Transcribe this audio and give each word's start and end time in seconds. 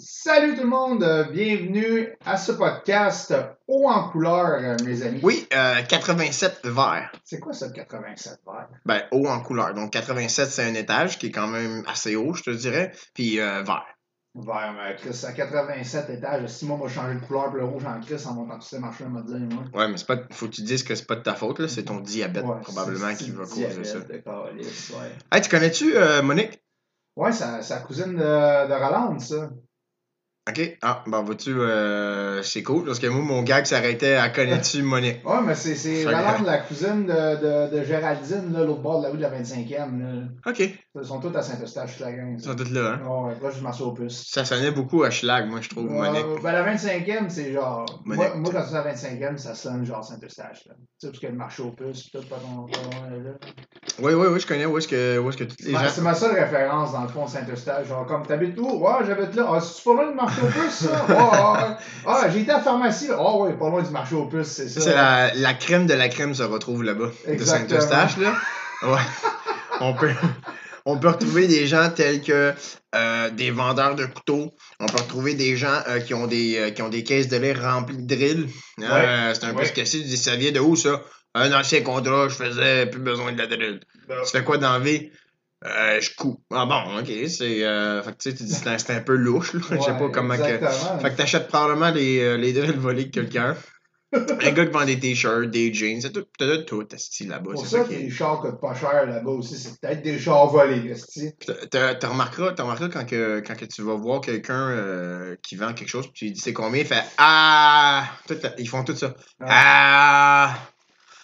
Salut 0.00 0.54
tout 0.54 0.62
le 0.62 0.68
monde, 0.68 1.02
euh, 1.02 1.24
bienvenue 1.24 2.16
à 2.24 2.36
ce 2.36 2.52
podcast 2.52 3.34
haut 3.66 3.88
en 3.88 4.08
couleur, 4.10 4.46
euh, 4.62 4.76
mes 4.84 5.02
amis. 5.02 5.18
Oui, 5.24 5.44
euh, 5.52 5.82
87 5.82 6.60
vert. 6.66 7.10
C'est 7.24 7.40
quoi 7.40 7.52
ça, 7.52 7.68
87 7.68 8.38
vert? 8.46 8.68
Ben, 8.86 9.02
haut 9.10 9.26
en 9.26 9.40
couleur. 9.40 9.74
Donc 9.74 9.90
87, 9.90 10.50
c'est 10.50 10.62
un 10.62 10.74
étage 10.74 11.18
qui 11.18 11.26
est 11.26 11.30
quand 11.32 11.48
même 11.48 11.82
assez 11.88 12.14
haut, 12.14 12.32
je 12.32 12.44
te 12.44 12.50
dirais. 12.50 12.92
Puis 13.12 13.40
euh, 13.40 13.64
vert. 13.64 13.86
Vert, 14.36 14.72
mais 14.76 14.94
Chris, 14.94 15.24
à 15.26 15.32
87 15.32 16.10
étages, 16.10 16.48
si 16.48 16.64
moi, 16.64 16.78
va 16.80 16.86
changer 16.86 17.16
de 17.16 17.26
couleur 17.26 17.46
pour 17.46 17.56
le 17.56 17.64
rouge 17.64 17.84
en 17.84 17.98
Chris 18.00 18.22
en 18.24 18.34
montant 18.34 18.60
tous 18.60 18.68
ces 18.68 18.78
marchés, 18.78 19.04
on 19.04 19.12
va 19.12 19.22
dire, 19.22 19.40
moi. 19.52 19.64
Ouais, 19.74 19.88
mais 19.88 19.96
c'est 19.96 20.06
pas. 20.06 20.18
Faut 20.30 20.46
que 20.46 20.52
tu 20.52 20.62
dises 20.62 20.84
que 20.84 20.94
c'est 20.94 21.08
pas 21.08 21.16
de 21.16 21.22
ta 21.22 21.34
faute, 21.34 21.58
là. 21.58 21.66
C'est 21.66 21.82
ton 21.82 21.98
diabète, 21.98 22.44
Ouais, 22.44 22.60
probablement, 22.62 23.12
qui 23.16 23.32
va 23.32 23.42
causer 23.42 23.82
ça. 23.82 23.98
Hey, 25.32 25.40
tu 25.40 25.50
connais-tu 25.50 25.96
euh, 25.96 26.22
Monique? 26.22 26.62
Ouais, 27.16 27.32
c'est 27.32 27.68
la 27.68 27.80
cousine 27.80 28.14
de, 28.14 28.68
de 28.68 28.74
Rolande, 28.74 29.20
ça. 29.20 29.50
Ok. 30.48 30.78
Ah, 30.80 31.02
ben, 31.06 31.20
vois-tu, 31.22 31.50
euh, 31.60 32.42
c'est 32.42 32.62
cool. 32.62 32.84
Parce 32.86 32.98
que 32.98 33.06
moi, 33.06 33.20
mon 33.22 33.42
gag 33.42 33.66
s'arrêtait 33.66 34.14
à 34.14 34.30
connais-tu 34.30 34.82
Monique? 34.82 35.18
Ouais, 35.28 35.40
mais 35.44 35.54
c'est 35.54 35.74
c'est 35.74 36.04
que- 36.04 36.06
Rolande, 36.08 36.46
la 36.46 36.58
cousine 36.58 37.04
de, 37.06 37.68
de, 37.72 37.76
de 37.78 37.84
Géraldine, 37.84 38.52
là, 38.52 38.64
l'autre 38.64 38.80
bord 38.80 39.00
de 39.00 39.04
la 39.06 39.10
rue 39.10 39.18
de 39.18 39.22
la 39.22 39.30
25e. 39.30 39.98
Là. 40.00 40.22
Ok. 40.46 40.60
Ils 40.60 41.04
sont 41.04 41.20
tous 41.20 41.36
à 41.36 41.42
Saint-Eustache, 41.42 42.00
la 42.00 42.12
gang. 42.12 42.34
Ils 42.38 42.42
sont 42.42 42.54
tous 42.54 42.70
là, 42.72 42.94
hein? 42.94 43.06
Ouais, 43.06 43.34
là, 43.42 43.50
je 43.56 43.62
marche 43.62 43.80
au 43.82 43.92
puce. 43.92 44.24
Ça 44.26 44.44
sonnait 44.46 44.70
beaucoup 44.70 45.02
à 45.04 45.10
Schlag, 45.10 45.48
moi, 45.48 45.60
je 45.60 45.68
trouve, 45.68 45.90
Monique. 45.90 46.24
Euh, 46.24 46.38
ben, 46.42 46.52
la 46.52 46.74
25e, 46.74 47.28
c'est 47.28 47.52
genre. 47.52 47.84
Moi, 48.06 48.16
Monique. 48.16 48.34
moi, 48.36 48.50
quand 48.52 48.64
c'est 48.66 48.74
la 48.74 48.94
25e, 48.94 49.36
ça 49.36 49.54
sonne 49.54 49.84
genre 49.84 50.02
Saint-Eustache. 50.02 50.64
là. 50.66 50.74
Tu 51.00 51.06
sais, 51.06 51.12
parce 51.12 51.24
a 51.24 51.28
le 51.28 51.36
marché 51.36 51.62
aux 51.62 51.70
puces, 51.72 52.10
tout, 52.10 52.20
pas 52.22 52.36
loin 52.42 52.66
là. 53.22 53.30
Oui, 54.00 54.12
oui, 54.14 54.26
oui, 54.30 54.40
je 54.40 54.46
connais 54.46 54.64
où 54.66 54.78
est-ce 54.78 54.88
que, 54.88 55.18
où 55.18 55.28
est-ce 55.28 55.36
que 55.36 55.44
tous 55.44 55.56
les 55.64 55.72
Ben, 55.72 55.80
gens. 55.80 55.88
C'est 55.90 56.00
ma 56.02 56.14
seule 56.14 56.34
référence 56.38 56.92
dans 56.92 57.02
le 57.02 57.08
fond 57.08 57.26
Saint-Eustache. 57.26 57.86
Genre, 57.88 58.06
comme 58.06 58.26
t'habites 58.26 58.58
où? 58.58 58.78
Ouais, 58.78 58.92
j'habite 59.06 59.34
là. 59.34 59.46
Ah, 59.52 59.60
c'est 59.60 59.84
pas 59.84 59.92
loin 59.94 60.08
du 60.08 60.14
marché 60.14 60.37
aux 60.42 60.46
puces, 60.46 60.86
ça? 60.88 61.78
Ah, 62.06 62.28
j'ai 62.32 62.40
été 62.40 62.50
à 62.50 62.58
la 62.58 62.62
pharmacie. 62.62 63.08
Ah, 63.12 63.36
ouais, 63.36 63.52
pas 63.54 63.68
loin 63.68 63.82
du 63.82 63.90
marché 63.90 64.14
aux 64.14 64.26
puces, 64.26 64.48
c'est 64.48 64.68
ça. 64.68 64.80
C'est 64.80 64.94
la, 64.94 65.34
la 65.34 65.54
crème 65.54 65.86
de 65.86 65.94
la 65.94 66.08
crème 66.08 66.34
se 66.34 66.42
retrouve 66.42 66.82
là-bas, 66.84 67.10
de. 67.26 67.44
Saint-Eustache, 67.44 68.16
là. 68.18 68.32
Ouais. 68.82 69.00
on, 69.80 69.92
peut, 69.94 70.10
on 70.84 70.98
peut 70.98 71.08
retrouver 71.08 71.46
des 71.48 71.66
gens 71.66 71.90
tels 71.90 72.22
que 72.22 72.52
euh, 72.94 73.30
des 73.30 73.50
vendeurs 73.50 73.94
de 73.96 74.06
couteaux. 74.06 74.54
On 74.80 74.86
peut 74.86 74.98
retrouver 74.98 75.34
des 75.34 75.56
gens 75.56 75.80
euh, 75.88 76.00
qui, 76.00 76.14
ont 76.14 76.26
des, 76.26 76.56
euh, 76.58 76.70
qui 76.70 76.82
ont 76.82 76.88
des 76.88 77.02
caisses 77.04 77.28
de 77.28 77.36
lait 77.36 77.52
remplies 77.52 77.98
de 77.98 78.14
drill. 78.14 78.48
Hein, 78.80 79.28
Ouais. 79.28 79.34
c'est 79.34 79.44
un 79.44 79.52
peu 79.52 79.60
Ouais. 79.60 79.66
ce 79.66 79.72
que 79.72 79.84
c'est. 79.84 80.04
Ça 80.16 80.36
vient 80.36 80.52
de 80.52 80.60
où, 80.60 80.76
ça? 80.76 81.02
Un 81.34 81.52
ancien 81.52 81.82
contrat, 81.82 82.28
je 82.28 82.34
faisais 82.34 82.86
plus 82.86 83.00
besoin 83.00 83.32
de 83.32 83.38
la 83.38 83.46
drill. 83.46 83.80
Ben, 84.08 84.16
Tu 84.24 84.30
fais 84.30 84.42
quoi 84.44 84.56
dans 84.58 84.72
la 84.72 84.78
vie? 84.78 85.10
Euh, 85.64 86.00
je 86.00 86.14
couds. 86.14 86.40
Ah 86.52 86.66
bon, 86.66 87.00
ok. 87.00 87.28
C'est. 87.28 87.64
Euh, 87.64 88.02
fait 88.02 88.12
que 88.12 88.16
tu 88.18 88.30
sais, 88.30 88.36
tu 88.36 88.44
dis, 88.44 88.54
c'est 88.54 88.90
un, 88.90 89.00
peu 89.00 89.16
louche, 89.16 89.54
là. 89.54 89.60
Je 89.70 89.80
sais 89.80 89.90
ouais, 89.90 89.98
pas 89.98 90.08
comment 90.10 90.36
que. 90.36 90.42
Exactement. 90.42 90.98
Fait 91.00 91.10
que 91.10 91.16
t'achètes 91.16 91.48
probablement 91.48 91.90
les, 91.90 92.20
euh, 92.20 92.36
les 92.36 92.52
drills 92.52 92.76
volés 92.78 93.06
de 93.06 93.10
quelqu'un. 93.10 93.56
Un 94.12 94.52
gars 94.52 94.64
qui 94.64 94.72
vend 94.72 94.86
des 94.86 94.98
t-shirts, 94.98 95.50
des 95.50 95.74
jeans, 95.74 96.00
c'est 96.00 96.12
tout. 96.12 96.24
T'as 96.38 96.46
de 96.46 96.56
tout, 96.58 96.86
esti, 96.94 97.26
là-bas. 97.26 97.52
pour 97.52 97.66
C'est 97.66 97.76
ça 97.76 97.82
ça 97.82 97.88
que 97.88 97.92
les 97.92 98.08
chars 98.08 98.40
coûtent 98.40 98.60
pas 98.60 98.74
cher 98.74 99.04
là-bas 99.04 99.30
aussi. 99.32 99.58
C'est 99.58 99.78
peut-être 99.78 100.02
des 100.02 100.18
chars 100.18 100.46
volés, 100.46 100.94
T'as 101.70 102.08
remarqueras, 102.08 102.54
remarqueras 102.58 102.88
quand, 102.88 103.04
que, 103.04 103.40
quand 103.40 103.54
que 103.54 103.66
tu 103.66 103.82
vas 103.82 103.96
voir 103.96 104.22
quelqu'un 104.22 104.70
euh, 104.70 105.36
qui 105.42 105.56
vend 105.56 105.74
quelque 105.74 105.90
chose, 105.90 106.06
puis 106.06 106.12
tu 106.14 106.24
lui 106.24 106.32
dis 106.32 106.40
c'est 106.40 106.54
combien, 106.54 106.80
il 106.80 106.86
fait 106.86 107.04
Ah! 107.18 108.04
Tout- 108.26 108.38
ils 108.56 108.68
font 108.68 108.82
tout 108.82 108.96
ça. 108.96 109.14
Ah! 109.40 110.56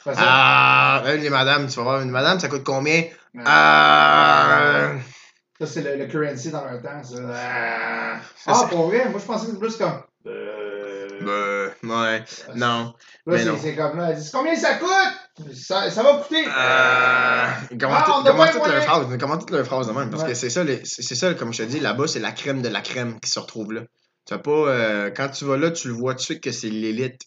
Que- 0.04 0.10
Ah! 0.18 1.00
Même 1.06 1.22
les 1.22 1.30
madames, 1.30 1.66
tu 1.68 1.76
vas 1.76 1.82
voir 1.84 2.00
une 2.02 2.10
madame, 2.10 2.38
ça 2.38 2.48
coûte 2.48 2.64
combien? 2.64 3.04
Ah. 3.44 4.92
Ah! 4.96 4.98
Ça, 5.60 5.66
c'est 5.66 5.82
le, 5.82 5.96
le 5.96 6.06
currency 6.10 6.50
dans 6.50 6.64
leur 6.64 6.82
temps, 6.82 7.02
ça. 7.02 7.16
Ah, 7.32 8.20
Ah, 8.46 8.66
pour 8.70 8.88
vrai, 8.88 9.08
moi, 9.08 9.20
je 9.20 9.24
pensais 9.24 9.46
que 9.46 9.52
c'était 9.52 9.58
plus 9.66 9.76
comme. 9.76 10.02
Euh... 10.26 11.70
Ouais. 11.84 12.24
Non. 12.54 12.94
Là, 13.26 13.38
c'est 13.38 13.44
non. 13.44 13.56
c'est 13.60 13.74
comme 13.76 13.96
là, 13.98 14.12
dit 14.12 14.30
combien 14.32 14.54
ça 14.56 14.74
coûte 14.74 15.52
Ça, 15.54 15.90
ça 15.90 16.02
va 16.02 16.18
coûter. 16.18 16.44
Euh, 16.46 17.46
ils 17.70 17.78
commencent 17.78 18.02
Ah, 18.06 18.22
tout- 18.24 18.36
pas 18.36 18.48
toutes 18.48 18.66
leurs 18.66 18.82
phrases. 18.84 19.06
Ils 19.10 19.18
commencent 19.18 19.38
toutes 19.40 19.50
leurs 19.50 19.66
phrases 19.66 19.86
de 19.86 19.92
même? 19.92 20.10
Parce 20.10 20.22
Ouais. 20.24 20.30
que 20.30 20.34
c'est 20.34 20.50
ça, 20.50 20.64
les- 20.64 20.84
c'est 20.84 21.02
c'est 21.02 21.14
ça, 21.14 21.32
comme 21.34 21.52
je 21.52 21.62
te 21.62 21.68
dis, 21.68 21.80
là-bas, 21.80 22.06
c'est 22.08 22.18
la 22.20 22.32
crème 22.32 22.62
de 22.62 22.68
la 22.68 22.80
crème 22.80 23.20
qui 23.20 23.30
se 23.30 23.38
retrouve 23.38 23.72
là. 23.72 23.82
Tu 24.26 24.34
vas 24.34 24.40
pas. 24.40 24.50
euh, 24.50 25.10
quand 25.10 25.28
tu 25.28 25.44
vas 25.44 25.56
là, 25.56 25.70
tu 25.70 25.88
le 25.88 25.94
vois 25.94 26.12
tout 26.14 26.18
de 26.18 26.22
suite 26.24 26.42
que 26.42 26.52
c'est 26.52 26.68
l'élite. 26.70 27.22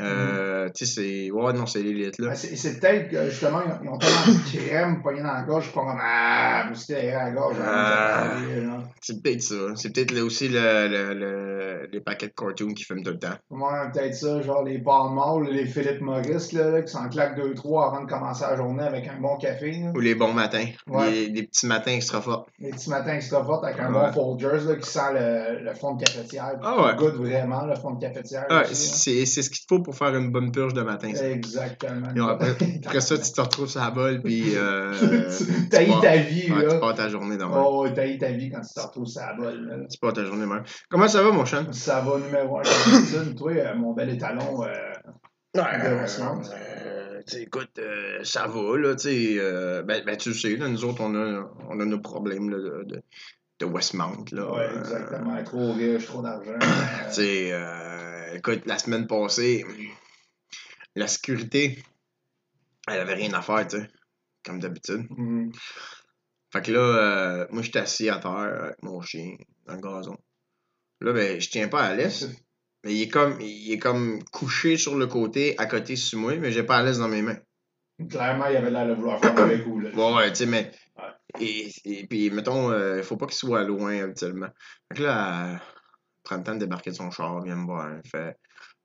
Euh, 0.00 0.51
Tu 0.70 0.86
sais, 0.86 0.94
c'est. 0.94 1.30
Ouais, 1.30 1.52
non, 1.52 1.66
c'est 1.66 1.82
l'élite 1.82 2.18
là. 2.18 2.28
Ben, 2.28 2.34
c'est 2.34 2.80
peut-être 2.80 3.10
que 3.10 3.30
justement, 3.30 3.60
ils 3.82 3.88
ont, 3.88 3.98
tellement 3.98 4.26
de 4.26 4.56
crème 4.56 5.02
poignée 5.02 5.22
dans 5.22 5.32
la 5.32 5.42
gorge, 5.42 5.66
ils 5.68 5.72
font 5.72 5.86
comme 5.86 6.00
Ah, 6.00 6.66
me 6.70 6.74
c'était 6.74 7.10
à 7.10 7.24
la 7.24 7.30
gorge. 7.32 7.58
Là. 7.58 8.82
C'est 9.00 9.22
peut-être 9.22 9.42
ça. 9.42 9.54
C'est 9.76 9.92
peut-être 9.92 10.12
là 10.12 10.24
aussi 10.24 10.48
le, 10.48 10.88
le, 10.88 11.14
le- 11.14 11.51
les 11.92 12.00
paquets 12.00 12.28
de 12.28 12.32
cartoons 12.32 12.74
qui 12.74 12.84
fument 12.84 13.02
tout 13.02 13.10
le 13.12 13.18
temps. 13.18 13.34
Ouais, 13.50 13.90
peut-être 13.92 14.14
ça, 14.14 14.40
genre 14.42 14.62
les 14.64 14.78
Paul 14.78 15.12
Mall, 15.14 15.48
les 15.50 15.66
Philippe 15.66 16.00
Maurice, 16.00 16.52
là, 16.52 16.70
là, 16.70 16.82
qui 16.82 16.92
s'en 16.92 17.08
claquent 17.08 17.38
2-3 17.38 17.86
avant 17.88 18.04
de 18.04 18.08
commencer 18.10 18.44
la 18.48 18.56
journée 18.56 18.82
avec 18.84 19.08
un 19.08 19.20
bon 19.20 19.36
café. 19.36 19.72
là. 19.72 19.92
Ou 19.94 20.00
les 20.00 20.14
bons 20.14 20.32
matins. 20.32 20.66
Ouais. 20.86 21.10
Les, 21.10 21.28
les 21.28 21.42
petits 21.44 21.66
matins 21.66 21.92
extra 21.92 22.20
forts. 22.20 22.46
Les 22.58 22.70
petits 22.70 22.90
matins 22.90 23.14
extra 23.14 23.44
fortes 23.44 23.64
avec 23.64 23.78
un 23.80 23.92
Ouais. 23.92 24.10
bon 24.12 24.38
Folgers 24.38 24.64
là, 24.66 24.76
qui 24.76 24.90
sent 24.90 25.00
le, 25.14 25.64
le 25.64 25.74
fond 25.74 25.94
de 25.94 26.04
cafetière. 26.04 26.58
Ah 26.62 26.82
ouais. 26.86 26.96
Goûte 26.96 27.14
vraiment 27.14 27.64
le 27.66 27.74
fond 27.76 27.92
de 27.92 28.00
cafetière. 28.00 28.46
Ouais, 28.50 28.62
aussi, 28.70 28.90
là. 28.90 28.96
c'est 28.96 29.26
c'est 29.26 29.42
ce 29.42 29.50
qu'il 29.50 29.60
te 29.60 29.66
faut 29.68 29.80
pour 29.82 29.94
faire 29.94 30.14
une 30.16 30.30
bonne 30.30 30.50
purge 30.52 30.74
de 30.74 30.82
matin. 30.82 31.12
ça. 31.14 31.28
Exactement. 31.28 32.08
Et 32.14 32.20
après, 32.30 32.50
après 32.84 33.00
ça, 33.00 33.16
tu 33.18 33.32
te 33.32 33.40
retrouves 33.40 33.68
sur 33.68 33.80
la 33.80 33.90
balle, 33.90 34.22
puis. 34.22 34.52
Euh, 34.62 34.92
tu 35.36 35.68
taillis 35.68 35.90
pars- 35.90 36.00
ta 36.02 36.16
vie, 36.16 36.52
ouais, 36.52 36.60
tu 36.62 36.66
là. 36.68 36.74
pars 36.78 36.94
ta 36.94 37.08
journée 37.08 37.36
dans 37.36 37.50
Oh, 37.54 37.88
taillis 37.88 38.18
ta 38.18 38.30
vie 38.30 38.50
quand 38.50 38.60
tu 38.60 38.74
te 38.74 38.80
retrouves 38.80 39.06
sur 39.06 39.20
la 39.22 39.32
balle, 39.34 39.66
là. 39.66 39.76
Tu 39.90 39.98
pars 39.98 40.12
ta 40.12 40.24
journée 40.24 40.46
même. 40.46 40.62
Comment 40.90 41.08
ça 41.08 41.22
va, 41.22 41.30
mon 41.32 41.44
chan? 41.44 41.64
Ça 41.72 42.00
va 42.00 42.18
numéro 42.18 42.58
un, 42.58 42.62
comme 42.62 42.92
d'habitude. 42.92 43.34
Toi, 43.38 43.52
euh, 43.52 43.74
mon 43.74 43.92
bel 43.92 44.10
étalon, 44.10 44.64
euh, 44.64 44.92
euh, 46.86 47.22
sais, 47.26 47.42
écoute, 47.42 47.78
euh, 47.78 48.24
ça 48.24 48.46
va, 48.46 48.78
là, 48.78 48.94
tu 48.94 49.02
sais. 49.02 49.34
euh, 49.38 49.82
ben, 49.82 50.04
ben, 50.04 50.16
tu 50.16 50.32
sais, 50.34 50.56
là, 50.56 50.68
nous 50.68 50.84
autres, 50.84 51.02
on 51.02 51.14
a, 51.14 51.50
on 51.68 51.80
a 51.80 51.84
nos 51.84 52.00
problèmes 52.00 52.50
là, 52.50 52.58
de, 52.84 53.02
de, 53.58 53.64
Westmount, 53.64 54.24
là. 54.32 54.50
ouais, 54.52 54.64
Euh, 54.64 54.78
exactement. 54.80 55.44
Trop 55.44 55.72
riche, 55.72 56.06
trop 56.06 56.22
d'argent. 56.22 56.58
tu 56.60 56.66
euh, 56.66 57.10
sais, 57.10 57.52
euh, 57.52 58.34
écoute, 58.34 58.62
la 58.66 58.78
semaine 58.78 59.06
passée, 59.06 59.64
la 60.96 61.06
sécurité, 61.06 61.82
elle 62.88 63.00
avait 63.00 63.14
rien 63.14 63.32
à 63.34 63.42
faire, 63.42 63.66
tu 63.68 63.78
sais, 63.78 63.88
comme 64.44 64.58
d'habitude. 64.58 65.06
mhm. 65.10 65.52
Fait 66.52 66.60
que 66.60 66.72
là, 66.72 66.80
euh, 66.80 67.46
moi, 67.50 67.62
j'étais 67.62 67.78
assis 67.78 68.10
à 68.10 68.18
terre 68.18 68.30
avec 68.64 68.82
mon 68.82 69.00
chien 69.00 69.36
dans 69.66 69.74
le 69.74 69.80
gazon. 69.80 70.18
Là, 71.02 71.12
ben, 71.12 71.40
je 71.40 71.50
tiens 71.50 71.68
pas 71.68 71.82
à 71.82 71.94
l'aise. 71.94 72.34
Mais 72.84 72.94
il 72.94 73.02
est 73.02 73.08
comme 73.08 73.40
il 73.40 73.72
est 73.72 73.78
comme 73.78 74.22
couché 74.32 74.76
sur 74.76 74.96
le 74.96 75.06
côté, 75.06 75.56
à 75.58 75.66
côté 75.66 75.96
sur 75.96 76.18
moi, 76.18 76.36
mais 76.36 76.50
j'ai 76.50 76.62
pas 76.62 76.78
à 76.78 76.82
l'aise 76.82 76.98
dans 76.98 77.08
mes 77.08 77.22
mains. 77.22 77.38
Clairement, 78.08 78.46
il 78.46 78.56
avait 78.56 78.70
l'air 78.70 78.86
de 78.86 78.94
vouloir 78.94 79.20
faire 79.20 79.38
avec 79.38 79.64
vous, 79.64 79.78
là. 79.78 79.90
Ouais, 79.90 80.14
ouais, 80.16 80.28
tu 80.30 80.38
sais, 80.38 80.46
mais. 80.46 80.72
Ouais. 80.96 81.04
Et, 81.40 81.72
et 81.84 82.06
puis, 82.06 82.30
mettons, 82.30 82.70
euh, 82.70 82.98
il 82.98 83.04
faut 83.04 83.16
pas 83.16 83.26
qu'il 83.26 83.36
soit 83.36 83.62
loin 83.62 84.02
habituellement. 84.02 84.48
Fait 84.88 84.98
que 84.98 85.02
là, 85.04 85.52
elle 85.52 85.60
prend 86.24 86.36
le 86.36 86.42
temps 86.42 86.54
de 86.54 86.60
débarquer 86.60 86.90
de 86.90 86.96
son 86.96 87.10
char, 87.10 87.40
vient 87.42 87.56
me 87.56 87.66
voir. 87.66 87.90
Elle 87.92 88.02
fait 88.08 88.36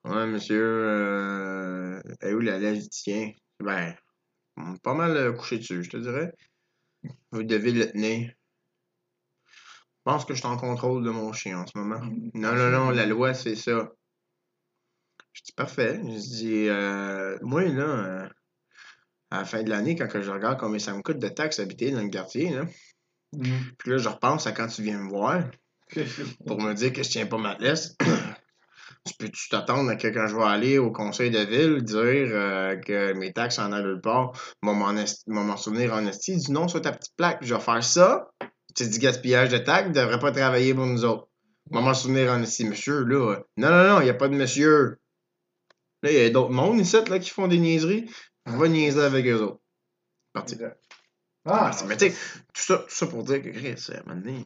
Ouais, 0.06 0.26
monsieur, 0.26 0.64
euh, 0.64 2.02
est 2.22 2.34
où 2.34 2.40
la 2.40 2.60
lèvre 2.60 2.80
du 2.80 2.90
tien 2.90 3.32
Ben, 3.60 3.94
pas 4.84 4.94
mal 4.94 5.18
euh, 5.18 5.34
couché 5.34 5.58
dessus, 5.58 5.84
je 5.84 5.90
te 5.90 5.98
dirais. 5.98 6.32
Vous 7.32 7.44
devez 7.44 7.72
le 7.72 7.92
tenir. 7.92 8.32
Je 10.08 10.14
pense 10.14 10.24
que 10.24 10.34
je 10.34 10.40
suis 10.40 10.48
en 10.48 10.56
contrôle 10.56 11.04
de 11.04 11.10
mon 11.10 11.34
chien 11.34 11.60
en 11.60 11.68
ce 11.68 11.78
moment. 11.78 12.00
Non, 12.34 12.54
non, 12.54 12.70
non, 12.70 12.92
la 12.92 13.06
loi, 13.06 13.34
c'est 13.34 13.58
ça. 13.58 13.92
Je 15.34 15.42
dis 15.44 15.52
parfait. 15.52 16.00
Je 16.02 16.18
dis, 16.18 16.70
euh, 16.70 17.38
moi, 17.42 17.64
là, 17.66 17.84
euh, 17.84 18.30
à 19.32 19.40
la 19.40 19.46
fin 19.46 19.64
de 19.64 19.70
l'année, 19.70 19.98
quand 19.98 20.08
que 20.08 20.22
je 20.22 20.32
regarde 20.32 20.62
combien 20.62 20.80
ça 20.80 20.94
me 20.94 21.02
coûte 21.02 21.20
de 21.20 21.28
taxes 21.28 21.60
habiter 21.60 21.92
dans 21.92 22.02
le 22.02 22.08
quartier, 22.08 22.52
là, 22.52 22.64
Mhm. 23.34 23.74
puis 23.78 23.92
là, 23.92 23.98
je 23.98 24.08
repense 24.08 24.48
à 24.48 24.54
quand 24.54 24.68
tu 24.68 24.82
viens 24.82 24.98
me 24.98 25.10
voir 25.10 25.44
pour 26.48 26.62
me 26.62 26.74
dire 26.74 26.94
que 26.94 27.04
je 27.04 27.10
tiens 27.10 27.26
pas 27.26 27.38
ma 27.38 27.58
laisse. 27.58 27.98
tu 29.06 29.14
peux-tu 29.20 29.50
t'attendre 29.50 29.90
à 29.90 29.98
que 29.98 30.08
quand 30.08 30.28
je 30.28 30.38
vais 30.38 30.44
aller 30.44 30.78
au 30.78 30.90
conseil 30.90 31.32
de 31.32 31.40
ville 31.40 31.84
dire 31.84 32.30
euh, 32.32 32.78
que 32.78 33.12
mes 33.12 33.34
taxes 33.34 33.60
en 33.60 33.74
allent 33.74 33.96
le 33.96 34.00
part, 34.00 34.32
m'en 34.62 34.74
m'en 34.74 35.58
souvenir 35.58 35.94
en 35.94 36.06
esti, 36.06 36.38
dit 36.38 36.52
non 36.54 36.70
sur 36.70 36.82
ta 36.82 36.94
petite 36.94 37.16
plaque, 37.18 37.40
je 37.42 37.54
vais 37.54 37.60
faire 37.60 37.84
ça. 37.84 38.30
C'est 38.78 38.90
du 38.90 39.00
gaspillage 39.00 39.50
de 39.50 39.58
taxes, 39.58 39.90
ne 39.90 39.94
devrait 39.94 40.20
pas 40.20 40.32
travailler 40.32 40.72
pour 40.76 40.86
nous 40.86 41.04
autres. 41.04 41.28
M'en 41.72 41.96
souvenir 41.96 42.32
en 42.32 42.44
esti, 42.44 42.64
monsieur, 42.64 43.04
là. 43.06 43.40
Non, 43.58 43.72
non, 43.72 43.88
non, 43.88 44.02
il 44.02 44.04
n'y 44.04 44.10
a 44.12 44.14
pas 44.14 44.28
de 44.28 44.36
monsieur. 44.36 45.00
Là, 46.04 46.12
il 46.12 46.18
y 46.18 46.24
a 46.24 46.30
d'autres 46.30 46.52
mondes 46.52 46.80
ici 46.80 46.96
là, 47.10 47.18
qui 47.18 47.32
font 47.32 47.48
des 47.48 47.58
niaiseries. 47.58 48.08
On 48.46 48.56
va 48.56 48.68
niaiser 48.68 49.02
avec 49.02 49.26
eux 49.26 49.42
autres. 49.42 49.60
Parti. 50.32 50.58
Ah, 51.46 51.72
mais 51.88 51.98
tu 51.98 52.12
sais, 52.12 52.16
tout 52.54 52.62
ça, 52.62 52.78
tout 52.78 52.86
ça 52.90 53.08
pour 53.08 53.24
dire 53.24 53.42
que 53.42 53.50
Chris, 53.50 53.84
à 53.90 53.94
un 53.94 54.04
moment 54.06 54.22
donné, 54.22 54.44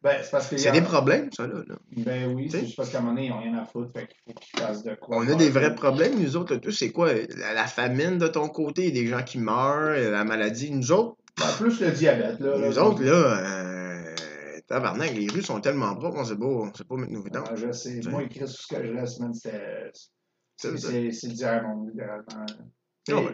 ben, 0.00 0.20
c'est 0.22 0.30
parce 0.30 0.48
que. 0.48 0.56
c'est 0.56 0.72
des 0.72 0.80
problèmes, 0.80 1.30
ça, 1.32 1.46
là. 1.46 1.62
là. 1.68 1.76
Ben 1.98 2.32
oui, 2.34 2.48
c'est 2.50 2.60
juste 2.60 2.76
parce 2.76 2.88
qu'à 2.88 2.98
un 2.98 3.00
moment 3.02 3.12
donné, 3.12 3.26
ils 3.26 3.30
n'ont 3.30 3.40
rien 3.40 3.58
à 3.58 3.66
foutre, 3.66 3.92
fait 3.92 4.06
qu'il 4.06 4.16
faut 4.24 4.40
qu'ils 4.40 4.58
fassent 4.58 4.84
de 4.84 4.94
quoi. 4.94 5.18
On 5.18 5.28
a 5.28 5.34
des 5.34 5.50
vrais 5.50 5.74
problèmes, 5.74 6.18
nous 6.18 6.36
autres, 6.38 6.54
là, 6.54 6.60
tout, 6.60 6.72
c'est 6.72 6.92
quoi? 6.92 7.12
La, 7.12 7.52
la 7.52 7.66
famine 7.66 8.16
de 8.16 8.28
ton 8.28 8.48
côté, 8.48 8.90
des 8.90 9.06
gens 9.06 9.22
qui 9.22 9.38
meurent, 9.38 9.98
la 9.98 10.24
maladie. 10.24 10.70
Nous 10.70 10.92
autres, 10.92 11.18
Ben, 11.38 11.46
plus 11.58 11.80
le 11.80 11.90
diabète, 11.92 12.40
là. 12.40 12.56
là, 12.56 12.66
nous 12.68 12.78
autres, 12.78 13.02
là, 13.02 13.38
euh, 14.10 14.14
tabarnak, 14.66 15.12
les 15.12 15.26
rues 15.28 15.42
sont 15.42 15.60
tellement 15.60 15.94
propres, 15.94 16.18
on 16.18 16.24
sait 16.24 16.36
pas, 16.36 16.46
on 16.46 16.72
sait 16.72 16.84
pas 16.84 16.96
mettre 16.96 17.12
nos 17.12 17.22
vidanges. 17.22 17.50
Ouais, 17.50 17.56
je 17.56 17.72
sais. 17.72 18.00
Moi, 18.08 18.22
écrit 18.22 18.48
sur 18.48 18.58
ce 18.58 18.66
que 18.74 18.86
je 18.86 18.92
laisse, 18.92 19.18
man, 19.20 19.34
c'était. 19.34 19.90
C'est 20.58 20.70
C'est 20.78 20.78
c'est- 20.78 21.12
c'est 21.12 21.26
le 21.28 21.32
diamant, 21.34 21.84
littéralement. 21.86 22.46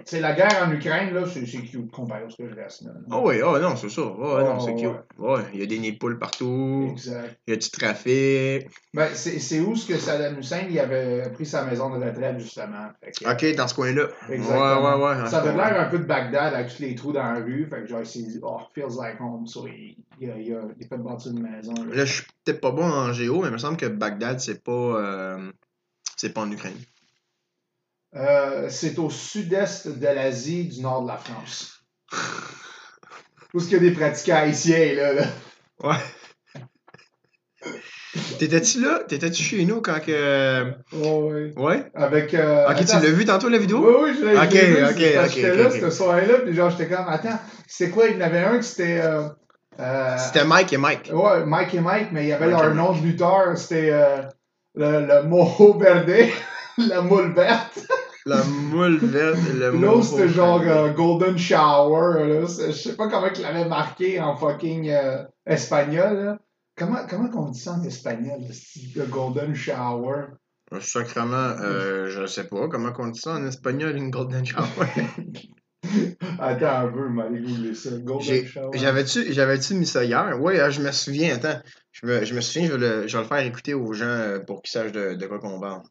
Sais, 0.05 0.21
la 0.21 0.35
guerre 0.35 0.67
en 0.67 0.71
Ukraine, 0.73 1.15
là, 1.15 1.25
c'est 1.27 1.47
c'est 1.47 1.59
cute 1.63 1.91
comparé 1.91 2.25
à 2.25 2.29
ce 2.31 2.37
que 2.37 2.49
je. 2.49 2.55
Là. 2.55 2.67
Ah 3.11 3.21
oui, 3.23 3.37
ah 3.43 3.59
non, 3.59 3.75
c'est 3.75 3.89
ça. 3.89 4.03
Ouais, 4.03 4.45
non, 4.45 4.59
Oh, 4.59 4.65
c'est. 4.67 4.87
Ouais, 5.19 5.41
il 5.55 5.61
y 5.61 5.63
a 5.63 5.67
des 5.67 5.79
nids 5.79 5.93
de 5.93 5.99
poules 5.99 6.19
partout, 6.19 6.89
Exact. 6.91 7.39
il 7.47 7.53
y 7.53 7.55
a 7.55 7.57
du 7.59 7.71
trafic. 7.71 8.69
Ben, 8.93 9.09
c'est 9.15 9.39
c'est 9.39 9.61
où 9.61 9.75
ce 9.75 9.87
que 9.89 9.97
Saddam 9.97 10.39
Hussein 10.39 10.67
il 10.69 10.79
avait 10.79 11.31
pris 11.33 11.47
sa 11.47 11.65
maison 11.65 11.89
de 11.97 12.05
retraite, 12.05 12.39
justement? 12.39 12.89
Que, 13.01 13.33
Ok, 13.33 13.57
dans 13.57 13.67
ce 13.67 13.75
coin-là. 13.75 14.09
Exactement. 14.29 14.99
Ouais, 14.99 15.05
ouais, 15.05 15.23
ouais. 15.23 15.27
Ça 15.31 15.39
avait 15.39 15.55
l'air 15.57 15.81
un 15.81 15.89
peu 15.89 15.99
de 15.99 16.05
Bagdad 16.05 16.53
avec 16.53 16.69
tous 16.75 16.83
les 16.83 16.95
trous 16.95 17.13
dans 17.13 17.23
la 17.23 17.41
rue. 17.41 17.67
Fait 17.71 17.81
que 17.81 17.87
genre, 17.87 18.03
dit, 18.03 18.41
oh, 18.43 18.59
feels 18.75 18.97
like 19.01 19.21
home. 19.21 19.47
So, 19.47 19.67
il, 19.67 19.97
il, 20.21 20.31
a, 20.31 20.37
il, 20.37 20.53
a, 20.55 20.61
il 20.79 20.85
a 20.85 20.89
fait 20.89 20.99
bâtir 21.03 21.33
une 21.33 21.43
maison. 21.43 21.73
là. 21.75 21.95
Là, 21.95 22.05
je 22.05 22.13
suis 22.13 22.25
peut-être 22.45 22.61
pas 22.61 22.73
bon 22.73 22.85
en 22.85 23.13
géo, 23.15 23.41
mais 23.41 23.49
il 23.49 23.53
me 23.53 23.59
semble 23.59 23.79
que 23.79 23.87
Bagdad, 23.87 24.39
c'est 24.39 24.63
pas. 24.63 24.71
euh, 24.73 25.51
c'est 26.17 26.35
pas 26.35 26.43
en 26.43 26.51
Ukraine. 26.53 26.77
Euh, 28.15 28.67
c'est 28.69 28.99
au 28.99 29.09
sud-est 29.11 29.89
de 29.89 30.05
l'Asie, 30.07 30.65
du 30.69 30.81
nord 30.83 31.03
de 31.03 31.09
la 31.09 31.17
France. 31.17 31.83
Où 33.55 33.59
est-ce 33.59 33.65
qu'il 33.69 33.75
y 33.83 33.87
a 33.87 33.91
des 33.91 33.93
pratiquants 33.93 34.37
haïtiens, 34.37 34.95
là? 34.95 35.13
là. 35.15 35.25
Ouais. 35.83 35.97
T'étais-tu 38.39 38.83
là? 38.83 39.01
T'étais-tu 39.09 39.43
chez 39.43 39.65
nous 39.65 39.81
quand 39.81 39.99
que. 40.05 40.73
Oh, 41.03 41.31
oui. 41.33 41.53
Ouais? 41.57 41.85
Avec. 41.95 42.35
euh, 42.35 42.65
Ok, 42.67 42.71
attends, 42.73 42.85
tu 42.99 43.07
l'as 43.07 43.13
vu 43.13 43.25
tantôt 43.25 43.49
la 43.49 43.59
vidéo? 43.59 43.79
Oui, 43.79 44.11
oui, 44.11 44.17
je 44.21 44.27
l'ai 44.27 44.33
vu. 44.33 44.39
ok, 44.85 44.91
ok, 44.91 45.31
J'étais 45.35 45.57
là, 45.57 45.67
ok. 45.69 45.73
cette 45.73 45.93
soirée-là, 45.93 46.39
puis 46.41 46.55
genre, 46.55 46.71
j'étais 46.71 46.89
comme, 46.89 47.09
attends, 47.09 47.39
c'est 47.67 47.89
quoi? 47.91 48.09
Il 48.09 48.17
y 48.17 48.19
en 48.19 48.27
avait 48.27 48.41
un 48.41 48.59
qui 48.59 48.69
c'était. 48.69 49.01
Euh, 49.01 49.29
euh, 49.81 50.17
C'était 50.19 50.45
Mike 50.45 50.73
et 50.75 50.77
Mike. 50.77 51.11
Ouais, 51.15 51.47
Mike 51.47 51.75
et 51.75 51.81
Mike, 51.81 52.09
mais 52.13 52.25
il 52.25 52.29
y 52.29 52.33
avait 52.33 52.49
Mike 52.51 52.63
leur 52.63 52.75
nom 52.75 52.93
de 52.93 53.03
lutteur, 53.03 53.57
c'était 53.57 53.91
euh, 53.91 54.23
le, 54.75 55.07
le 55.07 55.23
Moho 55.23 55.79
Verde, 55.79 56.11
la 56.79 57.01
moule 57.01 57.33
verte. 57.33 57.79
La 58.25 58.45
moule 58.45 58.99
verte, 58.99 59.39
le 59.55 59.71
L'autre, 59.71 59.79
moho. 59.79 60.03
c'était 60.03 60.29
genre 60.29 60.61
euh, 60.63 60.93
Golden 60.93 61.37
Shower. 61.37 62.27
Là. 62.27 62.47
Je 62.47 62.73
sais 62.73 62.95
pas 62.97 63.09
comment 63.09 63.27
il 63.35 63.43
l'avait 63.43 63.69
marqué 63.69 64.21
en 64.21 64.37
fucking 64.37 64.91
euh, 64.91 65.25
espagnol. 65.47 66.25
Là. 66.25 66.39
Comment, 66.77 67.07
comment 67.09 67.29
on 67.35 67.51
dit 67.51 67.61
ça 67.61 67.73
en 67.73 67.83
espagnol, 67.83 68.41
le 68.97 69.05
Golden 69.07 69.55
Shower? 69.55 70.27
Un 70.71 70.81
Sacrement, 70.81 71.35
euh, 71.61 72.09
je 72.09 72.25
sais 72.27 72.45
pas 72.45 72.67
comment 72.69 72.93
on 72.99 73.09
dit 73.09 73.21
ça 73.21 73.35
en 73.35 73.47
espagnol, 73.47 73.95
une 73.95 74.11
golden 74.11 74.47
shower. 74.47 74.89
Attends 76.39 76.87
un 76.87 76.89
peu, 76.89 77.09
aller 77.21 77.41
googler 77.43 77.75
ça. 77.75 77.91
Golden 77.99 78.47
Shower. 78.47 78.71
J'avais-tu 78.79 79.33
j'avais-tu 79.33 79.75
mis 79.75 79.85
ça 79.87 80.03
hier? 80.05 80.39
Oui, 80.41 80.55
je 80.71 80.81
me 80.81 80.91
souviens, 80.93 81.35
attends. 81.35 81.61
Je 81.91 82.07
me, 82.07 82.25
je 82.25 82.35
me 82.35 82.41
souviens, 82.41 82.69
je 82.69 82.73
vais, 82.73 82.79
le, 82.79 83.07
je 83.09 83.17
vais 83.17 83.23
le 83.23 83.29
faire 83.29 83.45
écouter 83.45 83.75
aux 83.75 83.93
gens 83.93 84.07
euh, 84.07 84.39
pour 84.39 84.63
qu'ils 84.63 84.73
sachent 84.73 84.93
de, 84.93 85.13
de 85.15 85.27
quoi 85.27 85.41
qu'on 85.41 85.61
parle. 85.61 85.83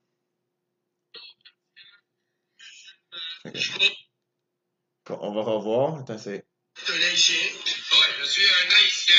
On 5.09 5.33
va 5.33 5.41
revoir. 5.41 5.99
Attends, 5.99 6.17
c'est. 6.17 6.45
un 6.88 6.93
haïtien. 6.93 7.35
Oui, 7.65 8.07
je 8.19 8.25
suis 8.25 8.43
un 8.45 8.69
haïtien 8.75 9.15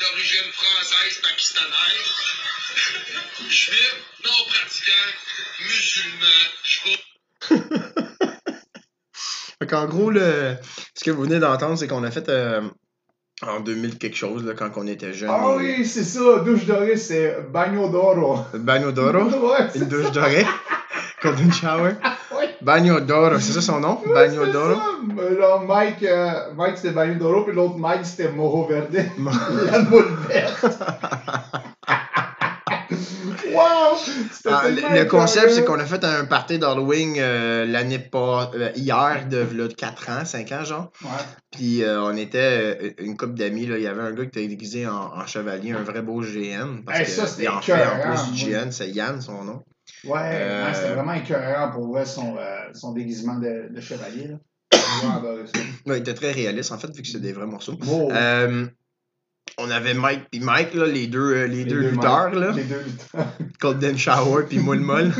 d'origine 0.00 0.52
française 0.52 1.20
pakistanaise. 1.22 2.28
Juif, 3.48 3.94
non 4.24 4.30
pratiquant, 4.48 4.92
musulman. 5.60 6.40
Je 6.64 6.78
Fait 9.60 9.66
qu'en 9.66 9.86
gros, 9.86 10.10
le, 10.10 10.56
ce 10.94 11.04
que 11.04 11.10
vous 11.10 11.22
venez 11.22 11.40
d'entendre, 11.40 11.76
c'est 11.76 11.88
qu'on 11.88 12.04
a 12.04 12.10
fait 12.10 12.28
euh, 12.28 12.62
en 13.42 13.60
2000 13.60 13.98
quelque 13.98 14.16
chose, 14.16 14.44
là, 14.44 14.54
quand 14.54 14.70
on 14.76 14.86
était 14.86 15.12
jeune. 15.12 15.30
Ah 15.32 15.56
oui, 15.56 15.84
c'est 15.84 16.04
ça, 16.04 16.40
douche 16.40 16.64
dorée, 16.64 16.96
c'est 16.96 17.36
Bagno 17.50 17.88
d'Oro. 17.88 18.44
Bagno 18.54 18.92
d'oro? 18.92 19.24
ouais, 19.52 19.68
c'est 19.72 19.80
Une 19.80 19.88
douche 19.88 20.12
dorée? 20.12 20.46
Golden 21.22 21.52
shower? 21.52 21.94
Bagno 22.60 23.00
d'oro, 23.00 23.38
c'est 23.38 23.52
ça 23.52 23.60
son 23.60 23.80
nom? 23.80 24.00
Bagno 24.12 24.44
C'est 24.46 24.52
d'oro. 24.52 24.74
ça. 24.74 25.34
Genre, 25.38 25.64
Mike, 25.66 26.02
euh, 26.02 26.30
Mike 26.56 26.76
c'était 26.76 26.90
Bagno 26.90 27.14
d'Oro, 27.14 27.44
puis 27.44 27.54
l'autre 27.54 27.76
Mike 27.78 28.04
c'était 28.04 28.30
Moho 28.32 28.66
Verde. 28.66 28.96
La 29.70 29.78
moule 29.80 30.08
verte. 30.28 30.64
wow! 33.52 33.96
Ah, 34.46 34.62
le, 34.68 34.98
le 35.00 35.04
concept, 35.04 35.50
c'est 35.52 35.64
qu'on 35.64 35.78
a 35.78 35.84
fait 35.84 36.02
un 36.04 36.24
party 36.24 36.58
d'Halloween 36.58 37.14
euh, 37.18 37.64
l'année 37.66 37.98
pas 37.98 38.50
euh, 38.54 38.70
hier, 38.74 39.26
de 39.28 39.46
là, 39.54 39.68
4 39.68 40.10
ans, 40.10 40.24
5 40.24 40.52
ans, 40.52 40.64
genre. 40.64 40.92
Ouais. 41.02 41.10
Puis 41.52 41.82
euh, 41.82 42.02
on 42.02 42.16
était 42.16 42.94
une 42.98 43.16
couple 43.16 43.34
d'amis, 43.34 43.66
là. 43.66 43.76
Il 43.78 43.82
y 43.84 43.86
avait 43.86 44.02
un 44.02 44.12
gars 44.12 44.24
qui 44.24 44.38
était 44.40 44.46
déguisé 44.48 44.86
en, 44.86 45.12
en 45.14 45.26
chevalier, 45.26 45.72
un 45.72 45.82
vrai 45.82 46.02
beau 46.02 46.20
GN. 46.22 46.82
Parce 46.84 47.00
Hey, 47.00 47.04
que 47.04 47.10
ça, 47.10 47.24
il 47.38 47.48
en 47.48 47.60
fait 47.60 47.72
en 47.74 48.00
plus 48.10 48.32
du. 48.32 48.50
GN, 48.50 48.70
c'est 48.70 48.88
Yann 48.90 49.20
son 49.20 49.44
nom. 49.44 49.62
Ouais, 50.04 50.18
Euh, 50.22 50.68
non, 50.68 50.74
c'était 50.74 50.94
vraiment 50.94 51.12
écœurant 51.14 51.70
pour 51.72 51.88
vrai 51.88 52.04
son, 52.06 52.36
euh, 52.36 52.56
son 52.74 52.92
déguisement 52.92 53.36
de, 53.38 53.68
de 53.74 53.80
chevalier. 53.80 54.28
Là. 54.28 54.36
Ouais, 55.86 55.96
il 55.98 56.00
était 56.00 56.14
très 56.14 56.32
réaliste, 56.32 56.72
en 56.72 56.78
fait, 56.78 56.94
vu 56.94 57.02
que 57.02 57.08
c'est 57.08 57.20
des 57.20 57.32
vrais 57.32 57.46
morceaux. 57.46 57.76
Wow. 57.86 58.10
Euh, 58.12 58.66
on 59.56 59.70
avait 59.70 59.94
Mike 59.94 60.26
puis 60.30 60.40
Mike, 60.40 60.74
là, 60.74 60.86
les 60.86 61.06
deux, 61.06 61.44
les 61.46 61.48
Les 61.48 61.64
deux 61.64 61.80
deux 61.82 61.90
lutteurs, 61.90 62.30
Mike, 62.30 62.40
là. 62.40 62.52
Les 62.52 62.64
deux 62.64 62.82
lutteurs. 62.82 63.26
Golden 63.60 63.98
Shower 63.98 64.44
puis 64.48 64.58
Moule 64.58 64.80
Molle. 64.80 65.12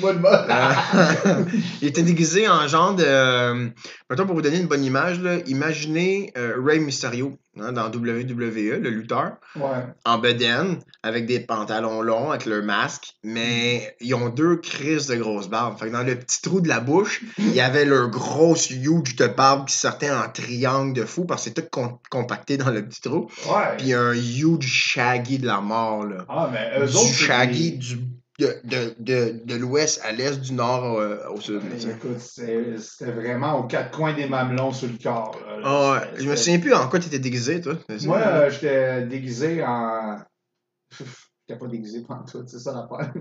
Moule 0.00 0.18
molle. 0.20 0.46
Euh, 0.48 1.44
il 1.82 1.88
était 1.88 2.02
déguisé 2.02 2.48
en 2.48 2.66
genre 2.68 2.94
de. 2.94 3.04
euh, 3.06 3.68
mettons, 4.08 4.26
pour 4.26 4.36
vous 4.36 4.42
donner 4.42 4.58
une 4.58 4.68
bonne 4.68 4.84
image, 4.84 5.20
là, 5.20 5.38
imaginez 5.46 6.32
Rey 6.36 6.78
Mysterio 6.78 7.36
hein, 7.58 7.72
dans 7.72 7.90
WWE, 7.90 8.78
le 8.80 8.90
lutteur, 8.90 9.32
Ouais. 9.56 9.84
en 10.04 10.18
bedaine, 10.18 10.78
avec 11.02 11.26
des 11.26 11.40
pantalons 11.40 12.02
longs, 12.02 12.30
avec 12.30 12.46
leur 12.46 12.62
masque, 12.62 13.14
mais 13.24 13.96
ils 14.00 14.14
ont 14.14 14.28
deux 14.28 14.56
crises 14.56 15.06
de 15.06 15.16
grosses 15.16 15.48
barbes. 15.48 15.78
Fait 15.78 15.86
que 15.86 15.92
dans 15.92 16.02
le 16.02 16.14
petit 16.16 16.42
trou 16.42 16.60
de 16.60 16.68
la 16.68 16.80
bouche, 16.80 17.22
il 17.38 17.52
y 17.52 17.60
avait 17.60 17.84
leur 17.84 18.08
grosse 18.10 18.70
huge 18.70 19.16
de 19.16 19.26
barbe 19.26 19.66
qui 19.66 19.76
sortait 19.76 20.10
en 20.10 20.28
triangle 20.28 20.92
de 20.92 21.04
fou 21.04 21.24
parce 21.24 21.42
que 21.44 21.50
c'est 21.54 21.62
tout 21.62 21.68
com- 21.70 21.98
compacté 22.10 22.56
dans 22.56 22.70
le 22.70 22.84
petit 22.86 23.00
trou. 23.00 23.30
Ouais. 23.46 23.76
Puis 23.78 23.92
un 23.94 24.12
huge 24.12 24.66
shaggy 24.66 25.38
de 25.38 25.46
la 25.46 25.60
mort, 25.60 26.04
là. 26.04 26.24
Ah, 26.28 26.48
mais 26.52 26.70
eux 26.80 26.86
du 26.86 26.96
autres. 26.96 27.06
shaggy 27.12 27.72
des- 27.72 27.76
du, 27.78 27.98
de, 28.40 28.60
de, 28.64 28.94
de, 28.98 29.44
de 29.44 29.54
l'ouest 29.54 30.00
à 30.04 30.12
l'est, 30.12 30.40
du 30.40 30.52
nord 30.52 30.98
euh, 30.98 31.18
au 31.28 31.40
sud. 31.40 31.60
tu 31.72 31.80
sais. 31.80 31.90
Écoute, 31.90 32.18
c'était 32.18 33.12
vraiment 33.12 33.58
aux 33.58 33.64
quatre 33.66 33.96
coins 33.96 34.14
des 34.14 34.26
mamelons 34.28 34.72
sur 34.72 34.88
le 34.88 34.98
corps. 35.02 35.36
là. 35.46 35.60
Ah 35.64 35.92
ouais. 35.92 36.20
Je 36.22 36.28
me 36.28 36.34
souviens 36.36 36.58
plus 36.58 36.72
en 36.74 36.88
quoi 36.88 36.98
tu 36.98 37.06
étais 37.08 37.18
déguisé, 37.18 37.60
toi. 37.60 37.74
Moi, 38.04 38.18
euh, 38.18 38.50
j'étais 38.50 39.06
déguisé 39.06 39.62
en. 39.62 40.18
J'étais 40.90 41.58
pas 41.58 41.66
déguisé 41.66 42.02
pendant 42.02 42.24
tout, 42.24 42.42
c'est 42.46 42.58
ça 42.58 42.72
l'affaire. 42.72 43.12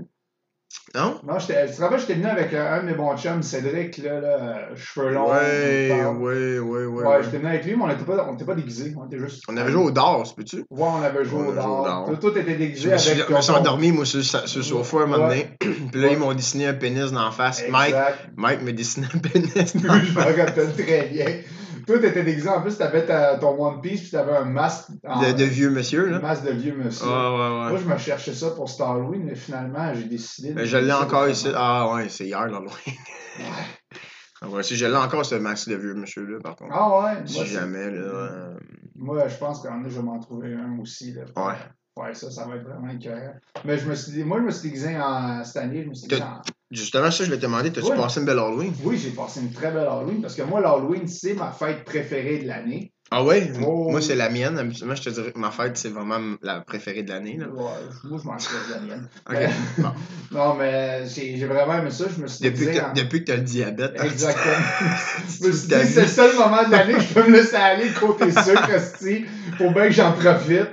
Non? 0.95 1.19
Non. 1.27 1.37
Tu 1.39 1.47
te 1.47 1.81
rappelles, 1.81 1.99
j'étais 1.99 2.13
venu 2.15 2.25
avec 2.27 2.53
euh, 2.53 2.75
un 2.77 2.81
de 2.81 2.85
mes 2.87 2.93
bons 2.93 3.15
chums, 3.17 3.41
Cédric, 3.43 3.97
là, 3.99 4.19
là 4.19 4.69
cheveux 4.75 5.11
longs. 5.13 5.29
Ouais, 5.31 5.91
ouais, 5.91 6.59
ouais, 6.59 6.59
ouais. 6.59 6.85
Ouais, 6.85 7.03
ouais. 7.07 7.23
j'étais 7.23 7.37
venu 7.37 7.49
avec 7.49 7.65
lui, 7.65 7.75
mais 7.75 7.83
on 7.83 7.87
n'était 7.87 8.03
pas, 8.03 8.27
on 8.29 8.35
était 8.35 8.45
pas 8.45 8.55
déguisés. 8.55 8.93
On 8.97 9.05
était 9.07 9.19
juste. 9.19 9.43
On 9.49 9.57
avait 9.57 9.71
joué 9.71 9.83
au 9.83 9.91
dard, 9.91 10.23
peux-tu? 10.35 10.57
Ouais, 10.57 10.65
on 10.87 11.01
avait 11.01 11.25
joué 11.25 11.41
On 11.43 11.49
au 11.49 11.53
dard. 11.53 12.05
Tout, 12.07 12.15
tout 12.31 12.37
était 12.37 12.55
déguisé 12.55 12.81
Je 12.87 12.89
me 12.93 12.97
suis, 12.97 13.11
avec 13.11 13.27
je 13.29 13.33
me 13.33 13.41
suis 13.41 13.53
ton- 13.53 13.59
endormi, 13.59 13.91
moi, 13.91 14.05
sur, 14.05 14.23
sur 14.23 14.39
le 14.59 14.63
sofa 14.63 14.97
un 14.97 15.05
moment 15.07 15.27
donné. 15.27 15.49
Puis 15.59 15.69
là, 15.93 16.07
Ouais. 16.07 16.13
ils 16.13 16.19
m'ont 16.19 16.33
dessiné 16.33 16.67
un 16.67 16.73
pénis 16.73 17.11
dans 17.11 17.25
la 17.25 17.31
face. 17.31 17.63
Mike, 17.69 17.89
Exact. 17.89 18.17
Mike 18.37 18.61
me 18.63 18.71
dessinait 18.73 19.07
un 19.13 19.17
pénis 19.29 19.75
dans 19.75 19.93
je 19.99 20.11
me 20.13 20.21
rappelle 20.43 20.73
très 20.75 21.03
bien. 21.11 21.25
Toi, 21.89 21.99
t'étais 21.99 22.23
déguisé. 22.23 22.47
En 22.49 22.61
plus, 22.61 22.77
t'avais 22.77 23.03
ta- 23.03 23.37
ton 23.37 23.59
One 23.59 23.81
Piece, 23.81 24.01
puis 24.01 24.11
t'avais 24.11 24.37
un 24.37 24.45
masque. 24.45 24.89
en- 25.07 25.21
de, 25.23 25.31
de 25.31 25.43
vieux 25.43 25.71
monsieur, 25.71 26.07
Un 26.07 26.11
là. 26.11 26.19
masque 26.19 26.43
de 26.45 26.51
vieux 26.51 26.75
monsieur. 26.75 27.07
Ouais, 27.07 27.11
ouais, 27.13 27.19
Moi, 27.49 27.71
ouais. 27.71 27.77
je 27.79 27.85
me 27.85 27.97
cherchais 27.97 28.33
ça 28.33 28.51
pour 28.51 28.69
cet 28.69 28.81
Halloween, 28.81 29.23
mais 29.25 29.33
finalement, 29.33 29.91
j'ai 29.95 30.03
décidé 30.03 30.49
de. 30.49 30.53
Ben, 30.53 30.65
Je 30.65 30.77
l'ai 30.77 30.93
encore 30.93 31.27
ici. 31.27 31.47
Ah 31.55 31.91
ouais, 31.93 32.07
c'est 32.09 32.25
hier, 32.27 32.45
là, 32.45 32.59
loin. 32.59 32.67
Ouais. 33.39 33.43
Ah 34.41 34.47
ouais, 34.49 34.61
si 34.63 34.75
je 34.77 34.85
l'ai 34.85 34.95
encore, 34.95 35.25
ce 35.25 35.33
masque 35.35 35.69
de 35.69 35.75
vieux 35.77 35.95
monsieur-là, 35.95 36.37
par 36.43 36.55
contre. 36.55 36.71
Ah 36.73 37.01
ouais? 37.15 37.21
Si 37.25 37.37
Moi, 37.37 37.45
jamais, 37.45 37.89
là. 37.89 37.97
euh, 38.01 38.53
Moi, 38.95 39.27
je 39.27 39.37
pense 39.37 39.61
qu'en 39.61 39.81
je 39.83 39.95
vais 39.95 40.01
m'en 40.03 40.19
trouver 40.19 40.53
un 40.53 40.77
aussi. 40.79 41.11
Là, 41.13 41.23
Ouais. 41.35 41.55
faire 42.05 42.15
ça, 42.15 42.29
ça 42.31 42.45
va 42.47 42.55
être 42.57 42.63
vraiment 42.63 42.89
écœurant. 42.89 43.33
Mais 43.65 43.77
je 43.79 43.89
me 43.89 43.95
suis 43.95 44.11
dit, 44.11 44.23
moi, 44.23 44.37
je 44.39 44.43
me 44.43 44.51
suis 44.51 44.69
déguisé 44.69 44.95
en, 44.97 45.43
cette 45.43 45.57
année, 45.57 45.83
je 45.83 45.89
me 45.89 45.93
suis 45.95 46.07
dit, 46.07 46.19
T'as- 46.19 46.41
Justement, 46.71 47.09
ça, 47.09 47.23
je 47.23 47.31
vais 47.31 47.37
te 47.37 47.41
demander, 47.41 47.71
t'as-tu 47.71 47.87
Ouais. 47.87 47.97
passé 47.97 48.19
une 48.19 48.27
belle 48.27 48.37
Halloween? 48.37 48.73
oui, 48.83 48.97
j'ai 48.97 49.09
passé 49.09 49.39
une 49.41 49.51
très 49.51 49.71
belle 49.71 49.87
Halloween 49.87 50.21
parce 50.21 50.35
que 50.35 50.43
moi, 50.43 50.61
l'Halloween, 50.61 51.07
c'est 51.07 51.33
ma 51.33 51.51
fête 51.51 51.83
préférée 51.83 52.39
de 52.39 52.47
l'année. 52.47 52.93
Ah 53.11 53.23
ouais? 53.23 53.51
Oh. 53.65 53.87
Moi, 53.89 54.01
c'est 54.01 54.13
la 54.15 54.29
mienne. 54.29 54.55
Habituellement, 54.59 54.93
je 54.93 55.01
te 55.01 55.09
dirais 55.09 55.31
que 55.31 55.39
ma 55.39 55.49
fête, 55.49 55.75
c'est 55.77 55.89
vraiment 55.89 56.35
la 56.43 56.59
préférée 56.61 57.01
de 57.01 57.09
l'année. 57.09 57.39
Ouais, 57.41 57.47
moi, 58.03 58.19
je 58.21 58.27
m'en 58.27 58.37
souviens 58.37 58.59
de 58.67 58.71
la 58.75 58.79
mienne. 58.81 59.09
Mais- 59.31 59.49
Bon. 59.79 59.89
non, 60.31 60.53
mais 60.53 61.07
j'ai 61.07 61.43
vraiment 61.47 61.79
aimé 61.79 61.89
ça. 61.89 62.05
Je 62.15 62.21
me 62.21 62.27
suis 62.27 62.43
Depuis 62.45 62.67
que, 62.67 62.79
en... 62.79 62.93
depuis 62.93 63.21
que 63.21 63.31
t'as 63.31 63.37
le 63.37 63.41
diabète. 63.41 63.93
hein, 63.99 64.03
Exactement. 64.03 64.53
je 65.41 65.47
me 65.47 65.51
suis 65.51 65.67
dit, 65.67 65.85
c'est 65.87 66.01
le 66.01 66.07
seul 66.07 66.35
moment 66.35 66.63
de 66.67 66.71
l'année 66.71 66.93
que 66.93 66.99
je 67.01 67.13
peux 67.15 67.23
me 67.27 67.31
laisser 67.35 67.55
aller 67.55 67.89
côté 67.99 68.31
sucre. 68.31 68.69
Faut 69.57 69.71
bien 69.71 69.85
que 69.85 69.91
j'en 69.91 70.11
profite. 70.13 70.67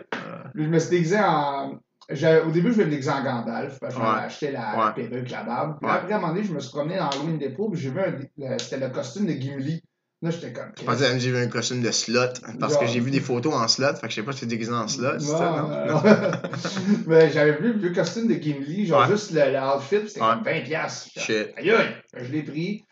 Puis 0.54 0.64
je 0.64 0.68
me 0.68 0.78
suis 0.78 0.90
déguisé 0.90 1.16
en. 1.18 1.78
Au 2.08 2.50
début, 2.50 2.68
je 2.68 2.74
voulais 2.74 2.84
me 2.86 2.90
déguiser 2.90 3.10
en 3.10 3.24
Gandalf, 3.24 3.80
parce 3.80 3.94
que 3.94 4.00
Ouais. 4.00 4.06
j'avais 4.06 4.24
acheté 4.26 4.50
la, 4.52 4.76
Ouais. 4.76 4.92
perruque, 5.08 5.30
la 5.30 5.42
barbe. 5.42 5.78
Puis 5.80 5.88
Ouais. 5.90 5.96
après, 5.96 6.12
à 6.12 6.16
un 6.16 6.20
moment 6.20 6.32
donné, 6.32 6.44
je 6.46 6.52
me 6.52 6.60
suis 6.60 6.70
promené 6.70 6.96
dans 6.98 7.08
Halloween 7.08 7.38
Depot, 7.38 7.68
puis 7.70 7.80
j'ai 7.80 7.90
vu 7.90 8.00
un. 8.00 8.58
C'était 8.58 8.78
le 8.78 8.90
costume 8.90 9.26
de 9.26 9.32
Gimli 9.32 9.82
Là, 10.22 10.30
j'étais 10.30 10.50
comme. 10.50 10.72
Je 10.78 10.82
pensais 10.82 11.12
que 11.12 11.18
j'ai 11.18 11.30
vu 11.30 11.36
un 11.36 11.46
costume 11.48 11.82
de 11.82 11.90
slot. 11.90 12.20
Parce 12.58 12.72
Genre- 12.72 12.80
que 12.80 12.86
j'ai 12.86 13.00
vu 13.00 13.10
des 13.10 13.20
photos 13.20 13.52
en 13.52 13.68
slot. 13.68 13.96
Fait 13.96 14.06
que 14.06 14.08
je 14.08 14.14
sais 14.14 14.22
pas 14.22 14.32
si 14.32 14.40
t'es 14.40 14.46
déguisé 14.46 14.72
en 14.72 14.88
slot. 14.88 15.18
c'est 15.18 15.30
Non, 15.30 15.38
ça, 15.38 15.86
non? 15.86 16.02
Mais 17.06 17.30
j'avais 17.30 17.52
vu 17.58 17.74
le 17.74 17.78
vieux 17.78 17.92
costume 17.92 18.26
de 18.26 18.32
Gimli, 18.34 18.86
genre 18.86 19.02
Ouais. 19.02 19.08
juste 19.14 19.32
le, 19.32 19.40
le 19.52 19.58
outfit, 19.76 20.08
c'était 20.08 20.22
Ouais. 20.22 20.28
comme 20.28 20.42
20$. 20.42 20.64
piastres. 20.64 21.10
Shit. 21.20 21.48
Aïe 21.58 21.70
aïe! 21.70 21.96
Je 22.16 22.32
l'ai 22.32 22.42
pris. 22.42 22.85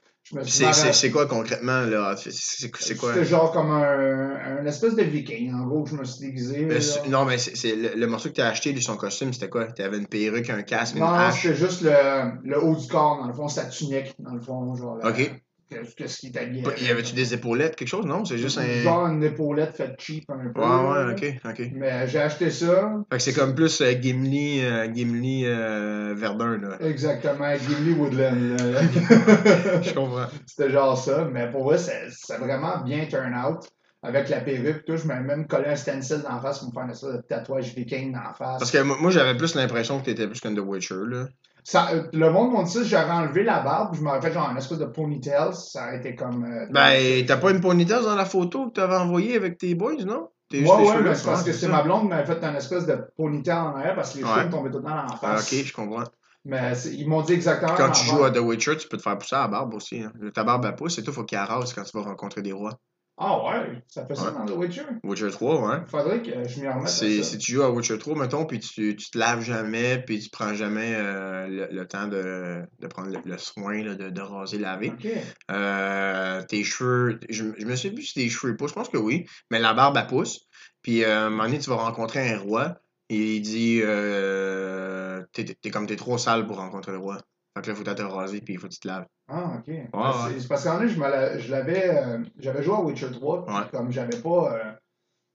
C'est, 0.44 1.10
quoi 1.10 1.26
concrètement 1.26 1.82
là? 1.82 2.16
C'est, 2.16 2.70
quoi? 2.70 3.12
C'était 3.12 3.26
genre 3.26 3.52
comme 3.52 3.70
un, 3.70 4.58
un 4.60 4.64
espèce 4.66 4.94
de 4.94 5.02
viking, 5.02 5.52
en 5.52 5.66
gros, 5.66 5.84
que 5.84 5.90
je 5.90 5.96
me 5.96 6.04
suis 6.04 6.26
déguisé. 6.26 6.64
Le- 6.64 6.74
là. 6.78 7.08
non, 7.08 7.24
mais 7.26 7.36
c'est, 7.36 7.76
le, 7.76 7.94
le 7.94 8.06
morceau 8.06 8.30
que 8.30 8.34
t'as 8.34 8.48
acheté, 8.48 8.72
lui, 8.72 8.82
son 8.82 8.96
costume, 8.96 9.32
c'était 9.34 9.50
quoi? 9.50 9.66
T'avais 9.66 9.98
une 9.98 10.06
perruque, 10.06 10.48
un 10.48 10.62
casque, 10.62 10.94
une 10.94 11.02
Non, 11.02 11.30
c'était 11.30 11.54
juste 11.54 11.82
le, 11.82 12.40
le 12.42 12.62
haut 12.62 12.74
du 12.74 12.86
corps, 12.88 13.18
dans 13.20 13.26
le 13.28 13.34
fond, 13.34 13.48
sa 13.48 13.66
tunique, 13.66 14.14
dans 14.18 14.34
le 14.34 14.40
fond, 14.40 14.74
genre. 14.74 14.96
la- 14.96 15.10
Ok. 15.74 15.82
Qu'est-ce 15.84 15.96
qu'est-ce 15.96 16.18
qui 16.18 16.32
t'habillait? 16.32 16.62
Pas- 16.62 16.76
Y 16.76 16.90
avait-tu 16.90 17.14
des 17.14 17.34
épaulettes, 17.34 17.76
quelque 17.76 17.88
chose? 17.88 18.06
Non, 18.06 18.24
c'est 18.24 18.38
juste 18.38 18.58
un. 18.58 18.82
Genre 18.82 19.06
une 19.06 19.22
épaulette 19.22 19.76
faite 19.76 19.94
cheap 19.98 20.24
un 20.30 20.50
peu. 20.52 20.60
Ouais, 20.60 20.66
là. 20.66 21.06
ouais, 21.06 21.12
ok, 21.12 21.40
ok. 21.50 21.70
Mais 21.74 22.06
j'ai 22.08 22.18
acheté 22.20 22.50
ça, 22.50 22.92
Fait 23.10 23.16
que 23.18 23.22
c'est 23.22 23.32
comme 23.34 23.54
plus 23.54 23.80
euh, 23.80 23.92
Gimli, 24.00 24.64
euh, 24.64 24.86
Gimli 24.92 25.44
euh, 25.46 26.14
Verdun, 26.16 26.58
là. 26.58 26.76
exactement, 26.80 27.54
Gimli 27.56 27.92
Woodland. 27.92 28.58
là. 28.58 28.82
Je 29.82 29.92
comprends. 29.94 30.26
C'était 30.46 30.70
genre 30.70 30.96
ça, 30.96 31.28
mais 31.30 31.50
pour 31.50 31.64
vrai, 31.64 31.78
c'est 31.78 32.36
vraiment 32.38 32.78
bien 32.84 33.06
turn 33.06 33.34
out. 33.34 33.68
Avec 34.06 34.28
la 34.28 34.40
perruque, 34.40 34.84
tout, 34.84 34.98
je 34.98 35.06
m'avais 35.06 35.22
même 35.24 35.46
collé 35.46 35.64
un 35.68 35.76
stencil 35.76 36.18
dans 36.22 36.34
la 36.34 36.40
face 36.40 36.58
pour 36.58 36.68
me 36.68 36.72
faire 36.74 36.82
une 36.82 37.16
de 37.16 37.22
tatouage 37.22 37.74
viking 37.74 38.12
dans 38.12 38.20
la 38.20 38.34
face. 38.34 38.58
Parce 38.58 38.70
que 38.70 38.82
moi, 38.82 39.10
j'avais 39.10 39.34
plus 39.34 39.54
l'impression 39.54 39.98
que 39.98 40.04
t'étais 40.04 40.26
plus 40.26 40.40
qu'un 40.40 40.54
The 40.54 40.58
Witcher, 40.58 40.94
là. 41.08 41.26
Ça, 41.66 41.88
euh, 41.92 42.02
le 42.12 42.30
monde 42.30 42.52
m'a 42.52 42.62
dit 42.62 42.70
ça, 42.70 42.82
j'avais 42.84 43.10
enlevé 43.10 43.42
la 43.42 43.60
barbe, 43.60 43.94
je 43.94 44.02
m'aurais 44.02 44.20
fait 44.20 44.32
genre 44.32 44.50
une 44.50 44.58
espèce 44.58 44.78
de 44.78 44.84
ponytail, 44.84 45.54
ça 45.54 45.86
aurait 45.86 45.96
été 45.96 46.14
comme. 46.14 46.44
euh, 46.44 46.66
Ben, 46.70 47.24
t'as 47.26 47.38
pas 47.38 47.50
une 47.52 47.60
ponytail 47.62 48.02
dans 48.04 48.14
la 48.14 48.26
photo 48.26 48.66
que 48.68 48.74
t'avais 48.74 48.96
envoyée 48.96 49.34
avec 49.34 49.56
tes 49.56 49.74
boys, 49.74 49.94
non? 50.04 50.28
Ouais, 50.52 50.60
ouais, 50.60 50.94
mais 50.98 51.02
là, 51.08 51.14
c'est 51.14 51.26
parce 51.26 51.42
que 51.42 51.52
c'est 51.52 51.66
ma 51.68 51.82
blonde 51.82 52.02
qui 52.02 52.08
m'avait 52.08 52.26
fait 52.26 52.44
une 52.44 52.54
espèce 52.54 52.84
de 52.86 52.98
ponytail 53.16 53.56
en 53.58 53.74
arrière 53.76 53.94
parce 53.96 54.12
que 54.12 54.18
les 54.18 54.24
Ouais. 54.24 54.30
cheveux 54.30 54.44
me 54.46 54.50
tombaient 54.52 54.70
tout 54.70 54.76
le 54.78 54.84
temps 54.84 54.90
dans 54.90 54.96
la 54.96 55.06
Ah, 55.10 55.36
face. 55.36 55.52
ok, 55.52 55.64
je 55.64 55.72
comprends. 55.72 56.04
Mais 56.44 56.74
c'est- 56.74 56.92
ils 56.94 57.08
m'ont 57.08 57.22
dit 57.22 57.32
exactement. 57.32 57.74
Quand 57.74 57.86
la 57.86 57.92
tu 57.92 58.04
joues 58.04 58.22
à. 58.24 58.30
The 58.30 58.38
Witcher, 58.38 58.76
tu 58.76 58.86
peux 58.86 58.98
te 58.98 59.02
faire 59.02 59.16
pousser 59.16 59.34
à 59.34 59.40
la 59.40 59.48
barbe 59.48 59.72
aussi. 59.74 60.02
Hein. 60.02 60.12
Ta 60.34 60.44
barbe 60.44 60.66
à 60.66 60.72
pouce, 60.72 60.94
c'est 60.96 61.02
tout, 61.02 61.12
faut 61.12 61.24
qu'il 61.24 61.38
rase 61.38 61.72
quand 61.72 61.82
tu 61.82 61.96
vas 61.96 62.04
rencontrer 62.04 62.42
des 62.42 62.52
rois. 62.52 62.78
Ah 63.16 63.44
ouais, 63.44 63.82
ça 63.86 64.04
fait 64.06 64.16
ça 64.16 64.24
Ouais. 64.24 64.32
dans 64.32 64.44
The 64.44 64.56
Witcher? 64.56 64.82
Witcher 65.04 65.30
3, 65.30 65.60
ouais. 65.68 65.76
Faudrait 65.86 66.20
que 66.20 66.48
je 66.48 66.60
m'y 66.60 66.68
remette. 66.68 66.88
si 66.88 67.38
tu 67.38 67.52
joues 67.52 67.62
à 67.62 67.70
Witcher 67.70 67.96
3, 67.98 68.16
mettons, 68.18 68.44
puis 68.44 68.58
tu, 68.58 68.96
tu 68.96 69.10
te 69.10 69.16
laves 69.16 69.42
jamais, 69.42 70.02
puis 70.04 70.18
tu 70.18 70.30
prends 70.30 70.52
jamais 70.54 70.94
euh, 70.96 71.46
le, 71.46 71.68
le 71.70 71.86
temps 71.86 72.08
de, 72.08 72.62
de 72.80 72.86
prendre 72.88 73.10
le, 73.10 73.18
le 73.24 73.38
soin 73.38 73.84
là, 73.84 73.94
de, 73.94 74.10
de 74.10 74.20
raser, 74.20 74.58
laver. 74.58 74.92
Euh, 75.52 76.42
tes 76.42 76.64
cheveux, 76.64 77.20
je, 77.30 77.44
je 77.56 77.64
me 77.66 77.76
souviens 77.76 77.94
plus 77.94 78.02
si 78.04 78.14
tes 78.14 78.28
cheveux 78.28 78.56
poussent, 78.56 78.70
je 78.70 78.74
pense 78.74 78.88
que 78.88 78.98
oui, 78.98 79.26
mais 79.50 79.60
la 79.60 79.74
barbe 79.74 79.96
à 79.96 80.02
pousse. 80.02 80.46
Puis 80.82 81.04
euh, 81.04 81.16
à 81.16 81.26
un 81.26 81.30
moment 81.30 81.44
donné, 81.44 81.60
tu 81.60 81.70
vas 81.70 81.76
rencontrer 81.76 82.30
un 82.32 82.38
roi, 82.40 82.80
et 83.10 83.36
il 83.36 83.42
dit 83.42 83.80
t'es, 85.32 85.44
t'es 85.60 85.70
comme 85.70 85.86
t'es 85.86 85.96
trop 85.96 86.18
sale 86.18 86.46
pour 86.46 86.56
rencontrer 86.56 86.92
le 86.92 86.98
roi. 86.98 87.18
Fait 87.56 87.62
que 87.62 87.68
là, 87.70 87.74
faut 87.76 87.84
te 87.84 88.02
raser, 88.02 88.40
puis 88.40 88.54
il 88.54 88.58
faut 88.60 88.66
que 88.66 88.72
tu 88.72 88.80
te 88.80 88.88
laves. 88.88 89.06
Ah, 89.28 89.52
ok. 89.58 89.66
Ben, 89.66 89.88
ouais. 89.94 90.40
c'est- 90.40 90.48
parce 90.48 90.64
qu'en 90.64 90.78
fait, 90.80 90.88
je 90.88 91.50
l'avais. 91.50 91.88
euh, 91.88 92.18
j'avais 92.38 92.62
joué 92.62 92.74
à 92.74 92.80
Witcher 92.80 93.10
3, 93.12 93.44
puis 93.46 93.54
Ouais. 93.54 93.60
comme 93.72 93.92
j'avais 93.92 94.16
pas. 94.20 94.54
euh, 94.54 94.72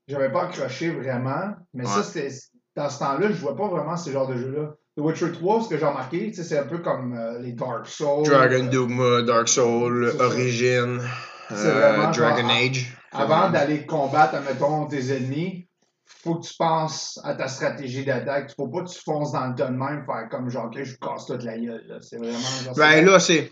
j'avais 0.08 0.32
pas 0.32 0.44
accroché 0.44 0.90
vraiment. 0.92 1.54
Mais 1.74 1.86
ça, 1.86 2.04
c'était. 2.04 2.34
Dans 2.76 2.90
ce 2.90 3.00
temps-là, 3.00 3.28
je 3.30 3.34
jouais 3.34 3.56
pas 3.56 3.68
vraiment 3.68 3.96
ces 3.98 4.12
genres 4.12 4.28
de 4.28 4.36
jeux-là. 4.38 4.74
The 4.98 5.02
Witcher 5.02 5.32
3, 5.32 5.62
ce 5.64 5.70
que 5.70 5.78
j'ai 5.78 5.86
remarqué, 5.86 6.34
c'est 6.34 6.58
un 6.58 6.66
peu 6.66 6.80
comme 6.80 7.14
euh, 7.18 7.40
les 7.40 7.54
Dark 7.54 7.88
Souls. 7.88 8.26
Dragon 8.26 8.66
Dogma, 8.66 9.22
Dark 9.22 9.48
Soul, 9.48 10.10
C'est 10.12 10.18
ça. 10.18 10.26
Origin, 10.26 11.02
Dragon 11.50 12.14
genre, 12.14 12.50
Age. 12.52 12.98
Avant 13.12 13.50
d'aller 13.50 13.86
combattre, 13.86 14.36
admettons, 14.36 14.86
tes 14.88 15.16
ennemis, 15.16 15.69
faut 16.24 16.36
que 16.36 16.48
tu 16.48 16.54
penses 16.58 17.20
à 17.24 17.34
ta 17.36 17.48
stratégie 17.48 18.04
d'attaque. 18.04 18.52
Faut 18.56 18.68
pas 18.68 18.84
que 18.84 18.90
tu 18.90 19.00
fonces 19.00 19.32
dans 19.32 19.48
le 19.48 19.56
tas 19.56 19.70
même, 19.70 20.04
faire 20.06 20.28
comme 20.30 20.50
genre, 20.50 20.66
ok, 20.66 20.84
je 20.84 20.96
casse 20.98 21.26
toute 21.26 21.44
la 21.44 21.58
gueule. 21.58 22.00
C'est 22.02 22.18
vraiment. 22.18 22.40
genre, 22.64 22.76
Ben 22.76 23.06
là, 23.06 23.20
c'est. 23.20 23.50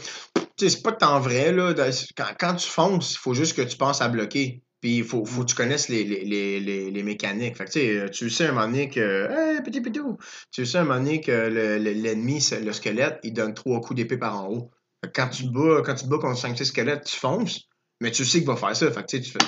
C'est 0.59 0.81
pas 0.81 0.91
tant 0.91 1.19
vrai, 1.19 1.51
là. 1.51 1.73
Quand, 2.15 2.25
quand 2.39 2.55
tu 2.55 2.67
fonces, 2.67 3.13
il 3.13 3.17
faut 3.17 3.35
juste 3.35 3.55
que 3.55 3.61
tu 3.61 3.77
penses 3.77 4.01
à 4.01 4.07
bloquer. 4.09 4.63
Puis 4.81 4.97
il 4.97 5.03
faut, 5.03 5.25
faut 5.25 5.41
que 5.41 5.47
tu 5.49 5.55
connaisses 5.55 5.89
les, 5.89 6.03
les, 6.03 6.23
les, 6.59 6.91
les, 6.91 7.03
mécaniques. 7.03 7.57
Fait 7.57 7.65
que 7.65 8.07
tu 8.09 8.29
sais, 8.29 8.45
un 8.45 8.51
moment 8.51 8.67
donné 8.67 8.89
que. 8.89 9.27
Hey, 9.29 9.61
petit 9.63 9.81
pitou! 9.81 10.17
Tu 10.51 10.65
sais 10.65 10.79
un 10.79 10.83
moment 10.83 10.99
donné 10.99 11.21
que 11.21 11.31
le- 11.31 11.77
le- 11.77 11.93
l'ennemi, 11.93 12.41
c'est- 12.41 12.59
le 12.59 12.73
squelette, 12.73 13.19
il 13.23 13.33
donne 13.33 13.53
trois 13.53 13.81
coups 13.81 13.95
d'épée 13.97 14.17
par 14.17 14.43
en 14.43 14.47
haut. 14.49 14.71
Quand 15.15 15.29
tu 15.29 15.45
bats, 15.49 15.81
quand 15.85 15.95
tu 15.95 16.07
bats 16.07 16.17
contre 16.19 16.37
5-6 16.39 16.65
squelettes, 16.65 17.05
tu 17.05 17.15
fonces, 17.15 17.61
mais 18.01 18.11
tu 18.11 18.25
sais 18.25 18.39
qu'il 18.39 18.47
va 18.47 18.55
faire 18.55 18.75
ça. 18.75 18.91
Fait 18.91 19.01
que 19.03 19.17
tu 19.17 19.31
fais. 19.31 19.39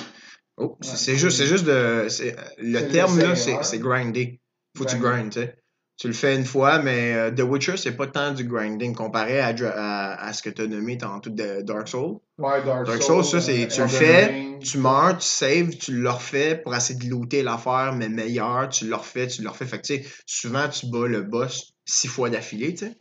Oh, 0.62 0.76
c'est 0.80 0.90
Ouais, 0.90 0.96
c'est 0.96 1.16
juste, 1.16 1.38
c'est 1.38 1.46
juste 1.46 1.64
de. 1.64 2.06
c'est- 2.08 2.36
Le 2.58 2.78
C'est 2.80 2.88
terme 2.88 3.18
là, 3.18 3.34
c'est 3.36 3.56
c'est 3.62 3.78
grinder. 3.78 4.40
Faut 4.76 4.84
que 4.84 4.90
tu 4.90 4.96
grindes, 4.98 5.30
tu 5.30 5.40
sais. 5.40 5.56
Tu 5.96 6.06
le 6.06 6.14
fais 6.14 6.34
une 6.34 6.46
fois, 6.46 6.80
mais 6.80 7.12
euh, 7.14 7.30
The 7.30 7.40
Witcher, 7.40 7.76
c'est 7.76 7.92
pas 7.92 8.06
tant 8.06 8.32
du 8.32 8.44
grinding 8.44 8.94
comparé 8.94 9.38
à, 9.40 9.48
à, 9.48 10.26
à 10.28 10.32
ce 10.32 10.42
que 10.42 10.48
tu 10.48 10.62
as 10.62 10.66
nommé 10.66 10.96
tantôt 10.96 11.28
de 11.28 11.60
Dark 11.60 11.88
Souls. 11.88 12.20
Ouais, 12.38 12.64
Dark, 12.64 12.86
Dark 12.86 13.02
Souls, 13.02 13.22
Souls, 13.22 13.40
ça, 13.40 13.46
c'est- 13.46 13.64
euh, 13.64 13.66
tu 13.68 13.80
le 13.82 13.86
fais. 13.88 14.34
Tu 14.60 14.78
meurs, 14.78 15.18
tu 15.18 15.26
saves, 15.26 15.70
tu 15.76 15.92
le 15.92 16.08
refais 16.10 16.56
pour 16.56 16.74
essayer 16.74 16.98
de 16.98 17.06
looter 17.10 17.42
l'affaire, 17.42 17.94
mais 17.94 18.08
meilleur, 18.08 18.68
tu 18.70 18.86
le 18.86 18.94
refais, 18.94 19.26
tu 19.26 19.42
le 19.42 19.48
refais. 19.50 19.66
Fait 19.66 19.78
que, 19.78 19.86
tu 19.86 19.96
sais, 20.02 20.06
souvent, 20.26 20.68
tu 20.70 20.86
bats 20.86 21.06
le 21.06 21.20
boss 21.22 21.72
six 21.84 22.08
fois 22.08 22.30
d'affilée, 22.30 22.72
tu 22.74 22.86
sais. 22.86 22.96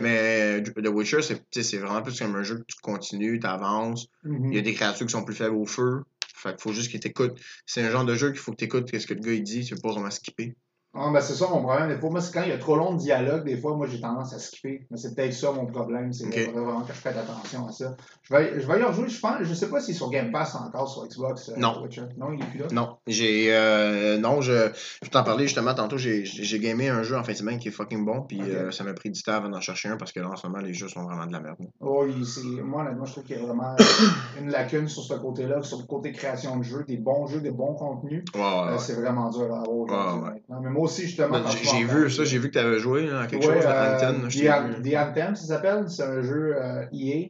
Mais 0.00 0.60
euh, 0.60 0.82
The 0.82 0.88
Witcher, 0.88 1.22
c'est 1.22 1.36
tu 1.36 1.42
sais, 1.52 1.62
c'est 1.62 1.78
vraiment 1.78 2.02
plus 2.02 2.18
comme 2.18 2.34
un 2.36 2.42
jeu 2.42 2.56
que 2.58 2.64
tu 2.66 2.76
continues, 2.82 3.38
tu 3.40 3.46
avances. 3.46 4.06
Mhm. 4.24 4.50
Il 4.50 4.56
y 4.56 4.58
a 4.58 4.62
des 4.62 4.74
créatures 4.74 5.06
qui 5.06 5.12
sont 5.12 5.24
plus 5.24 5.34
faibles 5.34 5.54
au 5.54 5.64
feu. 5.66 6.02
Fait 6.42 6.50
qu'il 6.50 6.60
faut 6.62 6.72
juste 6.72 6.90
qu'ils 6.90 7.00
t'écoutent. 7.00 7.40
C'est 7.66 7.82
un 7.82 7.90
genre 7.90 8.04
de 8.04 8.14
jeu 8.14 8.30
qu'il 8.30 8.40
faut 8.40 8.52
que 8.52 8.56
tu 8.56 8.64
écoutes 8.64 8.98
ce 8.98 9.06
que 9.06 9.14
le 9.14 9.20
gars 9.20 9.32
il 9.32 9.42
dit, 9.42 9.64
tu 9.64 9.74
peux 9.74 9.80
pas 9.80 9.92
vraiment 9.92 10.10
skipper. 10.10 10.56
Ah, 10.94 11.10
ben 11.12 11.20
c'est 11.22 11.32
ça 11.34 11.48
mon 11.48 11.62
problème. 11.62 11.88
Des 11.88 11.96
fois, 11.98 12.10
moi, 12.10 12.20
c'est 12.20 12.32
quand 12.34 12.42
il 12.42 12.50
y 12.50 12.52
a 12.52 12.58
trop 12.58 12.76
long 12.76 12.92
de 12.92 12.98
dialogue, 12.98 13.44
des 13.44 13.56
fois, 13.56 13.74
moi, 13.74 13.86
j'ai 13.86 13.98
tendance 14.00 14.34
à 14.34 14.38
skipper. 14.38 14.86
Mais 14.90 14.98
c'est 14.98 15.14
peut-être 15.14 15.32
ça 15.32 15.50
mon 15.50 15.64
problème. 15.64 16.12
C'est 16.12 16.26
Ok. 16.26 16.44
faudrait 16.46 16.60
vraiment 16.64 16.82
que 16.82 16.92
je 16.92 16.98
fasse 16.98 17.16
attention 17.16 17.66
à 17.66 17.72
ça. 17.72 17.96
Je 18.22 18.34
vais, 18.36 18.60
je 18.60 18.66
vais 18.66 18.78
y 18.78 18.82
rejouer, 18.82 19.08
je 19.08 19.18
pense. 19.20 19.36
Je 19.42 19.54
sais 19.54 19.70
pas 19.70 19.80
s'il 19.80 19.94
est 19.94 19.96
sur 19.96 20.10
Game 20.10 20.30
Pass 20.30 20.54
encore 20.54 20.88
sur 20.90 21.06
Xbox. 21.06 21.48
euh, 21.48 21.54
Non. 21.56 21.82
Witcher. 21.82 22.02
Non, 22.18 22.32
il 22.32 22.42
est 22.42 22.46
plus 22.46 22.58
là. 22.58 22.66
Non, 22.72 22.96
j'ai. 23.06 23.46
euh, 23.54 24.18
non, 24.18 24.42
je. 24.42 24.70
Je 25.02 25.08
t'en 25.08 25.22
parlais 25.24 25.44
justement 25.44 25.74
tantôt, 25.74 25.96
j'ai 25.96 26.58
gamé 26.60 26.88
un 26.90 27.02
jeu 27.02 27.16
en 27.16 27.24
fin 27.24 27.32
de 27.32 27.36
semaine 27.38 27.58
qui 27.58 27.68
est 27.68 27.72
fucking 27.72 28.04
bon, 28.04 28.22
puis 28.22 28.40
euh, 28.42 28.70
ça 28.70 28.84
m'a 28.84 28.92
pris 28.92 29.10
du 29.10 29.22
temps 29.22 29.32
avant 29.32 29.48
d'en 29.48 29.60
chercher 29.60 29.88
un 29.88 29.96
parce 29.96 30.12
que 30.12 30.20
là 30.20 30.28
en 30.30 30.36
ce 30.36 30.46
moment 30.46 30.60
les 30.60 30.74
jeux 30.74 30.88
sont 30.88 31.02
vraiment 31.04 31.26
de 31.26 31.32
la 31.32 31.40
merde. 31.40 31.56
Oh, 31.80 32.04
il- 32.06 32.62
moi, 32.62 32.82
honnêtement, 32.82 33.04
je 33.06 33.12
trouve 33.12 33.24
qu'il 33.24 33.36
y 33.36 33.40
a 33.40 33.42
vraiment 33.42 33.74
une 34.40 34.50
lacune 34.50 34.88
sur 34.88 35.02
ce 35.02 35.14
côté-là, 35.14 35.62
sur 35.62 35.78
le 35.78 35.84
côté 35.84 36.12
création 36.12 36.56
de 36.58 36.62
jeux, 36.62 36.84
des 36.86 36.96
bons 36.98 37.26
jeux, 37.26 37.40
des 37.40 37.50
bons 37.50 37.74
contenus. 37.74 38.24
Ouais, 38.34 38.40
ouais, 38.40 38.46
Euh, 38.46 38.72
ouais. 38.72 38.78
c'est 38.78 38.94
vraiment 38.94 39.30
dur 39.30 39.52
à 39.54 39.60
avoir. 39.60 40.14
Ouais, 40.14 40.20
maintenant. 40.20 40.60
Mais 40.62 40.70
moi 40.70 40.81
aussi, 40.82 41.02
justement. 41.02 41.40
Ben, 41.40 41.44
j'ai- 41.50 41.84
vu 41.84 42.10
ça, 42.10 42.24
j'ai 42.24 42.38
vu 42.38 42.48
que 42.48 42.52
tu 42.54 42.58
avais 42.58 42.78
joué 42.78 43.06
là, 43.06 43.20
à 43.22 43.26
quelque 43.26 43.46
Ouais, 43.46 43.54
chose, 43.56 43.66
à 43.66 44.00
euh, 44.00 44.08
Anthem. 44.26 44.82
The, 44.82 44.94
Anthem, 44.96 45.34
ça 45.36 45.46
s'appelle. 45.46 45.84
C'est 45.88 46.02
un 46.02 46.22
jeu 46.22 46.54
euh, 46.56 46.84
EA. 46.92 47.28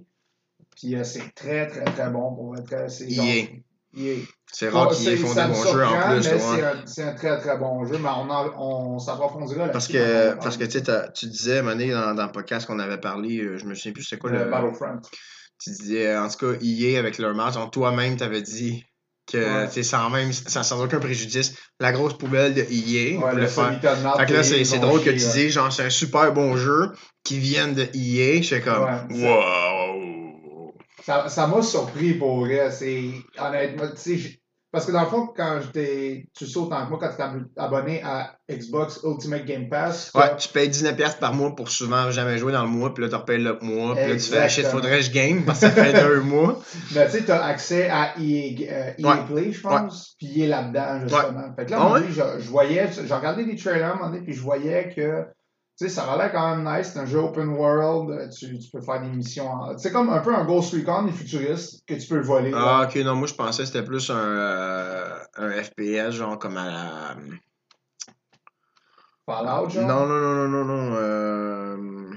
Puis 0.76 0.96
euh, 0.96 1.04
c'est 1.04 1.34
très, 1.34 1.66
très, 1.66 1.84
très 1.84 2.10
bon 2.10 2.34
pour 2.34 2.56
être. 2.56 2.90
c'est 2.90 3.10
genre- 3.10 3.24
EA. 3.26 3.48
EA. 3.96 4.16
C'est 4.50 4.68
rare 4.68 4.88
qu'ils 4.90 5.04
ça 5.04 5.46
des 5.46 5.52
me 5.52 5.54
bons 5.54 5.72
jeux 5.72 5.84
en 5.84 6.10
plus. 6.10 6.28
ouais. 6.28 6.82
c'est 6.86 7.02
un, 7.02 7.08
un 7.08 7.14
très 7.14 7.38
très 7.40 7.58
bon 7.58 7.84
jeu, 7.86 7.98
mais 7.98 8.08
on, 8.58 8.98
s'approfondira 8.98 9.66
là 9.66 9.72
Parce 9.72 9.88
que, 9.88 10.34
parce 10.34 10.56
que 10.56 10.64
tu 10.64 10.80
tu 11.14 11.26
disais, 11.26 11.58
un 11.60 11.64
donné, 11.64 11.90
dans, 11.90 12.14
dans 12.14 12.26
le 12.26 12.32
podcast 12.32 12.66
qu'on 12.66 12.78
avait 12.78 13.00
parlé, 13.00 13.38
je 13.58 13.64
me 13.66 13.74
souviens 13.74 13.92
plus 13.92 14.02
c'était 14.04 14.18
quoi 14.18 14.30
le. 14.30 14.50
Battlefront. 14.50 15.00
Tu 15.62 15.70
disais, 15.70 16.16
en 16.16 16.28
tout 16.28 16.38
cas, 16.38 16.58
EA 16.62 16.98
avec 16.98 17.18
leur 17.18 17.34
match, 17.34 17.54
toi-même, 17.70 18.16
t'avais 18.16 18.42
dit 18.42 18.84
que, 19.32 19.64
Ouais. 19.76 19.82
sans 19.82 20.10
même, 20.10 20.32
sans, 20.32 20.62
sans 20.62 20.82
aucun 20.84 20.98
préjudice, 21.00 21.54
la 21.80 21.92
grosse 21.92 22.16
poubelle 22.16 22.54
de 22.54 22.60
EA, 22.62 23.16
on 23.18 23.22
Ouais, 23.24 23.30
voulait 23.30 23.42
le 23.42 23.48
faire. 23.48 23.66
Soliton 23.68 23.96
Map, 24.02 24.16
Fait 24.18 24.26
que 24.26 24.32
là, 24.34 24.42
c'est 24.42 24.64
c'est 24.64 24.78
drôle 24.78 25.02
que 25.02 25.10
tu 25.10 25.16
dis, 25.16 25.50
genre, 25.50 25.72
c'est 25.72 25.84
un 25.84 25.90
super 25.90 26.32
bon 26.32 26.56
jeu 26.56 26.92
qui 27.24 27.38
vienne 27.38 27.74
de 27.74 27.82
EA. 27.94 28.42
J'étais 28.42 28.60
comme, 28.62 28.84
Ouais, 29.10 29.24
wow! 29.24 30.74
Ça 31.04 31.28
ça 31.28 31.46
m'a 31.48 31.62
surpris 31.62 32.14
pour 32.14 32.40
vrai. 32.44 32.70
C'est 32.70 33.10
honnêtement, 33.38 33.88
tu 33.90 34.18
sais, 34.18 34.40
parce 34.72 34.86
que 34.86 34.92
dans 34.92 35.02
le 35.02 35.08
fond, 35.08 35.28
quand 35.36 35.60
j'étais, 35.62 36.26
tu 36.34 36.44
autant 36.56 36.84
que 36.84 36.88
moi, 36.90 36.98
quand 36.98 37.10
tu 37.14 37.22
es 37.22 37.62
abonné 37.62 38.02
à 38.02 38.34
Xbox 38.50 39.00
Ultimate 39.04 39.44
Game 39.44 39.68
Pass, 39.68 40.10
Ouais, 40.14 40.34
tu 40.38 40.48
payes 40.48 40.68
19$ 40.70 41.18
par 41.18 41.34
mois 41.34 41.54
pour 41.54 41.68
souvent 41.70 42.10
jamais 42.10 42.38
jouer 42.38 42.52
dans 42.52 42.62
le 42.62 42.68
mois, 42.70 42.94
puis 42.94 43.04
là, 43.04 43.10
tu 43.10 43.14
repayes 43.16 43.38
le 43.42 43.58
mois, 43.60 43.94
puis 43.94 44.06
là, 44.08 44.14
tu 44.14 44.20
fais, 44.20 44.48
shit, 44.48 44.64
faudrait 44.66 44.98
que 44.98 45.04
je 45.04 45.10
game 45.12 45.44
parce 45.44 45.60
que 45.60 45.66
ça 45.66 45.72
fait 45.72 45.92
deux 45.92 46.20
mois. 46.22 46.58
mais 46.94 47.04
tu 47.06 47.12
sais, 47.12 47.24
tu 47.24 47.30
as 47.30 47.44
accès 47.44 47.90
à 47.90 48.14
EA, 48.18 48.56
euh, 48.72 48.92
EA 48.98 49.06
Ouais. 49.06 49.16
Play, 49.30 49.52
je 49.52 49.60
pense, 49.60 50.14
puis 50.18 50.28
il 50.34 50.42
est 50.44 50.48
là-dedans, 50.48 51.00
justement. 51.02 51.54
Fait 51.54 51.66
que 51.66 51.70
là, 51.70 51.92
ouais? 51.92 52.00
donné, 52.00 52.12
je, 52.12 52.42
je 52.42 52.48
voyais, 52.48 52.88
j'ai 52.92 53.14
regardé 53.14 53.44
des 53.44 53.56
trailers 53.56 53.84
à 53.84 53.90
un 53.90 53.94
moment 53.96 54.08
donné, 54.10 54.22
puis 54.22 54.32
je 54.32 54.40
voyais 54.40 54.92
que, 54.96 55.26
sais, 55.76 55.88
ça 55.88 56.04
avait 56.04 56.22
l'air 56.22 56.32
quand 56.32 56.56
même 56.56 56.64
nice. 56.78 56.90
C'est 56.92 56.98
un 56.98 57.06
jeu 57.06 57.18
open 57.18 57.48
world, 57.50 58.10
euh, 58.10 58.28
tu, 58.28 58.58
tu 58.58 58.70
peux 58.70 58.80
faire 58.80 59.00
des 59.02 59.08
missions. 59.08 59.50
en- 59.50 59.78
C'est 59.78 59.92
comme 59.92 60.10
un 60.10 60.20
peu 60.20 60.34
un 60.34 60.44
Ghost 60.44 60.72
Recon, 60.74 61.02
mais 61.02 61.12
futuriste, 61.12 61.84
que 61.86 61.94
tu 61.94 62.08
peux 62.08 62.20
voler. 62.20 62.52
Ah, 62.54 62.86
ok, 62.88 62.96
non, 63.04 63.14
moi, 63.16 63.26
je 63.26 63.34
pensais 63.34 63.62
que 63.62 63.66
c'était 63.66 63.84
plus 63.84 64.10
un, 64.10 64.16
euh, 64.16 65.18
un 65.36 65.50
FPS, 65.62 66.10
genre, 66.12 66.38
comme 66.38 66.56
à 66.56 66.66
la. 66.66 67.16
Fallout, 69.26 69.70
genre? 69.70 69.86
Non, 69.88 70.06
non, 70.06 70.18
non, 70.18 70.48
non, 70.48 70.64
non, 70.64 70.64
non. 70.64 70.94
euh, 70.96 72.10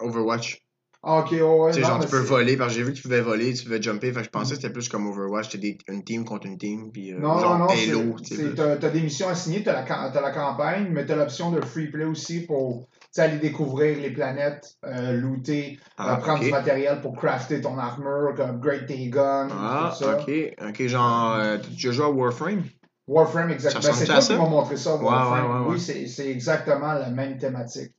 Overwatch. 0.00 0.62
Ah, 1.02 1.20
ok, 1.20 1.30
ouais, 1.30 1.40
ouais. 1.40 1.70
Tu 1.72 1.80
sais, 1.80 1.86
genre, 1.86 2.00
tu 2.00 2.08
peux 2.08 2.18
voler, 2.18 2.56
parce 2.56 2.72
que 2.72 2.78
j'ai 2.78 2.84
vu 2.84 2.90
que 2.92 2.96
tu 2.96 3.02
pouvais 3.02 3.20
voler, 3.20 3.54
tu 3.54 3.64
pouvais 3.64 3.80
jumper, 3.80 4.12
fait 4.12 4.20
que 4.20 4.24
je 4.24 4.30
pensais 4.30 4.56
que 4.56 4.60
c'était 4.60 4.72
plus 4.72 4.88
comme 4.88 5.06
Overwatch, 5.06 5.46
c'était 5.50 5.58
des- 5.58 5.78
une 5.88 6.02
team 6.02 6.24
contre 6.24 6.46
une 6.46 6.58
team, 6.58 6.90
puis 6.90 7.12
euh, 7.12 7.20
Non, 7.20 7.38
genre 7.38 7.58
non, 7.58 7.66
non, 7.66 7.70
Halo, 7.70 8.16
tu 8.20 8.54
t'as 8.56 8.76
des 8.90 9.00
missions 9.00 9.28
assignées, 9.28 9.62
t'as 9.62 9.74
la, 9.74 10.10
t'as 10.10 10.20
la 10.20 10.30
campagne, 10.32 10.88
mais 10.90 11.06
t'as 11.06 11.14
l'option 11.14 11.52
de 11.52 11.60
free 11.60 11.86
play 11.88 12.04
aussi 12.04 12.46
pour 12.46 12.88
tu 13.14 13.20
aller 13.20 13.38
découvrir 13.38 13.98
les 13.98 14.10
planètes, 14.10 14.74
euh, 14.84 15.12
looter, 15.12 15.78
euh, 15.82 15.86
Ah, 15.98 16.16
prendre 16.16 16.38
ok. 16.38 16.44
du 16.46 16.50
matériel 16.50 17.00
pour 17.00 17.16
crafter 17.16 17.60
ton 17.60 17.78
armure, 17.78 18.34
upgrade 18.40 18.86
tes 18.86 19.08
guns, 19.08 19.48
Ah, 19.50 19.92
tout 19.92 20.04
ça. 20.04 20.16
ok, 20.16 20.30
ok, 20.70 20.86
genre, 20.86 21.34
euh, 21.36 21.58
t'as 21.58 21.68
déjà 21.68 21.92
joué 21.92 22.04
à 22.06 22.10
Warframe? 22.10 22.64
Warframe, 23.06 23.50
exactement. 23.50 23.92
Ben, 23.92 23.96
c'est 23.96 24.04
toi 24.06 24.16
à 24.16 24.20
qui 24.20 24.32
m'as 24.34 24.48
montré 24.48 24.76
ça, 24.76 24.96
Warframe. 24.96 25.46
ouais, 25.46 25.52
ouais, 25.52 25.66
ouais. 25.68 25.72
Oui, 25.74 26.08
c'est 26.08 26.28
exactement 26.28 26.92
la 26.94 27.10
même 27.10 27.38
thématique. 27.38 27.92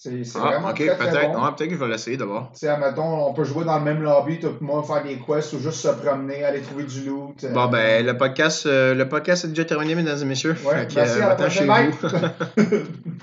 C'est 0.00 0.22
Ah, 0.36 0.38
vraiment 0.38 0.68
ok, 0.68 0.76
très, 0.76 0.86
très 0.96 1.10
peut-être, 1.10 1.32
bon. 1.32 1.44
ouais, 1.44 1.50
peut-être 1.56 1.70
que 1.70 1.74
je 1.74 1.80
vais 1.80 1.88
l'essayer 1.88 2.16
d'abord. 2.16 2.52
Tu 2.52 2.60
sais, 2.60 2.68
admettons, 2.68 3.26
on 3.26 3.34
peut 3.34 3.42
jouer 3.42 3.64
dans 3.64 3.78
le 3.80 3.84
même 3.84 4.00
lobby, 4.00 4.38
tout 4.38 4.54
le 4.60 4.64
monde 4.64 4.86
faire 4.86 5.02
des 5.02 5.18
quests 5.18 5.54
ou 5.54 5.58
juste 5.58 5.78
se 5.80 5.88
promener, 5.88 6.44
aller 6.44 6.60
trouver 6.60 6.84
du 6.84 7.04
loot. 7.04 7.42
euh, 7.42 7.52
Bon, 7.52 7.66
ben, 7.66 8.06
le 8.06 8.16
podcast, 8.16 8.64
euh, 8.66 8.94
le 8.94 9.08
podcast 9.08 9.44
est 9.44 9.48
déjà 9.48 9.64
terminé, 9.64 9.96
mesdames 9.96 10.22
et 10.22 10.24
messieurs. 10.24 10.54
Ouais, 10.64 10.86
Fait 10.86 10.94
merci, 10.94 11.18
euh, 11.20 11.28
à 11.28 11.36
la 11.36 11.50
chez 11.50 11.66
vous. 11.66 11.98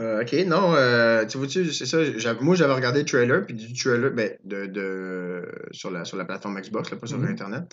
Euh, 0.00 0.22
ok, 0.22 0.32
non, 0.46 0.72
euh, 0.74 1.26
tu 1.26 1.36
vois-tu, 1.38 1.70
c'est 1.70 1.84
ça, 1.86 1.98
moi 2.40 2.54
j'avais 2.56 2.72
regardé 2.72 3.00
le 3.00 3.04
trailer, 3.04 3.44
puis 3.44 3.54
du 3.54 3.72
trailer, 3.74 4.10
ben, 4.10 4.36
de, 4.42 4.66
de, 4.66 5.44
sur, 5.70 5.90
la, 5.90 6.04
sur 6.04 6.16
la 6.16 6.24
plateforme 6.24 6.58
Xbox, 6.60 6.90
là, 6.90 6.96
pas 6.96 7.06
sur 7.06 7.18
Mhm. 7.18 7.28
Internet. 7.28 7.64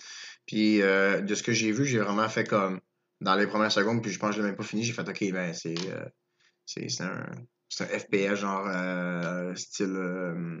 Puis 0.46 0.78
de 0.78 1.34
ce 1.34 1.42
que 1.42 1.52
j'ai 1.52 1.72
vu, 1.72 1.86
j'ai 1.86 1.98
vraiment 1.98 2.28
fait 2.28 2.44
comme, 2.44 2.78
dans 3.20 3.34
les 3.36 3.46
premières 3.46 3.72
secondes, 3.72 4.02
puis 4.02 4.12
je 4.12 4.18
pense 4.18 4.30
que 4.30 4.36
je 4.36 4.40
l'ai 4.42 4.48
même 4.48 4.56
pas 4.56 4.62
fini, 4.62 4.84
j'ai 4.84 4.92
fait, 4.92 5.08
ok, 5.08 5.32
ben, 5.32 5.54
c'est 5.54 5.74
c'est 6.66 6.88
c'est 6.88 7.02
un, 7.04 7.24
c'est 7.70 7.84
un 7.84 7.98
FPS 7.98 8.34
genre 8.34 8.66
euh, 8.68 9.54
style 9.54 9.94
euh, 9.96 10.60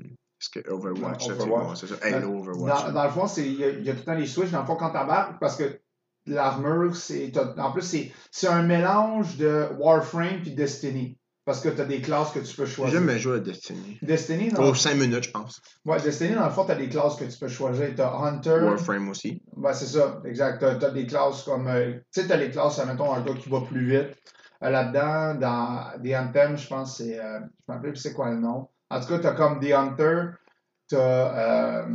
que 0.54 0.70
Overwatch, 0.70 1.26
sais, 1.26 1.32
Overwatch. 1.32 1.66
bon, 1.68 1.74
c'est 1.74 1.86
ça, 1.88 1.96
Halo, 2.00 2.38
Overwatch. 2.38 2.86
Dans, 2.86 2.92
dans 2.92 3.04
le 3.04 3.10
fond, 3.10 3.26
c'est- 3.26 3.46
il 3.46 3.60
y, 3.60 3.64
a- 3.64 3.68
il 3.70 3.84
y 3.84 3.90
a 3.90 3.92
tout 3.92 3.98
le 3.98 4.04
temps 4.06 4.14
les 4.14 4.26
switches. 4.26 4.52
Dans 4.52 4.60
le 4.60 4.66
fond, 4.66 4.76
quand 4.76 4.90
t'embarques, 4.90 5.38
parce 5.38 5.56
que 5.56 5.78
l'armure, 6.26 6.96
c'est. 6.96 7.30
t'as- 7.32 7.54
En 7.58 7.72
plus, 7.72 7.82
c'est 7.82 8.12
c'est 8.30 8.48
un 8.48 8.62
mélange 8.62 9.36
de 9.36 9.66
Warframe 9.78 10.40
puis 10.42 10.52
Destiny. 10.54 11.16
Parce 11.46 11.60
que 11.62 11.70
tu 11.70 11.80
as 11.80 11.84
des 11.86 12.00
classes 12.00 12.30
que 12.32 12.38
tu 12.38 12.54
peux 12.54 12.66
choisir. 12.66 13.00
jamais 13.00 13.18
joué 13.18 13.36
à 13.36 13.40
Destiny. 13.40 13.98
Destiny, 14.02 14.50
dans, 14.50 14.62
Pour 14.62 14.76
5 14.76 14.94
minutes, 14.94 15.24
je 15.24 15.30
pense. 15.30 15.60
ouais, 15.86 16.00
Destiny, 16.00 16.34
dans 16.34 16.44
le 16.44 16.50
fond, 16.52 16.64
tu 16.66 16.70
as 16.72 16.74
des 16.76 16.88
classes 16.88 17.16
que 17.16 17.24
tu 17.24 17.38
peux 17.38 17.48
choisir. 17.48 17.92
Tu 17.94 18.00
as 18.00 18.12
Hunter. 18.14 18.60
Warframe 18.62 19.08
aussi. 19.08 19.42
Ouais, 19.56 19.72
c'est 19.74 19.86
ça, 19.86 20.20
exact. 20.26 20.58
Tu 20.78 20.84
as, 20.84 20.90
des 20.90 21.06
classes 21.06 21.42
comme. 21.42 21.66
euh, 21.66 21.94
tu 22.12 22.20
sais, 22.20 22.26
tu 22.26 22.32
as 22.32 22.36
les 22.36 22.50
classes, 22.50 22.84
mettons, 22.86 23.12
un 23.12 23.22
gars 23.22 23.34
qui 23.34 23.48
va 23.48 23.62
plus 23.62 23.84
vite. 23.90 24.16
Euh, 24.62 24.70
Là-dedans, 24.70 25.34
dans 25.34 26.02
The 26.02 26.14
Anthem, 26.14 26.56
je 26.58 26.68
pense 26.68 26.98
que 26.98 27.04
c'est. 27.04 27.18
euh, 27.18 27.40
je 27.40 27.72
me 27.72 27.76
rappelle 27.76 27.92
plus 27.92 28.00
c'est 28.00 28.12
quoi 28.12 28.30
le 28.30 28.38
nom. 28.38 28.68
En 28.90 29.00
tout 29.00 29.06
cas, 29.08 29.18
tu 29.18 29.26
as 29.26 29.32
comme 29.32 29.60
The 29.60 29.72
Hunter, 29.72 30.22
tu 30.88 30.96
as 30.96 31.86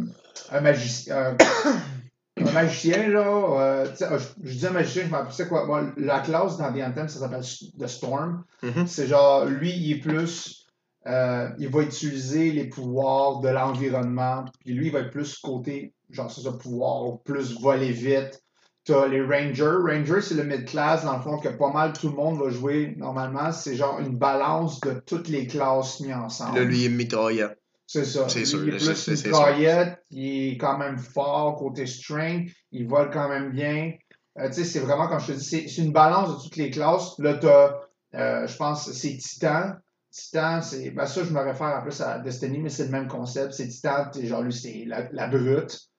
un 0.52 0.62
magicien. 0.62 1.36
un 2.38 2.52
magicien, 2.52 3.08
là. 3.10 3.28
euh, 3.60 3.96
sais, 3.96 4.06
euh, 4.12 4.18
je, 4.20 4.28
je 4.50 4.58
dis 4.58 4.68
un 4.68 4.72
magicien, 4.72 5.04
je 5.04 5.08
me 5.08 5.14
rappelle 5.14 5.28
plus 5.28 5.36
c'est 5.36 5.48
quoi. 5.48 5.66
Moi, 5.66 5.84
la 5.98 6.20
classe 6.22 6.58
dans 6.58 6.72
The 6.74 6.82
Anthem, 6.82 7.08
ça 7.08 7.20
s'appelle 7.20 7.44
The 7.80 7.88
Storm. 7.88 8.44
Mhm. 8.64 8.88
C'est 8.88 9.08
genre, 9.08 9.46
lui, 9.46 9.72
il 9.72 9.92
est 9.94 10.00
plus. 10.02 10.66
euh, 11.08 11.50
il 11.60 11.70
va 11.70 11.82
utiliser 11.82 12.52
les 12.52 12.68
pouvoirs 12.68 13.40
de 13.42 13.50
l'environnement. 13.50 14.46
Puis 14.62 14.74
lui, 14.74 14.88
il 14.88 14.92
va 14.92 15.00
être 15.00 15.12
plus 15.12 15.38
côté, 15.40 15.94
genre, 16.10 16.32
c'est 16.32 16.42
ça, 16.42 16.52
pouvoir, 16.54 17.20
plus 17.24 17.60
voler 17.60 17.92
vite. 17.92 18.42
T'as 18.86 19.08
les 19.08 19.22
Rangers. 19.22 19.80
Rangers, 19.84 20.22
c'est 20.22 20.36
le 20.36 20.44
mid-class, 20.44 21.04
dans 21.04 21.18
le 21.18 21.22
fond, 21.24 21.40
que 21.40 21.50
pas 21.50 21.72
mal 21.72 21.94
tout 21.94 22.10
le 22.10 22.16
monde 22.16 22.40
va 22.40 22.52
jouer 22.52 22.94
normalement. 22.98 23.52
C'est 23.52 23.76
genre 23.76 24.00
une 24.00 24.16
balance 24.16 24.80
de 24.82 25.02
toutes 25.06 25.28
les 25.28 25.48
classes 25.48 26.00
mises 26.02 26.14
ensemble. 26.14 26.60
Là, 26.60 26.64
lui, 26.64 26.82
il 26.82 26.86
est 26.86 26.90
mitraillant. 26.90 27.50
C'est 27.88 28.06
ça. 28.06 28.30
C'est 28.30 28.46
sûr, 28.46 28.64
Il 28.64 28.76
est 28.76 28.78
plus 28.78 29.08
mitraillette, 29.26 30.00
il 30.12 30.54
est 30.54 30.58
quand 30.58 30.78
même 30.78 30.98
fort 30.98 31.56
côté 31.58 31.86
strength, 31.86 32.52
il 32.72 32.88
vole 32.88 33.10
quand 33.12 33.30
même 33.30 33.52
bien. 33.52 33.94
Euh, 34.38 34.48
tu 34.48 34.56
sais, 34.56 34.64
c'est 34.66 34.80
vraiment, 34.80 35.08
comme 35.08 35.20
je 35.20 35.28
te 35.28 35.32
dis, 35.34 35.70
c'est 35.70 35.82
une 35.82 35.94
balance 35.94 36.36
de 36.38 36.44
toutes 36.44 36.58
les 36.58 36.70
classes. 36.70 37.18
Là, 37.20 37.36
t'as, 37.36 37.76
euh, 38.16 38.48
je 38.48 38.58
pense, 38.58 38.92
c'est 38.92 39.18
Titan. 39.18 39.74
Titan, 40.12 40.62
c'est. 40.62 40.92
Ben, 40.92 41.06
ça, 41.06 41.24
je 41.24 41.32
me 41.32 41.40
réfère 41.40 41.78
en 41.80 41.82
plus 41.82 42.00
à 42.02 42.20
Destiny, 42.20 42.60
mais 42.60 42.70
c'est 42.70 42.86
le 42.86 42.92
même 42.92 43.08
concept. 43.08 43.54
C'est 43.54 43.68
Titan, 43.68 44.12
genre, 44.14 44.42
lui, 44.42 44.54
c'est 44.54 44.84
la, 44.86 45.08
la 45.12 45.28
brute. 45.28 45.90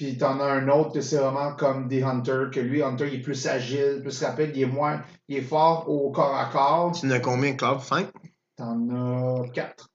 Puis 0.00 0.16
t'en 0.16 0.40
as 0.40 0.46
un 0.46 0.68
autre 0.68 0.94
que 0.94 1.02
c'est 1.02 1.18
vraiment 1.18 1.54
comme 1.56 1.86
des 1.86 2.02
Hunters, 2.02 2.50
que 2.50 2.60
lui, 2.60 2.82
Hunter, 2.82 3.06
il 3.08 3.16
est 3.16 3.22
plus 3.22 3.46
agile, 3.46 4.00
plus 4.00 4.22
rapide, 4.22 4.52
il 4.54 4.62
est 4.62 4.66
moins. 4.66 5.02
Il 5.28 5.36
est 5.36 5.42
fort 5.42 5.90
au 5.90 6.10
corps 6.10 6.34
à 6.34 6.46
corps. 6.46 6.92
Tu 6.92 7.06
en 7.06 7.10
as 7.10 7.20
combien, 7.20 7.52
Cloud 7.52 7.80
5 7.80 8.08
T'en 8.56 8.88
as 8.88 9.48
quatre. 9.50 9.90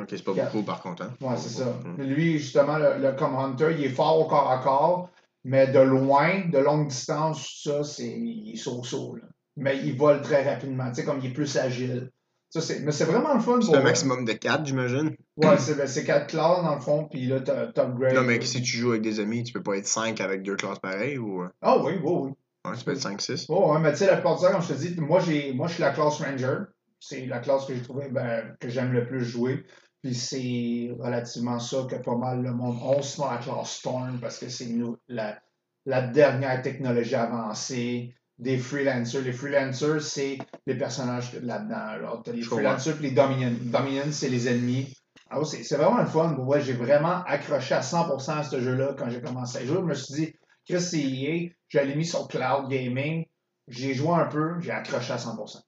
Ok, 0.00 0.06
c'est 0.08 0.24
pas 0.24 0.32
Quatre. 0.32 0.50
beaucoup 0.50 0.64
par 0.64 0.80
contre. 0.80 1.02
Hein? 1.02 1.12
Ouais, 1.20 1.36
c'est 1.36 1.50
ça. 1.50 1.66
Mm. 1.84 2.02
Lui, 2.04 2.38
justement, 2.38 2.78
le, 2.78 2.96
le 2.96 3.12
comme 3.12 3.36
Hunter, 3.36 3.74
il 3.78 3.84
est 3.84 3.90
fort 3.90 4.18
au 4.18 4.24
corps 4.28 4.50
à 4.50 4.60
corps, 4.60 5.10
mais 5.44 5.66
de 5.66 5.80
loin, 5.80 6.48
de 6.50 6.58
longue 6.58 6.88
distance, 6.88 7.60
ça, 7.62 7.84
c'est. 7.84 8.18
Il 8.18 8.50
est 8.54 8.66
là. 8.66 9.28
Mais 9.58 9.76
il 9.84 9.94
vole 9.94 10.22
très 10.22 10.50
rapidement, 10.50 10.88
tu 10.88 10.94
sais, 10.94 11.04
comme 11.04 11.18
il 11.18 11.26
est 11.26 11.34
plus 11.34 11.54
agile. 11.58 12.10
Ça, 12.54 12.60
c'est, 12.60 12.78
mais 12.82 12.92
c'est 12.92 13.06
vraiment 13.06 13.34
le 13.34 13.40
fun 13.40 13.60
C'est 13.60 13.74
un 13.74 13.82
maximum 13.82 14.24
de 14.24 14.32
4, 14.32 14.64
j'imagine. 14.64 15.16
Ouais, 15.36 15.58
c'est, 15.58 15.74
ben, 15.74 15.88
c'est 15.88 16.04
quatre 16.04 16.28
classes 16.28 16.62
dans 16.62 16.76
le 16.76 16.80
fond, 16.80 17.08
puis 17.10 17.26
là, 17.26 17.40
t'as 17.40 17.66
t'upgrades. 17.72 18.14
Non, 18.14 18.22
mais 18.22 18.40
si 18.42 18.62
tu 18.62 18.76
joues 18.76 18.90
avec 18.90 19.02
des 19.02 19.18
amis, 19.18 19.42
tu 19.42 19.52
peux 19.52 19.60
pas 19.60 19.76
être 19.76 19.88
5 19.88 20.20
avec 20.20 20.44
deux 20.44 20.54
classes 20.54 20.78
pareilles 20.78 21.18
ou. 21.18 21.42
euh, 21.42 21.48
Ah 21.62 21.76
oui, 21.78 21.94
oui, 22.00 22.12
oui. 22.12 22.30
Ouais, 22.64 22.76
tu 22.78 22.84
peux 22.84 22.92
être 22.92 23.00
5-6. 23.00 23.46
Oh, 23.48 23.72
ouais, 23.72 23.80
mais 23.80 23.90
tu 23.90 23.98
sais, 23.98 24.06
la 24.06 24.14
plupart 24.14 24.36
du 24.38 24.44
temps, 24.44 24.52
comme 24.52 24.62
je 24.62 24.68
te 24.68 24.78
dis, 24.78 24.94
moi, 25.00 25.18
j'ai, 25.18 25.52
moi, 25.52 25.66
je 25.66 25.72
suis 25.72 25.82
la 25.82 25.90
classe 25.90 26.20
Ranger. 26.20 26.58
C'est 27.00 27.26
la 27.26 27.40
classe 27.40 27.64
que 27.64 27.74
j'ai 27.74 27.82
trouvé 27.82 28.08
ben, 28.08 28.54
que 28.60 28.68
j'aime 28.68 28.92
le 28.92 29.04
plus 29.04 29.24
jouer. 29.24 29.64
Puis 30.00 30.14
c'est 30.14 30.94
relativement 30.96 31.58
ça 31.58 31.88
que 31.90 31.96
pas 31.96 32.14
mal 32.16 32.40
le 32.40 32.52
monde 32.52 32.78
ont. 32.84 33.02
Sinon, 33.02 33.32
la 33.32 33.38
classe 33.38 33.78
Storm, 33.78 34.20
parce 34.20 34.38
que 34.38 34.48
c'est 34.48 34.66
nous- 34.66 34.96
la, 35.08 35.40
la 35.86 36.02
dernière 36.06 36.62
technologie 36.62 37.16
avancée 37.16 38.14
des 38.38 38.58
freelancers. 38.58 39.22
Les 39.22 39.32
freelancers, 39.32 40.02
c'est 40.02 40.38
les 40.66 40.76
personnages 40.76 41.32
là-dedans. 41.34 41.86
Alors, 41.86 42.22
t'as 42.22 42.32
les 42.32 42.42
freelancers 42.42 42.96
puis 42.96 43.08
les 43.08 43.14
Dominions. 43.14 43.54
Dominions, 43.60 44.10
c'est 44.10 44.28
les 44.28 44.48
ennemis. 44.48 44.94
Alors, 45.30 45.46
c'est, 45.46 45.62
c'est 45.62 45.76
vraiment 45.76 45.98
le 45.98 46.06
fun. 46.06 46.34
Ouais, 46.34 46.60
j'ai 46.60 46.72
vraiment 46.74 47.22
accroché 47.24 47.74
à 47.74 47.80
100% 47.80 48.38
à 48.38 48.42
ce 48.42 48.60
jeu-là 48.60 48.94
quand 48.98 49.08
j'ai 49.10 49.20
commencé 49.20 49.58
à 49.58 49.64
jouer. 49.64 49.78
Je 49.78 49.84
me 49.84 49.94
suis 49.94 50.14
dit, 50.14 50.32
Chris, 50.68 50.80
c'est 50.80 51.00
EA. 51.00 51.50
Je 51.68 51.78
l'ai 51.78 51.94
mis 51.94 52.06
sur 52.06 52.28
Cloud 52.28 52.68
Gaming. 52.68 53.24
J'ai 53.68 53.94
joué 53.94 54.14
un 54.14 54.26
peu, 54.26 54.60
j'ai 54.60 54.72
accroché 54.72 55.12
à 55.12 55.16
100%. 55.16 55.60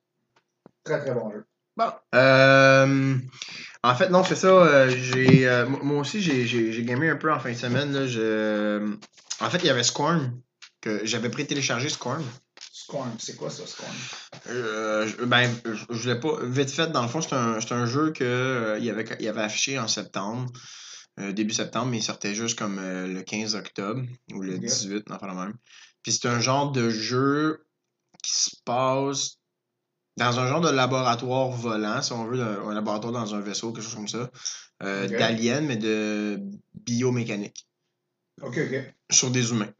Très, 0.84 1.00
très 1.00 1.14
bon 1.14 1.30
jeu. 1.30 1.44
Bon. 1.76 1.90
Euh, 2.14 3.16
en 3.82 3.94
fait, 3.94 4.08
non, 4.08 4.24
c'est 4.24 4.36
ça. 4.36 4.48
euh, 4.48 4.88
j'ai, 4.88 5.48
euh, 5.48 5.66
moi 5.66 6.00
aussi, 6.00 6.20
j'ai, 6.20 6.46
j'ai, 6.46 6.72
j'ai 6.72 6.82
gamé 6.84 7.08
un 7.08 7.16
peu 7.16 7.32
en 7.32 7.38
fin 7.38 7.50
de 7.50 7.56
semaine. 7.56 7.92
Là, 7.92 8.06
je... 8.06 8.96
En 9.40 9.50
fait, 9.50 9.58
il 9.58 9.66
y 9.66 9.70
avait 9.70 9.82
Scorn. 9.82 10.40
Que 10.80 11.04
j'avais 11.04 11.30
pré-téléchargé 11.30 11.88
Scorn. 11.88 12.22
Scorn, 12.86 13.10
c'est 13.18 13.34
quoi 13.36 13.50
ça, 13.50 13.66
Scorn? 13.66 13.90
Euh, 14.48 15.08
je- 15.08 15.24
ben, 15.24 15.50
je, 15.64 15.72
je 15.90 16.02
voulais 16.02 16.20
pas. 16.20 16.36
Vite 16.44 16.70
fait, 16.70 16.86
dans 16.92 17.02
le 17.02 17.08
fond, 17.08 17.20
c'est 17.20 17.32
un, 17.34 17.58
un 17.58 17.86
jeu 17.86 18.12
que 18.12 18.22
euh, 18.22 18.78
il, 18.78 18.88
avait, 18.90 19.04
il 19.18 19.26
avait 19.26 19.42
affiché 19.42 19.76
en 19.78 19.88
septembre. 19.88 20.52
euh, 21.18 21.32
début 21.32 21.52
septembre, 21.54 21.86
mais 21.86 21.98
il 21.98 22.02
sortait 22.02 22.34
juste 22.34 22.56
comme 22.58 22.78
euh, 22.78 23.08
le 23.08 23.22
15 23.22 23.56
octobre 23.56 24.02
ou 24.32 24.40
le 24.42 24.54
Ok. 24.56 24.60
18, 24.60 25.10
enfin 25.10 25.26
le 25.26 25.34
même. 25.34 25.54
Puis 26.02 26.12
c'est 26.12 26.28
un 26.28 26.38
genre 26.38 26.70
de 26.70 26.90
jeu 26.90 27.66
qui 28.22 28.32
se 28.32 28.50
passe 28.64 29.38
dans 30.16 30.38
un 30.38 30.46
genre 30.46 30.60
de 30.60 30.70
laboratoire 30.70 31.48
volant, 31.50 32.02
si 32.02 32.12
on 32.12 32.26
veut, 32.26 32.40
un, 32.40 32.68
un 32.68 32.74
laboratoire 32.74 33.12
dans 33.12 33.34
un 33.34 33.40
vaisseau, 33.40 33.72
quelque 33.72 33.82
chose 33.84 33.94
comme 33.96 34.06
ça, 34.08 34.30
euh, 34.84 35.06
Ok. 35.08 35.16
d'aliens, 35.16 35.60
mais 35.62 35.76
de 35.76 36.38
biomécanique, 36.74 37.66
Ok, 38.42 38.58
ok. 38.58 38.94
sur 39.10 39.30
des 39.30 39.50
humains. 39.50 39.72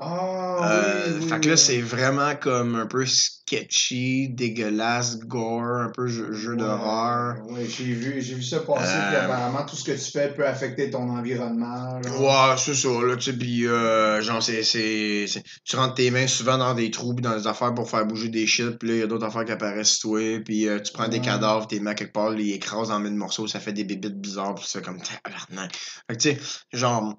Ah, 0.00 0.58
Euh, 0.70 1.04
oui, 1.08 1.18
oui, 1.22 1.28
fait 1.28 1.40
que 1.40 1.46
là, 1.48 1.54
oui. 1.54 1.58
c'est 1.58 1.80
vraiment 1.80 2.36
comme 2.36 2.76
un 2.76 2.86
peu 2.86 3.04
sketchy, 3.04 4.28
dégueulasse, 4.28 5.18
gore, 5.18 5.62
un 5.80 5.90
peu 5.90 6.06
jeu, 6.06 6.32
jeu 6.32 6.54
d'horreur. 6.56 7.36
Ouais, 7.48 7.64
j'ai 7.64 7.84
vu, 7.94 8.20
j'ai 8.22 8.34
vu 8.34 8.42
ça 8.44 8.60
passer, 8.60 8.96
Euh, 8.98 9.06
puis 9.08 9.16
apparemment, 9.16 9.64
tout 9.66 9.74
ce 9.74 9.82
que 9.84 9.92
tu 9.92 10.10
fais 10.10 10.32
peut 10.32 10.46
affecter 10.46 10.90
ton 10.90 11.08
environnement. 11.10 12.00
genre. 12.02 12.20
Ouais, 12.20 12.56
c'est 12.58 12.74
ça, 12.76 12.88
là, 12.88 13.16
tu 13.16 13.32
sais, 13.32 13.36
pis 13.36 13.66
euh, 13.66 14.20
genre, 14.22 14.40
c'est, 14.42 14.62
c'est, 14.62 15.26
c'est- 15.26 15.42
tu 15.64 15.74
rentres 15.74 15.94
tes 15.94 16.10
mains 16.12 16.26
souvent 16.28 16.58
dans 16.58 16.74
des 16.74 16.90
trous 16.92 17.14
pis 17.14 17.22
dans 17.22 17.36
des 17.36 17.46
affaires 17.48 17.74
pour 17.74 17.90
faire 17.90 18.06
bouger 18.06 18.28
des 18.28 18.46
shit, 18.46 18.78
pis 18.78 18.86
là, 18.86 18.94
il 18.94 18.98
y 19.00 19.02
a 19.02 19.06
d'autres 19.08 19.26
affaires 19.26 19.44
qui 19.44 19.52
apparaissent 19.52 19.98
toi, 19.98 20.20
pis 20.44 20.68
euh, 20.68 20.78
tu 20.80 20.92
prends 20.92 21.08
des 21.08 21.18
Ouais. 21.18 21.24
cadavres, 21.24 21.66
tes 21.66 21.80
mains 21.80 21.94
quelque 21.94 22.12
part, 22.12 22.30
les 22.30 22.50
écrases 22.50 22.92
en 22.92 23.00
mille 23.00 23.14
morceaux, 23.14 23.48
ça 23.48 23.58
fait 23.58 23.72
des 23.72 23.82
bébites 23.84 24.20
bizarres, 24.20 24.54
pis 24.54 24.64
c'est 24.66 24.84
comme, 24.84 25.00
tabarnak. 25.00 25.72
Fait 26.08 26.16
que, 26.16 26.22
tu 26.22 26.30
sais, 26.30 26.38
genre, 26.72 27.18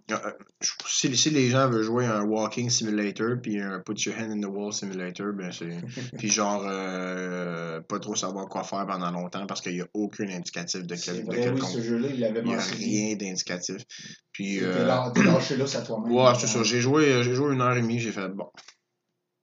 si, 0.88 1.16
si 1.18 1.30
les 1.30 1.50
gens 1.50 1.70
veulent 1.70 1.84
jouer 1.84 2.06
un 2.06 2.22
walking 2.22 2.69
simulator, 2.70 3.36
puis 3.42 3.60
un 3.60 3.80
put 3.80 3.96
your 4.06 4.16
hand 4.16 4.32
in 4.32 4.42
the 4.42 4.52
wall 4.52 4.72
simulator, 4.72 5.34
ben 5.34 5.52
c'est... 5.52 5.82
Puis 6.18 6.30
genre, 6.30 6.66
euh, 6.68 7.82
pas 7.82 8.00
trop 8.00 8.16
savoir 8.16 8.48
quoi 8.48 8.64
faire 8.64 8.86
pendant 8.86 9.12
longtemps, 9.12 9.46
parce 9.48 9.62
qu'il 9.62 9.76
y 9.76 9.82
a 9.82 9.88
aucun 9.94 10.30
indicatif 10.30 10.86
de, 10.86 10.96
quel, 10.96 11.26
de 11.26 11.52
oui, 11.52 11.62
ce 11.62 11.82
jeu-là, 11.82 12.08
il 12.14 12.24
avait 12.24 12.42
Il 12.42 12.52
y 12.52 12.56
a 12.56 12.60
rien 12.60 13.16
d'indicatif. 13.16 13.84
Puis... 14.32 14.60
T'es 14.60 14.66
euh, 14.66 15.12
t'es 15.12 15.24
lâché 15.24 15.58
là, 15.58 15.66
à 15.74 15.82
toi-même. 15.82 16.12
Ouais, 16.20 16.34
c'est 16.40 16.48
ça. 16.48 16.64
J'ai 16.64 16.82
joué, 16.82 17.24
j'ai 17.24 17.34
joué 17.34 17.54
une 17.54 17.62
heure 17.62 17.76
et 17.76 17.82
demie, 17.82 18.00
j'ai 18.00 18.12
fait 18.12 18.30
bon. 18.30 18.50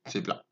C'est 0.09 0.23
plat. 0.23 0.46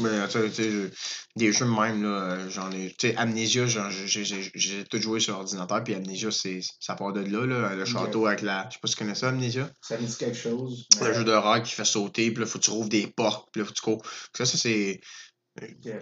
Mais, 0.00 0.26
tu 0.26 0.32
sais, 0.32 0.50
tu 0.50 0.54
sais, 0.54 0.70
je- 0.70 0.88
des 1.36 1.52
jeux 1.52 1.64
même, 1.66 2.02
là, 2.02 2.08
euh, 2.08 2.50
j'en 2.50 2.70
ai. 2.72 2.94
Tu 2.98 3.08
sais, 3.08 3.16
Amnesia, 3.16 3.66
j'ai 3.66 4.84
tout 4.84 4.98
joué 5.00 5.20
sur 5.20 5.36
ordinateur, 5.36 5.82
puis 5.84 5.94
Amnesia, 5.94 6.30
c'est 6.30 6.60
ça 6.80 6.94
part 6.94 7.12
de 7.12 7.20
là, 7.20 7.46
là, 7.46 7.74
le 7.74 7.84
château 7.84 8.26
avec 8.26 8.42
la. 8.42 8.66
Je 8.68 8.74
sais 8.74 8.78
pas 8.80 8.88
si 8.88 8.94
tu 8.94 8.98
connais 8.98 9.14
ça, 9.14 9.28
Amnesia. 9.28 9.70
Ça 9.80 9.96
me 9.98 10.06
dit 10.06 10.16
quelque 10.16 10.36
chose. 10.36 10.86
Le 11.00 11.08
mais- 11.08 11.14
jeu 11.14 11.24
d'horreur 11.24 11.62
qui 11.62 11.72
fait 11.72 11.84
sauter, 11.84 12.30
puis 12.30 12.40
là, 12.40 12.46
faut 12.46 12.58
que 12.58 12.64
tu 12.64 12.70
rouvres 12.70 12.88
des 12.88 13.06
portes, 13.06 13.48
puis 13.52 13.60
là, 13.60 13.66
faut 13.66 13.72
que 13.72 13.76
tu 13.76 13.82
cours. 13.82 14.02
Ça, 14.36 14.44
ça, 14.46 14.58
c'est. 14.58 15.00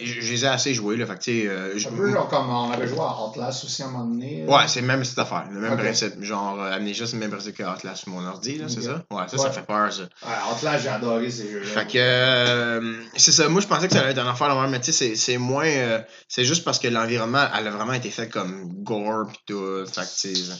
Je 0.00 0.20
je 0.20 0.32
les 0.32 0.44
ai 0.44 0.48
assez 0.48 0.74
joués, 0.74 0.96
là, 0.96 1.06
fait 1.06 1.16
que, 1.24 1.30
euh, 1.48 1.78
je- 1.78 1.88
Un 1.88 1.92
peu 1.92 2.10
genre 2.10 2.26
comme 2.28 2.50
on 2.50 2.70
avait 2.72 2.88
joué 2.88 2.98
à 2.98 3.24
Outlast 3.24 3.64
aussi 3.64 3.82
à 3.82 3.86
un 3.86 3.90
moment 3.90 4.04
donné. 4.06 4.44
là. 4.46 4.52
Ouais, 4.56 4.66
c'est 4.68 4.80
le 4.80 4.86
même 4.88 5.04
cette 5.04 5.18
affaire, 5.18 5.46
le 5.50 5.60
même 5.60 5.76
principe. 5.78 6.20
Genre, 6.22 6.60
euh, 6.60 6.72
Amnesia, 6.72 7.06
c'est 7.06 7.12
le 7.14 7.20
même 7.20 7.30
principe 7.30 7.56
que 7.56 7.62
Atlas 7.62 8.00
sur 8.00 8.08
mon 8.08 8.26
ordi, 8.26 8.58
là, 8.58 8.68
c'est 8.68 8.82
ça? 8.82 9.04
Ouais, 9.12 9.28
ça, 9.28 9.36
Ouais. 9.36 9.42
ça 9.42 9.50
fait 9.52 9.62
peur, 9.66 9.92
ça. 9.92 10.02
Ouais, 10.02 10.52
Outlast, 10.52 10.82
j'ai 10.82 10.88
adoré 10.88 11.30
ces 11.30 11.48
jeux-là. 11.48 11.66
Fait 11.66 11.86
que, 11.86 11.98
euh, 11.98 13.02
c'est 13.16 13.30
ça. 13.32 13.48
Moi, 13.48 13.60
je 13.60 13.68
pensais 13.68 13.86
que 13.86 13.92
ça 13.94 14.00
allait 14.00 14.10
être 14.10 14.18
une 14.20 14.26
affaire 14.26 14.54
de 14.54 14.60
même, 14.60 14.70
mais 14.70 14.80
tu 14.80 14.92
sais, 14.92 15.14
c'est- 15.14 15.38
moins. 15.38 15.66
euh, 15.66 16.00
c'est 16.28 16.44
juste 16.44 16.64
parce 16.64 16.80
que 16.80 16.88
l'environnement, 16.88 17.46
elle 17.56 17.68
a 17.68 17.70
vraiment 17.70 17.92
été 17.92 18.10
fait 18.10 18.28
comme 18.28 18.82
gore 18.82 19.28
pis 19.28 19.38
tout. 19.46 19.86
Fait 19.86 20.00
que, 20.00 20.06
tu 20.20 20.34
sais, 20.34 20.52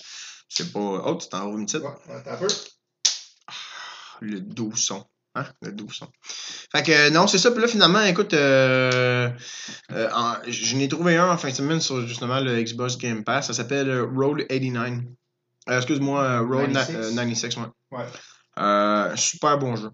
c'est 0.49 0.73
pas. 0.73 0.79
Oh, 1.07 1.19
tu 1.21 1.29
t'en 1.29 1.49
une 1.57 1.67
petite? 1.67 1.83
Ouais, 1.83 1.89
ouais, 2.15 2.23
t'as 2.25 2.35
un 2.35 2.37
peu. 2.37 2.47
Le 4.21 4.41
doux 4.41 4.75
son. 4.77 5.05
Hein? 5.37 5.45
Le 5.63 5.73
doux 5.73 5.91
son. 5.91 6.07
Fait 6.23 6.83
que, 6.85 6.93
euh, 6.93 7.11
non, 7.11 7.27
c'est 7.27 7.39
ça. 7.39 7.51
Puis 7.51 7.61
là, 7.61 7.67
finalement, 7.67 8.03
écoute, 8.03 8.35
euh, 8.35 9.31
euh, 9.93 10.09
en- 10.15 10.37
je 10.47 10.77
n'ai 10.77 10.87
trouvé 10.89 11.17
un 11.17 11.29
en 11.31 11.37
fin 11.37 11.49
de 11.51 11.55
semaine 11.55 11.81
sur 11.81 12.07
justement 12.07 12.39
le 12.41 12.63
Xbox 12.63 12.97
Game 12.99 13.25
Pass. 13.25 13.49
Ça 13.49 13.53
s'appelle 13.53 13.89
euh, 13.91 14.05
Road 14.05 14.47
89. 14.49 15.01
Euh, 15.69 15.77
Excuse-moi, 15.79 16.39
Road 16.41 16.71
na- 16.71 16.85
96. 16.85 16.97
euh, 16.97 17.15
96, 17.17 17.57
ouais. 17.57 17.99
Ouais. 17.99 19.17
Super 19.17 19.59
bon 19.59 19.75
jeu. 19.77 19.91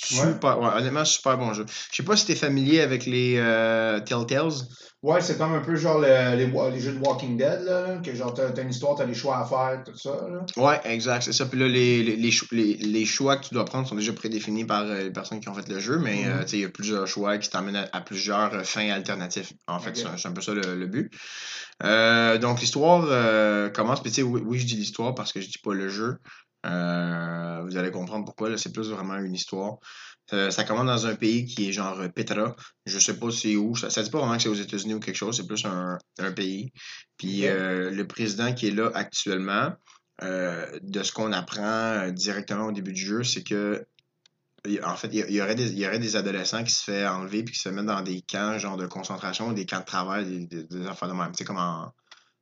Super, 0.00 0.60
ouais, 0.60 0.68
honnêtement, 0.76 1.04
super 1.04 1.36
bon 1.38 1.52
jeu. 1.52 1.66
Je 1.90 1.96
sais 1.96 2.02
pas 2.04 2.16
si 2.16 2.24
t'es 2.26 2.34
familier 2.36 2.80
avec 2.80 3.04
les 3.06 3.36
euh, 3.38 4.00
Telltales. 4.00 4.52
Ouais, 5.02 5.20
c'est 5.20 5.38
comme 5.38 5.52
un 5.54 5.60
peu 5.60 5.76
genre 5.76 5.98
le- 6.00 6.34
les, 6.36 6.46
les 6.46 6.80
jeux 6.80 6.92
de 6.92 6.98
Walking 6.98 7.36
Dead, 7.36 7.62
là, 7.62 7.82
là, 7.82 7.96
que 7.98 8.12
genre 8.14 8.34
t'as 8.34 8.50
une 8.62 8.70
histoire, 8.70 8.96
t'as 8.96 9.06
des 9.06 9.14
choix 9.14 9.38
à 9.38 9.44
faire, 9.44 9.82
tout 9.84 9.96
ça. 9.96 10.10
Là. 10.28 10.44
Ouais, 10.56 10.80
exact, 10.84 11.22
c'est 11.22 11.32
ça. 11.32 11.46
Puis 11.46 11.58
là, 11.58 11.68
les, 11.68 12.02
les, 12.02 12.16
les, 12.16 12.30
cho- 12.32 12.46
les, 12.50 12.74
les 12.74 13.04
choix 13.04 13.36
que 13.36 13.46
tu 13.46 13.54
dois 13.54 13.64
prendre 13.64 13.86
sont 13.88 13.94
déjà 13.94 14.12
prédéfinis 14.12 14.64
par 14.64 14.82
euh, 14.82 15.02
les 15.04 15.10
personnes 15.12 15.38
qui 15.40 15.48
ont 15.48 15.54
fait 15.54 15.68
le 15.68 15.78
jeu, 15.78 15.98
mais 15.98 16.26
euh, 16.26 16.42
tu 16.42 16.48
sais, 16.50 16.56
il 16.58 16.62
y 16.62 16.64
a 16.64 16.68
plusieurs 16.68 17.06
choix 17.06 17.38
qui 17.38 17.48
t'emmènent 17.48 17.76
à, 17.76 17.88
à 17.92 18.00
plusieurs 18.00 18.52
euh, 18.54 18.62
fins 18.64 18.90
alternatives. 18.90 19.50
En 19.68 19.78
fait, 19.78 19.96
c'est 19.96 20.06
un- 20.06 20.16
c'est 20.16 20.28
un 20.28 20.32
peu 20.32 20.40
ça 20.42 20.52
le, 20.52 20.74
le 20.76 20.86
but. 20.86 21.12
Euh, 21.84 22.38
donc, 22.38 22.60
l'histoire 22.60 23.04
euh, 23.08 23.68
commence, 23.70 24.00
puis 24.02 24.10
tu 24.10 24.16
sais, 24.16 24.22
oui, 24.22 24.42
oui, 24.44 24.58
je 24.58 24.66
dis 24.66 24.74
l'histoire 24.76 25.14
parce 25.14 25.32
que 25.32 25.40
je 25.40 25.46
dis 25.46 25.58
pas 25.62 25.74
le 25.74 25.88
jeu. 25.88 26.16
Euh, 26.66 27.62
vous 27.64 27.76
allez 27.76 27.90
comprendre 27.90 28.24
pourquoi, 28.24 28.50
là, 28.50 28.58
c'est 28.58 28.72
plus 28.72 28.90
vraiment 28.90 29.16
une 29.16 29.34
histoire. 29.34 29.78
Euh, 30.32 30.50
ça 30.50 30.64
commence 30.64 30.86
dans 30.86 31.06
un 31.06 31.14
pays 31.14 31.46
qui 31.46 31.68
est 31.68 31.72
genre 31.72 31.98
euh, 32.00 32.08
Petra. 32.08 32.54
Je 32.84 32.98
sais 32.98 33.18
pas 33.18 33.30
c'est 33.30 33.56
où. 33.56 33.76
Ça, 33.76 33.88
ça 33.90 34.02
dit 34.02 34.10
pas 34.10 34.18
vraiment 34.18 34.36
que 34.36 34.42
c'est 34.42 34.48
aux 34.48 34.54
États-Unis 34.54 34.94
ou 34.94 35.00
quelque 35.00 35.16
chose, 35.16 35.36
c'est 35.36 35.46
plus 35.46 35.64
un, 35.64 35.98
un 36.18 36.32
pays. 36.32 36.72
Puis 37.16 37.46
euh, 37.46 37.90
le 37.90 38.06
président 38.06 38.52
qui 38.52 38.68
est 38.68 38.72
là 38.72 38.90
actuellement, 38.94 39.72
de 40.20 41.02
ce 41.04 41.12
qu'on 41.12 41.30
apprend 41.30 42.08
directement 42.10 42.66
au 42.66 42.72
début 42.72 42.92
du 42.92 43.00
jeu, 43.00 43.22
c'est 43.22 43.44
que 43.44 43.86
en 44.82 44.96
fait, 44.96 45.08
il 45.12 45.30
y, 45.30 45.40
aurait 45.40 45.54
des, 45.54 45.70
il 45.70 45.78
y 45.78 45.86
aurait 45.86 46.00
des 46.00 46.16
adolescents 46.16 46.64
qui 46.64 46.72
se 46.72 46.82
fait 46.82 47.06
enlever 47.06 47.44
puis 47.44 47.54
qui 47.54 47.60
se 47.60 47.68
mettent 47.68 47.86
dans 47.86 48.02
des 48.02 48.22
camps 48.22 48.58
genre 48.58 48.76
de 48.76 48.86
concentration, 48.86 49.52
des 49.52 49.64
camps 49.64 49.78
de 49.78 49.84
travail, 49.84 50.26
des, 50.26 50.46
des, 50.46 50.64
des 50.64 50.86
affaires 50.88 51.08
de 51.08 51.14
même, 51.14 51.30
tu 51.30 51.38
sais, 51.38 51.44
comme 51.44 51.58
en, 51.58 51.92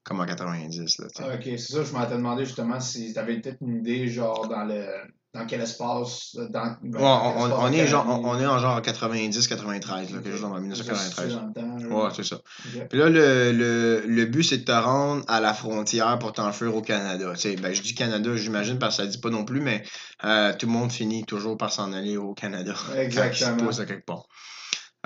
comme 0.06 0.20
en 0.20 0.26
90. 0.26 0.78
Là, 0.78 0.84
tu 0.86 1.22
sais. 1.22 1.28
Ah, 1.28 1.34
ok, 1.34 1.42
c'est 1.44 1.58
ça, 1.58 1.82
je 1.82 1.92
m'étais 1.92 2.16
demandé 2.16 2.44
justement 2.44 2.78
si 2.80 3.12
t'avais 3.12 3.40
peut-être 3.40 3.58
une 3.60 3.78
idée, 3.78 4.06
genre 4.08 4.48
dans 4.48 4.64
le 4.64 4.86
dans 5.34 5.44
quel 5.44 5.60
espace. 5.60 6.34
Dans, 6.50 6.76
ben, 6.82 6.98
Ouais, 6.98 7.52
on, 7.58 7.70
est 7.72 7.86
genre, 7.86 8.06
on, 8.08 8.40
est 8.40 8.46
en 8.46 8.58
genre 8.58 8.80
90-93, 8.80 9.88
là, 9.90 10.04
quelque 10.22 10.30
chose 10.32 10.40
dans 10.40 10.52
Ok. 10.52 10.60
1993. 10.60 11.34
Dans 11.34 11.46
le 11.46 11.52
temps, 11.52 11.76
là. 11.76 12.04
Ouais, 12.04 12.10
c'est 12.16 12.24
ça. 12.24 12.40
Puis 12.88 12.98
là, 12.98 13.10
le, 13.10 13.52
le, 13.52 14.02
le 14.06 14.24
but, 14.24 14.44
c'est 14.44 14.58
de 14.58 14.64
te 14.64 14.72
rendre 14.72 15.24
à 15.28 15.40
la 15.40 15.52
frontière 15.52 16.18
pour 16.18 16.32
t'enfuir 16.32 16.74
au 16.74 16.80
Canada. 16.80 17.32
Tu 17.34 17.40
sais, 17.40 17.56
ben, 17.56 17.74
je 17.74 17.82
dis 17.82 17.94
Canada, 17.94 18.34
j'imagine, 18.36 18.78
parce 18.78 18.96
que 18.96 19.02
ça 19.02 19.08
dit 19.08 19.18
pas 19.18 19.28
non 19.28 19.44
plus, 19.44 19.60
mais 19.60 19.82
euh, 20.24 20.54
tout 20.58 20.66
le 20.66 20.72
monde 20.72 20.90
finit 20.90 21.24
toujours 21.24 21.58
par 21.58 21.70
s'en 21.72 21.92
aller 21.92 22.16
au 22.16 22.32
Canada. 22.32 22.72
quand 22.86 22.94
il 22.94 23.12
se 23.12 23.20
Exactement. 23.20 23.66
pose 23.66 23.80
à 23.80 23.84
quelque 23.84 24.06
part. 24.06 24.26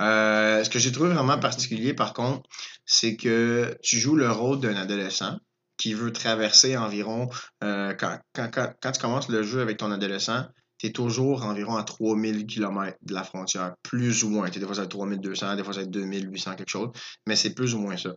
Euh, 0.00 0.64
ce 0.64 0.70
que 0.70 0.78
j'ai 0.78 0.92
trouvé 0.92 1.12
vraiment 1.12 1.38
particulier, 1.38 1.94
par 1.94 2.14
contre, 2.14 2.48
c'est 2.86 3.16
que 3.16 3.76
tu 3.82 3.98
joues 3.98 4.16
le 4.16 4.30
rôle 4.30 4.60
d'un 4.60 4.76
adolescent 4.76 5.38
qui 5.76 5.94
veut 5.94 6.12
traverser 6.12 6.76
environ, 6.76 7.28
euh, 7.64 7.94
quand, 7.94 8.18
quand, 8.34 8.50
quand, 8.52 8.72
quand 8.82 8.92
tu 8.92 9.00
commences 9.00 9.28
le 9.28 9.42
jeu 9.42 9.60
avec 9.60 9.78
ton 9.78 9.90
adolescent, 9.90 10.44
tu 10.78 10.86
es 10.86 10.92
toujours 10.92 11.44
environ 11.44 11.76
à 11.76 11.84
3000 11.84 12.46
km 12.46 12.96
de 13.02 13.14
la 13.14 13.24
frontière, 13.24 13.74
plus 13.82 14.24
ou 14.24 14.30
moins. 14.30 14.48
T'es 14.48 14.60
des 14.60 14.66
fois 14.66 14.78
à 14.80 14.86
3200, 14.86 15.56
des 15.56 15.64
fois 15.64 15.78
à 15.78 15.84
2800, 15.84 16.54
quelque 16.56 16.70
chose, 16.70 16.88
mais 17.26 17.36
c'est 17.36 17.54
plus 17.54 17.74
ou 17.74 17.78
moins 17.78 17.96
ça. 17.96 18.10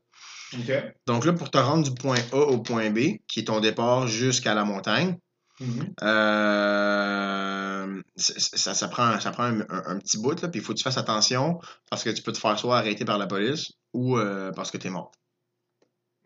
Donc 1.08 1.26
là, 1.26 1.34
pour 1.34 1.50
te 1.50 1.58
rendre 1.58 1.84
du 1.84 1.94
point 1.94 2.20
A 2.32 2.38
au 2.38 2.60
point 2.60 2.90
B, 2.90 3.18
qui 3.28 3.40
est 3.40 3.46
ton 3.46 3.60
départ 3.60 4.08
jusqu'à 4.08 4.54
la 4.54 4.64
montagne, 4.64 5.18
Mhm. 5.64 5.94
euh, 6.04 8.02
ça, 8.16 8.74
ça 8.74 8.88
prend, 8.88 9.20
ça 9.20 9.32
prend 9.32 9.44
un, 9.44 9.62
un- 9.62 9.84
un 9.88 9.98
petit 10.00 10.18
bout, 10.18 10.40
là, 10.42 10.48
puis 10.50 10.60
il 10.60 10.64
faut 10.64 10.74
que 10.74 10.78
tu 10.78 10.84
fasses 10.84 10.98
attention 10.98 11.60
parce 11.90 12.04
que 12.04 12.10
tu 12.10 12.22
peux 12.22 12.32
te 12.32 12.38
faire 12.40 12.58
soit 12.60 12.78
arrêter 12.78 13.06
par 13.06 13.18
la 13.18 13.28
police 13.28 13.72
ou 13.94 14.18
euh, 14.18 14.52
parce 14.52 14.72
que 14.72 14.78
tu 14.78 14.88
es 14.88 14.90
mort. 14.90 15.12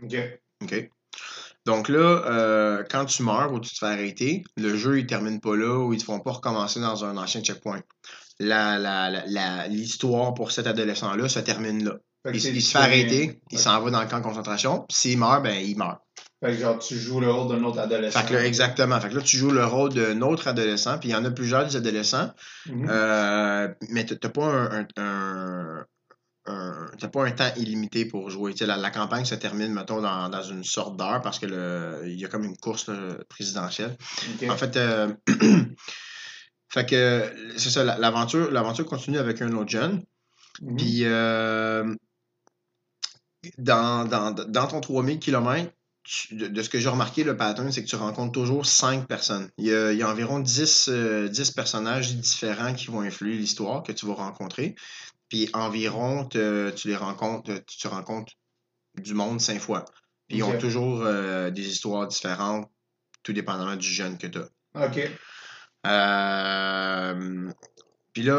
Ok. 0.03 0.15
OK? 0.63 0.89
Donc 1.65 1.89
là, 1.89 1.99
euh, 2.25 2.83
quand 2.89 3.05
tu 3.05 3.23
meurs 3.23 3.51
ou 3.51 3.59
tu 3.59 3.71
te 3.71 3.77
fais 3.79 3.85
arrêter, 3.87 4.43
le 4.55 4.75
jeu, 4.77 4.99
il 4.99 5.05
termine 5.07 5.39
pas 5.41 5.55
là 5.55 5.77
ou 5.79 5.93
ils 5.93 5.99
te 5.99 6.05
font 6.05 6.19
pas 6.19 6.31
recommencer 6.31 6.79
dans 6.79 7.03
un 7.05 7.17
ancien 7.17 7.41
checkpoint. 7.41 7.81
La- 8.39 8.77
la- 8.77 9.09
la- 9.09 9.25
la- 9.25 9.67
L'histoire 9.67 10.33
pour 10.33 10.51
cet 10.51 10.67
adolescent-là 10.67 11.27
se 11.27 11.39
termine 11.39 11.83
là. 11.83 11.95
Il, 12.25 12.35
il 12.55 12.61
se 12.61 12.71
fait 12.71 12.77
arrêter, 12.77 13.41
il 13.51 13.59
s'en 13.59 13.81
va 13.81 13.89
dans 13.91 14.01
le 14.01 14.07
camp 14.07 14.19
de 14.19 14.23
concentration, 14.23 14.79
puis 14.87 14.97
s'il 14.97 15.17
meurt, 15.17 15.43
ben 15.43 15.55
il 15.63 15.77
meurt. 15.77 15.99
Fait 16.39 16.51
que 16.53 16.59
genre, 16.59 16.77
tu 16.77 16.95
joues 16.95 17.19
le 17.19 17.31
rôle 17.31 17.47
d'un 17.57 17.63
autre 17.63 17.79
adolescent. 17.79 18.19
Fait 18.19 18.27
que 18.27 18.33
là, 18.33 18.45
exactement. 18.45 18.99
Fait 19.01 19.09
que 19.09 19.15
là, 19.15 19.21
tu 19.21 19.37
joues 19.37 19.49
le 19.49 19.65
rôle 19.65 19.91
d'un 19.93 20.21
autre 20.21 20.47
adolescent, 20.47 20.99
puis 20.99 21.09
il 21.09 21.11
y 21.13 21.15
en 21.15 21.25
a 21.25 21.31
plusieurs 21.31 21.65
des 21.65 21.75
adolescents, 21.75 22.31
Mhm. 22.67 22.87
euh, 22.89 23.67
mais 23.89 24.05
t'as 24.05 24.29
pas 24.29 24.45
un, 24.45 24.79
un- 24.81 24.87
un- 24.97 25.85
un- 26.45 26.91
t'as 26.99 27.07
pas 27.07 27.25
un 27.25 27.31
temps 27.31 27.49
illimité 27.57 28.05
pour 28.05 28.29
jouer. 28.29 28.53
La, 28.61 28.77
la 28.77 28.91
campagne 28.91 29.25
se 29.25 29.33
termine, 29.35 29.73
mettons, 29.73 29.99
dans, 30.01 30.29
dans 30.29 30.43
une 30.43 30.63
sorte 30.63 30.95
d'heure 30.95 31.21
parce 31.21 31.39
que 31.39 31.47
le, 31.47 32.03
il 32.05 32.19
y 32.19 32.23
a 32.25 32.27
comme 32.27 32.43
une 32.43 32.55
course 32.57 32.87
là, 32.87 33.15
présidentielle. 33.29 33.97
En 34.47 34.55
fait, 34.57 34.77
euh, 34.77 35.07
fait 36.69 36.85
que 36.85 37.33
c'est 37.57 37.69
ça, 37.71 37.83
la- 37.83 37.97
l'aventure, 37.97 38.51
l'aventure 38.51 38.85
continue 38.85 39.17
avec 39.17 39.41
un 39.41 39.51
autre 39.53 39.69
jeune. 39.71 40.03
Mhm. 40.61 40.75
Puis 40.77 40.99
euh, 41.03 41.93
dans, 43.57 44.05
dans, 44.05 44.31
dans 44.31 44.67
ton 44.67 44.81
3000 44.81 45.19
km, 45.19 45.71
de, 46.31 46.47
de 46.47 46.61
ce 46.61 46.69
que 46.69 46.79
j'ai 46.79 46.89
remarqué, 46.89 47.23
le 47.23 47.35
pattern, 47.37 47.71
c'est 47.71 47.83
que 47.83 47.89
tu 47.89 47.95
rencontres 47.95 48.31
toujours 48.31 48.65
5 48.65 49.07
personnes. 49.07 49.49
Il 49.57 49.65
y 49.65 49.73
a, 49.73 49.91
il 49.91 49.97
y 49.97 50.03
a 50.03 50.09
environ 50.09 50.39
10, 50.39 50.87
euh, 50.89 51.27
10 51.27 51.51
personnages 51.51 52.15
différents 52.15 52.73
qui 52.73 52.87
vont 52.87 53.01
influer 53.01 53.35
l'histoire 53.37 53.83
que 53.83 53.91
tu 53.91 54.05
vas 54.05 54.13
rencontrer. 54.13 54.75
Puis 55.29 55.49
environ, 55.53 56.25
te- 56.25 56.69
tu 56.71 56.87
les 56.87 56.95
rencontres, 56.95 57.53
tu, 57.65 57.77
tu 57.77 57.87
rencontres 57.87 58.33
du 58.97 59.13
monde 59.13 59.41
5 59.41 59.59
fois. 59.59 59.85
Puis 60.27 60.37
ils 60.37 60.43
ont 60.43 60.51
toujours 60.59 61.01
euh, 61.03 61.49
des 61.51 61.67
histoires 61.67 62.07
différentes, 62.07 62.69
tout 63.23 63.33
dépendamment 63.33 63.75
du 63.75 63.87
jeune 63.87 64.17
que 64.17 64.27
tu 64.27 64.39
as. 64.39 64.49
Ok. 64.87 65.09
Euh, 65.85 67.51
puis 68.13 68.23
là, 68.23 68.33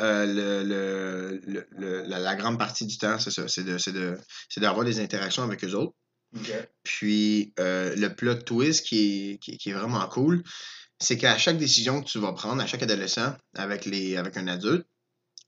euh, 0.00 0.26
le, 0.26 1.40
le- 1.44 1.66
le- 1.76 2.02
la, 2.06 2.18
la 2.18 2.34
grande 2.36 2.58
partie 2.58 2.86
du 2.86 2.96
temps, 2.98 3.18
c'est 3.18 3.30
ça, 3.30 3.48
c'est 3.48 3.64
de, 3.64 3.78
c'est 3.78 3.92
de, 3.92 4.18
c'est 4.48 4.60
d'avoir 4.60 4.84
des 4.84 5.00
interactions 5.00 5.42
avec 5.42 5.64
eux 5.64 5.72
autres. 5.74 5.94
Puis 6.82 7.52
euh, 7.60 7.94
le 7.96 8.14
plot 8.14 8.34
twist 8.42 8.86
qui 8.86 9.32
est, 9.32 9.38
qui, 9.38 9.56
qui 9.58 9.70
est 9.70 9.74
vraiment 9.74 10.06
cool, 10.08 10.42
c'est 10.98 11.16
qu'à 11.16 11.36
chaque 11.38 11.58
décision 11.58 12.02
que 12.02 12.08
tu 12.08 12.18
vas 12.18 12.32
prendre, 12.32 12.62
à 12.62 12.66
chaque 12.66 12.82
adolescent, 12.82 13.34
avec, 13.56 13.84
les, 13.84 14.16
avec 14.16 14.36
un 14.36 14.46
adulte, 14.48 14.86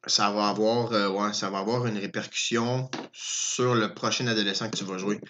ça 0.06 0.30
va 0.30 0.48
avoir, 0.48 0.92
euh, 0.92 1.08
ouais, 1.08 1.32
ça 1.32 1.50
va 1.50 1.58
avoir 1.58 1.86
une 1.86 1.98
répercussion 1.98 2.90
sur 3.12 3.74
le 3.74 3.92
prochain 3.94 4.26
adolescent 4.28 4.70
que 4.70 4.76
tu 4.76 4.84
vas 4.84 4.98
jouer. 4.98 5.20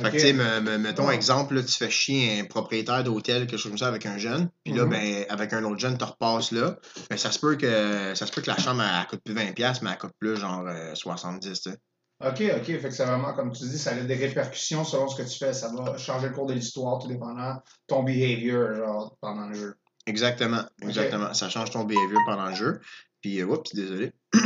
Fait 0.00 0.10
que, 0.10 0.14
tu 0.14 0.20
sais, 0.20 0.32
me- 0.32 0.60
me- 0.60 0.78
mettons 0.78 1.08
Ouais. 1.08 1.14
exemple, 1.14 1.54
là, 1.54 1.62
tu 1.62 1.72
fais 1.72 1.90
chier 1.90 2.40
un 2.40 2.44
propriétaire 2.44 3.02
d'hôtel, 3.02 3.46
quelque 3.46 3.58
chose 3.58 3.70
comme 3.72 3.78
ça, 3.78 3.88
avec 3.88 4.06
un 4.06 4.16
jeune, 4.18 4.48
puis 4.62 4.72
là, 4.72 4.84
Mhm. 4.84 4.90
ben, 4.90 5.26
avec 5.28 5.52
un 5.52 5.64
autre 5.64 5.78
jeune, 5.80 5.98
tu 5.98 6.04
repasses 6.04 6.52
là, 6.52 6.78
ben, 7.10 7.16
ça 7.16 7.32
se 7.32 7.38
peut 7.40 7.56
que 7.56 8.14
ça 8.14 8.26
se 8.26 8.30
peut 8.32 8.40
que 8.42 8.50
la 8.50 8.58
chambre, 8.58 8.82
elle, 8.82 9.06
coûte 9.08 9.20
plus 9.24 9.34
20$, 9.34 9.82
mais 9.82 9.90
elle 9.90 9.98
coûte 9.98 10.12
plus 10.20 10.36
genre 10.36 10.64
euh, 10.68 10.94
70$, 10.94 11.40
tu 11.40 11.70
sais. 11.70 11.76
Ok, 12.20 12.42
ok. 12.56 12.64
Fait 12.64 12.80
que 12.80 12.90
c'est 12.90 13.04
vraiment, 13.04 13.32
comme 13.34 13.52
tu 13.52 13.62
dis, 13.64 13.78
ça 13.78 13.92
a 13.92 13.94
des 13.94 14.14
répercussions 14.14 14.82
selon 14.84 15.06
ce 15.08 15.22
que 15.22 15.28
tu 15.28 15.38
fais. 15.38 15.52
Ça 15.52 15.70
va 15.72 15.96
changer 15.98 16.28
le 16.28 16.34
cours 16.34 16.46
de 16.46 16.54
l'histoire, 16.54 16.98
tout 16.98 17.06
dépendant 17.06 17.54
de 17.54 17.60
ton 17.86 18.02
behavior, 18.02 18.74
genre, 18.74 19.16
pendant 19.20 19.46
le 19.46 19.54
jeu. 19.54 19.74
Exactement, 20.06 20.62
exactement. 20.82 21.32
Ça 21.34 21.48
change 21.48 21.70
ton 21.70 21.84
behavior 21.84 22.20
pendant 22.26 22.46
le 22.46 22.54
jeu. 22.54 22.80
Puis, 23.20 23.40
euh, 23.40 23.46
oups, 23.46 23.74
désolé. 23.74 24.12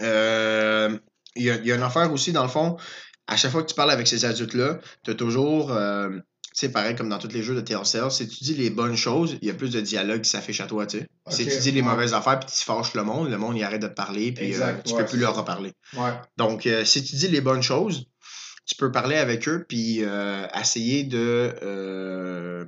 Euh, 0.00 0.98
Il 1.36 1.42
y, 1.44 1.50
a, 1.50 1.56
y 1.56 1.70
a 1.72 1.74
une 1.76 1.82
affaire 1.82 2.10
aussi, 2.12 2.32
dans 2.32 2.42
le 2.42 2.48
fond, 2.48 2.78
à 3.26 3.36
chaque 3.36 3.50
fois 3.52 3.62
que 3.62 3.68
tu 3.68 3.74
parles 3.74 3.90
avec 3.90 4.06
ces 4.06 4.24
adultes-là, 4.24 4.78
tu 5.04 5.10
as 5.10 5.14
toujours. 5.14 5.72
euh, 5.72 6.08
sais, 6.60 6.68
pareil 6.70 6.94
comme 6.94 7.08
dans 7.08 7.18
tous 7.18 7.28
les 7.28 7.42
jeux 7.42 7.54
de 7.54 7.60
TLCL, 7.60 8.10
si 8.10 8.28
tu 8.28 8.44
dis 8.44 8.54
les 8.54 8.70
bonnes 8.70 8.96
choses, 8.96 9.36
il 9.42 9.48
y 9.48 9.50
a 9.50 9.54
plus 9.54 9.70
de 9.70 9.80
dialogue 9.80 10.22
qui 10.22 10.30
s'affiche 10.30 10.60
à 10.60 10.66
toi, 10.66 10.86
tu 10.86 10.98
sais. 10.98 11.08
Si 11.28 11.46
tu 11.46 11.58
dis 11.58 11.70
les 11.72 11.82
ouais. 11.82 11.88
mauvaises 11.88 12.14
affaires 12.14 12.40
puis 12.40 12.48
tu 12.50 12.64
fâches 12.64 12.94
le 12.94 13.02
monde, 13.02 13.30
le 13.30 13.38
monde 13.38 13.56
il 13.56 13.62
arrête 13.62 13.82
de 13.82 13.88
te 13.88 13.94
parler 13.94 14.32
puis 14.32 14.54
euh, 14.54 14.74
tu 14.84 14.92
ouais, 14.92 15.00
peux 15.00 15.10
plus 15.10 15.18
leur 15.18 15.36
reparler. 15.36 15.72
Ouais. 15.96 16.12
Donc, 16.36 16.66
euh, 16.66 16.84
si 16.84 17.02
tu 17.04 17.16
dis 17.16 17.28
les 17.28 17.40
bonnes 17.40 17.62
choses, 17.62 18.06
tu 18.66 18.74
peux 18.76 18.92
parler 18.92 19.16
avec 19.16 19.48
eux 19.48 19.64
puis 19.68 19.98
euh, 20.02 20.46
essayer 20.58 21.04
de 21.04 22.66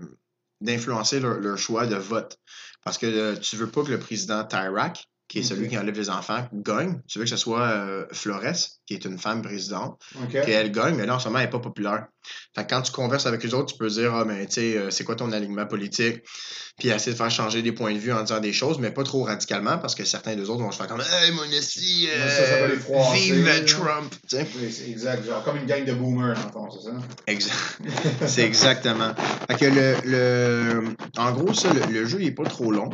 d'influencer 0.61 1.19
leur, 1.19 1.41
leur 1.41 1.59
choix 1.59 1.87
de 1.87 1.97
vote. 1.97 2.39
Parce 2.85 2.99
que 2.99 3.37
tu 3.37 3.57
veux 3.57 3.69
pas 3.69 3.83
que 3.83 3.91
le 3.91 3.99
président 3.99 4.45
Tyrak, 4.45 5.09
qui 5.33 5.39
est 5.39 5.43
celui 5.43 5.67
qui 5.67 5.79
enlève 5.79 5.97
les 5.97 6.11
enfants, 6.11 6.47
gagne. 6.53 7.01
Tu 7.09 7.19
veux 7.19 7.25
que 7.25 7.31
ce 7.31 7.39
soit 7.39 7.63
euh, 7.63 8.05
Flores, 8.13 8.43
qui 8.85 8.93
est 8.93 9.07
une 9.07 9.19
femme 9.19 9.41
présidente, 9.41 9.99
OK. 10.23 10.43
qu'elle 10.45 10.71
gagne, 10.71 10.95
mais 10.95 11.07
là, 11.07 11.15
en 11.15 11.19
ce 11.19 11.29
moment, 11.29 11.39
elle 11.39 11.47
n'est 11.47 11.51
pas 11.51 11.59
populaire. 11.59 12.05
Fait 12.55 12.65
que 12.65 12.69
quand 12.69 12.83
tu 12.83 12.93
converses 12.93 13.25
avec 13.25 13.43
les 13.43 13.55
autres, 13.55 13.73
tu 13.73 13.79
peux 13.79 13.89
dire, 13.89 14.15
ah, 14.15 14.27
mais 14.27 14.45
tu 14.45 14.53
sais, 14.53 14.77
euh, 14.77 14.91
c'est 14.91 15.05
quoi 15.05 15.17
ton 15.17 15.33
alignement 15.33 15.65
politique? 15.65 16.21
Puis 16.79 16.91
essayer 16.91 17.13
de 17.13 17.17
faire 17.17 17.31
changer 17.31 17.63
des 17.63 17.73
points 17.73 17.95
de 17.95 17.99
vue 17.99 18.13
en 18.13 18.23
disant 18.23 18.41
des 18.41 18.53
choses, 18.53 18.79
mais 18.79 18.91
pas 18.91 19.05
trop 19.05 19.23
radicalement, 19.23 19.79
parce 19.79 19.95
que 19.95 20.05
certains 20.05 20.37
des 20.37 20.51
autres 20.51 20.63
vont 20.63 20.71
se 20.71 20.77
faire 20.77 20.87
comme, 20.87 21.01
hey, 21.01 21.33
mon 21.33 21.45
esti, 21.45 22.09
Ouais, 22.13 22.29
ça, 22.29 23.15
vive. 23.15 23.65
Trump! 23.65 24.15
Tu 24.29 24.37
sais? 24.37 24.47
Oui, 24.61 24.71
c'est 24.71 24.91
exact. 24.91 25.25
Genre 25.25 25.43
comme 25.45 25.57
une 25.57 25.67
gang 25.67 25.87
de 25.87 25.95
boomers, 25.95 26.37
fond, 26.53 26.69
c'est 26.71 26.91
ça? 26.91 26.95
Exact. 27.27 27.55
C'est 28.27 28.43
exactement. 28.45 29.15
Fait 29.51 29.59
que 29.59 29.65
le, 29.65 29.97
le, 30.05 30.85
en 31.17 31.33
gros, 31.33 31.55
ça, 31.55 31.73
le, 31.73 31.91
le 31.91 32.05
jeu, 32.05 32.19
il 32.21 32.27
est 32.27 32.33
pas 32.33 32.45
trop 32.45 32.71
long. 32.71 32.91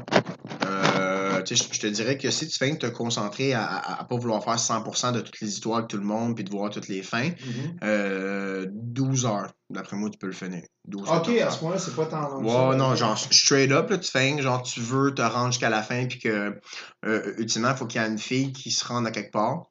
Euh, 0.64 1.07
je 1.54 1.64
je 1.72 1.80
te 1.80 1.86
dirais 1.86 2.16
que 2.18 2.30
si 2.30 2.46
tu 2.48 2.56
fais 2.58 2.76
te 2.76 2.86
concentrer 2.86 3.54
à, 3.54 3.64
à, 3.64 4.00
à 4.00 4.04
pas 4.04 4.16
vouloir 4.16 4.42
faire 4.44 4.56
100% 4.58 5.12
de 5.12 5.20
toutes 5.20 5.40
les 5.40 5.48
histoires 5.48 5.78
avec 5.78 5.90
tout 5.90 5.96
le 5.96 6.02
monde 6.04 6.34
puis 6.34 6.44
de 6.44 6.50
voir 6.50 6.70
toutes 6.70 6.88
les 6.88 7.02
fins, 7.02 7.28
Mhm. 7.30 7.76
euh, 7.84 8.66
12 8.70 9.26
heures, 9.26 9.52
d'après 9.70 9.96
moi, 9.96 10.10
tu 10.10 10.18
peux 10.18 10.26
le 10.26 10.32
finir. 10.32 10.62
12 10.86 11.08
OK, 11.08 11.28
heures. 11.28 11.48
à 11.48 11.50
ce 11.50 11.58
point-là, 11.58 11.78
c'est 11.78 11.94
pas 11.94 12.06
tant 12.06 12.28
long. 12.28 12.42
Ouais, 12.42 12.72
ça, 12.72 12.76
non, 12.76 12.94
genre 12.94 13.16
straight 13.18 13.70
up, 13.72 13.90
là, 13.90 13.98
tu 13.98 14.10
fais, 14.10 14.40
genre 14.42 14.62
tu 14.62 14.80
veux 14.80 15.14
te 15.14 15.22
rendre 15.22 15.52
jusqu'à 15.52 15.70
la 15.70 15.82
fin, 15.82 16.06
puis 16.06 16.18
que 16.18 16.58
euh, 17.04 17.34
ultimement, 17.38 17.70
il 17.70 17.76
faut 17.76 17.86
qu'il 17.86 18.00
y 18.00 18.04
ait 18.04 18.08
une 18.08 18.18
fille 18.18 18.52
qui 18.52 18.70
se 18.70 18.84
rende 18.84 19.06
à 19.06 19.10
quelque 19.10 19.32
part, 19.32 19.64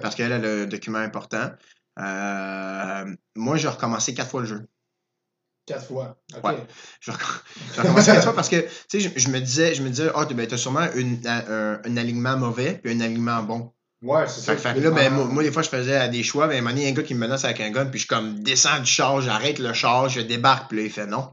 parce 0.00 0.14
qu'elle 0.14 0.32
a 0.32 0.38
le 0.38 0.66
document 0.66 0.98
important. 0.98 1.50
Euh, 1.98 3.04
moi, 3.36 3.56
j'ai 3.56 3.68
recommencé 3.68 4.14
quatre 4.14 4.30
fois 4.30 4.40
le 4.40 4.46
jeu. 4.46 4.66
Quatre 5.70 5.86
fois. 5.86 6.16
Ouais. 6.42 6.66
J'ai 7.00 7.12
recom- 7.12 7.40
j'ai 7.74 7.80
recommencé 7.80 8.10
quatre 8.12 8.24
fois 8.24 8.34
parce 8.34 8.48
que, 8.48 8.56
tu 8.60 8.68
sais, 8.88 9.00
je, 9.00 9.10
je 9.18 9.28
me 9.28 9.38
disais, 9.40 9.74
je 9.74 9.82
me 9.82 9.88
disais, 9.88 10.10
ah, 10.14 10.24
ben, 10.24 10.46
t'as 10.46 10.56
sûrement 10.56 10.86
une, 10.94 11.20
un, 11.26 11.80
un 11.84 11.96
alignement 11.96 12.36
mauvais, 12.36 12.80
puis 12.82 12.92
un 12.92 13.00
alignement 13.00 13.42
bon. 13.42 13.72
Ouais, 14.02 14.26
c'est 14.26 14.40
ça. 14.40 14.56
Fait, 14.56 14.74
fait 14.74 14.80
là, 14.80 14.90
ben, 14.90 15.12
moi, 15.12 15.24
moi, 15.26 15.42
des 15.42 15.52
fois, 15.52 15.62
je 15.62 15.68
faisais 15.68 16.08
des 16.08 16.22
choix, 16.22 16.46
ben, 16.48 16.56
moment 16.58 16.70
donné, 16.70 16.82
il 16.82 16.84
y 16.84 16.88
a 16.88 16.90
un 16.92 16.94
gars 16.94 17.02
qui 17.02 17.14
me 17.14 17.20
menace 17.20 17.44
avec 17.44 17.60
un 17.60 17.70
gun, 17.70 17.86
puis 17.86 18.00
je 18.00 18.06
comme, 18.06 18.40
descends 18.42 18.80
du 18.80 18.86
char, 18.86 19.20
j'arrête 19.20 19.58
le 19.58 19.72
char, 19.72 20.08
je 20.08 20.20
débarque, 20.20 20.68
puis 20.70 20.78
là, 20.78 20.84
il 20.84 20.90
fait 20.90 21.06
non. 21.06 21.30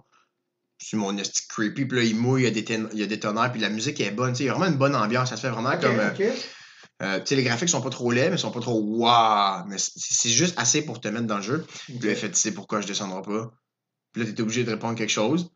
C'est 0.79 0.97
mon 0.97 1.17
esti 1.17 1.47
creepy, 1.47 1.85
puis 1.85 1.97
là, 1.97 2.03
il 2.03 2.15
mouille, 2.15 2.41
il 2.43 2.45
y 2.45 2.47
a 2.47 2.51
des, 2.51 2.63
tén- 2.63 2.89
il 2.93 2.99
y 2.99 3.03
a 3.03 3.07
des 3.07 3.19
tonnerres, 3.19 3.51
puis 3.51 3.59
la 3.61 3.69
musique 3.69 3.99
est 3.99 4.11
bonne, 4.11 4.33
tu 4.33 4.37
sais, 4.37 4.43
il 4.43 4.47
y 4.47 4.49
a 4.49 4.53
vraiment 4.53 4.69
une 4.71 4.77
bonne 4.77 4.95
ambiance, 4.95 5.29
ça 5.29 5.35
se 5.37 5.41
fait 5.41 5.49
vraiment 5.49 5.75
comme, 5.79 5.99
euh, 5.99 6.11
euh, 7.01 7.19
les 7.31 7.43
graphiques 7.43 7.69
sont 7.69 7.81
pas 7.81 7.89
trop 7.89 8.11
laids, 8.11 8.29
mais 8.29 8.35
ils 8.35 8.39
sont 8.39 8.51
pas 8.51 8.59
trop 8.59 8.79
waouh, 8.79 9.63
mais 9.67 9.77
c'est 9.79 10.29
juste 10.29 10.53
assez 10.59 10.83
pour 10.83 10.99
te 11.01 11.07
mettre 11.07 11.25
dans 11.27 11.37
le 11.37 11.41
jeu. 11.43 11.65
Puis 11.85 11.97
il 12.03 12.15
fait, 12.15 12.29
tu 12.29 12.39
sais 12.39 12.51
pourquoi 12.51 12.81
je 12.81 12.87
descendrai 12.87 13.21
pas. 13.21 13.51
Là, 14.17 14.25
t'es 14.25 14.41
obligé 14.41 14.63
de 14.63 14.71
répondre 14.71 14.97
quelque 14.97 15.11
chose. 15.11 15.51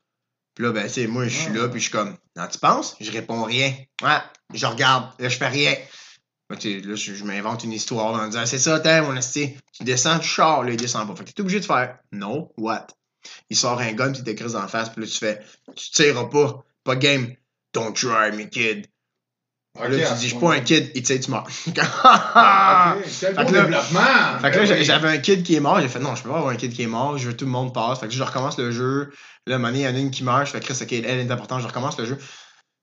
Puis 0.55 0.65
là, 0.65 0.71
ben, 0.71 0.83
tu 0.83 0.89
sais, 0.89 1.07
moi, 1.07 1.27
je 1.27 1.37
suis 1.37 1.53
là, 1.53 1.69
puis 1.69 1.79
je 1.79 1.85
suis 1.85 1.91
comme, 1.91 2.17
non, 2.35 2.47
tu 2.47 2.57
penses? 2.59 2.95
Je 2.99 3.11
réponds 3.11 3.43
rien. 3.43 3.73
Ouais, 4.03 4.17
je 4.53 4.65
regarde, 4.65 5.11
là, 5.19 5.29
je 5.29 5.37
fais 5.37 5.47
rien. 5.47 5.75
Là, 6.49 6.57
tu 6.57 6.95
je, 7.15 7.23
m'invente 7.23 7.63
une 7.63 7.71
histoire 7.71 8.13
en 8.21 8.27
disant, 8.27 8.45
c'est 8.45 8.59
ça, 8.59 8.79
t'es 8.79 9.01
mon 9.01 9.15
esti. 9.15 9.55
Tu 9.71 9.83
descends 9.85 10.17
du 10.17 10.27
char, 10.27 10.63
là, 10.63 10.71
il 10.71 10.77
descend 10.77 11.07
pas. 11.07 11.15
Fait 11.15 11.23
que 11.23 11.31
t'es 11.31 11.41
obligé 11.41 11.61
de 11.61 11.65
faire, 11.65 11.97
no, 12.11 12.53
what? 12.57 12.87
Il 13.49 13.55
sort 13.55 13.79
un 13.79 13.93
gun, 13.93 14.11
puis 14.11 14.19
il 14.19 14.23
t'écrit 14.25 14.55
en 14.55 14.67
face, 14.67 14.89
puis 14.89 15.01
là, 15.01 15.07
tu 15.07 15.17
fais, 15.17 15.41
tu 15.75 15.91
tireras 15.91 16.25
pas, 16.25 16.65
pas 16.83 16.95
game. 16.95 17.33
Don't 17.73 17.93
try 17.93 18.31
me, 18.35 18.43
kid. 18.49 18.87
OK, 19.79 19.87
là, 19.87 20.07
tu 20.09 20.13
dis, 20.15 20.23
je 20.23 20.27
suis 20.35 20.37
pas 20.39 20.53
un 20.53 20.59
kid, 20.59 20.91
et 20.93 21.01
tu 21.01 21.05
sais, 21.05 21.19
tu 21.19 21.31
meurs. 21.31 21.47
Ah, 22.03 22.95
OK. 22.97 23.03
Quel 23.03 23.35
Fait 23.35 23.43
beau 23.43 23.49
que 23.49 23.55
là- 23.55 23.61
développement! 23.61 24.39
Fait 24.41 24.51
que 24.51 24.57
là, 24.57 24.65
Ben 24.65 24.77
oui. 24.79 24.83
j'avais 24.85 25.07
un 25.09 25.17
kid 25.19 25.43
qui 25.43 25.55
est 25.55 25.59
mort. 25.59 25.79
J'ai 25.79 25.87
fait 25.87 25.99
non, 25.99 26.15
je 26.15 26.23
peux 26.23 26.29
pas 26.29 26.37
avoir 26.37 26.51
un 26.53 26.57
kid 26.57 26.73
qui 26.73 26.83
est 26.83 26.87
mort. 26.87 27.17
Je 27.17 27.27
veux 27.27 27.31
que 27.33 27.37
tout 27.37 27.45
le 27.45 27.51
monde 27.51 27.73
passe. 27.73 27.99
Fait 27.99 28.07
que 28.07 28.13
je 28.13 28.21
recommence 28.21 28.57
le 28.57 28.71
jeu. 28.71 29.11
Là, 29.47 29.55
à 29.55 29.59
un 29.59 29.73
il 29.73 29.79
y 29.81 29.87
en 29.87 29.95
a 29.95 29.97
une 29.97 30.11
qui 30.11 30.23
meurt. 30.23 30.45
Je 30.45 30.51
fais 30.51 30.59
Chris, 30.59 30.77
ok, 30.81 30.91
elle 30.91 31.05
est 31.05 31.31
importante. 31.31 31.61
Je 31.61 31.67
recommence 31.67 31.97
le 31.97 32.05
jeu. 32.05 32.17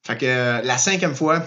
Fait 0.06 0.16
que 0.16 0.24
euh, 0.26 0.62
la 0.62 0.78
cinquième 0.78 1.14
fois, 1.14 1.44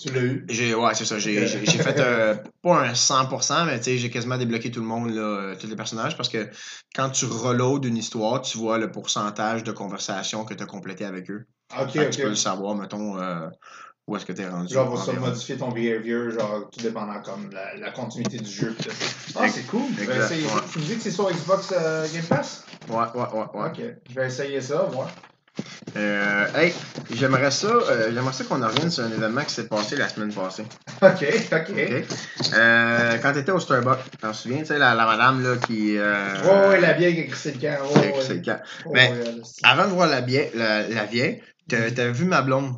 Tu 0.00 0.10
l'as 0.12 0.20
eu? 0.22 0.46
j'ai 0.48 0.74
ouais, 0.74 0.94
c'est 0.94 1.04
ça. 1.06 1.18
J'ai 1.18 1.46
fait 1.48 1.98
euh, 1.98 2.34
pas 2.62 2.82
un 2.84 2.92
100%, 2.92 3.66
mais 3.66 3.78
tu 3.78 3.84
sais, 3.84 3.98
j'ai 3.98 4.10
quasiment 4.10 4.38
débloqué 4.38 4.70
tout 4.70 4.80
le 4.80 4.86
monde, 4.86 5.10
là, 5.12 5.20
euh, 5.22 5.56
tous 5.60 5.66
les 5.66 5.76
personnages. 5.76 6.16
Parce 6.16 6.28
que 6.28 6.48
quand 6.94 7.10
tu 7.10 7.24
reloads 7.26 7.82
une 7.86 7.96
histoire, 7.96 8.40
tu 8.42 8.58
vois 8.58 8.78
le 8.78 8.90
pourcentage 8.92 9.64
de 9.64 9.72
conversation 9.72 10.44
que 10.44 10.54
tu 10.54 10.62
as 10.62 10.66
complété 10.66 11.04
avec 11.04 11.30
eux. 11.30 11.46
OK, 11.80 11.90
Fait 11.90 12.06
que 12.06 12.10
Tu 12.14 12.22
peux 12.22 12.28
le 12.28 12.34
savoir, 12.36 12.74
mettons, 12.76 13.16
où 14.08 14.16
est-ce 14.16 14.26
que 14.26 14.32
tu 14.32 14.42
es 14.42 14.48
rendu. 14.48 14.72
Genre, 14.72 14.90
va 14.94 15.02
ça 15.02 15.10
environ. 15.12 15.26
modifier 15.28 15.56
ton 15.56 15.68
behavior, 15.70 16.30
genre, 16.30 16.68
tout 16.70 16.80
dépendant 16.82 17.20
comme 17.22 17.50
la, 17.52 17.74
la 17.76 17.90
continuité 17.92 18.38
du 18.38 18.50
jeu. 18.50 18.74
Ah, 19.36 19.48
c'est 19.48 19.62
cool. 19.68 19.82
Je 19.96 20.04
vais 20.04 20.12
Exact, 20.14 20.24
essayer 20.32 20.48
ça. 20.48 20.54
ouais. 20.56 20.60
Tu 20.72 20.78
me 20.80 20.84
dis 20.84 20.96
que 20.96 21.02
c'est 21.02 21.10
sur 21.10 21.30
Xbox 21.30 21.72
euh, 21.76 22.06
Game 22.12 22.24
Pass? 22.24 22.64
Ouais, 22.88 22.96
ouais, 22.96 23.20
ouais, 23.32 23.60
ouais. 23.60 23.68
OK. 23.68 23.80
Je 24.10 24.14
vais 24.14 24.26
essayer 24.26 24.60
ça, 24.60 24.82
voir. 24.92 25.08
Euh, 25.96 26.46
hey, 26.56 26.72
j'aimerais 27.14 27.50
ça, 27.50 27.66
euh, 27.68 28.10
j'aimerais 28.14 28.32
ça 28.32 28.44
qu'on 28.44 28.66
revienne 28.66 28.90
sur 28.90 29.04
un 29.04 29.10
événement 29.12 29.44
qui 29.44 29.52
s'est 29.52 29.68
passé 29.68 29.96
la 29.96 30.08
semaine 30.08 30.32
passée. 30.32 30.64
OK, 31.02 31.26
OK. 31.52 32.04
Euh, 32.54 33.18
quand 33.20 33.32
t'étais 33.34 33.52
au 33.52 33.60
Starbucks, 33.60 33.98
t'en 34.20 34.32
souviens, 34.32 34.60
tu 34.60 34.66
sais, 34.66 34.78
la, 34.78 34.94
la 34.94 35.04
madame 35.04 35.42
là 35.42 35.56
qui. 35.66 35.98
Euh, 35.98 36.32
Ouais, 36.42 36.68
ouais, 36.68 36.80
la 36.80 36.94
vieille 36.94 37.14
qui 37.16 37.20
a 37.20 37.24
crissé 37.26 37.52
le 37.52 37.60
camp. 37.60 37.92
qui 37.92 37.98
a 37.98 38.10
crissé 38.12 38.34
le 38.34 38.40
camp. 38.42 38.60
Ouais, 38.86 38.92
Mais- 38.94 39.10
ouais, 39.10 39.42
Avant 39.64 39.84
de 39.84 39.90
voir 39.90 40.08
la, 40.08 40.22
vieille, 40.22 40.50
la, 40.54 40.88
la 40.88 41.04
vieille, 41.04 41.42
t'as- 41.68 41.90
t'avais 41.90 42.12
vu 42.12 42.24
ma 42.24 42.40
blonde? 42.40 42.72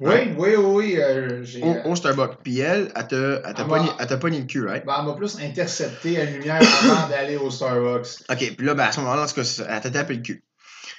Oui, 0.00 0.14
oui, 0.36 0.50
oui, 0.54 0.54
oui. 0.56 0.96
euh, 1.00 1.42
j'ai, 1.42 1.62
au, 1.62 1.74
au 1.90 1.96
Starbucks. 1.96 2.40
Puis 2.44 2.60
elle, 2.60 2.92
elle 2.94 3.08
t'a 3.08 3.16
elle 3.16 3.42
t'a 3.42 3.62
Ah, 3.62 3.64
pogné, 3.64 3.86
bah. 3.88 3.96
elle 3.98 4.06
t'a 4.06 4.16
pogné 4.16 4.38
le 4.40 4.46
cul, 4.46 4.64
right? 4.66 4.84
ben, 4.86 4.94
elle 5.00 5.06
m'a 5.06 5.14
plus 5.14 5.38
intercepté 5.40 6.20
à 6.20 6.24
la 6.24 6.30
lumière 6.30 6.60
avant 6.84 7.08
d'aller 7.10 7.36
au 7.36 7.50
Starbucks. 7.50 8.22
OK, 8.30 8.54
puis 8.56 8.66
là, 8.66 8.74
ben, 8.74 8.84
à 8.84 8.92
ce 8.92 9.00
moment-là, 9.00 9.24
en 9.24 9.26
tout 9.26 9.34
cas, 9.34 9.44
c'est 9.44 9.62
ça, 9.62 9.66
elle 9.68 9.80
t'a 9.80 9.90
tapé 9.90 10.14
le 10.14 10.22
cul. 10.22 10.44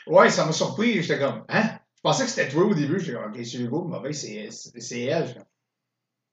Ouais, 0.05 0.29
ça 0.29 0.45
m'a 0.45 0.51
surpris. 0.51 1.01
J'étais 1.01 1.19
comme, 1.19 1.45
hein? 1.47 1.63
Je 1.95 2.01
pensais 2.01 2.23
que 2.25 2.29
c'était 2.29 2.49
toi 2.49 2.63
au 2.65 2.73
début. 2.73 2.99
J'étais 2.99 3.13
comme, 3.17 3.31
ok, 3.31 3.39
c'est 3.45 3.57
Hugo, 3.57 3.87
mais 3.89 3.99
ben, 4.01 4.11
c'est 4.13 4.49
c'est- 4.51 5.01
elle. 5.03 5.27
J'étais 5.27 5.39
comme, 5.39 5.45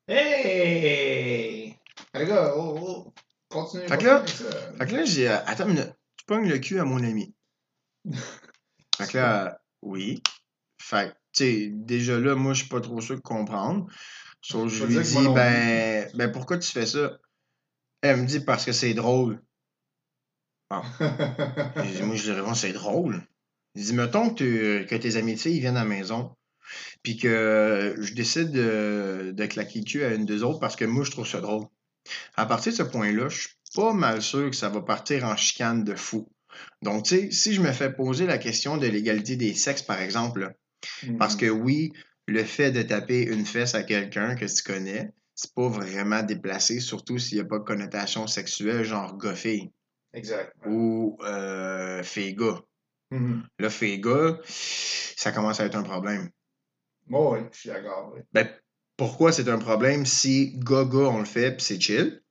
Hey! 0.09 1.77
Les 2.15 2.27
gars, 2.27 2.53
oh, 2.57 2.79
oh, 2.81 3.13
continue. 3.49 3.87
Fait 3.89 3.99
que 3.99 4.05
là-. 4.05 4.25
Fait 4.27 4.87
que 4.87 4.95
là, 4.95 5.05
j'ai. 5.05 5.29
euh, 5.29 5.37
Attends 5.47 5.65
une 5.69 5.75
minute. 5.75 5.93
Tu 6.17 6.25
pognes 6.27 6.49
le 6.49 6.59
cul 6.59 6.79
à 6.81 6.85
mon 6.85 7.03
ami. 7.03 7.35
fait 8.99 9.07
que 9.13 9.19
là, 9.19 9.61
oui. 9.83 10.23
Fait 10.81 11.15
sais, 11.45 11.71
déjà 11.73 12.19
là, 12.19 12.35
moi, 12.35 12.53
je 12.55 12.61
suis 12.61 12.69
pas 12.69 12.81
trop 12.81 13.01
sûr 13.01 13.17
de 13.17 13.21
comprendre. 13.21 13.87
Sauf 14.41 14.65
que 14.65 14.69
Je 14.69 14.85
lui 14.85 15.03
dis, 15.03 15.29
ben, 15.35 16.09
ben, 16.15 16.31
pourquoi 16.31 16.59
tu 16.59 16.71
fais 16.71 16.87
ça? 16.87 17.19
Elle 18.03 18.23
me 18.23 18.27
dit, 18.27 18.41
parce 18.41 18.65
que 18.65 18.73
c'est 18.73 18.95
drôle. 18.95 19.43
J'ai 20.73 21.93
dit, 21.97 22.03
moi, 22.03 22.17
je 22.17 22.31
lui 22.31 22.41
réponds, 22.41 22.55
c'est 22.55 22.73
drôle. 22.73 23.23
Il 23.75 23.85
dit, 23.85 23.93
mettons 23.93 24.35
que, 24.35 24.85
que 24.85 24.95
tes 24.95 25.17
amis 25.17 25.35
de 25.35 25.41
filles 25.41 25.57
ils 25.57 25.61
viennent 25.61 25.77
à 25.77 25.85
la 25.85 25.89
maison, 25.89 26.35
puis 27.03 27.17
que 27.17 27.95
je 27.99 28.15
décide 28.15 28.51
de, 28.51 29.33
de 29.35 29.47
claquer 29.47 29.81
le 29.81 29.85
cul 29.85 30.05
à 30.05 30.15
une 30.15 30.25
des 30.25 30.43
autres 30.43 30.61
parce 30.61 30.77
que 30.77 30.85
moi, 30.85 31.05
je 31.05 31.11
trouve 31.11 31.27
ça 31.27 31.41
drôle. 31.41 31.67
À 32.37 32.47
partir 32.47 32.73
de 32.73 32.77
ce 32.77 32.83
point-là, 32.83 33.29
je 33.29 33.41
suis 33.41 33.57
pas 33.75 33.93
mal 33.93 34.23
sûr 34.23 34.51
que 34.51 34.57
ça 34.57 34.69
va 34.69 34.81
partir 34.81 35.25
en 35.25 35.37
chicane 35.37 35.85
de 35.85 35.95
fou. 35.95 36.29
Donc, 36.83 37.05
tu 37.05 37.17
sais, 37.17 37.31
si 37.31 37.53
je 37.53 37.61
me 37.61 37.73
fais 37.73 37.93
poser 37.93 38.27
la 38.27 38.39
question 38.39 38.77
de 38.77 38.87
l'égalité 38.87 39.37
des 39.37 39.55
sexes, 39.55 39.83
par 39.83 40.01
exemple, 40.01 40.55
parce 41.19 41.37
que 41.37 41.49
oui, 41.49 41.93
le 42.27 42.45
fait 42.45 42.71
de 42.71 42.83
taper 42.83 43.23
une 43.23 43.47
fesse 43.47 43.75
à 43.75 43.83
quelqu'un 43.83 44.35
que 44.35 44.45
tu 44.45 44.63
connais, 44.63 45.13
c'est 45.35 45.55
pas 45.55 45.69
vraiment 45.69 46.23
déplacé, 46.23 46.81
surtout 46.81 47.19
s'il 47.19 47.39
n'y 47.39 47.43
a 47.43 47.47
pas 47.47 47.59
de 47.59 47.65
connotation 47.65 48.27
sexuelle, 48.27 48.85
genre 48.85 49.17
gars-fille 49.19 49.71
Exact. 50.13 50.53
ou 50.67 51.19
euh, 51.23 52.03
fille-gars. 52.03 52.63
Mhm. 53.11 53.47
Là, 53.59 53.71
fille-gars, 53.71 54.41
ça 54.45 55.33
commence 55.33 55.61
à 55.61 55.67
être 55.67 55.77
un 55.77 55.83
problème. 55.83 56.31
Bon, 57.07 57.35
oui, 57.35 57.41
je 57.53 57.59
suis 57.59 57.69
d'accord. 57.69 58.13
oui. 58.15 58.23
Ben, 58.33 58.49
pourquoi 58.97 59.31
c'est 59.31 59.49
un 59.49 59.59
problème 59.59 60.07
si 60.07 60.59
gars-gars 60.59 61.11
on 61.11 61.19
le 61.19 61.27
fait 61.27 61.53
puis 61.53 61.65
c'est 61.65 61.81
chill? 61.81 62.23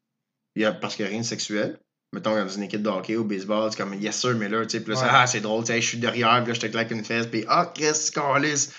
Il 0.56 0.64
y 0.64 0.66
a, 0.66 0.74
parce 0.74 0.96
qu'il 0.96 1.06
n'y 1.06 1.10
a 1.10 1.12
rien 1.12 1.22
de 1.22 1.26
sexuel. 1.26 1.80
Mettons 2.16 2.34
dans 2.34 2.48
une 2.48 2.64
équipe 2.64 2.82
de 2.82 2.90
hockey 2.90 3.18
ou 3.18 3.26
baseball, 3.26 3.70
c'est 3.70 3.78
comme 3.78 3.94
yes 3.94 4.16
sir, 4.18 4.36
mais 4.38 4.48
là, 4.48 4.64
tu 4.66 4.70
sais, 4.78 4.80
puis 4.80 4.94
là, 4.94 5.00
c'est, 5.00 5.06
Ouais. 5.06 5.12
ah, 5.14 5.28
c'est 5.28 5.42
drôle, 5.42 5.66
tu 5.66 5.74
sais, 5.74 5.82
je 5.82 5.88
suis 5.88 5.98
derrière, 5.98 6.42
puis 6.44 6.54
là, 6.54 6.54
je 6.54 6.62
te 6.62 6.68
claque 6.68 6.90
une 6.92 7.04
fesse, 7.04 7.28
puis 7.28 7.44
ah, 7.50 7.72
Chris, 7.76 8.10
câlisse. 8.14 8.72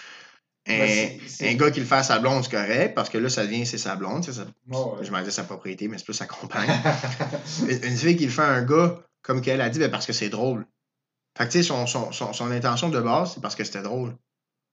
Un, 0.68 1.08
un 1.42 1.54
gars 1.54 1.70
qui 1.70 1.78
le 1.80 1.86
fait 1.86 1.96
à 1.96 2.02
sa 2.02 2.18
blonde, 2.18 2.42
c'est 2.42 2.50
correct, 2.50 2.94
parce 2.94 3.08
que 3.10 3.18
là, 3.18 3.28
ça 3.28 3.44
devient, 3.44 3.64
c'est 3.66 3.78
sa 3.78 3.94
blonde, 3.94 4.24
ça- 4.24 4.46
ouais. 4.68 5.04
je 5.04 5.10
m'en 5.12 5.22
dis 5.22 5.30
sa 5.30 5.44
propriété, 5.44 5.86
mais 5.86 5.98
c'est 5.98 6.04
plus 6.04 6.14
sa 6.14 6.26
compagne. 6.26 6.68
une, 7.68 7.96
fille 7.96 8.16
qui 8.16 8.24
le 8.24 8.32
fait 8.32 8.42
à 8.42 8.48
un 8.52 8.62
gars, 8.62 8.98
comme 9.22 9.42
qu'elle 9.42 9.60
a 9.60 9.68
dit, 9.68 9.78
ben 9.78 9.90
parce 9.90 10.06
que 10.06 10.12
c'est 10.12 10.28
drôle. 10.30 10.66
Fait 11.38 11.46
que, 11.46 11.52
tu 11.52 11.58
sais, 11.58 11.62
son, 11.62 11.86
son, 11.86 12.10
son, 12.10 12.32
son 12.32 12.50
intention 12.50 12.88
de 12.88 13.00
base, 13.00 13.34
c'est 13.34 13.40
parce 13.42 13.54
que 13.54 13.62
c'était 13.62 13.82
drôle. 13.82 14.16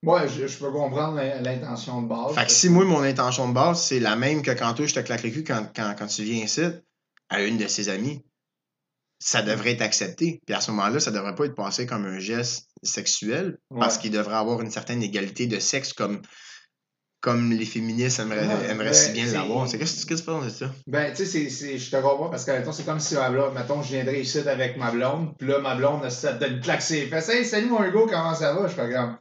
Ouais, 0.04 0.28
je, 0.28 0.48
je 0.48 0.58
peux 0.58 0.72
comprendre 0.72 1.16
l'in- 1.16 1.42
l'intention 1.42 2.02
de 2.02 2.08
base. 2.08 2.34
Fait 2.34 2.46
que 2.46 2.52
si 2.52 2.70
moi, 2.70 2.86
mon 2.86 3.04
intention 3.04 3.48
de 3.50 3.54
base, 3.54 3.82
c'est 3.84 4.00
la 4.00 4.16
même 4.16 4.42
que 4.42 4.52
quand 4.52 4.74
toi, 4.74 4.86
je 4.88 4.96
te 4.96 5.00
claque 5.00 5.24
le 5.24 5.30
cul 5.30 5.44
quand, 5.44 5.68
quand, 5.76 5.94
quand 5.98 6.08
tu 6.08 6.24
viens 6.24 6.44
ici, 6.44 6.64
à 7.30 7.42
une 7.44 7.58
de 7.58 7.68
ses 7.68 7.90
amies, 7.90 8.24
ça 9.26 9.42
devrait 9.42 9.72
être 9.72 9.82
accepté. 9.82 10.42
Puis 10.46 10.54
à 10.54 10.60
ce 10.60 10.72
moment-là, 10.72 11.00
ça 11.00 11.10
devrait 11.12 11.34
pas 11.36 11.46
être 11.46 11.56
passé 11.56 11.86
comme 11.86 12.06
un 12.06 12.20
geste 12.20 12.68
sexuel 12.84 13.58
parce 13.80 13.96
Ouais. 13.96 14.02
qu'il 14.02 14.12
devrait 14.12 14.36
avoir 14.36 14.62
une 14.62 14.70
certaine 14.70 15.02
égalité 15.02 15.48
de 15.48 15.60
sexe 15.60 15.94
comme, 15.94 16.22
comme 17.22 17.52
les 17.54 17.66
féministes 17.66 18.20
aimeraient, 18.20 18.46
Ouais, 18.46 18.70
aimeraient 18.70 18.94
si 18.94 19.08
ben, 19.08 19.14
bien 19.14 19.32
l'avoir. 19.32 19.70
C'est 19.70 19.78
qu'est-ce 19.80 20.06
que 20.06 20.14
tu 20.14 20.24
penses 20.24 20.44
de 20.44 20.50
ça? 20.50 20.72
Ben, 20.88 21.14
tu 21.14 21.26
sais, 21.26 21.50
je 21.78 21.90
te 21.90 21.96
comprends 21.96 22.30
parce 22.30 22.44
que, 22.44 22.52
mettons, 22.52 22.74
c'est 22.74 22.84
comme 22.84 23.00
si, 23.00 23.16
ma 23.16 23.30
blonde, 23.30 23.54
mettons, 23.54 23.82
je 23.82 23.94
viendrais 23.94 24.20
ici 24.20 24.40
avec 24.40 24.76
ma 24.76 24.92
blonde, 24.92 25.38
puis 25.38 25.48
là, 25.48 25.60
ma 25.60 25.76
blonde, 25.76 26.10
ça 26.10 26.34
te 26.34 26.44
donne 26.44 26.60
claque 26.60 26.82
ses 26.82 27.08
fesses. 27.08 27.30
Hey, 27.30 27.46
salut 27.46 27.68
mon 27.70 27.82
Hugo, 27.82 28.08
comment 28.08 28.36
ça 28.36 28.54
va? 28.54 28.68
Je 28.68 28.74
fais 28.74 28.92
comme, 28.92 29.18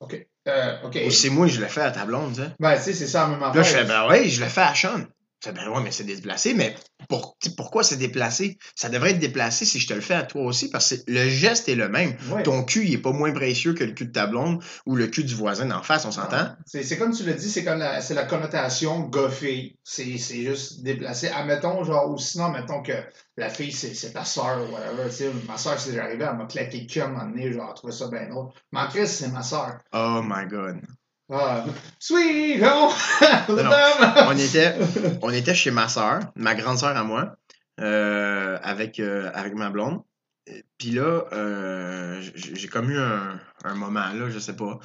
OK, 0.00 0.26
euh. 0.48 1.06
Ou 1.06 1.10
c'est 1.12 1.30
moi, 1.30 1.46
je 1.46 1.60
le 1.60 1.68
fais 1.68 1.82
à 1.82 1.92
ta 1.92 2.04
blonde, 2.04 2.34
tu 2.34 2.42
sais. 2.42 2.48
Ben, 2.58 2.76
tu 2.76 2.82
sais, 2.82 2.92
c'est 2.92 3.06
ça 3.06 3.22
la 3.22 3.28
même 3.28 3.42
affaire. 3.44 3.54
Là, 3.54 3.62
je 3.62 3.72
fais, 3.76 3.84
ben 3.84 4.08
oui, 4.10 4.28
je 4.30 4.42
le 4.42 4.48
fais 4.48 4.62
à 4.62 4.74
Sean. 4.74 5.04
Ben 5.46 5.68
ouais, 5.68 5.82
mais 5.82 5.92
c'est 5.92 6.04
déplacé, 6.04 6.52
mais 6.52 6.74
pour, 7.08 7.38
pourquoi 7.56 7.84
c'est 7.84 7.96
déplacé? 7.96 8.58
Ça 8.74 8.88
devrait 8.88 9.12
être 9.12 9.20
déplacé 9.20 9.64
si 9.64 9.78
je 9.78 9.86
te 9.86 9.94
le 9.94 10.00
fais 10.00 10.14
à 10.14 10.24
toi 10.24 10.42
aussi, 10.42 10.68
parce 10.68 10.96
que 10.96 11.00
le 11.06 11.28
geste 11.28 11.68
est 11.68 11.76
le 11.76 11.88
même. 11.88 12.16
Ouais. 12.32 12.42
Ton 12.42 12.64
cul, 12.64 12.84
il 12.84 12.94
est 12.94 12.98
pas 12.98 13.12
moins 13.12 13.32
précieux 13.32 13.72
que 13.72 13.84
le 13.84 13.92
cul 13.92 14.06
de 14.06 14.12
ta 14.12 14.26
blonde 14.26 14.62
ou 14.84 14.96
le 14.96 15.06
cul 15.06 15.22
du 15.22 15.34
voisin 15.36 15.66
d'en 15.66 15.82
face, 15.82 16.04
on 16.04 16.10
s'entend? 16.10 16.56
C'est 16.66 16.82
c'est 16.82 16.98
comme 16.98 17.12
tu 17.12 17.22
l'as 17.24 17.34
dit, 17.34 17.48
c'est 17.48 17.64
comme 17.64 17.78
la, 17.78 18.00
c'est 18.00 18.14
la 18.14 18.24
connotation 18.24 19.00
gars-fille. 19.08 19.76
C'est 19.84 20.18
c'est 20.18 20.42
juste 20.42 20.82
déplacé. 20.82 21.28
Admettons, 21.28 21.84
genre, 21.84 22.10
ou 22.10 22.18
sinon, 22.18 22.50
mettons 22.50 22.82
que 22.82 22.92
la 23.36 23.48
fille, 23.48 23.72
c'est 23.72 23.94
c'est 23.94 24.12
ta 24.12 24.24
soeur 24.24 24.68
ou 24.68 24.72
whatever. 24.74 25.08
tu 25.08 25.16
sais. 25.16 25.30
Ma 25.46 25.56
soeur, 25.56 25.78
c'est 25.78 25.90
déjà 25.90 26.04
arrivé, 26.04 26.26
elle 26.28 26.36
m'a 26.36 26.46
claqué 26.46 26.80
le 26.80 26.86
cul 26.86 27.00
à 27.00 27.06
un 27.06 27.08
moment 27.10 27.26
donné, 27.26 27.52
genre, 27.52 27.68
elle 27.68 27.74
trouvait 27.74 27.92
ça 27.92 28.08
bien 28.08 28.28
drôle. 28.28 28.48
Mais 28.72 28.80
en 28.80 28.88
c'est 29.06 29.28
ma 29.28 29.42
soeur. 29.42 29.78
Oh 29.92 30.20
my 30.24 30.46
god. 30.48 30.80
Ah, 31.30 31.66
sweet 31.98 32.62
home! 32.62 32.92
non. 33.48 33.70
On 34.28 34.38
était, 34.38 34.74
on 35.20 35.30
était 35.30 35.54
chez 35.54 35.70
ma 35.70 35.88
soeur, 35.88 36.20
ma 36.36 36.54
grande 36.54 36.78
soeur 36.78 36.96
à 36.96 37.04
moi, 37.04 37.36
euh, 37.80 38.58
avec, 38.62 38.98
euh, 38.98 39.30
avec 39.34 39.54
ma 39.54 39.68
blonde. 39.68 40.02
Puis 40.78 40.92
là, 40.92 41.24
euh, 41.32 42.22
j'ai 42.34 42.68
comme 42.68 42.90
eu 42.90 42.98
un, 42.98 43.38
un 43.64 43.74
moment 43.74 44.10
là, 44.14 44.30
je 44.30 44.38
sais 44.38 44.56
pas. 44.56 44.78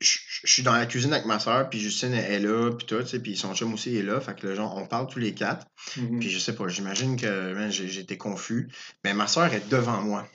Je 0.00 0.18
suis 0.44 0.62
dans 0.62 0.72
la 0.72 0.86
cuisine 0.86 1.12
avec 1.12 1.26
ma 1.26 1.38
soeur, 1.38 1.68
puis 1.68 1.78
Justine 1.78 2.14
est 2.14 2.38
là, 2.38 2.70
puis 2.72 2.86
tout, 2.86 3.02
tu 3.02 3.06
sais, 3.06 3.20
puis 3.20 3.36
son 3.36 3.54
chum 3.54 3.74
aussi 3.74 3.96
est 3.96 4.02
là. 4.02 4.18
Fait 4.20 4.34
que 4.34 4.46
là, 4.46 4.54
genre, 4.54 4.74
on 4.76 4.86
parle 4.86 5.06
tous 5.06 5.18
les 5.18 5.34
quatre. 5.34 5.66
Mhm. 5.96 6.20
Puis 6.20 6.30
je 6.30 6.38
sais 6.38 6.54
pas, 6.54 6.68
j'imagine 6.68 7.16
que 7.20 7.54
j'étais 7.70 8.16
confus. 8.16 8.68
Mais 9.04 9.12
ma 9.12 9.26
soeur 9.26 9.52
est 9.52 9.68
devant 9.68 10.00
moi. 10.00 10.26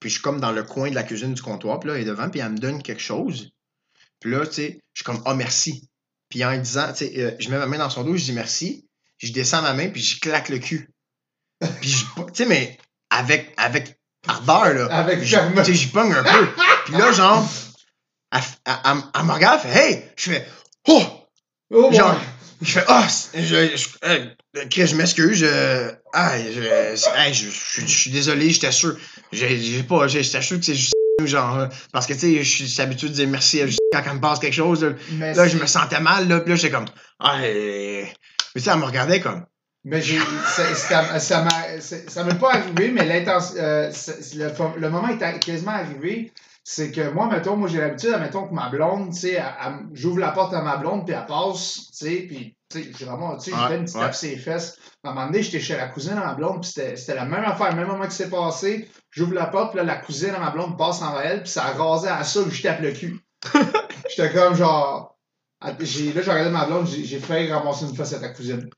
Puis 0.00 0.10
je 0.10 0.14
suis 0.14 0.22
comme 0.22 0.40
dans 0.40 0.52
le 0.52 0.62
coin 0.62 0.90
de 0.90 0.94
la 0.94 1.02
cuisine 1.02 1.34
du 1.34 1.42
comptoir, 1.42 1.80
puis 1.80 1.88
là, 1.88 1.94
elle 1.96 2.02
est 2.02 2.04
devant, 2.06 2.28
puis 2.28 2.40
elle 2.40 2.50
me 2.52 2.58
donne 2.58 2.82
quelque 2.82 3.00
chose. 3.02 3.52
Puis 4.20 4.30
là, 4.30 4.46
tu 4.46 4.52
sais, 4.54 4.80
je 4.92 4.98
suis 5.02 5.04
comme, 5.04 5.22
ah, 5.26 5.34
merci. 5.34 5.88
Puis 6.28 6.44
en 6.44 6.56
disant, 6.56 6.88
tu 6.92 7.06
sais, 7.06 7.12
euh, 7.18 7.30
je 7.38 7.48
mets 7.50 7.58
ma 7.58 7.66
main 7.66 7.78
dans 7.78 7.90
son 7.90 8.02
dos, 8.04 8.16
je 8.16 8.24
dis 8.24 8.32
merci. 8.32 8.86
Je 9.18 9.32
descends 9.32 9.62
ma 9.62 9.72
main, 9.74 9.88
puis 9.90 10.02
je 10.02 10.20
claque 10.20 10.48
le 10.48 10.58
cul. 10.58 10.90
Puis 11.80 11.90
je, 11.90 12.04
tu 12.16 12.22
sais, 12.34 12.46
mais 12.46 12.78
avec, 13.10 13.52
avec 13.56 13.98
ardeur, 14.26 14.74
là. 14.74 14.86
Avec 14.86 15.22
Je-. 15.22 15.36
Tu 15.58 15.64
sais, 15.64 15.74
j'y 15.74 15.86
pogne 15.88 16.12
un 16.12 16.22
peu. 16.24 16.48
Puis 16.86 16.94
là, 16.94 17.12
genre, 17.12 17.46
elle, 18.32 18.40
elle- 18.66 18.72
elle- 18.84 19.02
elle 19.14 19.24
me 19.24 19.32
regarde, 19.32 19.60
elle 19.64 19.70
fait, 19.72 19.92
hey! 19.92 20.04
Je 20.16 20.30
fais, 20.32 20.46
oh! 20.88 21.02
Oh, 21.70 21.92
Genre, 21.92 22.20
je 22.62 22.70
fais 22.78 22.84
c'est- 23.08 23.42
je, 23.42 23.76
je, 23.76 24.64
Chris, 24.68 24.86
je 24.86 24.96
m'excuse. 24.96 25.44
Je, 26.14 26.20
ah, 26.20 26.38
je, 26.38 27.18
hey, 27.18 27.34
je, 27.34 27.50
je, 27.50 27.80
je 27.80 27.86
suis 27.86 28.10
désolé, 28.10 28.50
j'étais 28.50 28.70
sûr. 28.70 28.96
J'ai 29.32 29.82
pas, 29.82 30.06
j'étais 30.06 30.42
sûr 30.42 30.58
que 30.58 30.64
c'est 30.64 30.76
juste 30.76 30.94
genre, 31.24 31.68
parce 31.92 32.06
que 32.06 32.12
tu 32.12 32.20
sais, 32.20 32.44
je 32.44 32.64
suis 32.66 32.80
habitué 32.82 33.08
de 33.08 33.14
dire 33.14 33.28
merci 33.28 33.60
à 33.62 33.66
quand 33.92 34.02
elle 34.06 34.14
me 34.16 34.20
passe 34.20 34.38
quelque 34.38 34.54
chose. 34.54 34.84
Là, 34.84 35.32
Là, 35.32 35.48
je 35.48 35.58
me 35.58 35.66
sentais 35.66 36.00
mal, 36.00 36.28
là, 36.28 36.40
puis 36.40 36.50
là, 36.50 36.56
j'étais 36.56 36.72
comme, 36.72 36.86
ah, 37.18 37.40
euh, 37.42 38.02
mais 38.54 38.60
tu 38.60 38.60
sais, 38.60 38.70
elle 38.70 38.78
me 38.78 38.84
regardait 38.84 39.20
comme, 39.20 39.44
Mais 39.84 40.00
j'ai, 40.02 40.18
ça, 40.46 41.18
ça, 41.18 42.24
m'est 42.24 42.38
pas 42.38 42.54
arrivé, 42.54 42.90
mais 42.92 43.06
l'intention, 43.06 43.56
euh, 43.58 43.90
le, 44.36 44.80
le 44.80 44.90
moment 44.90 45.08
est 45.08 45.38
quasiment 45.40 45.72
arrivé. 45.72 46.32
C'est 46.66 46.90
que 46.92 47.10
moi, 47.10 47.28
mettons, 47.30 47.56
moi 47.56 47.68
j'ai 47.68 47.78
l'habitude, 47.78 48.16
mettons 48.18 48.48
que 48.48 48.54
ma 48.54 48.70
blonde, 48.70 49.12
tu 49.12 49.20
sais, 49.20 49.42
j'ouvre 49.92 50.18
la 50.18 50.30
porte 50.30 50.54
à 50.54 50.62
ma 50.62 50.78
blonde, 50.78 51.04
puis 51.04 51.14
elle 51.14 51.26
passe, 51.26 51.90
tu 51.90 52.06
sais, 52.06 52.24
puis 52.26 52.56
tu 52.70 52.82
sais, 52.82 52.90
j'ai 52.98 53.04
vraiment, 53.04 53.36
tu 53.36 53.50
sais, 53.50 53.56
Ouais, 53.56 53.68
je 53.68 53.74
une 53.74 53.84
petite 53.84 53.98
tape 53.98 54.14
sur 54.14 54.28
les 54.28 54.36
fesses. 54.36 54.78
À 55.02 55.10
un 55.10 55.14
moment 55.14 55.26
donné, 55.26 55.42
j'étais 55.42 55.60
chez 55.60 55.76
la 55.76 55.88
cousine 55.88 56.12
à 56.12 56.24
ma 56.24 56.34
blonde, 56.34 56.62
puis 56.62 56.70
c'était 56.70 57.14
la 57.14 57.24
même 57.24 57.44
affaire, 57.44 57.70
le 57.70 57.76
même 57.76 57.88
moment 57.88 58.06
que 58.06 58.12
c'est 58.12 58.30
passé. 58.30 58.88
J'ouvre 59.10 59.34
la 59.34 59.46
porte, 59.46 59.70
puis 59.70 59.78
là, 59.78 59.84
la 59.84 59.96
cousine 59.96 60.30
à 60.34 60.38
ma 60.38 60.50
blonde 60.50 60.76
passe 60.78 61.02
en 61.02 61.18
elle, 61.20 61.42
puis 61.42 61.50
ça 61.50 61.64
a 61.66 61.72
rasé 61.72 62.08
à 62.08 62.24
ça, 62.24 62.40
je 62.48 62.62
tape 62.62 62.80
le 62.80 62.92
cul. 62.92 63.20
J'étais 64.08 64.32
comme 64.32 64.54
genre. 64.54 65.16
ah, 65.60 65.70
là, 65.70 65.76
j'ai 65.80 66.10
regardé 66.12 66.50
ma 66.50 66.66
blonde, 66.66 66.86
j'ai, 66.86 67.18
failli 67.18 67.52
ramasser 67.52 67.84
une 67.86 67.94
fesse 67.94 68.12
à 68.14 68.20
ta 68.20 68.30
cousine. 68.30 68.68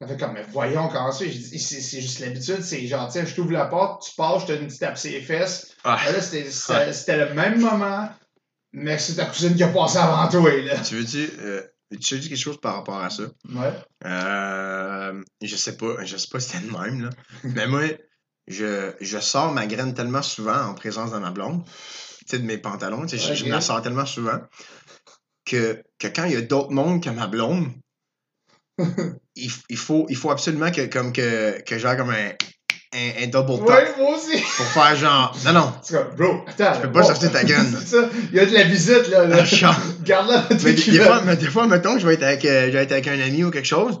Elle 0.00 0.08
fait 0.08 0.16
comme, 0.18 0.34
mais 0.34 0.44
voyons 0.50 0.88
comment 0.88 1.10
ça. 1.10 1.24
C'est, 1.24 1.58
c'est 1.58 2.00
juste 2.02 2.18
l'habitude, 2.20 2.62
c'est 2.62 2.86
genre, 2.86 3.08
tiens, 3.08 3.24
je 3.24 3.34
t'ouvre 3.34 3.52
la 3.52 3.64
porte, 3.64 4.02
tu 4.02 4.14
passes, 4.14 4.42
je 4.42 4.46
te 4.48 4.52
donne 4.52 4.62
une 4.62 4.66
petite 4.66 4.80
tape 4.80 4.98
sur 4.98 5.10
les 5.10 5.22
fesses. 5.22 5.74
ah, 5.84 5.98
Là, 6.12 6.92
c'était 6.92 7.16
le 7.16 7.32
même 7.32 7.60
moment, 7.60 8.08
mais 8.72 8.98
c'est 8.98 9.14
ta 9.14 9.24
cousine 9.24 9.54
qui 9.56 9.62
a 9.62 9.68
passé 9.68 9.96
avant 9.98 10.28
toi, 10.28 10.50
là. 10.62 10.78
tu 10.80 10.96
veux-tu, 10.96 11.30
euh, 11.40 11.62
tu 12.00 12.14
veux 12.14 12.20
dire 12.20 12.30
quelque 12.30 12.38
chose 12.38 12.60
par 12.60 12.74
rapport 12.74 13.00
à 13.00 13.10
ça? 13.10 13.24
Ouais. 13.48 13.72
Euh, 14.04 15.22
je 15.42 15.56
sais 15.56 15.76
pas, 15.76 16.04
je 16.04 16.16
sais 16.16 16.28
pas 16.30 16.40
si 16.40 16.50
c'était 16.50 16.66
le 16.66 16.72
même, 16.72 17.02
là. 17.02 17.10
Mais 17.44 17.66
moi, 17.66 17.82
je, 18.48 18.92
je 19.00 19.18
sors 19.18 19.52
ma 19.52 19.66
graine 19.66 19.94
tellement 19.94 20.22
souvent 20.22 20.60
en 20.60 20.74
présence 20.74 21.12
de 21.12 21.18
ma 21.18 21.30
blonde, 21.30 21.64
tu 21.64 22.24
sais, 22.26 22.38
de 22.38 22.44
mes 22.44 22.58
pantalons, 22.58 23.06
tu 23.06 23.18
sais, 23.18 23.34
je, 23.34 23.34
je 23.34 23.44
me 23.44 23.50
la 23.50 23.60
sors 23.60 23.82
tellement 23.82 24.06
souvent 24.06 24.40
que, 25.44 25.82
que 25.98 26.08
quand 26.08 26.24
il 26.24 26.32
y 26.32 26.36
a 26.36 26.42
d'autres 26.42 26.72
mondes 26.72 27.02
que 27.02 27.10
ma 27.10 27.26
blonde, 27.28 27.72
il, 29.36 29.50
il 29.68 29.78
faut, 29.78 30.06
il 30.08 30.16
faut 30.16 30.30
absolument 30.30 30.70
que, 30.70 30.86
comme 30.86 31.12
que, 31.12 31.62
que 31.62 31.78
j'aille 31.78 31.96
comme 31.96 32.10
un, 32.10 32.32
un, 32.96 33.24
un 33.24 33.26
double 33.26 33.58
top 33.58 33.68
Ouais, 33.68 33.94
moi 33.98 34.16
aussi. 34.16 34.40
pour 34.56 34.66
faire 34.66 34.96
genre, 34.96 35.36
non, 35.44 35.52
non, 35.52 35.72
comme, 35.88 36.16
bro, 36.16 36.44
attends. 36.46 36.74
je 36.76 36.80
peux 36.82 36.92
pas 36.92 37.02
sortir 37.02 37.30
ta 37.32 37.46
c'est 37.46 37.86
ça. 37.86 38.08
Il 38.32 38.36
y 38.36 38.40
a 38.40 38.46
de 38.46 38.54
la 38.54 38.64
visite, 38.64 39.08
là. 39.08 39.26
là. 39.26 39.44
Ah. 39.62 39.76
Garde-la 40.02 40.38
dans 40.38 40.46
Mais 40.64 40.74
tes 40.74 40.90
des, 40.90 41.00
fois, 41.00 41.22
mais 41.24 41.36
des 41.36 41.46
fois, 41.50 41.66
mettons 41.66 41.94
que 41.94 42.00
je 42.00 42.06
vais 42.06 42.14
être 42.14 42.22
avec, 42.22 42.44
euh, 42.44 42.66
je 42.66 42.70
vais 42.72 42.82
être 42.82 42.92
avec 42.92 43.08
un 43.08 43.20
ami 43.20 43.44
ou 43.44 43.50
quelque 43.50 43.66
chose. 43.68 44.00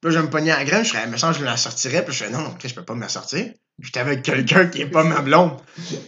Puis 0.00 0.10
là, 0.10 0.16
je 0.16 0.18
vais 0.18 0.24
me 0.26 0.30
pogner 0.30 0.50
à 0.50 0.58
la 0.58 0.64
graine, 0.64 0.84
je 0.84 0.90
serais, 0.90 1.06
me 1.06 1.16
semble 1.16 1.34
je 1.34 1.40
me 1.40 1.44
la 1.44 1.56
sortirais. 1.56 2.04
Puis 2.04 2.12
je 2.12 2.24
fais, 2.24 2.30
non, 2.30 2.40
non, 2.40 2.54
je 2.62 2.74
peux 2.74 2.84
pas 2.84 2.94
me 2.94 3.00
la 3.00 3.08
sortir. 3.08 3.46
J'étais 3.80 4.00
avec 4.00 4.22
quelqu'un 4.22 4.66
qui 4.66 4.82
est 4.82 4.86
pas 4.86 5.04
ma 5.04 5.20
blonde. 5.20 5.52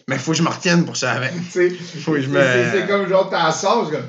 Mais 0.09 0.19
faut 0.19 0.33
que 0.33 0.39
je 0.39 0.43
me 0.43 0.49
retienne 0.49 0.85
pour 0.85 0.97
ça 0.97 1.13
avec. 1.13 1.33
Tu 1.53 1.71
Faut 2.05 2.13
que 2.13 2.21
je 2.21 2.29
me. 2.29 2.41
c'est, 2.73 2.87
comme 2.87 3.09
genre, 3.09 3.31
t'as 3.31 3.45
la 3.45 3.53
sauce, 3.53 3.91
comme. 3.91 4.07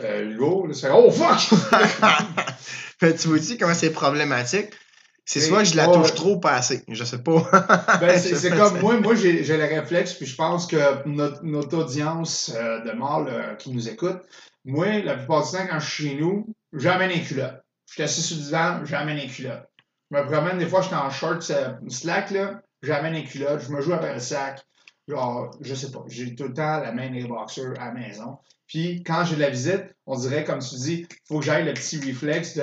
Euh, 0.00 0.30
Hugo, 0.30 0.68
c'est 0.72 0.90
oh 0.92 1.10
fuck! 1.10 1.58
Fait, 3.00 3.14
tu 3.16 3.28
vois-tu 3.28 3.56
comment 3.58 3.74
c'est 3.74 3.90
problématique? 3.90 4.68
C'est 5.28 5.42
soit 5.42 5.62
je 5.62 5.76
la 5.76 5.84
touche 5.84 6.08
ouais. 6.08 6.14
trop 6.14 6.38
pas 6.38 6.54
assez. 6.54 6.82
Je 6.88 7.04
sais 7.04 7.18
pas. 7.18 7.46
Ben, 8.00 8.18
c'est, 8.18 8.48
comme 8.48 8.80
moi, 8.80 8.98
moi 8.98 9.14
j'ai, 9.14 9.44
j'ai 9.44 9.58
le 9.58 9.64
réflexe, 9.64 10.14
puis 10.14 10.24
je 10.24 10.34
pense 10.34 10.66
que 10.66 11.06
notre, 11.06 11.44
notre 11.44 11.76
audience 11.76 12.50
euh, 12.56 12.80
de 12.80 12.92
mâles 12.92 13.28
euh, 13.28 13.54
qui 13.56 13.70
nous 13.70 13.90
écoute, 13.90 14.22
moi, 14.64 14.86
la 15.00 15.16
plupart 15.18 15.44
du 15.44 15.52
temps, 15.52 15.66
quand 15.68 15.80
je 15.80 15.90
suis 15.90 16.08
chez 16.08 16.14
nous, 16.14 16.46
j'amène 16.72 17.10
les 17.10 17.20
culottes. 17.20 17.62
Je 17.88 17.92
suis 17.92 18.02
assis 18.02 18.22
sur 18.22 18.38
le 18.38 18.42
divan, 18.42 18.84
j'amène 18.86 19.18
les 19.18 19.26
culottes. 19.26 19.68
Je 20.10 20.16
me 20.16 20.24
promène, 20.24 20.56
des 20.56 20.66
fois, 20.66 20.80
je 20.80 20.86
suis 20.86 20.96
en 20.96 21.10
short 21.10 21.50
euh, 21.50 21.74
slack, 21.88 22.30
là, 22.30 22.62
j'amène 22.82 23.12
les 23.12 23.24
culottes, 23.24 23.60
je 23.60 23.70
me 23.70 23.82
joue 23.82 23.92
après 23.92 24.14
le 24.14 24.20
sac. 24.20 24.62
Genre, 25.08 25.50
je 25.60 25.74
sais 25.74 25.90
pas, 25.90 26.04
j'ai 26.06 26.34
tout 26.36 26.44
le 26.44 26.54
temps 26.54 26.80
la 26.80 26.92
main 26.92 27.10
des 27.10 27.24
boxers 27.24 27.74
à 27.78 27.86
la 27.86 27.92
maison. 27.92 28.38
Puis, 28.66 29.02
quand 29.02 29.26
j'ai 29.26 29.36
de 29.36 29.40
la 29.40 29.50
visite, 29.50 29.94
on 30.06 30.16
dirait, 30.16 30.44
comme 30.44 30.60
tu 30.60 30.74
dis, 30.76 31.06
faut 31.26 31.40
que 31.40 31.44
j'aille 31.44 31.66
le 31.66 31.74
petit 31.74 31.98
réflexe 31.98 32.54
de 32.54 32.62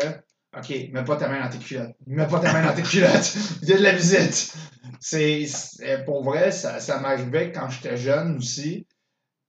OK, 0.58 0.70
mets 0.94 1.04
pas 1.04 1.16
ta 1.18 1.28
main 1.28 1.42
dans 1.44 1.50
tes 1.50 1.58
culottes. 1.58 1.96
Mets 2.08 2.28
pas 2.28 2.40
ta 2.40 2.54
main 2.54 2.66
dans 2.66 2.74
tes 2.74 2.82
culottes. 2.84 3.34
Il 3.62 3.70
y 3.70 3.74
a 3.74 3.78
de 3.78 3.84
la 3.84 3.92
visite. 3.94 4.54
C'est, 5.00 5.46
c'est- 5.48 6.04
pour 6.06 6.24
vrai, 6.24 6.52
ça, 6.52 6.80
ça 6.80 7.00
m'arrivait 7.00 7.52
quand 7.52 7.70
j'étais 7.70 7.98
jeune 7.98 8.38
aussi. 8.38 8.88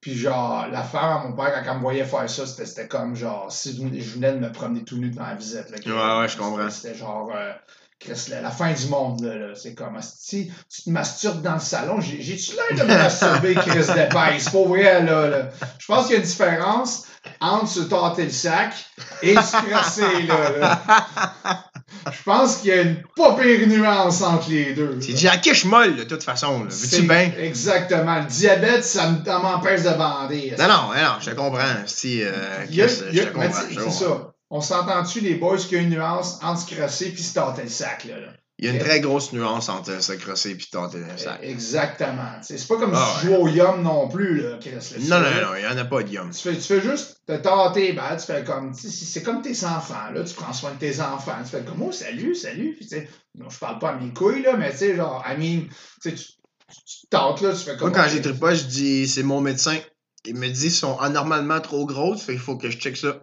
Puis 0.00 0.14
genre, 0.16 0.68
la 0.68 0.82
femme 0.82 1.04
à 1.16 1.28
mon 1.28 1.32
père, 1.36 1.62
quand 1.64 1.70
elle 1.70 1.76
me 1.78 1.82
voyait 1.82 2.04
faire 2.04 2.28
ça, 2.28 2.46
c'était, 2.46 2.86
comme 2.86 3.16
genre, 3.16 3.50
si 3.50 3.76
je 3.76 3.82
venais- 4.14 4.32
de 4.32 4.38
me 4.38 4.52
promener 4.52 4.84
tout 4.84 4.98
nu 4.98 5.10
dans 5.10 5.26
la 5.26 5.34
visite. 5.34 5.70
là, 5.70 5.76
Ouais, 6.18 6.20
ouais, 6.22 6.28
je 6.28 6.36
comprends. 6.36 6.70
C'était, 6.70 6.94
genre, 6.94 7.30
euh, 7.34 7.52
Chris, 7.98 8.26
la, 8.28 8.42
la 8.42 8.50
fin 8.50 8.72
du 8.72 8.86
monde, 8.88 9.22
là. 9.22 9.34
là. 9.36 9.54
C'est 9.54 9.74
comme, 9.74 9.98
si 10.02 10.52
tu 10.68 10.82
te 10.82 10.90
masturbes 10.90 11.40
dans 11.42 11.54
le 11.54 11.60
salon, 11.60 12.00
j'ai, 12.00 12.20
j'ai-tu 12.20 12.52
l'air 12.52 12.78
de 12.78 12.82
me 12.92 12.96
masturber, 12.98 13.54
Chris 13.54 13.86
d'épaisse? 13.94 14.48
Pour 14.50 14.68
vrai, 14.68 15.02
là, 15.02 15.28
là. 15.28 15.48
Je 15.78 15.86
pense 15.86 16.06
qu'il 16.06 16.12
y 16.14 16.16
a 16.16 16.20
une 16.20 16.26
différence 16.26 17.04
entre 17.40 17.68
se 17.68 17.80
tâter 17.80 18.24
le 18.24 18.30
sac 18.30 18.74
et 19.22 19.34
se 19.34 19.56
crosser, 19.70 20.22
là. 20.26 20.50
là. 20.58 20.80
Je 22.12 22.22
pense 22.24 22.56
qu'il 22.56 22.68
y 22.68 22.72
a 22.72 22.82
une 22.82 23.02
pas 23.16 23.34
pire 23.34 23.66
nuance 23.66 24.22
entre 24.22 24.50
les 24.50 24.74
deux. 24.74 24.98
C'est 25.00 25.12
du 25.14 25.40
quiche 25.40 25.64
molle, 25.64 25.96
de 25.96 26.04
toute 26.04 26.22
façon. 26.22 26.64
Veux-tu 26.68 27.02
bien? 27.02 27.32
Exactement. 27.38 28.16
Le 28.20 28.26
diabète, 28.26 28.84
ça 28.84 29.08
me- 29.10 29.24
ça 29.24 29.38
m'empêche 29.38 29.82
de 29.82 29.90
bander. 29.90 30.54
Non, 30.58 30.68
non, 30.68 30.82
non, 30.94 31.12
je 31.20 31.30
te 31.30 31.34
comprends. 31.34 31.62
Si, 31.86 32.22
euh, 32.22 32.32
Il 32.70 32.76
y 32.76 32.82
a- 32.82 32.86
Chris, 32.86 32.96
il 33.10 33.16
y 33.16 33.20
a- 33.20 33.24
je 33.24 33.28
te 33.28 33.38
mais 33.38 33.46
comprends. 33.46 33.60
tu- 33.68 33.74
je 33.74 33.78
te 33.80 33.84
c'est 33.84 34.04
ça. 34.04 34.32
On 34.50 34.60
s'entend-tu, 34.60 35.20
les 35.20 35.34
boys, 35.34 35.56
qu'il 35.56 35.72
y 35.72 35.80
a 35.80 35.82
une 35.82 35.90
nuance 35.90 36.38
entre 36.42 36.60
se 36.68 36.74
crosser 36.74 37.06
et 37.16 37.16
se 37.20 37.34
tâter 37.34 37.62
le 37.62 37.68
sac, 37.68 38.04
là? 38.04 38.20
là? 38.20 38.28
Il 38.58 38.64
y 38.64 38.68
a 38.68 38.72
une 38.72 38.78
très 38.78 39.00
grosse 39.00 39.34
nuance 39.34 39.68
entre 39.68 40.02
se 40.02 40.12
crosser 40.14 40.52
et 40.52 40.56
tenter 40.72 41.04
un 41.04 41.16
sac. 41.18 41.40
Exactement. 41.42 42.40
Tu 42.40 42.46
sais, 42.46 42.58
C'est 42.58 42.68
pas 42.68 42.78
comme 42.78 42.92
Ah 42.94 43.14
si 43.14 43.20
tu 43.20 43.26
jouais 43.26 43.36
au 43.36 43.48
Yum 43.48 43.82
non 43.82 44.08
plus, 44.08 44.40
là, 44.40 44.56
Chris. 44.58 44.70
là. 44.70 44.80
Tu 44.80 45.00
Non, 45.08 45.20
non, 45.20 45.26
non, 45.26 45.56
il 45.56 45.60
n'y 45.60 45.66
en 45.66 45.76
a 45.76 45.84
pas 45.84 46.02
de 46.02 46.08
yum. 46.08 46.30
Tu 46.30 46.40
fais, 46.40 46.54
tu 46.54 46.62
fais 46.62 46.80
juste 46.80 47.20
te 47.26 47.32
ben, 47.32 48.16
tu 48.16 48.24
fais 48.26 48.44
comme, 48.44 48.72
c'est 48.72 49.22
comme 49.22 49.42
tes 49.42 49.64
enfants, 49.64 50.10
là, 50.14 50.22
tu 50.24 50.34
prends 50.34 50.52
soin 50.52 50.72
de 50.72 50.78
tes 50.78 51.00
enfants, 51.00 51.36
tu 51.44 51.50
fais 51.50 51.64
comme, 51.64 51.82
oh, 51.82 51.92
salut, 51.92 52.34
salut, 52.34 52.74
puis 52.78 52.88
non, 53.34 53.50
je 53.50 53.58
parle 53.58 53.78
pas 53.78 53.90
à 53.90 53.96
mes 53.96 54.12
couilles, 54.12 54.42
là, 54.42 54.56
mais 54.56 54.70
tu 54.70 54.78
sais, 54.78 54.96
genre, 54.96 55.22
I 55.26 55.36
mean, 55.36 55.66
tu 56.02 56.14
tu, 56.14 56.16
tu, 56.16 56.24
tu 56.68 57.00
te 57.02 57.06
tâtes, 57.10 57.40
là, 57.42 57.52
tu 57.52 57.58
fais 57.58 57.76
comme, 57.76 57.90
Moi, 57.90 57.98
quand 57.98 58.08
j'ai 58.08 58.22
trippé, 58.22 58.54
je 58.54 58.64
dis, 58.64 59.08
c'est 59.08 59.22
mon 59.22 59.40
médecin. 59.40 59.76
Il 60.24 60.36
me 60.36 60.48
dit, 60.48 60.66
ils 60.66 60.70
sont 60.70 60.98
anormalement 60.98 61.60
trop 61.60 61.84
grosses, 61.84 62.22
fait 62.22 62.32
qu'il 62.32 62.40
faut 62.40 62.56
que 62.56 62.70
je 62.70 62.78
check 62.78 62.96
ça. 62.96 63.22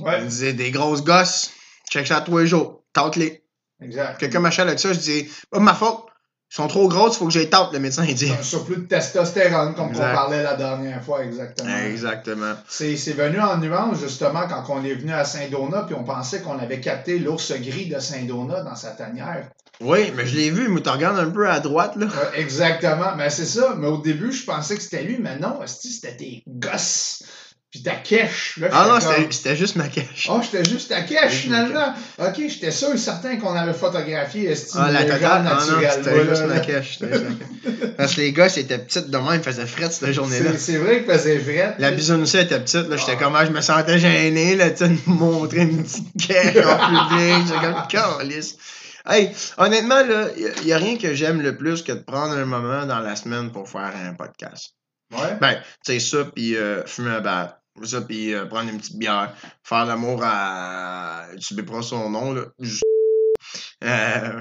Ouais, 0.00 0.18
Il 0.18 0.24
me 0.24 0.28
disait, 0.28 0.52
des 0.54 0.70
grosses 0.70 1.04
gosses, 1.04 1.50
check 1.90 2.06
ça 2.06 2.20
tous 2.20 2.36
les 2.38 2.46
jours. 2.46 2.84
Tente-les. 2.92 3.45
Exact. 3.80 4.18
Quelqu'un 4.18 4.40
m'achète 4.40 4.66
avec 4.66 4.78
ça, 4.78 4.92
je 4.92 4.98
dis, 4.98 5.28
pas 5.50 5.60
ma 5.60 5.74
faute. 5.74 6.04
Ils 6.52 6.54
sont 6.54 6.68
trop 6.68 6.86
grosses, 6.86 7.16
il 7.16 7.18
faut 7.18 7.26
que 7.26 7.32
j'aille 7.32 7.50
tente, 7.50 7.72
le 7.72 7.80
médecin, 7.80 8.04
il 8.04 8.14
dit. 8.14 8.30
Un 8.30 8.40
surplus 8.40 8.76
de 8.76 8.82
testostérone, 8.82 9.74
comme 9.74 9.88
on 9.88 9.98
parlait 9.98 10.44
la 10.44 10.54
dernière 10.54 11.02
fois, 11.02 11.24
exactement. 11.24 11.76
Exactement. 11.76 12.54
C'est 12.68 12.94
venu 12.94 13.40
en 13.40 13.58
nuance, 13.58 13.98
justement, 13.98 14.46
quand 14.48 14.62
on 14.68 14.84
est 14.84 14.94
venu 14.94 15.12
à 15.12 15.24
Saint-Donat, 15.24 15.86
puis 15.88 15.96
on 15.98 16.04
pensait 16.04 16.42
qu'on 16.42 16.56
avait 16.60 16.78
capté 16.80 17.18
l'ours 17.18 17.52
gris 17.60 17.88
de 17.88 17.98
Saint-Donat 17.98 18.62
dans 18.62 18.76
sa 18.76 18.90
tanière. 18.90 19.48
Oui, 19.80 20.12
mais 20.16 20.24
je 20.24 20.36
l'ai 20.36 20.50
vu, 20.50 20.68
mais 20.68 20.80
tu 20.80 20.88
regardes 20.88 21.18
un 21.18 21.28
peu 21.28 21.50
à 21.50 21.58
droite, 21.58 21.96
là. 21.96 22.06
Ouais, 22.06 22.40
exactement. 22.40 23.16
Mais 23.16 23.28
c'est 23.28 23.44
ça. 23.44 23.74
Mais 23.76 23.88
au 23.88 23.98
début, 23.98 24.30
je 24.30 24.44
pensais 24.44 24.76
que 24.76 24.82
c'était 24.82 25.02
lui, 25.02 25.18
mais 25.18 25.38
non, 25.40 25.58
c'était 25.66 26.16
tes 26.16 26.44
gosses. 26.46 27.24
Puis 27.72 27.82
ta 27.82 27.96
cache. 27.96 28.58
Là, 28.58 28.68
Ah 28.72 28.86
non, 28.88 28.98
comme, 29.00 29.00
c'était 29.18 29.32
c'était 29.32 29.56
juste 29.56 29.76
ma 29.76 29.88
cache. 29.88 30.28
Oh, 30.30 30.40
j'étais 30.40 30.64
juste 30.68 30.88
ta 30.88 31.02
cache, 31.02 31.32
finalement. 31.32 31.94
Ok, 32.18 32.36
j'étais 32.48 32.70
sûr 32.70 32.94
et 32.94 32.96
certain 32.96 33.36
qu'on 33.38 33.54
avait 33.54 33.72
photographié 33.74 34.50
Esti 34.50 34.76
Ah, 34.80 34.90
la 34.92 35.02
totale, 35.04 35.20
ah 35.24 35.42
non, 35.42 35.80
naturellement, 35.80 35.90
c'était 35.92 36.28
juste 36.28 36.46
ma 36.46 36.60
cache. 36.60 36.98
c'était. 36.98 37.90
Parce 37.96 38.14
que 38.14 38.20
les 38.20 38.32
gars, 38.32 38.48
c'était 38.48 38.78
petites 38.78 39.10
de 39.10 39.16
même, 39.18 39.34
ils 39.34 39.42
faisaient 39.42 39.66
fret 39.66 39.90
cette 39.90 40.12
journée-là. 40.12 40.50
C'est 40.56 40.76
vrai 40.76 41.02
qu'il 41.02 41.12
faisait 41.12 41.38
vrai. 41.38 41.74
La 41.78 41.90
bisounoussie 41.90 42.38
était 42.38 42.60
petite, 42.60 42.88
là, 42.88 42.96
j'étais 42.96 43.12
Ah. 43.12 43.22
comme, 43.22 43.34
ah, 43.34 43.44
je 43.44 43.50
me 43.50 43.60
sentais 43.60 43.98
gêné, 43.98 44.54
là, 44.54 44.70
tu 44.70 44.78
sais, 44.78 44.88
de 44.88 44.92
me 45.06 45.14
montrer 45.14 45.62
une 45.62 45.82
petite 45.82 46.28
cache 46.28 46.56
en 46.64 46.78
public, 46.86 47.46
j'étais 47.48 47.60
comme, 47.60 47.86
calice. 47.88 48.56
Hey, 49.08 49.30
honnêtement, 49.58 50.02
là, 50.04 50.28
il 50.36 50.66
y, 50.68 50.72
a 50.72 50.78
rien 50.78 50.96
que 50.98 51.14
j'aime 51.14 51.40
le 51.40 51.56
plus 51.56 51.82
que 51.82 51.92
de 51.92 51.98
prendre 52.00 52.34
un 52.34 52.44
moment 52.44 52.86
dans 52.86 53.00
la 53.00 53.14
semaine 53.16 53.50
pour 53.52 53.68
faire 53.68 53.92
un 54.04 54.14
podcast. 54.14 54.75
Ouais. 55.12 55.36
Ben, 55.40 55.54
tu 55.84 55.92
sais, 55.92 56.00
ça, 56.00 56.24
puis 56.24 56.56
euh, 56.56 56.84
fumer 56.86 57.10
un 57.10 57.20
bat. 57.20 57.60
Ça, 57.82 58.00
puis 58.00 58.34
euh, 58.34 58.46
prendre 58.46 58.70
une 58.70 58.78
petite 58.78 58.98
bière. 58.98 59.34
Faire 59.62 59.84
l'amour 59.84 60.20
à. 60.24 61.26
Tu 61.38 61.54
sais 61.54 61.62
pas 61.62 61.82
son 61.82 62.10
nom, 62.10 62.32
là. 62.32 62.42
Euh, 63.84 64.40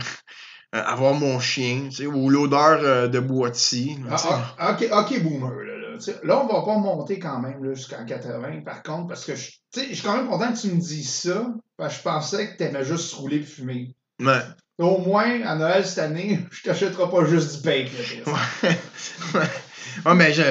avoir 0.72 1.14
mon 1.14 1.40
chien, 1.40 1.88
tu 1.90 1.98
sais, 1.98 2.06
ou 2.06 2.30
l'odeur 2.30 3.10
de 3.10 3.20
boîtier. 3.20 3.98
Ah, 4.10 4.16
tu 4.18 4.28
ah, 4.58 4.72
ok, 4.74 4.88
ok, 4.92 5.24
boomer. 5.24 5.64
Là, 5.64 5.78
là. 5.78 5.98
Tu 5.98 6.12
là, 6.26 6.42
on 6.42 6.48
va 6.48 6.62
pas 6.66 6.78
monter 6.78 7.20
quand 7.20 7.40
même 7.40 7.74
jusqu'en 7.74 8.06
80, 8.06 8.62
par 8.66 8.84
contre, 8.84 9.08
parce 9.08 9.26
que 9.26 9.36
je 9.36 9.52
tu 9.74 9.94
suis 9.94 10.04
quand 10.04 10.16
même 10.16 10.28
content 10.28 10.54
que 10.54 10.58
tu 10.60 10.68
me 10.70 10.80
dises 10.80 11.14
ça, 11.14 11.48
parce 11.78 11.94
que 11.94 12.00
je 12.00 12.04
pensais 12.04 12.52
que 12.52 12.58
t'aimais 12.58 12.86
juste 12.86 13.14
rouler 13.14 13.38
et 13.38 13.44
fumer. 13.44 13.96
Ouais. 14.20 14.40
Au 14.78 14.98
moins, 15.00 15.42
à 15.44 15.56
Noël 15.56 15.86
cette 15.86 16.00
année, 16.00 16.40
je 16.52 16.64
t'achèterai 16.64 17.10
pas 17.10 17.26
juste 17.26 17.58
du 17.58 17.62
bacon. 17.64 18.34
Ouais. 18.64 19.44
Ouais, 20.06 20.14
mais 20.16 20.34
je, 20.34 20.44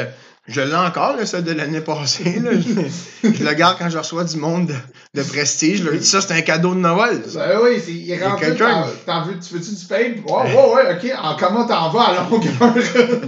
je 0.46 0.60
l'ai 0.60 0.74
encore, 0.74 1.16
là, 1.16 1.24
celle 1.26 1.44
de 1.44 1.52
l'année 1.52 1.80
passée. 1.80 2.38
Là. 2.40 2.50
Je, 2.52 3.28
je 3.32 3.44
le 3.44 3.54
garde 3.54 3.78
quand 3.78 3.88
je 3.90 3.98
reçois 3.98 4.24
du 4.24 4.36
monde 4.36 4.66
de, 4.68 4.74
de 5.20 5.26
prestige. 5.26 5.78
Je 5.78 5.84
leur 5.84 5.94
dis 5.98 6.06
ça, 6.06 6.20
c'est 6.20 6.32
un 6.34 6.42
cadeau 6.42 6.74
de 6.74 6.80
Noël. 6.80 7.22
Ben 7.34 7.58
oui, 7.62 7.80
c'est- 7.84 7.92
il 7.92 8.18
quelqu'un- 8.38 8.86
T'en 9.06 9.24
veux, 9.24 9.38
tu 9.38 9.54
veux-tu 9.54 9.74
du 9.74 9.84
pain? 9.86 10.12
Ouais, 10.32 10.54
ouais, 10.54 10.74
ouais, 10.74 10.96
ok. 10.96 11.12
En 11.22 11.36
comment 11.36 11.66
t'en 11.66 11.90
vas 11.90 12.02
à 12.02 12.28
longueur? 12.30 12.74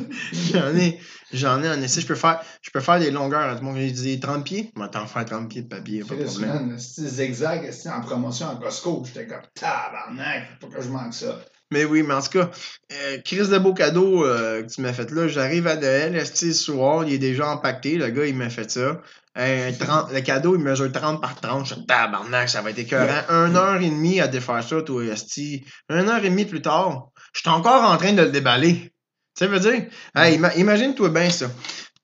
J'en 0.52 0.76
ai, 0.76 0.98
j'en 1.32 1.62
ai 1.62 1.68
en 1.68 1.80
essai. 1.82 2.00
Je 2.00 2.06
peux 2.06 2.14
faire, 2.14 2.40
je 2.62 2.70
peux 2.70 2.80
faire 2.80 2.98
des 3.00 3.10
longueurs. 3.10 3.56
Tout 3.58 3.64
le 3.64 3.70
monde 3.72 3.78
dit 3.92 4.20
30 4.20 4.44
pieds? 4.44 4.70
Moi, 4.76 4.88
t'en 4.88 5.06
faire 5.06 5.24
30 5.24 5.48
pieds 5.48 5.62
de 5.62 5.68
papier, 5.68 6.00
pas 6.04 6.14
de 6.14 6.24
problème. 6.24 6.76
c'est 6.78 7.06
zigzag 7.08 7.70
en 7.86 8.00
promotion 8.02 8.46
à 8.50 8.56
Costco. 8.62 9.02
J'étais 9.06 9.26
comme 9.26 9.40
tabarnak, 9.54 10.48
faut 10.60 10.66
pas 10.68 10.76
que 10.78 10.82
je 10.82 10.88
manque 10.88 11.14
ça. 11.14 11.38
Mais 11.72 11.84
oui, 11.84 12.02
mais 12.04 12.14
en 12.14 12.22
tout 12.22 12.30
cas, 12.38 12.50
euh, 12.92 13.18
Chris 13.24 13.48
de 13.48 13.58
beau 13.58 13.74
cadeau 13.74 14.24
euh, 14.24 14.62
que 14.62 14.72
tu 14.72 14.80
m'as 14.80 14.92
fait 14.92 15.10
là. 15.10 15.26
J'arrive 15.26 15.66
à 15.66 15.74
Noël, 15.76 16.14
esti, 16.14 16.54
ce 16.54 16.64
soir, 16.64 17.04
il 17.04 17.14
est 17.14 17.18
déjà 17.18 17.48
empaqueté. 17.48 17.96
Le 17.96 18.08
gars, 18.10 18.24
il 18.26 18.36
m'a 18.36 18.50
fait 18.50 18.70
ça. 18.70 19.00
Euh, 19.36 19.72
30 19.78 20.12
le 20.12 20.20
cadeau, 20.20 20.54
il 20.54 20.62
mesure 20.62 20.92
30 20.92 21.20
par 21.20 21.40
30. 21.40 21.66
Je 21.66 21.74
suis 21.74 21.86
tabarnak, 21.86 22.48
ça 22.48 22.62
va 22.62 22.70
être 22.70 22.78
écœurant. 22.78 23.06
Une 23.28 23.56
heure 23.56 23.80
et 23.80 23.90
demie 23.90 24.20
à 24.20 24.28
défaire 24.28 24.62
ça, 24.62 24.80
toi, 24.82 25.02
esti. 25.04 25.64
Une 25.90 26.08
heure 26.08 26.24
et 26.24 26.30
demie 26.30 26.44
plus 26.44 26.62
tard, 26.62 27.08
je 27.32 27.40
suis 27.40 27.48
encore 27.50 27.82
en 27.82 27.96
train 27.96 28.12
de 28.12 28.22
le 28.22 28.30
déballer. 28.30 28.92
Tu 29.36 29.44
sais, 29.44 29.46
veut 29.48 29.60
dire? 29.60 29.86
Hey, 30.14 30.36
ima- 30.38 30.54
imagine-toi 30.56 31.08
bien 31.10 31.28
ça. 31.30 31.50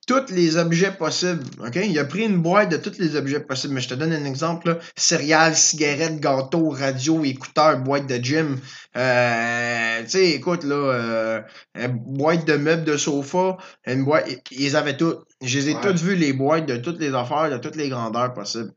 Tous 0.09 0.31
les 0.31 0.57
objets 0.57 0.91
possibles, 0.91 1.45
OK? 1.65 1.77
Il 1.77 1.97
a 1.99 2.05
pris 2.05 2.25
une 2.25 2.43
boîte 2.43 2.71
de 2.71 2.77
tous 2.77 2.99
les 2.99 3.15
objets 3.15 3.39
possibles. 3.39 3.75
Mais 3.75 3.81
je 3.81 3.89
te 3.89 3.95
donne 3.95 4.13
un 4.13 4.25
exemple, 4.25 4.69
là. 4.71 4.79
Céréales, 4.97 5.55
cigarettes, 5.55 6.19
gâteaux, 6.19 6.71
radio, 6.71 7.23
écouteurs, 7.25 7.79
boîte 7.79 8.09
de 8.09 8.17
gym. 8.17 8.61
Euh, 8.97 10.03
tu 10.03 10.11
sais, 10.11 10.31
écoute, 10.31 10.65
là, 10.65 10.75
euh, 10.75 11.41
une 11.77 11.87
boîte 11.99 12.45
de 12.47 12.57
meubles 12.57 12.85
de 12.85 12.97
sofa, 12.97 13.57
une 13.87 14.05
boîte, 14.05 14.29
ils- 14.51 14.77
avaient 14.77 14.97
toutes. 14.97 15.21
Je 15.41 15.59
les 15.59 15.71
ai 15.71 15.75
Ouais. 15.75 15.81
toutes 15.81 15.99
vues, 16.01 16.17
les 16.17 16.33
boîtes 16.33 16.67
de 16.67 16.77
toutes 16.77 16.99
les 16.99 17.15
affaires, 17.15 17.49
de 17.51 17.59
toutes 17.59 17.77
les 17.77 17.89
grandeurs 17.89 18.35
possibles. 18.35 18.73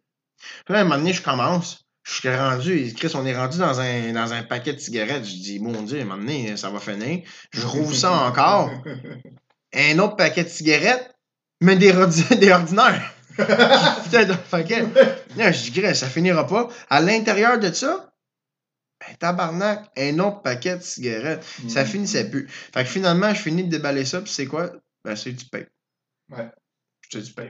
Puis 0.66 0.74
là, 0.74 0.80
à 0.80 0.82
un 0.82 0.84
moment 0.86 0.98
donné, 0.98 1.14
je 1.14 1.24
commence. 1.24 1.86
Je 2.04 2.14
suis 2.14 2.30
rendu, 2.36 2.94
Chris, 2.96 3.12
on 3.16 3.26
est 3.26 3.36
rendu 3.36 3.58
dans 3.58 3.80
un, 3.80 4.14
dans 4.14 4.32
un 4.32 4.44
paquet 4.44 4.74
de 4.74 4.80
cigarettes. 4.80 5.26
Je 5.26 5.38
dis, 5.42 5.60
mon 5.60 5.82
Dieu, 5.82 5.98
à 5.98 6.02
un 6.04 6.06
moment 6.06 6.18
donné, 6.22 6.56
ça 6.56 6.70
va 6.70 6.80
finir. 6.80 7.22
Je 7.52 7.66
rouvre 7.66 7.96
ça 7.96 8.12
encore. 8.12 8.70
Un 9.78 10.00
autre 10.00 10.16
paquet 10.16 10.44
de 10.46 10.50
cigarettes, 10.50 11.14
mais 11.62 11.76
des, 11.76 11.91
des 12.39 12.51
ordinaires. 12.51 13.14
Putain 13.38 14.26
de 14.26 14.34
paquet. 14.49 14.86
Là, 15.36 15.51
je 15.51 15.70
dis, 15.70 15.72
Chris, 15.82 15.95
ça 15.95 16.08
finira 16.08 16.47
pas. 16.47 16.70
À 16.89 17.01
l'intérieur 17.01 17.60
de 17.60 17.72
ça, 17.74 18.12
ben, 19.01 19.16
tabarnak, 19.18 19.89
un 19.97 20.20
autre 20.20 20.41
paquet 20.41 20.78
de 20.78 20.82
cigarettes. 20.84 21.43
Ça 21.68 21.84
Mm. 21.84 21.88
finissait 21.88 22.30
plus. 22.30 22.47
Fait 22.49 22.84
que 22.84 22.89
finalement, 22.89 23.34
je 23.34 23.41
finis 23.41 23.64
de 23.66 23.70
déballer 23.70 24.06
ça, 24.06 24.22
puis 24.22 24.32
c'est 24.32 24.45
quoi? 24.45 24.72
Ben, 25.03 25.16
c'est 25.18 25.34
du 25.34 25.45
pain. 25.45 25.64
Ouais. 26.30 26.49
C'est 27.12 27.22
du 27.22 27.34
pain. 27.34 27.49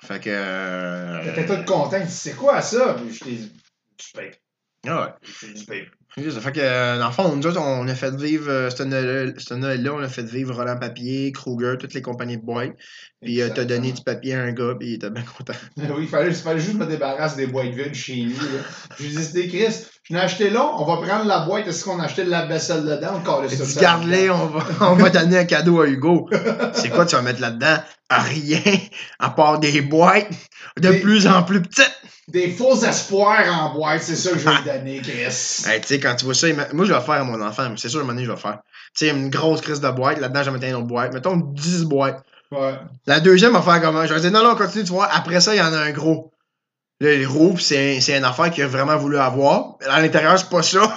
Fait 0.00 0.20
que. 0.20 0.30
euh, 0.32 1.34
T'étais 1.34 1.46
tout 1.46 1.64
content. 1.64 2.04
C'est 2.08 2.34
quoi 2.36 2.62
ça? 2.62 2.94
Puis 2.94 3.12
je 3.14 3.24
t'ai 3.24 3.32
dit, 3.32 3.48
du 3.98 4.06
pain. 4.14 4.30
ah 4.86 5.04
ouais. 5.04 5.28
C'est 5.40 5.52
du 5.52 5.64
pain. 5.64 5.82
C'est 6.22 6.30
ça. 6.32 6.40
Fait 6.40 6.52
que, 6.52 6.60
euh, 6.62 6.98
dans 6.98 7.06
le 7.06 7.12
fond, 7.12 7.34
nous 7.34 7.46
autres, 7.46 7.60
on 7.60 7.86
a 7.88 7.94
fait 7.94 8.14
vivre, 8.14 8.48
euh, 8.50 8.70
ce 8.70 8.82
Noël- 8.82 9.34
ce 9.38 9.54
Noël-là, 9.54 9.92
on 9.94 10.02
a 10.02 10.08
fait 10.08 10.22
vivre 10.28 10.54
Roland 10.54 10.76
Papier, 10.78 11.32
Kruger, 11.32 11.74
toutes 11.78 11.94
les 11.94 12.02
compagnies 12.02 12.36
de 12.38 12.42
boîtes. 12.44 12.72
Puis, 13.22 13.42
euh, 13.42 13.48
t'as 13.52 13.64
donné 13.64 13.90
du 13.92 14.02
papier 14.02 14.34
à 14.34 14.42
un 14.42 14.52
gars, 14.52 14.74
puis 14.78 14.90
il 14.90 14.94
était 14.94 15.10
bien 15.10 15.24
content. 15.36 15.52
Oui, 15.76 15.84
il 16.02 16.08
fallait, 16.08 16.28
il 16.28 16.34
fallait 16.34 16.60
juste 16.60 16.76
me 16.76 16.86
débarrasser 16.86 17.36
des 17.36 17.46
boîtes 17.48 17.68
vides 17.70 17.94
chez 17.94 18.14
lui 18.14 18.36
ai 19.00 19.08
dit, 19.08 19.24
c'était 19.24 19.48
Chris, 19.48 19.74
je 20.04 20.14
l'ai 20.14 20.20
acheté 20.20 20.50
là, 20.50 20.70
on 20.78 20.84
va 20.84 21.04
prendre 21.06 21.24
la 21.26 21.40
boîte, 21.40 21.66
est-ce 21.66 21.84
qu'on 21.84 21.98
a 22.00 22.04
acheté 22.04 22.24
de 22.24 22.30
la 22.30 22.46
vaisselle 22.46 22.84
dedans? 22.84 23.16
Encore 23.16 23.42
le 23.42 23.48
dit, 23.48 23.56
garde-les, 23.80 24.30
on 24.30 24.46
va, 24.46 24.64
on 24.82 24.94
va 24.94 25.10
donner 25.10 25.38
un 25.38 25.44
cadeau 25.44 25.80
à 25.80 25.86
Hugo. 25.88 26.28
C'est 26.74 26.90
quoi 26.90 27.06
tu 27.06 27.16
vas 27.16 27.22
mettre 27.22 27.40
là-dedans? 27.40 27.78
Rien, 28.10 28.60
à 29.18 29.30
part 29.30 29.58
des 29.58 29.82
boîtes 29.82 30.30
de 30.80 30.92
plus 30.92 31.26
en 31.26 31.42
plus 31.42 31.60
petites. 31.60 31.97
Des 32.28 32.50
faux 32.50 32.76
espoirs 32.84 33.46
en 33.50 33.74
boîte, 33.74 34.02
c'est 34.02 34.16
ça 34.16 34.32
que 34.32 34.38
je 34.38 34.44
vais 34.44 34.56
lui 34.62 34.64
donner, 34.64 35.00
Chris. 35.00 35.64
Hey, 35.66 35.80
tu 35.80 35.86
sais, 35.86 36.00
quand 36.00 36.14
tu 36.14 36.26
vois 36.26 36.34
ça, 36.34 36.46
moi, 36.72 36.84
je 36.84 36.92
vais 36.92 36.98
le 36.98 37.04
faire 37.04 37.14
à 37.14 37.24
mon 37.24 37.40
enfant, 37.40 37.70
mais 37.70 37.76
c'est 37.78 37.88
sûr, 37.88 38.00
à 38.00 38.02
un 38.02 38.04
moment 38.04 38.14
donné, 38.14 38.26
je 38.26 38.30
vais 38.30 38.36
le 38.36 38.40
faire. 38.40 38.58
Tu 38.96 39.06
sais, 39.06 39.10
une 39.10 39.30
grosse 39.30 39.62
crise 39.62 39.80
de 39.80 39.90
boîte, 39.90 40.20
là-dedans, 40.20 40.42
je 40.42 40.50
vais 40.50 40.58
mettre 40.58 40.66
une 40.66 40.74
autre 40.74 40.86
boîte. 40.86 41.14
Mettons 41.14 41.36
10 41.36 41.84
boîtes. 41.84 42.22
Ouais. 42.50 42.74
La 43.06 43.20
deuxième 43.20 43.52
va 43.52 43.62
faire 43.62 43.80
comment? 43.80 44.06
Je 44.06 44.14
vais 44.14 44.20
dire, 44.20 44.30
non, 44.30 44.42
non, 44.42 44.56
continue, 44.56 44.84
tu 44.84 44.92
vois. 44.92 45.06
Après 45.06 45.40
ça, 45.40 45.54
il 45.54 45.58
y 45.58 45.62
en 45.62 45.72
a 45.72 45.78
un 45.78 45.90
gros. 45.90 46.32
Là, 47.00 47.12
il 47.12 47.60
c'est 47.60 48.00
c'est 48.00 48.18
une 48.18 48.24
affaire 48.24 48.50
qu'il 48.50 48.64
a 48.64 48.66
vraiment 48.66 48.96
voulu 48.96 49.18
avoir. 49.18 49.76
À 49.88 50.00
l'intérieur, 50.00 50.36
c'est 50.38 50.48
pas 50.48 50.62
ça. 50.62 50.92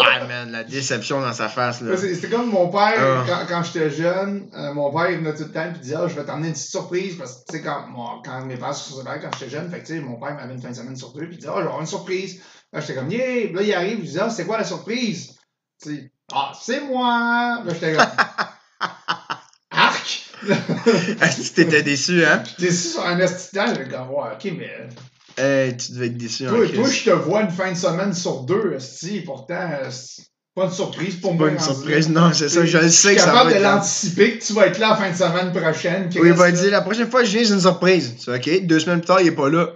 Ah, 0.00 0.24
man, 0.26 0.50
la 0.50 0.64
déception 0.64 1.20
dans 1.20 1.32
sa 1.32 1.48
face, 1.48 1.80
là. 1.80 1.96
C'était 1.96 2.28
comme 2.28 2.50
mon 2.50 2.68
père, 2.68 2.94
Ah. 2.98 3.24
quand, 3.26 3.46
quand 3.48 3.62
j'étais 3.64 3.90
jeune, 3.90 4.48
euh, 4.54 4.72
mon 4.74 4.92
père 4.92 5.10
il 5.10 5.18
venait 5.18 5.34
tout 5.34 5.44
le 5.44 5.52
temps 5.52 5.64
et 5.64 5.78
disait 5.78 5.96
ah, 5.96 6.06
Je 6.08 6.14
vais 6.14 6.24
t'emmener 6.24 6.48
une 6.48 6.54
petite 6.54 6.70
surprise 6.70 7.16
parce 7.16 7.32
que 7.36 7.50
tu 7.50 7.56
sais, 7.56 7.62
quand, 7.62 7.86
moi, 7.88 8.20
quand 8.24 8.44
mes 8.44 8.56
parents 8.56 8.72
sont 8.72 8.94
sur 8.94 9.04
quand 9.04 9.30
j'étais 9.38 9.50
jeune, 9.50 9.70
fait 9.70 9.80
que, 9.80 9.86
tu 9.86 9.94
sais, 9.94 10.00
mon 10.00 10.16
père 10.20 10.34
m'avait 10.34 10.54
une 10.54 10.60
fin 10.62 10.70
de 10.70 10.74
semaine 10.74 10.96
sur 10.96 11.12
deux 11.12 11.26
puis 11.26 11.34
il 11.34 11.38
disait 11.38 11.48
Ah, 11.50 11.56
je 11.56 11.60
vais 11.62 11.66
avoir 11.66 11.80
une 11.80 11.86
surprise. 11.86 12.40
Là, 12.72 12.80
j'étais 12.80 12.94
comme 12.94 13.10
Yeah! 13.10 13.46
Puis 13.46 13.52
Là, 13.52 13.62
il 13.62 13.74
arrive, 13.74 13.98
il 14.00 14.10
dit 14.10 14.18
Ah, 14.20 14.30
c'est 14.30 14.44
quoi 14.46 14.58
la 14.58 14.64
surprise? 14.64 15.34
Tu 15.82 15.96
sais, 15.96 16.12
Ah, 16.32 16.52
c'est 16.60 16.80
moi! 16.80 17.62
Là, 17.64 17.72
j'étais 17.72 17.94
comme 17.94 18.06
Arc! 19.70 20.30
Que 20.46 21.54
t'étais 21.54 21.82
déçu, 21.82 22.24
hein? 22.24 22.42
J'étais 22.44 22.70
déçu 22.70 22.88
sur 22.88 23.06
un 23.06 23.18
estitant, 23.18 23.66
j'étais 23.68 23.88
comme 23.88 24.10
Ouais, 24.10 24.30
ok, 24.34 24.52
mais. 24.58 24.88
Hey, 25.36 25.76
tu 25.76 25.92
devais 25.92 26.06
être 26.06 26.16
déçu, 26.16 26.44
Toi, 26.46 26.66
toi 26.68 26.88
je 26.88 27.04
te 27.04 27.10
vois 27.10 27.42
une 27.42 27.50
fin 27.50 27.72
de 27.72 27.76
semaine 27.76 28.12
sur 28.12 28.42
deux, 28.42 28.74
esti, 28.76 29.20
pourtant, 29.20 29.68
euh, 29.82 29.90
c'est 29.90 30.22
pas 30.54 30.66
une 30.66 30.70
surprise 30.70 31.16
pour 31.16 31.32
C'est 31.32 31.36
moi. 31.36 31.46
pas 31.48 31.52
une 31.54 31.58
surprise, 31.60 32.08
non, 32.08 32.32
c'est 32.32 32.48
ça, 32.48 32.64
je 32.64 32.78
le 32.78 32.88
sais 32.88 33.14
que 33.16 33.20
ça 33.20 33.26
va 33.26 33.32
capable 33.32 33.50
de 33.50 33.56
être 33.56 33.62
l'anticiper 33.62 34.38
que 34.38 34.44
tu 34.44 34.52
vas 34.52 34.66
être 34.68 34.78
là 34.78 34.90
la 34.90 34.96
fin 34.96 35.10
de 35.10 35.16
semaine 35.16 35.52
prochaine. 35.52 36.08
Oui, 36.14 36.28
il 36.28 36.32
va 36.34 36.52
dire, 36.52 36.70
la 36.70 36.82
prochaine 36.82 37.10
fois, 37.10 37.24
je 37.24 37.32
viens, 37.32 37.42
j'ai 37.42 37.54
une 37.54 37.60
surprise. 37.60 38.14
Tu 38.16 38.22
sais, 38.24 38.36
OK, 38.36 38.66
deux 38.66 38.78
semaines 38.78 39.00
plus 39.00 39.06
tard, 39.06 39.20
il 39.20 39.26
est 39.26 39.32
pas 39.32 39.48
là. 39.50 39.70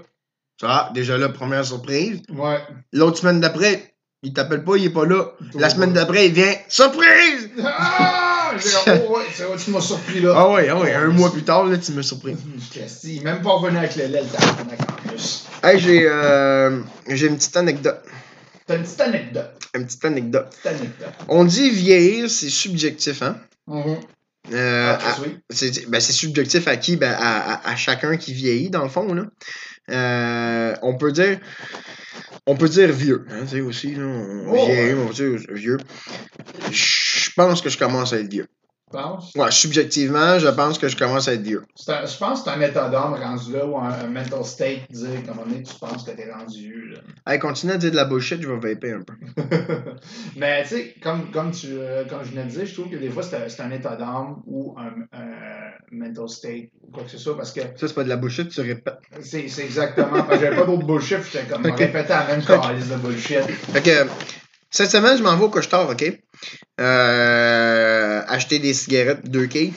Tu 0.59 0.66
vois, 0.66 0.90
déjà 0.94 1.18
là, 1.18 1.28
première 1.28 1.64
surprise. 1.64 2.20
Ouais. 2.32 2.59
L'autre 2.92 3.18
semaine 3.18 3.40
d'après, 3.40 3.94
Il 4.22 4.32
t'appelle 4.32 4.64
pas, 4.64 4.76
il 4.76 4.84
est 4.86 4.90
pas 4.90 5.06
là. 5.06 5.32
La 5.54 5.70
semaine 5.70 5.90
ouais. 5.90 5.94
d'après, 5.94 6.26
il 6.26 6.32
vient. 6.34 6.54
Surprise! 6.68 7.50
Ah! 7.64 8.28
Oh, 8.55 9.16
ouais, 9.18 9.57
tu 9.62 9.70
m'as 9.70 9.80
surpris 9.80 10.20
là. 10.20 10.32
Ah 10.36 10.51
ouais, 10.53 10.68
ah 10.68 10.76
ouais, 10.78 10.92
un 10.94 11.09
mois 11.09 11.32
plus 11.32 11.42
tard, 11.42 11.66
là, 11.66 11.76
tu 11.78 11.92
m'as 11.92 12.03
surpris. 12.03 12.36
Est 12.76 13.22
même 13.24 13.42
pas 13.42 13.51
revenu 13.53 13.78
avec 13.78 13.96
le 13.96 14.07
lait, 14.07 14.22
le 14.22 14.28
tabarnak 14.28 14.80
en 14.80 15.09
plus. 15.09 15.44
Hey, 15.62 15.78
j'ai 15.78 16.07
euh, 16.07 16.80
j'ai 17.09 17.26
une 17.26 17.36
petite 17.36 17.57
anecdote. 17.57 18.01
T'as 18.66 18.76
une 18.76 18.82
petite 18.82 19.01
anecdote. 19.01 19.51
Une 19.74 19.86
petite 19.86 20.05
anecdote. 20.05 20.46
Petite 20.51 20.66
anecdote. 20.66 21.12
On 21.28 21.44
dit 21.44 21.70
vieillir, 21.70 22.30
c'est 22.30 22.51
subjectif, 22.51 23.22
hein? 23.22 23.36
Mhm. 23.66 23.96
Euh, 24.53 24.96
Ah, 24.99 25.16
oui. 25.22 25.38
c'est 25.51 25.88
ben, 25.90 26.01
c'est 26.01 26.12
subjectif 26.12 26.68
à 26.68 26.76
qui? 26.76 26.96
Ben, 26.96 27.12
à, 27.18 27.55
à- 27.55 27.70
à 27.70 27.76
chacun 27.76 28.16
qui 28.16 28.32
vieillit, 28.32 28.70
dans 28.70 28.82
le 28.82 28.88
fond. 28.88 29.12
Là. 29.12 29.24
Euh, 29.90 30.74
on 30.82 30.96
peut 30.96 31.12
dire. 31.12 31.38
On 32.46 32.57
peut 32.57 32.68
dire 32.68 32.90
vieux. 32.92 33.26
Hein, 33.30 33.40
tu 33.42 33.57
sais, 33.57 33.61
aussi. 33.61 33.94
Là, 33.94 34.05
on 34.05 34.44
Oh, 34.49 34.66
vieillit, 34.66 34.94
ouais. 34.94 34.99
on 35.03 35.07
peut 35.09 35.12
dire 35.12 35.38
vieux. 35.51 35.76
Je 36.70 36.84
pense 37.39 37.62
que 37.62 37.68
je 37.70 37.78
commence 37.78 38.12
à 38.12 38.18
être 38.18 38.30
vieux. 38.30 38.47
Tu 38.91 38.97
penses? 38.97 39.32
Ouais, 39.36 39.51
subjectivement, 39.51 40.39
je 40.39 40.49
pense 40.49 40.78
que 40.78 40.89
je 40.89 40.97
commence 40.97 41.28
à 41.28 41.34
être 41.34 41.43
vieux. 41.43 41.62
Un- 41.89 42.07
Je 42.07 42.16
pense 42.16 42.43
que 42.43 42.51
c'est 42.51 42.57
un 42.57 42.61
état 42.62 42.89
d'âme 42.89 43.14
rendu 43.14 43.53
là 43.53 43.66
ou 43.66 43.76
un, 43.76 43.91
un 43.91 44.07
mental 44.09 44.43
state, 44.45 44.91
dire 44.91 45.22
qu'à 45.24 45.32
un 45.32 45.34
moment 45.34 45.47
donné, 45.47 45.62
tu 45.62 45.74
penses 45.78 46.05
que 46.05 46.11
t'es 46.12 46.30
rendu 46.32 46.59
vieux. 46.59 47.03
Là. 47.26 47.39
Continue 47.39 47.72
à 47.72 47.76
dire 47.76 47.91
de 47.91 47.97
la 47.97 48.07
bullshit, 48.07 48.41
je 48.41 48.49
vais 48.49 48.74
vaper 48.74 48.93
un 48.93 49.03
peu. 49.03 49.12
Mais 50.36 50.62
tu 50.62 50.68
sais, 50.70 50.95
comme, 51.03 51.30
comme, 51.30 51.51
tu, 51.51 51.66
euh, 51.70 52.05
comme 52.07 52.24
je 52.24 52.30
venais 52.30 52.45
de 52.45 52.51
dire, 52.51 52.64
je 52.64 52.72
trouve 52.72 52.89
que 52.91 52.97
des 52.97 53.11
fois 53.11 53.22
c'est 53.22 53.61
un, 53.61 53.70
état 53.70 53.95
d'âme 53.95 54.43
ou 54.47 54.74
un, 54.78 54.91
mental 55.93 56.28
state 56.28 56.70
ou 56.82 56.91
quoi 56.91 57.05
que 57.05 57.11
ce 57.11 57.18
soit 57.18 57.36
parce 57.36 57.53
que 57.53 57.61
Ça, 57.61 57.89
c'est 57.89 57.95
pas 57.95 58.05
de 58.05 58.09
la 58.09 58.16
bullshit, 58.16 58.49
tu 58.49 58.61
répètes. 58.62 58.99
c'est 59.20 59.45
exactement. 59.45 60.26
J'avais 60.30 60.57
pas 60.57 60.64
d'autres 60.64 60.86
bullshit, 60.86 61.18
j'étais 61.30 61.47
comme 61.47 61.64
Ok. 61.66 61.76
répéter 61.78 62.09
la 62.09 62.26
même 62.26 62.43
calice 62.43 62.89
de 62.89 62.97
bullshit. 62.97 63.43
Fait 63.72 63.82
que, 63.82 64.07
cette 64.70 64.90
semaine, 64.90 65.16
je 65.16 65.22
m'en 65.22 65.36
vais 65.36 65.44
au 65.44 65.50
Couche-Tard, 65.50 65.90
OK? 65.90 66.04
Euh, 66.80 68.22
acheter 68.28 68.58
des 68.58 68.74
cigarettes 68.74 69.28
2 69.28 69.46
quilles. 69.46 69.72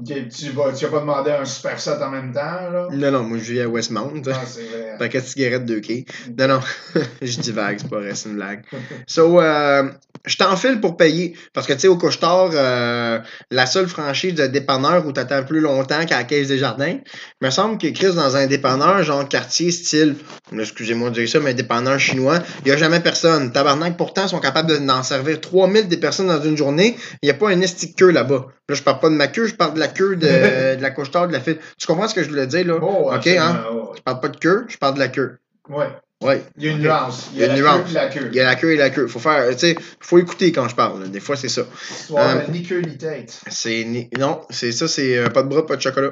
Ok, 0.00 0.16
tu 0.28 0.50
vas, 0.50 0.72
tu 0.72 0.84
vas 0.86 0.90
pas 0.90 1.00
demander 1.00 1.30
un 1.32 1.44
super 1.44 1.78
set 1.78 2.00
en 2.00 2.10
même 2.10 2.32
temps, 2.32 2.40
là? 2.40 2.88
Non, 2.92 3.10
non, 3.10 3.22
moi, 3.24 3.38
je 3.38 3.52
vis 3.52 3.60
à 3.60 3.68
Westmount. 3.68 4.22
Ah, 4.28 4.40
c'est 4.46 4.62
vrai. 4.62 4.94
Paquet 4.98 5.20
de 5.20 5.26
cigarettes 5.26 5.66
2 5.66 5.80
quilles. 5.80 6.06
Non, 6.38 6.48
non, 6.48 6.60
je 7.22 7.38
dis 7.38 7.52
vague, 7.52 7.78
c'est 7.80 7.90
pas 7.90 7.98
vrai, 7.98 8.14
c'est 8.14 8.28
une 8.28 8.36
blague. 8.36 8.64
So, 9.06 9.40
euh, 9.40 9.90
je 10.26 10.36
t'enfile 10.36 10.80
pour 10.80 10.96
payer. 10.96 11.36
Parce 11.52 11.66
que, 11.66 11.72
tu 11.74 11.80
sais, 11.80 11.88
au 11.88 11.96
couche-tard, 11.98 12.50
euh, 12.52 13.18
la 13.50 13.66
seule 13.66 13.88
franchise 13.88 14.34
de 14.34 14.46
dépanneur 14.46 15.06
où 15.06 15.12
t'attends 15.12 15.42
plus 15.44 15.60
longtemps 15.60 16.04
qu'à 16.06 16.18
la 16.18 16.24
caisse 16.24 16.48
des 16.48 16.58
jardins, 16.58 16.96
il 17.40 17.44
me 17.46 17.50
semble 17.50 17.78
que 17.78 17.88
Chris, 17.88 18.14
dans 18.14 18.36
un 18.36 18.46
dépanneur, 18.46 19.02
genre 19.02 19.28
quartier 19.28 19.70
style, 19.70 20.16
excusez-moi 20.58 21.10
de 21.10 21.14
dire 21.16 21.28
ça, 21.28 21.40
mais 21.40 21.54
dépanneur 21.54 21.98
chinois, 21.98 22.38
il 22.64 22.68
y 22.68 22.72
a 22.72 22.76
jamais 22.76 23.00
personne. 23.00 23.52
Tabarnak, 23.52 23.96
pourtant, 23.96 24.28
sont 24.28 24.40
capables 24.40 24.70
de- 24.70 24.78
d'en 24.86 25.02
servir 25.02 25.40
3000 25.40 25.88
des 25.88 25.96
personnes 25.98 26.28
dans 26.28 26.42
une 26.42 26.56
journée. 26.56 26.96
Il 27.22 27.26
n'y 27.26 27.30
a 27.30 27.34
pas 27.34 27.48
un 27.50 27.60
esti 27.60 27.88
de 27.88 27.94
queue 27.94 28.10
là-bas. 28.10 28.46
Là, 28.68 28.74
je 28.76 28.82
parle 28.82 29.00
pas 29.00 29.08
de 29.08 29.14
ma 29.14 29.26
queue, 29.26 29.46
je 29.46 29.54
parle 29.54 29.74
de 29.74 29.80
la 29.80 29.88
queue 29.90 30.16
de, 30.16 30.26
de 30.76 30.82
la 30.82 30.90
couche-tard, 30.90 31.28
de 31.28 31.32
la 31.32 31.40
file. 31.40 31.58
Tu 31.78 31.86
comprends 31.86 32.08
ce 32.08 32.14
que 32.14 32.22
je 32.22 32.28
voulais 32.30 32.46
dire, 32.46 32.66
là? 32.66 32.78
Oh, 32.82 33.10
ok, 33.14 33.26
hein? 33.26 33.64
oh, 33.70 33.92
Je 33.96 34.02
parle 34.02 34.20
pas 34.20 34.28
de 34.28 34.36
queue, 34.38 34.64
je 34.68 34.76
parle 34.78 34.94
de 34.94 34.98
la 35.00 35.08
queue. 35.08 35.38
ouais. 35.68 35.88
Ouais. 36.22 36.42
Il 36.58 36.66
y 36.66 36.68
a 36.68 36.72
une 36.72 36.80
nuance. 36.80 37.30
Il 37.32 37.38
y 37.40 37.44
a 37.44 37.46
la 37.46 37.54
une 37.56 37.60
queue 37.62 37.66
nuance. 37.66 37.80
puis 37.86 37.94
la 37.94 38.06
queue. 38.08 38.28
Il 38.30 38.36
y 38.36 38.40
a 38.40 38.44
la 38.44 38.54
queue 38.54 38.72
et 38.72 38.76
la 38.76 38.90
queue. 38.90 39.06
Faut 39.06 39.20
faire, 39.20 39.48
tu 39.52 39.58
sais, 39.58 39.76
faut 40.00 40.18
écouter 40.18 40.52
quand 40.52 40.68
je 40.68 40.74
parle. 40.76 41.00
là. 41.04 41.08
Des 41.08 41.18
fois, 41.18 41.34
c'est 41.34 41.48
ça. 41.48 41.62
Euh, 42.10 42.42
ni 42.50 42.62
queue 42.62 42.82
ni 42.82 42.98
tête. 42.98 43.40
C'est 43.48 43.84
ni- 43.84 44.10
non, 44.18 44.42
c'est 44.50 44.70
ça, 44.72 44.86
c'est 44.86 45.16
euh, 45.16 45.28
pas 45.30 45.42
de 45.42 45.48
bras, 45.48 45.64
pas 45.64 45.76
de 45.76 45.80
chocolat. 45.80 46.10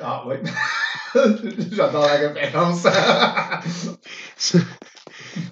Ah, 0.00 0.24
ouais. 0.26 0.42
J'adore 1.72 2.06
la 2.06 2.28
référence. 2.28 2.84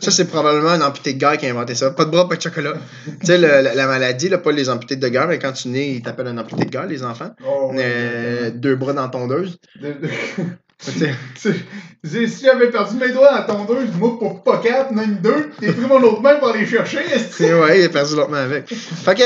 Ça, 0.01 0.11
c'est 0.11 0.27
probablement 0.27 0.71
un 0.71 0.81
amputé 0.83 1.15
de 1.15 1.19
guerre 1.19 1.37
qui 1.39 1.47
a 1.47 1.51
inventé 1.51 1.75
ça. 1.75 1.91
Pas 1.91 2.05
de 2.05 2.11
bras, 2.11 2.29
pas 2.29 2.37
de 2.37 2.43
chocolat. 2.43 2.75
tu 3.21 3.27
sais, 3.27 3.39
la, 3.39 3.63
la 3.63 3.87
maladie, 3.87 4.29
là, 4.29 4.39
pas 4.39 4.53
les 4.53 4.69
amputés 4.69 4.97
de 4.97 5.09
guerre, 5.09 5.29
mais 5.29 5.39
quand 5.39 5.53
tu 5.53 5.69
nais, 5.69 5.91
ils 5.91 6.03
t'appellent 6.03 6.29
un 6.29 6.39
amputé 6.39 6.65
de 6.65 6.71
guerre, 6.71 6.87
les 6.87 7.03
enfants. 7.03 7.31
Oh, 7.47 7.71
ouais, 7.73 7.77
Euh, 7.79 8.51
deux 8.51 8.77
bras 8.77 8.93
dans 8.93 9.09
tondeuse. 9.09 9.59
Si 12.03 12.43
j'avais 12.43 12.71
perdu 12.71 12.97
mes 12.97 13.13
doigts 13.13 13.45
dans 13.47 13.67
tondeuse, 13.67 13.91
moi 13.99 14.19
pour 14.19 14.43
pas 14.43 14.59
quatre, 14.59 14.93
même 14.93 15.19
deux, 15.23 15.51
t'es 15.61 15.73
pris 15.73 15.87
mon 15.87 16.03
autre 16.03 16.23
main 16.23 16.37
pour 16.37 16.49
aller 16.49 16.65
chercher, 16.65 17.01
ouais, 17.41 17.81
il 17.81 17.85
a 17.85 17.89
perdu 17.91 18.17
l'autre 18.17 18.31
main 18.31 18.45
avec. 18.45 18.73
Fait 18.73 19.15
que, 19.15 19.23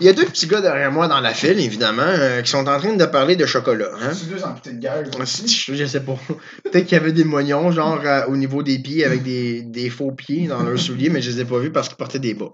il 0.00 0.06
y 0.06 0.10
a 0.10 0.12
deux 0.12 0.24
petits 0.24 0.46
gars 0.46 0.60
derrière 0.60 0.92
moi 0.92 1.08
dans 1.08 1.20
la 1.20 1.34
file, 1.34 1.58
évidemment, 1.58 2.02
euh, 2.02 2.42
qui 2.42 2.50
sont 2.50 2.66
en 2.68 2.78
train 2.78 2.94
de 2.94 3.04
parler 3.06 3.36
de 3.36 3.46
chocolat. 3.46 3.90
Hein? 4.00 4.10
C'est 4.12 4.28
deux 4.30 4.42
amputés 4.44 4.72
de 4.72 4.78
guerre. 4.80 5.02
aussi. 5.20 5.48
Je 5.74 5.84
sais 5.86 6.00
pas. 6.00 6.16
Peut-être 6.64 6.86
qu'il 6.86 6.96
y 6.96 7.00
avait 7.00 7.12
des 7.12 7.24
moignons, 7.24 7.72
genre 7.72 8.00
euh, 8.04 8.26
au 8.28 8.36
niveau 8.36 8.62
des 8.62 8.78
pieds, 8.78 9.04
avec 9.04 9.22
des, 9.22 9.62
des 9.62 9.90
faux 9.90 10.12
pieds 10.12 10.46
dans 10.46 10.62
leurs 10.62 10.78
souliers, 10.78 11.10
mais 11.10 11.20
je 11.20 11.30
les 11.30 11.40
ai 11.40 11.44
pas 11.44 11.58
vus 11.58 11.70
parce 11.72 11.88
qu'ils 11.88 11.96
portaient 11.96 12.18
des 12.18 12.34
bas. 12.34 12.52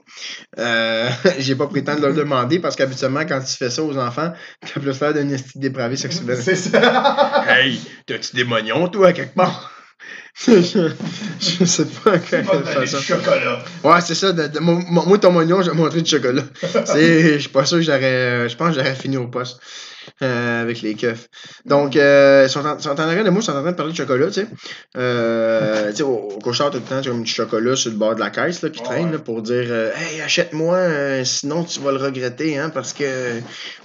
Euh, 0.58 1.10
J'ai 1.38 1.54
pas 1.54 1.66
temps 1.66 1.96
de 1.96 2.00
leur 2.00 2.14
demander 2.14 2.60
parce 2.60 2.76
qu'habituellement, 2.76 3.24
quand 3.26 3.40
tu 3.40 3.56
fais 3.56 3.70
ça 3.70 3.82
aux 3.82 3.96
enfants, 3.98 4.32
t'as 4.60 4.80
plus 4.80 5.00
l'air 5.00 5.12
d'un 5.12 5.28
esti 5.28 5.58
dépravé 5.58 5.96
sexuel. 5.96 6.38
C'est 6.40 6.56
ça. 6.56 7.44
Hey, 7.48 7.80
t'as-tu 8.06 8.36
des 8.36 8.44
moignons, 8.44 8.88
toi, 8.88 9.12
quelque 9.12 9.34
part? 9.34 9.73
Je, 10.36 10.90
je 11.40 11.64
sais 11.64 11.84
pas 11.86 12.18
Tu 12.18 12.30
quelle 12.30 12.44
façon. 12.44 12.98
chocolat. 13.00 13.64
Ouais, 13.84 14.00
c'est 14.00 14.14
ça. 14.14 14.32
de- 14.32 14.48
de- 14.48 14.58
mon- 14.60 14.82
mon- 14.90 15.06
moi, 15.06 15.18
ton 15.18 15.30
moignon, 15.30 15.62
je 15.62 15.70
vais 15.70 15.76
montrer 15.76 16.02
du 16.02 16.10
chocolat. 16.10 16.42
Je 16.62 17.38
suis 17.38 17.48
pas 17.48 17.64
sûr 17.64 17.78
que 17.78 17.84
j'aurais. 17.84 18.48
Je 18.48 18.56
pense 18.56 18.70
que 18.70 18.74
j'aurais 18.80 18.94
fini 18.94 19.16
au 19.16 19.28
poste 19.28 19.60
euh, 20.22 20.62
avec 20.62 20.82
les 20.82 20.94
keufs. 20.94 21.28
Donc, 21.64 21.96
euh, 21.96 22.44
ils 22.46 22.50
sont 22.50 22.64
en, 22.64 22.78
sont 22.78 22.90
en 22.90 22.98
arrière 23.08 23.24
de 23.24 23.30
moi, 23.30 23.40
ils 23.40 23.44
sont 23.44 23.52
en 23.52 23.62
train 23.62 23.72
de 23.72 23.76
parler 23.76 23.92
de 23.92 23.96
chocolat, 23.96 24.26
tu 24.28 24.32
sais. 24.34 24.46
Euh, 24.96 25.90
tu 25.90 25.96
sais, 25.96 26.02
au, 26.02 26.28
au 26.36 26.38
tout 26.40 26.50
le 26.50 26.80
temps, 26.80 27.00
tu 27.00 27.08
as 27.08 27.12
un 27.12 27.22
petit 27.22 27.32
chocolat 27.34 27.76
sur 27.76 27.90
le 27.90 27.96
bord 27.96 28.14
de 28.14 28.20
la 28.20 28.30
caisse 28.30 28.62
là, 28.62 28.70
qui 28.70 28.82
traîne 28.82 29.12
là, 29.12 29.18
pour 29.18 29.42
dire 29.42 29.66
euh, 29.68 29.90
Hey, 29.96 30.20
achète-moi, 30.20 31.24
sinon 31.24 31.64
tu 31.64 31.80
vas 31.80 31.92
le 31.92 31.98
regretter, 31.98 32.58
hein, 32.58 32.70
parce 32.70 32.92
que 32.92 33.04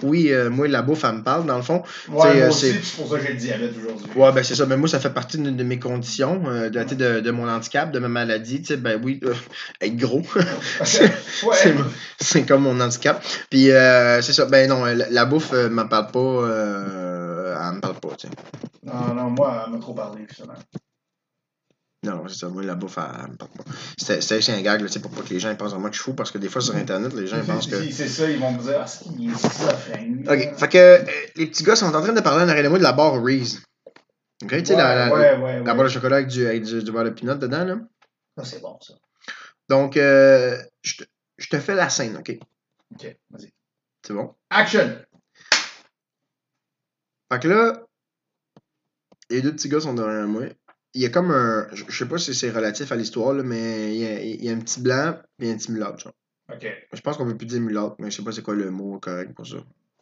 oui, 0.03 0.31
moi, 0.49 0.67
la 0.67 0.81
bouffe, 0.81 1.03
elle 1.03 1.15
me 1.17 1.23
parle, 1.23 1.45
dans 1.45 1.57
le 1.57 1.63
fond. 1.63 1.83
Ouais, 2.09 2.39
moi 2.39 2.49
aussi, 2.49 2.71
c'est- 2.71 2.95
pour 2.97 3.09
ça 3.11 3.17
que 3.19 3.25
j'ai 3.25 3.33
le 3.33 3.39
diabète 3.39 3.71
aujourd'hui. 3.79 4.05
Ouais, 4.15 4.31
ben 4.31 4.43
c'est 4.43 4.55
ça. 4.55 4.65
Mais 4.65 4.77
moi, 4.77 4.87
ça 4.87 4.99
fait 4.99 5.09
partie 5.09 5.37
de 5.37 5.63
mes 5.63 5.79
conditions, 5.79 6.41
de, 6.43 6.69
de, 6.69 7.19
de 7.19 7.31
mon 7.31 7.47
handicap, 7.47 7.91
de 7.91 7.99
ma 7.99 8.07
maladie. 8.07 8.61
Tu 8.61 8.67
sais, 8.67 8.77
ben 8.77 8.99
oui, 9.03 9.19
être 9.81 9.95
gros. 9.95 10.23
c'est 12.19 12.43
comme 12.43 12.63
mon 12.63 12.79
handicap. 12.79 13.23
Puis 13.49 13.69
c'est 14.21 14.33
ça. 14.33 14.45
Ben 14.45 14.69
non, 14.69 14.85
la, 14.85 15.09
la 15.09 15.25
bouffe 15.25 15.51
euh, 15.53 15.69
m'en 15.69 15.87
parle 15.87 16.08
pas. 16.11 16.19
Euh, 16.19 17.55
elle 17.61 17.75
me 17.75 17.81
parle 17.81 17.99
pas, 17.99 18.15
tu 18.15 18.27
sais. 18.27 18.33
Non, 18.83 19.13
non, 19.13 19.29
moi, 19.31 19.63
elle 19.65 19.73
m'a 19.73 19.79
trop 19.79 19.93
parlé, 19.93 20.25
justement. 20.27 20.53
Non, 22.03 22.23
c'est 22.27 22.35
ça. 22.35 22.49
Moi, 22.49 22.63
la 22.63 22.75
bouffe, 22.75 22.97
elle, 22.97 23.31
me 23.31 23.35
parle 23.35 23.51
pas. 23.51 23.63
C'était 23.97 24.51
un 24.51 24.61
gag, 24.61 24.81
là, 24.81 24.87
tu 24.87 24.93
sais, 24.93 24.99
pour 25.01 25.11
pas 25.11 25.21
que 25.21 25.29
les 25.29 25.39
gens 25.39 25.53
pensent 25.55 25.71
vraiment 25.71 25.89
que 25.89 25.95
je 25.95 26.01
suis 26.01 26.11
fou, 26.11 26.15
parce 26.15 26.31
que 26.31 26.37
des 26.37 26.47
fois, 26.47 26.61
sur 26.61 26.75
Internet, 26.75 27.13
les 27.13 27.27
gens 27.27 27.43
pensent 27.43 27.67
que. 27.71 27.81
Si, 27.81 27.91
C'est 27.91 28.07
ça, 28.07 28.29
ils 28.29 28.39
vont 28.39 28.51
me 28.51 28.61
dire, 28.61 28.79
ah, 28.81 28.87
c'est 28.87 29.05
qui 29.05 29.29
est 29.29 29.37
schizophrène. 29.37 30.25
Ok, 30.29 30.57
fait 30.57 30.67
que 30.69 30.77
euh, 30.77 31.05
les 31.35 31.47
petits 31.47 31.63
gars 31.63 31.75
sont 31.75 31.93
en 31.93 32.01
train 32.01 32.13
de 32.13 32.21
parler 32.21 32.45
en 32.45 32.49
arrière 32.49 32.63
de 32.63 32.69
moi 32.69 32.77
de 32.77 32.83
la 32.83 32.93
barre 32.93 33.21
Reese. 33.21 33.61
Ok, 34.43 34.49
tu 34.49 34.65
sais, 34.65 34.75
la, 34.77 34.95
la, 34.95 35.13
ouais, 35.13 35.19
ouais, 35.19 35.43
ouais. 35.43 35.63
la 35.63 35.73
barre 35.73 35.85
de 35.85 35.89
chocolat 35.89 36.17
avec 36.17 36.29
du, 36.29 36.47
avec 36.47 36.63
du, 36.63 36.81
du 36.81 36.91
beurre 36.91 37.03
de 37.03 37.09
peanut 37.09 37.37
dedans, 37.37 37.65
là. 37.65 37.79
Ça, 38.37 38.45
c'est 38.45 38.61
bon, 38.61 38.77
ça. 38.81 38.93
Donc, 39.67 39.97
euh, 39.97 40.57
je 40.83 41.49
te 41.49 41.59
fais 41.59 41.75
la 41.75 41.89
scène, 41.89 42.15
ok? 42.17 42.37
Ok, 42.93 43.17
vas-y. 43.29 43.53
C'est 44.05 44.13
bon? 44.13 44.33
Action! 44.49 44.99
Fait 47.31 47.39
que 47.39 47.47
là, 47.47 47.85
les 49.29 49.41
deux 49.41 49.51
petits 49.53 49.69
gars 49.69 49.79
sont 49.79 49.93
derrière 49.93 50.27
moi. 50.27 50.43
Il 50.93 51.01
y 51.01 51.05
a 51.05 51.09
comme 51.09 51.29
un. 51.31 51.67
Je 51.73 51.83
sais 51.95 52.07
pas 52.07 52.17
si 52.17 52.33
c'est 52.33 52.49
relatif 52.49 52.91
à 52.91 52.95
l'histoire, 52.95 53.33
là, 53.33 53.43
mais 53.43 53.93
il 53.95 54.01
y, 54.01 54.05
a, 54.07 54.21
il 54.23 54.43
y 54.43 54.49
a 54.49 54.53
un 54.53 54.59
petit 54.59 54.81
blanc 54.81 55.15
et 55.39 55.51
un 55.51 55.55
petit 55.55 55.71
mulâtre, 55.71 55.99
genre. 55.99 56.13
Ok. 56.51 56.65
Je 56.93 57.01
pense 57.01 57.17
qu'on 57.17 57.27
peut 57.27 57.37
plus 57.37 57.45
dire 57.45 57.61
mulâtre, 57.61 57.95
mais 57.99 58.09
je 58.09 58.17
sais 58.17 58.23
pas 58.23 58.31
c'est 58.31 58.41
quoi 58.41 58.55
le 58.55 58.71
mot 58.71 58.97
correct 58.99 59.33
pour 59.35 59.45
ça. 59.45 59.57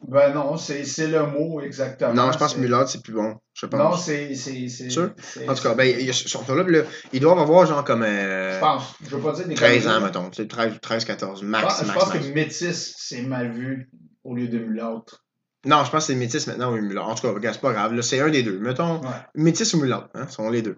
Ben 0.06 0.32
non, 0.32 0.56
c'est 0.56 0.84
c'est 0.84 1.08
le 1.08 1.26
mot 1.26 1.60
exactement. 1.60 2.14
non, 2.14 2.32
je 2.32 2.38
pense 2.38 2.54
que 2.54 2.60
mulâtre, 2.60 2.88
c'est 2.88 3.02
plus 3.02 3.12
bon. 3.12 3.36
Je 3.52 3.66
pense. 3.66 3.80
Non, 3.80 3.96
c'est. 3.96 4.34
c'est- 4.34 4.68
c'est- 4.68 4.88
Sûr? 4.88 5.12
En 5.46 5.54
tout 5.54 5.62
cas, 5.62 5.74
ben, 5.74 5.84
ils 6.00 6.14
sont 6.14 6.44
là, 6.54 6.62
là, 6.62 6.82
ils 7.12 7.20
doivent 7.20 7.40
avoir 7.40 7.66
genre 7.66 7.84
comme 7.84 8.04
euh, 8.04 8.54
Je 8.54 8.60
pense. 8.60 8.94
Je 9.02 9.14
veux 9.16 9.20
pas 9.20 9.32
dire 9.32 9.48
des 9.48 9.54
13 9.56 9.88
ans, 9.88 10.00
mettons. 10.00 10.30
Tu 10.30 10.40
sais, 10.42 10.48
13, 10.48 10.78
13, 10.80 11.04
14, 11.04 11.40
Je 11.42 11.46
max, 11.46 11.84
je 11.84 11.92
pense 11.92 12.14
max. 12.14 12.26
que 12.26 12.32
métis, 12.32 12.94
c'est 12.96 13.22
mal 13.22 13.50
vu 13.52 13.90
au 14.24 14.34
lieu 14.36 14.46
de 14.48 14.58
mulâtre. 14.60 15.24
Non, 15.66 15.84
je 15.84 15.90
pense 15.90 16.06
que 16.06 16.12
c'est 16.12 16.18
métis 16.18 16.46
maintenant 16.46 16.72
ou 16.72 16.76
mulâtre. 16.80 17.08
En 17.08 17.14
tout 17.16 17.22
cas, 17.22 17.32
regarde, 17.32 17.54
c'est 17.56 17.60
pas 17.60 17.72
grave. 17.72 17.92
Là, 17.94 18.02
c'est 18.02 18.20
un 18.20 18.28
des 18.30 18.42
deux. 18.44 18.58
Mettons, 18.60 19.00
Ouais. 19.00 19.08
métis 19.34 19.74
ou 19.74 19.80
mulâtre, 19.80 20.08
hein, 20.14 20.28
sont 20.28 20.48
les 20.50 20.62
deux. 20.62 20.76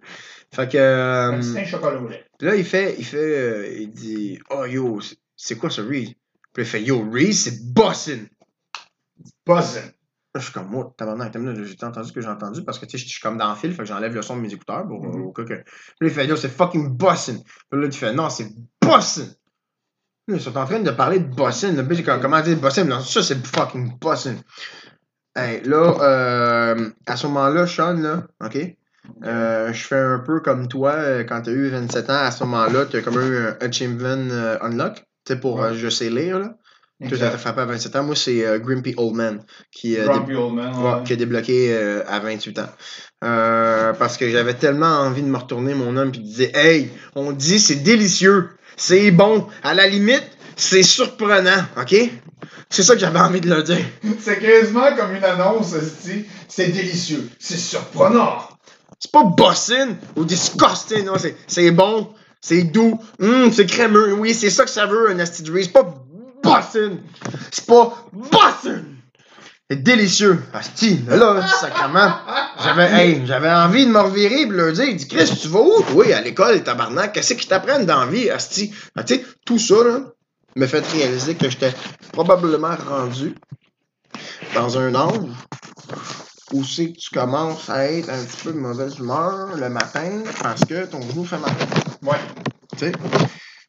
Fait 0.54 0.70
que. 0.70 0.78
euh, 0.78 1.32
Un 1.32 1.38
petit 1.40 1.66
chocolat 1.66 2.00
au 2.00 2.08
lait. 2.08 2.24
Puis 2.38 2.48
là, 2.48 2.56
il 2.56 2.64
fait, 2.64 2.94
il 2.98 3.04
fait, 3.04 3.18
euh, 3.18 3.76
il 3.78 3.90
dit, 3.90 4.38
oh 4.50 4.64
yo, 4.64 5.00
c'est- 5.00 5.18
c'est 5.36 5.56
quoi 5.56 5.68
ce 5.70 5.80
Reese? 5.82 6.14
Puis 6.52 6.62
il 6.62 6.64
fait, 6.64 6.82
yo, 6.82 7.08
Reese, 7.10 7.44
c'est. 7.44 7.72
Buzzing. 7.74 8.26
Là, 9.46 10.40
je 10.40 10.44
suis 10.44 10.52
comme, 10.52 10.68
moi, 10.68 10.94
tabarnak, 10.96 11.32
j'ai 11.34 11.84
entendu 11.84 12.08
ce 12.08 12.12
que 12.12 12.20
j'ai 12.20 12.28
entendu 12.28 12.62
parce 12.64 12.78
que, 12.78 12.86
tu 12.86 12.92
sais, 12.98 13.04
je 13.04 13.08
suis 13.10 13.20
comme 13.20 13.36
dans 13.36 13.50
le 13.50 13.56
fil, 13.56 13.72
fait 13.72 13.78
que 13.82 13.84
j'enlève 13.84 14.14
le 14.14 14.22
son 14.22 14.36
de 14.36 14.40
mes 14.42 14.52
écouteurs 14.52 14.86
pour, 14.86 15.04
au 15.04 15.32
cas 15.32 15.42
que. 15.44 15.54
Puis 15.98 16.08
il 16.08 16.10
fait, 16.10 16.26
yo, 16.26 16.36
c'est 16.36 16.48
fucking 16.48 16.88
Boston. 16.88 17.42
Puis 17.70 17.80
là, 17.82 17.88
tu 17.88 17.98
fais, 17.98 18.12
non, 18.12 18.30
c'est 18.30 18.48
Boston. 18.80 19.26
Ils 20.34 20.40
sont 20.40 20.56
en 20.56 20.64
train 20.66 20.80
de 20.80 20.90
parler 20.90 21.18
de 21.20 21.94
j'ai 21.94 22.02
comme, 22.02 22.20
comment 22.20 22.40
dire 22.40 22.56
Boston? 22.58 22.88
Non, 22.88 23.00
ça, 23.00 23.22
c'est 23.22 23.44
fucking 23.46 23.98
Boston. 24.00 24.36
Hey, 25.36 25.62
là, 25.64 25.94
euh, 26.02 26.90
à 27.06 27.16
ce 27.16 27.26
moment-là, 27.28 27.66
Sean, 27.66 27.94
là, 27.94 28.24
OK? 28.44 28.58
Euh, 29.24 29.72
je 29.72 29.86
fais 29.86 29.96
un 29.98 30.18
peu 30.18 30.40
comme 30.40 30.68
toi, 30.68 30.92
euh, 30.92 31.24
quand 31.24 31.42
tu 31.42 31.50
as 31.50 31.52
eu 31.52 31.68
27 31.68 32.10
ans, 32.10 32.14
à 32.14 32.30
ce 32.30 32.44
moment-là, 32.44 32.86
tu 32.86 32.96
as 32.96 33.00
comme 33.00 33.14
eu 33.20 33.38
un 33.38 33.56
Achievement 33.60 34.28
euh, 34.30 34.58
Unlock, 34.60 34.96
tu 34.96 35.02
sais, 35.34 35.36
pour 35.40 35.60
Ouais. 35.60 35.74
je 35.74 35.88
sais 35.88 36.10
lire, 36.10 36.38
là. 36.38 36.54
Toi, 37.08 37.16
t'as 37.18 37.30
frappé 37.38 37.62
à 37.62 37.64
27 37.64 37.96
ans. 37.96 38.02
Moi, 38.02 38.14
c'est 38.14 38.44
Grimpy 38.60 38.94
Old 38.98 39.14
Man 39.14 39.42
qui, 39.72 39.96
Grumpy 39.96 40.34
Old 40.34 40.52
Man, 40.54 40.72
dé- 40.72 40.78
ouais, 40.78 40.92
ouais. 40.96 41.02
qui 41.04 41.12
a 41.14 41.16
débloqué 41.16 41.74
à 42.06 42.18
28 42.18 42.58
ans. 42.58 42.68
Parce 43.20 44.16
que 44.18 44.28
j'avais 44.28 44.52
tellement 44.54 44.98
envie 45.00 45.22
de 45.22 45.28
me 45.28 45.38
retourner, 45.38 45.74
mon 45.74 45.96
homme, 45.96 46.10
puis 46.12 46.20
de 46.20 46.26
dire 46.26 46.50
Hey, 46.54 46.90
on 47.14 47.32
dit 47.32 47.58
c'est 47.58 47.76
délicieux, 47.76 48.50
c'est 48.80 49.10
bon, 49.10 49.46
à 49.62 49.74
la 49.74 49.86
limite, 49.86 50.24
c'est 50.56 50.82
surprenant, 50.82 51.64
ok? 51.78 51.94
C'est 52.70 52.82
ça 52.82 52.94
que 52.94 53.00
j'avais 53.00 53.18
envie 53.18 53.42
de 53.42 53.50
leur 53.50 53.62
dire. 53.62 53.84
C'est 54.18 54.38
quasiment 54.38 54.96
comme 54.96 55.14
une 55.14 55.22
annonce, 55.22 55.74
c'est 56.48 56.68
délicieux, 56.68 57.28
c'est 57.38 57.58
surprenant. 57.58 58.38
C'est 58.98 59.12
pas 59.12 59.24
bossing 59.24 59.96
ou 60.16 60.24
disgusting, 60.24 61.04
non, 61.04 61.12
c'est, 61.46 61.70
bon, 61.72 62.08
c'est 62.40 62.62
doux, 62.62 62.98
hum, 63.20 63.52
c'est 63.52 63.66
crémeux. 63.66 64.14
Oui, 64.14 64.32
c'est 64.32 64.50
ça 64.50 64.64
que 64.64 64.70
ça 64.70 64.86
veut, 64.86 65.10
un 65.10 65.18
asti. 65.18 65.44
C'est 65.44 65.72
pas 65.72 65.94
bossing. 66.42 67.00
C'est 67.50 67.66
pas 67.66 68.06
bossing. 68.12 68.84
C'est 69.70 69.84
délicieux. 69.84 70.42
Asti, 70.52 71.04
là, 71.06 71.16
là, 71.16 71.46
sacrement. 71.46 72.12
J'avais, 72.64 72.90
hey, 72.92 73.22
j'avais 73.24 73.52
envie 73.52 73.86
de 73.86 73.92
me 73.92 74.00
revirer 74.00 74.40
et 74.40 74.46
de 74.46 74.52
leur 74.52 74.72
dire, 74.72 74.96
dis, 74.96 75.06
Chris, 75.06 75.30
tu 75.40 75.46
vas 75.46 75.60
où? 75.60 75.84
Oui, 75.94 76.12
à 76.12 76.20
l'école, 76.20 76.64
tabarnak. 76.64 77.12
Qu'est-ce 77.12 77.34
qu'ils 77.34 77.46
t'apprennent 77.46 77.86
dans 77.86 78.00
la 78.00 78.10
vie, 78.10 78.28
Asti? 78.30 78.74
Ah, 78.96 79.04
tu 79.04 79.14
sais, 79.14 79.24
tout 79.46 79.60
ça, 79.60 79.76
là, 79.84 80.00
me 80.56 80.66
fait 80.66 80.84
réaliser 80.88 81.36
que 81.36 81.48
j'étais 81.48 81.72
probablement 82.12 82.74
rendu 82.88 83.36
dans 84.56 84.76
un 84.76 84.92
âge 84.92 85.30
où 86.52 86.64
c'est 86.64 86.92
que 86.92 86.98
tu 86.98 87.10
commences 87.10 87.70
à 87.70 87.92
être 87.92 88.10
un 88.10 88.24
petit 88.24 88.42
peu 88.42 88.52
de 88.52 88.58
mauvaise 88.58 88.98
humeur 88.98 89.54
le 89.56 89.68
matin 89.68 90.24
parce 90.42 90.64
que 90.64 90.84
ton 90.86 91.00
genou 91.00 91.24
fait 91.24 91.38
mal. 91.38 91.52
Ouais. 92.02 92.18
Tu 92.72 92.86
sais? 92.86 92.92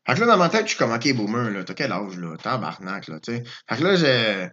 Fait 0.07 0.15
que 0.15 0.19
là, 0.21 0.25
dans 0.25 0.37
ma 0.37 0.49
tête, 0.49 0.63
je 0.63 0.69
suis 0.69 0.77
comme, 0.79 0.93
OK, 0.93 1.13
boomer, 1.13 1.51
là, 1.51 1.63
t'as 1.63 1.75
quel 1.75 1.91
âge, 1.91 2.17
là? 2.17 2.35
Tabarnak, 2.41 3.07
là, 3.07 3.19
tu 3.19 3.33
sais? 3.33 3.43
Fait 3.69 3.77
que 3.77 3.83
là, 3.83 3.95
j'ai... 3.95 4.49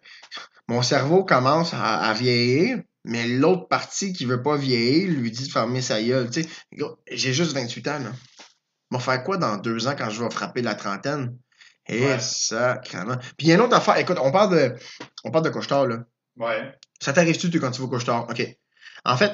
mon 0.68 0.82
cerveau 0.82 1.24
commence 1.24 1.72
à, 1.74 1.98
à 2.00 2.12
vieillir, 2.14 2.78
mais 3.04 3.26
l'autre 3.26 3.68
partie 3.68 4.12
qui 4.12 4.24
veut 4.26 4.42
pas 4.42 4.56
vieillir 4.56 5.08
lui 5.10 5.30
dit 5.30 5.46
de 5.46 5.52
fermer 5.52 5.80
sa 5.82 6.02
gueule, 6.02 6.30
tu 6.30 6.42
sais. 6.42 6.48
Gros, 6.72 6.98
J'ai 7.10 7.32
juste 7.32 7.52
28 7.52 7.88
ans, 7.88 7.98
là. 8.00 8.12
Va 8.90 8.98
faire 8.98 9.22
quoi 9.24 9.36
dans 9.36 9.56
deux 9.56 9.86
ans 9.86 9.94
quand 9.96 10.08
je 10.10 10.22
vais 10.22 10.30
frapper 10.30 10.62
la 10.62 10.74
trentaine? 10.74 11.36
Et 11.86 12.04
Ouais. 12.04 12.18
sacrément. 12.20 13.16
Puis 13.16 13.46
il 13.46 13.48
y 13.48 13.52
a 13.52 13.54
une 13.54 13.62
autre 13.62 13.76
affaire. 13.76 13.96
Écoute, 13.96 14.18
on 14.20 14.30
parle 14.30 14.50
de, 14.54 14.74
on 15.24 15.30
parle 15.30 15.44
de 15.44 15.50
couche-tard, 15.50 15.86
là. 15.86 16.04
Ouais. 16.36 16.74
Ça 17.00 17.12
t'arrive-tu, 17.12 17.48
quand 17.60 17.70
tu 17.70 17.80
vas 17.80 17.86
au 17.86 17.90
couche-tard? 17.90 18.26
OK. 18.28 18.42
En 19.04 19.16
fait, 19.16 19.32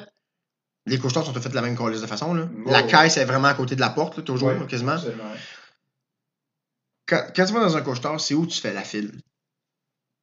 les 0.86 0.98
couche-tards 0.98 1.24
sont 1.24 1.32
tous 1.32 1.40
faits 1.40 1.50
de 1.50 1.56
la 1.56 1.62
même 1.62 1.76
colisse 1.76 2.00
de 2.00 2.06
façon, 2.06 2.32
là. 2.34 2.48
La 2.66 2.82
caisse 2.84 3.16
est 3.16 3.24
vraiment 3.24 3.48
à 3.48 3.54
côté 3.54 3.74
de 3.74 3.80
la 3.80 3.90
porte, 3.90 4.16
là, 4.18 4.22
toujours, 4.22 4.48
Ouais, 4.50 4.66
quasiment. 4.68 4.96
Quand 7.06 7.26
tu 7.34 7.42
vas 7.42 7.60
dans 7.60 7.76
un 7.76 7.82
couche-tard, 7.82 8.20
c'est 8.20 8.34
où 8.34 8.46
tu 8.46 8.60
fais 8.60 8.72
la 8.72 8.82
file? 8.82 9.20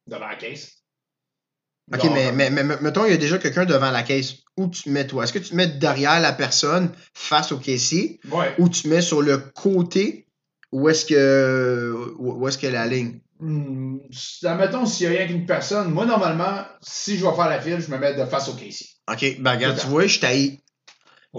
Devant 0.06 0.26
la 0.28 0.36
caisse. 0.36 0.81
OK, 1.92 2.04
Non, 2.04 2.12
mais, 2.14 2.32
mais, 2.32 2.50
mais, 2.50 2.76
mettons, 2.80 3.04
il 3.04 3.10
y 3.10 3.14
a 3.14 3.18
déjà 3.18 3.38
quelqu'un 3.38 3.64
devant 3.64 3.90
la 3.90 4.02
caisse. 4.02 4.36
Où 4.56 4.68
tu 4.68 4.82
te 4.82 4.90
mets, 4.90 5.06
toi? 5.06 5.24
Est-ce 5.24 5.32
que 5.32 5.38
tu 5.38 5.50
te 5.50 5.54
mets 5.54 5.66
derrière 5.66 6.20
la 6.20 6.32
personne, 6.32 6.90
face 7.14 7.52
au 7.52 7.58
caissier, 7.58 8.20
Ouais. 8.30 8.54
ou 8.58 8.68
tu 8.68 8.82
te 8.82 8.88
mets 8.88 9.00
sur 9.00 9.22
le 9.22 9.38
côté, 9.38 10.26
où 10.70 10.88
est-ce 10.88 11.06
que, 11.06 12.14
où 12.18 12.46
est-ce 12.48 12.58
que 12.58 12.66
la 12.66 12.86
ligne? 12.86 13.20
Hmm, 13.40 13.98
admettons, 14.44 14.86
s'il 14.86 15.10
y 15.10 15.14
a 15.14 15.18
rien 15.18 15.26
qu'une 15.26 15.46
personne, 15.46 15.90
moi, 15.90 16.06
normalement, 16.06 16.64
si 16.80 17.18
je 17.18 17.26
vais 17.26 17.34
faire 17.34 17.48
la 17.48 17.60
file, 17.60 17.80
je 17.80 17.90
me 17.90 17.98
mets 17.98 18.14
de 18.14 18.24
face 18.24 18.48
au 18.48 18.54
caissier. 18.54 18.86
OK, 19.10 19.40
ben 19.40 19.52
regarde, 19.52 19.78
tu 19.80 19.86
vois, 19.88 20.06
je 20.06 20.20
t'haïs. 20.20 20.60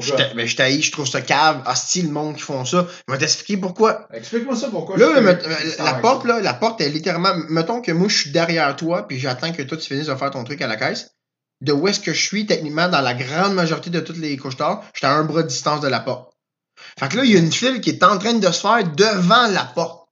Je 0.02 0.12
ben, 0.36 0.48
je 0.48 0.56
t'haïs, 0.56 0.82
je 0.82 0.92
trouve 0.92 1.08
ça 1.08 1.22
cave. 1.22 1.62
Hostie, 1.68 2.02
le 2.02 2.10
monde 2.10 2.36
qui 2.36 2.42
font 2.42 2.66
ça. 2.66 2.88
Je 3.08 3.14
vais 3.14 3.20
t'expliquer 3.20 3.58
pourquoi. 3.58 4.08
Explique-moi 4.12 4.56
ça 4.56 4.70
pourquoi. 4.70 4.98
Là, 4.98 5.08
je 5.16 5.20
me- 5.20 5.30
euh, 5.32 5.56
la 5.84 5.94
porte, 6.02 6.26
là, 6.26 6.40
la 6.42 6.54
porte 6.56 6.82
est 6.82 6.90
littéralement. 6.90 7.34
Mettons 7.50 7.80
que 7.82 7.92
moi, 7.92 8.08
je 8.10 8.18
suis 8.18 8.32
derrière 8.32 8.76
toi, 8.76 9.08
puis 9.08 9.20
j'attends 9.20 9.52
que 9.52 9.62
toi, 9.62 9.78
tu 9.78 9.88
finisses 9.88 10.08
de 10.08 10.16
faire 10.16 10.32
ton 10.32 10.44
truc 10.44 10.62
à 10.64 10.68
la 10.68 10.78
caisse. 10.78 11.12
De 11.62 11.72
où 11.74 11.88
est-ce 11.88 12.00
que 12.00 12.12
je 12.14 12.22
suis, 12.26 12.46
techniquement, 12.46 12.90
dans 12.90 13.02
la 13.02 13.14
grande 13.14 13.54
majorité 13.54 13.90
de 13.90 14.00
toutes 14.00 14.18
les 14.18 14.36
couches-tards, 14.36 14.84
j'étais 14.96 15.08
à 15.08 15.14
un 15.14 15.24
bras 15.24 15.44
de 15.44 15.48
distance 15.48 15.80
de 15.82 15.88
la 15.88 16.00
porte. 16.00 16.34
Fait 17.00 17.08
que 17.08 17.18
là, 17.18 17.24
il 17.24 17.32
y 17.32 17.36
a 17.36 17.40
une 17.40 17.52
file 17.52 17.80
qui 17.80 17.92
est 17.92 18.04
en 18.04 18.18
train 18.18 18.34
de 18.34 18.52
se 18.52 18.60
faire 18.62 18.84
devant 18.96 19.48
la 19.48 19.64
porte. 19.64 20.03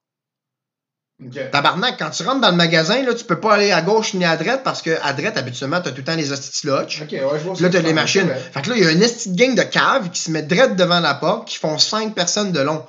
Ok. 1.23 1.51
Tabarnak, 1.51 1.99
quand 1.99 2.09
tu 2.09 2.23
rentres 2.23 2.41
dans 2.41 2.49
le 2.49 2.55
magasin, 2.57 3.01
là, 3.03 3.13
tu 3.13 3.23
peux 3.25 3.39
pas 3.39 3.53
aller 3.53 3.71
à 3.71 3.81
gauche 3.81 4.13
ni 4.15 4.25
à 4.25 4.37
droite 4.37 4.61
parce 4.63 4.81
que 4.81 4.97
à 5.03 5.13
droite, 5.13 5.37
habituellement, 5.37 5.79
t'as 5.79 5.91
tout 5.91 5.97
le 5.97 6.03
temps 6.03 6.15
les 6.15 6.31
hosties 6.31 6.65
de 6.65 6.71
lodge. 6.71 7.01
Ok, 7.03 7.11
ouais, 7.11 7.19
je 7.37 7.43
vois 7.43 7.53
Puis 7.53 7.63
là, 7.63 7.69
t'as 7.69 7.81
les 7.81 7.93
machines. 7.93 8.27
Fait 8.53 8.61
que 8.63 8.69
là, 8.69 8.75
il 8.77 8.83
y 8.83 8.87
a 8.87 8.91
une 8.91 9.03
esti 9.03 9.29
de 9.31 9.35
gang 9.37 9.53
de 9.55 9.61
caves 9.63 10.09
qui 10.09 10.19
se 10.21 10.31
mettent 10.31 10.47
direct 10.47 10.75
devant 10.75 10.99
la 10.99 11.13
porte, 11.13 11.47
qui 11.47 11.57
font 11.57 11.77
cinq 11.77 12.15
personnes 12.15 12.51
de 12.51 12.59
long. 12.59 12.85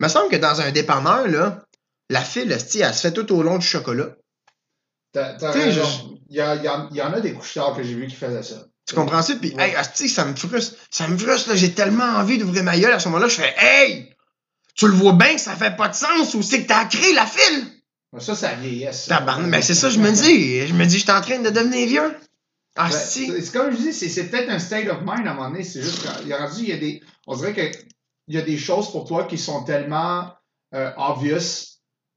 Il 0.00 0.04
me 0.04 0.08
semble 0.08 0.30
que 0.30 0.36
dans 0.36 0.60
un 0.60 0.70
dépanneur, 0.70 1.26
là, 1.28 1.64
la 2.08 2.20
file, 2.20 2.52
elle 2.52 2.60
se 2.94 3.00
fait 3.00 3.12
tout 3.12 3.32
au 3.34 3.42
long 3.42 3.58
du 3.58 3.66
chocolat. 3.66 4.10
T'as 5.12 5.50
raison. 5.50 6.18
Il 6.30 6.36
y, 6.36 6.40
a- 6.40 6.54
il 6.54 6.62
y 6.64 6.68
en- 6.68 6.88
il 6.90 6.96
y 6.96 7.02
en 7.02 7.12
a 7.12 7.20
des 7.20 7.32
couches-tards 7.34 7.76
que 7.76 7.82
j'ai 7.82 7.94
vu 7.94 8.06
qui 8.06 8.14
faisaient 8.16 8.42
ça. 8.42 8.64
Tu 8.88 8.94
comprends 8.94 9.22
ça? 9.22 9.34
Puis, 9.40 9.54
Ouais. 9.54 9.70
hey, 9.70 9.74
esti, 9.78 10.08
ça 10.08 10.24
me 10.24 10.34
frustre. 10.34 10.76
Ça 10.90 11.06
me 11.06 11.16
frustre, 11.18 11.50
là. 11.50 11.56
J'ai 11.56 11.72
tellement 11.72 12.04
envie 12.16 12.38
d'ouvrir 12.38 12.64
ma 12.64 12.76
gueule 12.78 12.92
à 12.92 12.98
ce 12.98 13.08
moment-là. 13.08 13.28
Je 13.28 13.34
fais, 13.40 13.54
hey! 13.58 14.11
Tu 14.74 14.86
le 14.86 14.92
vois 14.94 15.12
bien 15.12 15.34
que 15.34 15.40
ça 15.40 15.54
fait 15.54 15.76
pas 15.76 15.88
de 15.88 15.94
sens 15.94 16.34
ou 16.34 16.42
c'est 16.42 16.62
que 16.62 16.68
t'as 16.68 16.84
créé 16.86 17.12
la 17.14 17.26
file? 17.26 17.66
Mais 18.12 18.20
Ça, 18.20 18.34
ça 18.34 18.54
vieillesse. 18.54 19.06
Tabarnak, 19.06 19.48
mais 19.48 19.62
c'est 19.62 19.74
ça, 19.74 19.88
je 19.90 19.98
me 19.98 20.10
dis. 20.10 20.66
Je 20.66 20.74
me 20.74 20.84
dis, 20.84 20.98
je 20.98 21.02
suis 21.02 21.10
en 21.10 21.20
train 21.20 21.38
de 21.38 21.50
devenir 21.50 21.86
vieux. 21.88 22.16
Ah, 22.76 22.88
Ben, 22.90 22.96
si. 22.96 23.26
c'est 23.26 23.52
comme 23.52 23.70
je 23.70 23.76
dis, 23.76 23.92
c'est- 23.92 24.24
peut-être 24.30 24.48
un 24.50 24.58
state 24.58 24.88
of 24.88 25.00
mind 25.00 25.26
à 25.26 25.32
un 25.32 25.34
moment 25.34 25.50
donné. 25.50 25.62
C'est 25.64 25.82
juste 25.82 26.06
qu'il 26.18 26.28
y 26.28 26.32
a 26.32 26.38
rendu, 26.46 26.62
il 26.62 26.68
y 26.68 26.72
a 26.72 26.78
des. 26.78 27.02
On 27.26 27.36
dirait 27.36 27.52
qu'il 27.54 27.70
y 28.34 28.38
a 28.38 28.42
des 28.42 28.56
choses 28.56 28.90
pour 28.92 29.04
toi 29.06 29.24
qui 29.24 29.36
sont 29.36 29.62
tellement 29.64 30.32
euh, 30.74 30.90
obvious 30.96 31.76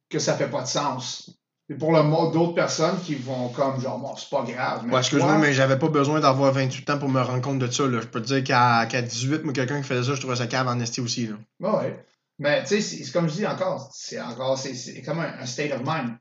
que 0.10 0.18
ça 0.20 0.36
fait 0.36 0.48
pas 0.50 0.62
de 0.62 0.68
sens. 0.68 1.30
Et 1.70 1.74
pour 1.74 1.92
le 1.92 2.04
mot 2.04 2.32
d'autres 2.32 2.54
personnes 2.54 2.98
qui 3.04 3.16
vont 3.16 3.50
comme 3.50 3.82
genre 3.82 3.98
bon, 4.00 4.16
c'est 4.16 4.30
pas 4.30 4.44
grave. 4.44 4.84
Mais 4.86 4.94
Ouais, 4.94 5.00
excuse-moi, 5.00 5.38
mais 5.40 5.52
j'avais 5.52 5.78
pas 5.80 5.90
besoin 5.90 6.20
d'avoir 6.22 6.54
28 6.54 6.90
ans 6.92 7.00
pour 7.00 7.10
me 7.10 7.20
rendre 7.22 7.42
compte 7.42 7.60
de 7.60 7.70
ça. 7.70 7.86
Là. 7.88 8.00
Je 8.02 8.08
peux 8.08 8.22
te 8.22 8.28
dire 8.28 8.44
qu'à 8.44 8.86
qu'à 8.86 9.02
18, 9.02 9.44
moi, 9.44 9.52
quelqu'un 9.52 9.82
qui 9.82 9.88
faisait 9.88 10.04
ça, 10.04 10.14
je 10.16 10.20
trouvais 10.22 10.36
ça 10.38 10.48
cave 10.48 10.68
en 10.68 10.80
esti 10.80 11.02
aussi. 11.02 11.28
Là. 11.28 11.36
Ouais, 11.60 11.78
ouais. 11.80 12.06
Mais 12.40 12.64
tu 12.66 12.82
sais, 12.82 13.12
comme 13.12 13.30
je 13.30 13.36
dis 13.36 13.46
encore, 13.48 13.90
c'est 13.94 14.20
encore, 14.20 14.58
c'est- 14.58 14.74
c'est 14.76 15.02
comme 15.02 15.20
un, 15.20 15.40
un 15.40 15.46
state 15.46 15.72
of 15.72 15.82
mind. 15.86 16.16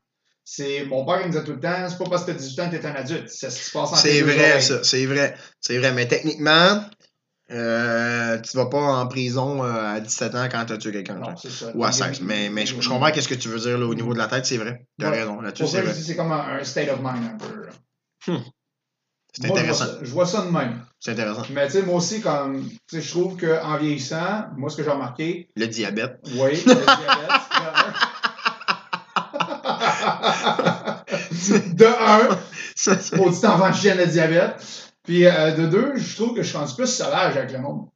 C'est, 0.47 0.85
mon 0.85 1.05
père, 1.05 1.21
il 1.21 1.27
me 1.27 1.31
disait 1.31 1.43
tout 1.43 1.53
le 1.53 1.59
temps, 1.59 1.89
c'est 1.89 1.97
pas 1.97 2.05
parce 2.09 2.23
que 2.23 2.31
t'as 2.31 2.37
18 2.37 2.59
ans 2.61 2.69
que 2.69 2.75
t'es 2.77 2.85
un 2.85 2.93
adulte. 2.95 3.29
C'est 3.29 3.49
ce 3.49 3.57
qui 3.57 3.65
se 3.65 3.71
passe 3.71 3.89
entre 3.89 3.97
C'est 3.97 4.21
vrai, 4.21 4.61
ça. 4.61 4.83
C'est 4.83 5.05
vrai. 5.07 5.35
C'est 5.59 5.77
vrai. 5.79 5.91
Mais 5.91 6.07
techniquement, 6.07 6.85
euh, 7.51 8.39
tu 8.41 8.55
vas 8.57 8.67
pas 8.67 8.77
en 8.81 9.07
prison 9.07 9.63
euh, 9.63 9.95
à 9.95 9.99
17 9.99 10.35
ans 10.35 10.47
quand 10.51 10.65
t'as 10.65 10.77
tué 10.77 10.91
quelqu'un. 10.91 11.15
Non, 11.15 11.25
genre. 11.29 11.39
c'est 11.41 11.49
ça. 11.51 11.71
Ou 11.75 11.83
à 11.83 11.91
16. 11.91 12.21
Mais, 12.21 12.49
mais 12.49 12.65
je, 12.65 12.79
je 12.79 12.89
comprends 12.89 13.11
qu'est-ce 13.11 13.27
que 13.27 13.33
tu 13.35 13.49
veux 13.49 13.59
dire 13.59 13.77
là, 13.77 13.85
au 13.85 13.95
niveau 13.95 14.13
de 14.13 14.19
la 14.19 14.27
tête, 14.27 14.45
c'est 14.45 14.57
vrai. 14.57 14.85
T'as 14.99 15.09
Ouais. 15.11 15.19
raison. 15.21 15.41
Là-dessus, 15.41 15.63
Pour 15.63 15.71
ça, 15.71 15.79
c'est 15.93 16.03
vrai. 16.03 16.15
comme 16.15 16.31
un, 16.31 16.57
un 16.59 16.63
state 16.63 16.89
of 16.89 16.99
mind 17.01 17.31
un 17.33 17.37
peu. 17.37 17.65
là. 17.65 18.39
C'est 19.39 19.47
Moi, 19.47 19.57
je 19.59 19.63
vois 19.65 19.73
intéressant. 19.73 19.85
ça- 19.85 19.99
Je 20.01 20.11
vois 20.11 20.25
ça 20.25 20.41
de 20.43 20.49
même. 20.51 20.81
C'est 20.99 21.11
intéressant. 21.11 21.43
Mais 21.51 21.65
tu 21.67 21.73
sais, 21.73 21.81
moi 21.83 21.95
aussi, 21.95 22.21
comme, 22.21 22.63
tu 22.69 22.77
sais, 22.87 23.01
je 23.01 23.09
trouve 23.11 23.37
qu'en 23.37 23.77
vieillissant, 23.77 24.45
moi, 24.55 24.69
ce 24.69 24.77
que 24.77 24.83
j'ai 24.83 24.89
remarqué, 24.89 25.49
Le 25.55 25.67
diabète. 25.67 26.19
oui, 26.37 26.63
le 26.65 26.73
diabète, 26.73 27.41
de 31.75 31.85
un, 31.85 32.37
Ça, 32.75 32.97
ça- 32.97 33.15
maudit 33.17 33.45
enfant 33.45 33.73
chien 33.73 33.95
le 33.95 34.05
diabète. 34.07 34.55
Puis 35.03 35.25
euh, 35.25 35.51
de 35.51 35.67
deux, 35.67 35.93
je 35.97 36.15
trouve 36.15 36.33
que 36.35 36.41
je 36.41 36.47
suis 36.47 36.57
rendu 36.57 36.73
plus 36.75 36.87
sauvage 36.87 37.37
avec 37.37 37.51
le 37.51 37.59
monde. 37.59 37.87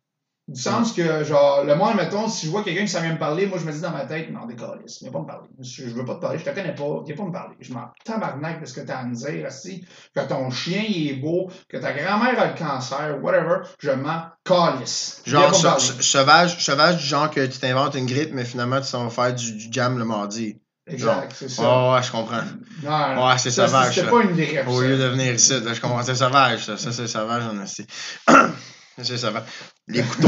Du 0.49 0.59
sens 0.59 0.93
que, 0.93 1.23
genre, 1.23 1.63
le 1.63 1.75
monde, 1.75 1.95
mettons, 1.95 2.27
si 2.27 2.47
je 2.47 2.51
vois 2.51 2.63
quelqu'un 2.63 2.81
qui 2.81 2.87
s'en 2.87 3.01
vient 3.01 3.13
me 3.13 3.19
parler, 3.19 3.45
moi, 3.45 3.59
je 3.59 3.65
me 3.65 3.71
dis 3.71 3.81
dans 3.81 3.91
ma 3.91 4.05
tête, 4.05 4.31
non, 4.31 4.47
décalisse, 4.47 4.99
viens 5.03 5.11
pas 5.11 5.19
me 5.19 5.27
parler. 5.27 5.47
Je, 5.59 5.83
veux 5.83 6.03
pas 6.03 6.15
te 6.15 6.21
parler, 6.21 6.39
je 6.39 6.43
te 6.43 6.49
connais 6.49 6.73
pas, 6.73 7.03
viens 7.05 7.15
pas 7.15 7.23
me 7.23 7.31
parler. 7.31 7.55
Je 7.59 7.71
m'en 7.71 7.91
tabarnak 8.03 8.59
de 8.59 8.65
ce 8.65 8.73
que 8.73 8.81
t'as 8.81 8.97
à 8.97 9.03
me 9.03 9.13
dire, 9.13 9.45
aussi, 9.47 9.85
que 10.15 10.21
ton 10.27 10.49
chien, 10.49 10.81
il 10.89 11.11
est 11.11 11.13
beau, 11.21 11.51
que 11.69 11.77
ta 11.77 11.93
grand-mère 11.93 12.39
a 12.39 12.47
le 12.47 12.57
cancer, 12.57 13.19
whatever, 13.21 13.57
je 13.77 13.91
m'en 13.91 14.23
calisse. 14.43 15.21
Genre, 15.27 15.53
sauvage, 15.53 16.57
sauvage 16.57 16.97
du 16.97 17.05
genre 17.05 17.29
que 17.29 17.45
tu 17.45 17.59
t'inventes 17.59 17.93
une 17.93 18.07
grippe, 18.07 18.31
mais 18.33 18.43
finalement, 18.43 18.81
tu 18.81 18.91
vas 18.91 19.09
faire 19.11 19.35
du, 19.35 19.51
du 19.51 19.67
jam 19.71 19.99
le 19.99 20.05
mardi. 20.05 20.57
Exact, 20.87 21.31
c'est 21.37 21.49
ça. 21.49 21.61
Oh, 21.63 21.93
ouais, 21.93 22.01
je 22.01 22.11
comprends. 22.11 22.41
Non, 22.83 23.15
non. 23.15 23.27
Ouais, 23.27 23.37
c'est 23.37 23.51
sauvage. 23.51 23.93
C'était 23.93 24.07
ça. 24.07 24.11
pas 24.11 24.23
une 24.23 24.35
grippe, 24.35 24.67
Au 24.67 24.81
lieu 24.81 24.97
de 24.97 25.05
venir 25.05 25.31
ici, 25.33 25.59
là, 25.59 25.75
je 25.75 25.79
comprends. 25.79 26.01
C'est 26.01 26.15
sauvage, 26.15 26.65
ça. 26.65 26.77
Ça, 26.77 26.91
c'est 26.91 27.07
sauvage, 27.07 27.43
on 27.53 27.59
a 27.59 28.47
aussi. 28.99 29.11
C'est 29.11 29.17
sauvage. 29.17 29.43
Les 29.87 30.03
couteaux 30.03 30.27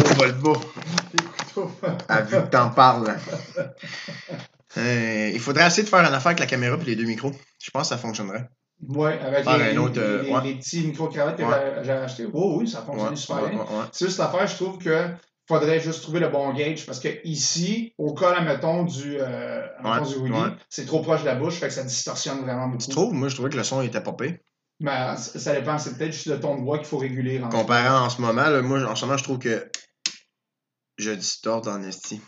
à 2.08 2.22
vu 2.22 2.38
que 2.38 2.48
t'en 2.50 2.70
parles. 2.70 3.16
Euh, 4.78 5.32
il 5.34 5.40
faudrait 5.40 5.68
essayer 5.68 5.84
de 5.84 5.90
faire 5.90 6.00
une 6.00 6.06
affaire 6.14 6.28
avec 6.28 6.40
la 6.40 6.46
caméra 6.46 6.78
et 6.82 6.86
les 6.86 6.96
deux 6.96 7.04
micros. 7.06 7.32
Je 7.62 7.70
pense 7.72 7.90
que 7.90 7.96
ça 7.96 7.98
fonctionnerait. 7.98 8.48
Ouais, 8.88 9.20
avec 9.20 9.46
les, 9.46 9.78
autre, 9.78 10.00
euh, 10.00 10.24
les, 10.24 10.32
ouais. 10.32 10.42
les 10.44 10.56
petits 10.56 10.82
micro-cravates 10.88 11.38
que 11.38 11.44
Ouais. 11.44 11.84
j'ai- 11.84 11.92
achetés. 11.92 12.26
Oh, 12.34 12.58
oui, 12.60 12.68
ça 12.68 12.82
fonctionne 12.82 13.10
Ouais, 13.10 13.16
super 13.16 13.50
bien. 13.50 13.66
C'est 13.92 14.06
juste 14.06 14.18
l'affaire, 14.18 14.48
je 14.48 14.56
trouve 14.56 14.78
que 14.80 15.08
faudrait 15.48 15.80
juste 15.80 16.02
trouver 16.02 16.20
le 16.22 16.30
bon 16.30 16.52
gauge 16.54 16.86
parce 16.86 17.00
que 17.00 17.10
ici, 17.26 17.94
au 17.98 18.14
cas, 18.14 18.34
admettons, 18.38 18.84
du, 18.86 19.18
euh, 19.20 19.62
du 20.08 20.20
ouais. 20.32 20.40
c'est 20.70 20.86
trop 20.86 21.02
proche 21.02 21.22
de 21.22 21.26
la 21.26 21.36
bouche, 21.36 21.56
fait 21.56 21.68
que 21.68 21.74
ça 21.74 21.84
distorsionne 21.84 22.40
vraiment 22.40 22.68
beaucoup. 22.70 22.84
Tu 22.84 22.90
trouves? 22.90 23.14
Moi, 23.14 23.28
je 23.28 23.36
trouvais 23.36 23.50
que 23.50 23.58
le 23.58 23.64
son 23.64 23.82
était 23.82 24.02
popé. 24.02 24.42
Mais 24.84 25.16
ça 25.18 25.54
dépend, 25.54 25.78
c'est 25.78 25.96
peut-être 25.98 26.12
juste 26.12 26.26
le 26.26 26.40
ton 26.40 26.58
de 26.58 26.64
voix 26.64 26.78
qu'il 26.80 26.88
faut 26.88 26.98
réguler. 26.98 27.40
en- 27.42 27.50
Comparé 27.50 27.88
en 27.88 28.10
ce 28.10 28.20
moment, 28.20 28.50
là, 28.50 28.62
moi, 28.64 28.84
en 28.84 28.96
ce 28.96 29.06
moment, 29.06 29.16
je 29.18 29.24
trouve 29.24 29.38
que 29.40 29.70
je 30.98 31.12
distorde 31.12 31.68
en 31.68 31.82
esti. 31.84 32.20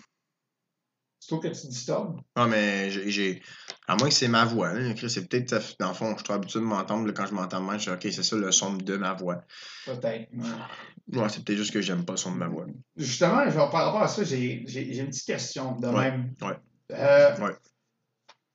Tu 1.19 1.27
trouves 1.27 1.39
que 1.41 1.47
tu 1.47 1.67
disturbes? 1.67 2.19
Ah, 2.35 2.45
mais 2.47 2.91
j'ai-. 2.91 3.41
À 3.87 3.95
moins 3.95 4.09
que 4.09 4.13
c'est 4.13 4.27
ma 4.27 4.43
voix. 4.45 4.71
Chris, 4.95 5.09
C'est 5.09 5.27
peut-être, 5.27 5.75
dans 5.79 5.87
le 5.89 5.93
fond, 5.93 6.09
je 6.11 6.15
suis 6.17 6.23
trop 6.25 6.33
habitué 6.33 6.59
de 6.59 6.65
m'entendre. 6.65 7.09
Quand 7.11 7.25
je 7.25 7.33
m'entends 7.33 7.61
mal, 7.61 7.79
je 7.79 7.85
dis, 7.85 7.89
OK, 8.07 8.13
c'est 8.13 8.23
ça 8.23 8.35
le 8.35 8.51
son 8.51 8.73
de 8.75 8.97
ma 8.97 9.13
voix. 9.13 9.41
Peut-être. 9.85 10.29
Ouais. 10.33 11.19
Ouais, 11.21 11.29
c'est 11.29 11.43
peut-être 11.43 11.57
juste 11.57 11.71
que 11.73 11.81
j'aime 11.81 12.05
pas 12.05 12.13
le 12.13 12.17
son 12.17 12.31
de 12.33 12.37
ma 12.37 12.47
voix. 12.47 12.65
Justement, 12.97 13.49
genre, 13.49 13.69
par 13.71 13.85
rapport 13.85 14.03
à 14.03 14.07
ça, 14.09 14.23
j'ai 14.23 14.51
une 14.99 15.07
petite 15.07 15.25
question 15.25 15.75
de 15.79 15.87
Ouais, 15.87 16.11
même. 16.11 16.33
ouais. 16.41 16.57
Euh, 16.91 17.37
Ouais. 17.39 17.55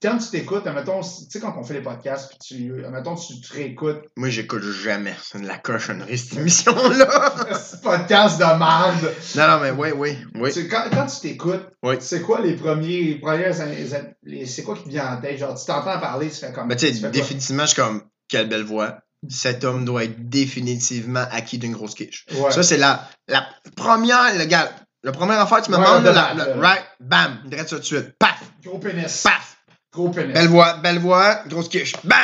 Quand 0.00 0.16
tu 0.18 0.30
t'écoutes, 0.30 0.64
admettons, 0.66 1.00
tu 1.00 1.08
sais, 1.28 1.40
quand 1.40 1.56
on 1.58 1.64
fait 1.64 1.74
les 1.74 1.82
podcasts, 1.82 2.28
puis 2.30 2.38
tu, 2.38 2.84
admettons, 2.84 3.16
tu 3.16 3.40
te 3.40 3.52
réécoutes, 3.52 4.02
Moi, 4.16 4.28
j'écoute 4.28 4.62
jamais. 4.62 5.14
C'est 5.22 5.40
de 5.42 5.46
la 5.48 5.58
cochonnerie, 5.58 6.16
cette 6.16 6.38
émission-là. 6.38 7.34
ce 7.54 7.76
podcast 7.78 8.38
de 8.38 8.44
merde. 8.44 9.12
non, 9.36 9.48
non, 9.48 9.60
mais 9.60 9.70
oui, 9.72 9.88
oui, 9.96 10.18
oui. 10.36 10.52
Tu- 10.52 10.68
Quand, 10.68 10.84
quand 10.92 11.06
tu 11.06 11.20
t'écoutes, 11.20 11.66
Oui. 11.82 11.96
c'est 11.98 12.22
quoi 12.22 12.40
les 12.40 12.54
premiers, 12.54 13.02
les 13.02 13.14
premières, 13.18 13.52
les- 13.66 13.88
les- 14.22 14.46
c'est 14.46 14.62
quoi 14.62 14.76
qui 14.76 14.84
te 14.84 14.88
vient 14.90 15.16
en 15.16 15.20
tête? 15.20 15.36
Genre, 15.38 15.58
tu 15.58 15.66
t'entends 15.66 15.98
parler, 15.98 16.28
tu 16.30 16.36
fais 16.36 16.52
comme. 16.52 16.68
Mais 16.68 16.76
tu 16.76 16.92
sais, 16.94 17.10
définitivement, 17.10 17.62
je 17.64 17.68
suis 17.72 17.82
comme, 17.82 18.02
quelle 18.28 18.48
belle 18.48 18.62
voix. 18.64 18.98
Cet 19.28 19.64
homme 19.64 19.84
doit 19.84 20.04
être 20.04 20.28
définitivement 20.28 21.24
acquis 21.32 21.58
d'une 21.58 21.72
grosse 21.72 21.96
quiche. 21.96 22.24
Ouais. 22.36 22.52
Ça, 22.52 22.62
c'est 22.62 22.76
la, 22.76 23.08
la 23.26 23.48
première, 23.76 24.32
le 24.38 24.44
gars, 24.44 24.70
la 25.02 25.10
première 25.10 25.40
affaire, 25.40 25.60
tu 25.60 25.72
me 25.72 25.76
Ouais, 25.76 25.82
demandes, 25.84 26.04
de 26.04 26.10
la- 26.10 26.56
right, 26.56 26.84
bam, 27.00 27.38
direct 27.46 27.68
ça 27.68 27.76
tout 27.76 27.80
de 27.82 27.86
suite. 27.86 28.12
Paf, 28.20 28.40
Gros 28.64 28.78
pénis. 28.78 29.22
paf. 29.24 29.56
Gros 29.98 30.10
pénis. 30.10 30.32
Belle 30.34 30.48
voix, 30.48 30.74
belle 30.82 30.98
voix, 31.00 31.40
grosse 31.48 31.68
quiche. 31.68 31.94
Bam! 32.04 32.18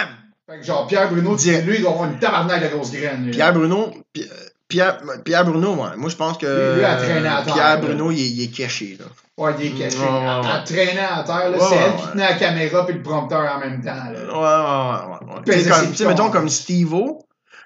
Fait 0.48 0.60
que 0.60 0.64
genre, 0.64 0.86
Pierre 0.86 1.08
Bruno, 1.10 1.34
dis, 1.36 1.50
lui, 1.62 1.76
il 1.76 1.80
doit 1.82 1.90
avoir 1.92 2.08
une 2.10 2.18
tabarnak 2.18 2.62
de 2.62 2.68
grosses 2.76 2.92
graines. 2.92 3.24
lui. 3.24 3.32
Pierre 3.32 3.52
Bruno, 3.52 3.90
Pi- 4.12 4.28
Pierre, 4.68 4.98
Pierre 5.24 5.44
Bruno, 5.44 5.74
ouais. 5.74 5.96
Moi, 5.96 6.08
je 6.10 6.16
pense 6.16 6.38
que 6.38 6.46
Lui, 6.74 6.78
lui, 6.80 6.84
a 6.84 6.96
traîné 6.96 7.28
à 7.28 7.42
terre, 7.42 7.54
Pierre. 7.54 7.80
Bruno, 7.80 8.10
il, 8.10 8.20
est- 8.20 8.28
il 8.30 8.42
est 8.44 8.54
caché, 8.56 8.96
là. 9.00 9.06
Ouais, 9.36 9.52
il 9.58 9.66
est 9.66 9.70
caché. 9.70 9.98
Ouais, 9.98 10.04
ouais, 10.04 10.26
À, 10.26 10.40
ouais. 10.40 10.46
à 10.52 10.58
traîner 10.60 11.00
à 11.00 11.22
terre, 11.24 11.50
là, 11.50 11.56
c'est 11.58 11.74
elle 11.76 11.96
qui 11.96 12.06
tenait 12.12 12.28
la 12.28 12.34
caméra 12.34 12.86
puis 12.86 12.94
le 12.94 13.02
prompteur 13.02 13.52
en 13.56 13.58
même 13.58 13.82
temps. 13.82 13.90
Là. 13.90 15.08
Ouais, 15.08 15.10
ouais, 15.10 15.34
ouais. 15.34 15.54
ouais. 15.54 15.90
Tu 15.92 15.96
sais, 15.96 16.06
mettons 16.06 16.30
comme 16.30 16.48
Steve-O, 16.48 17.24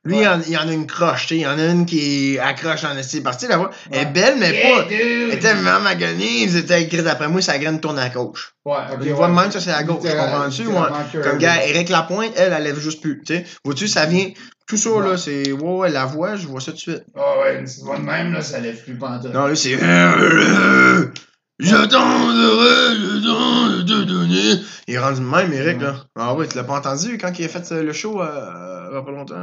lui, 0.09 0.17
Ouais. 0.17 0.23
il, 0.23 0.29
en, 0.29 0.41
il 0.49 0.59
en 0.59 0.69
a 0.69 0.73
une 0.73 0.87
croche, 0.87 1.23
tu 1.23 1.29
sais. 1.29 1.37
Il 1.37 1.43
y 1.43 1.47
en 1.47 1.59
a 1.59 1.65
une 1.67 1.85
qui 1.87 2.39
accroche. 2.39 2.81
Parce 2.83 3.07
que 3.13 3.19
tu 3.19 3.39
sais, 3.39 3.49
la 3.49 3.57
voix, 3.59 3.71
elle 3.93 4.01
est 4.03 4.07
belle, 4.07 4.35
mais 4.39 4.51
Yeah, 4.53 4.77
pas. 4.77 4.83
dude! 4.89 4.99
Elle 5.01 5.33
était 5.35 5.53
vraiment 5.55 5.81
maganée, 5.81 6.49
c'était 6.49 6.83
écrit 6.83 7.03
d'après 7.03 7.29
moi, 7.29 7.41
sa 7.43 7.59
graine 7.59 7.79
tourne 7.81 7.99
à 7.99 8.09
gauche. 8.09 8.55
Ouais, 8.65 8.75
ok. 8.93 9.05
Une 9.05 9.13
voix 9.13 9.29
de 9.29 9.35
même, 9.35 9.53
ça, 9.53 9.61
c'est 9.61 9.71
à 9.71 9.83
gauche. 9.83 10.03
Littéral- 10.03 10.31
Comprends-tu? 10.51 11.21
Comme 11.21 11.39
gars, 11.39 11.65
Eric 11.67 11.89
Lapointe, 11.91 12.33
elle, 12.37 12.53
elle 12.53 12.63
lève 12.65 12.81
juste 12.81 13.01
plus. 13.03 13.23
Tu 13.25 13.35
sais, 13.37 13.45
vois-tu, 13.65 13.87
ça 13.89 14.07
vient. 14.07 14.31
Tout 14.67 14.77
ça, 14.77 14.91
là, 15.01 15.17
c'est. 15.17 15.53
Ouais, 15.53 15.73
ouais, 15.79 15.91
la 15.91 16.05
voix, 16.05 16.37
je 16.37 16.47
vois 16.47 16.61
ça 16.61 16.73
tout 16.73 16.77
de 16.77 16.81
suite. 16.83 17.03
Ah 17.17 17.39
ouais, 17.41 17.59
une 17.59 17.65
petite 17.65 17.83
voix 17.85 17.97
de 17.99 18.03
même, 18.03 18.33
là, 18.33 18.43
ça 18.43 18.61
lève 18.61 18.83
plus 18.83 18.95
pantoute. 18.97 19.33
Non, 19.33 19.47
là, 19.47 19.55
c'est. 19.55 19.77
J'attendrai 21.61 22.95
le 22.95 23.21
temps 23.23 23.77
de 23.77 23.83
te 23.83 24.03
donner. 24.05 24.63
Il 24.87 24.95
est 24.95 24.99
rendu 24.99 25.21
même, 25.21 25.53
Eric, 25.53 25.81
là. 25.81 25.97
Ah 26.17 26.35
ouais, 26.35 26.47
tu 26.47 26.57
l'as 26.57 26.65
pas 26.65 26.77
entendu 26.79 27.19
quand 27.19 27.37
il 27.39 27.45
a 27.45 27.49
fait 27.49 27.73
euh, 27.73 27.83
le 27.83 27.93
show 27.93 28.23
euh, 28.23 28.87
il 28.91 28.95
y 28.95 28.97
a 28.99 29.03
pas 29.03 29.11
longtemps? 29.11 29.35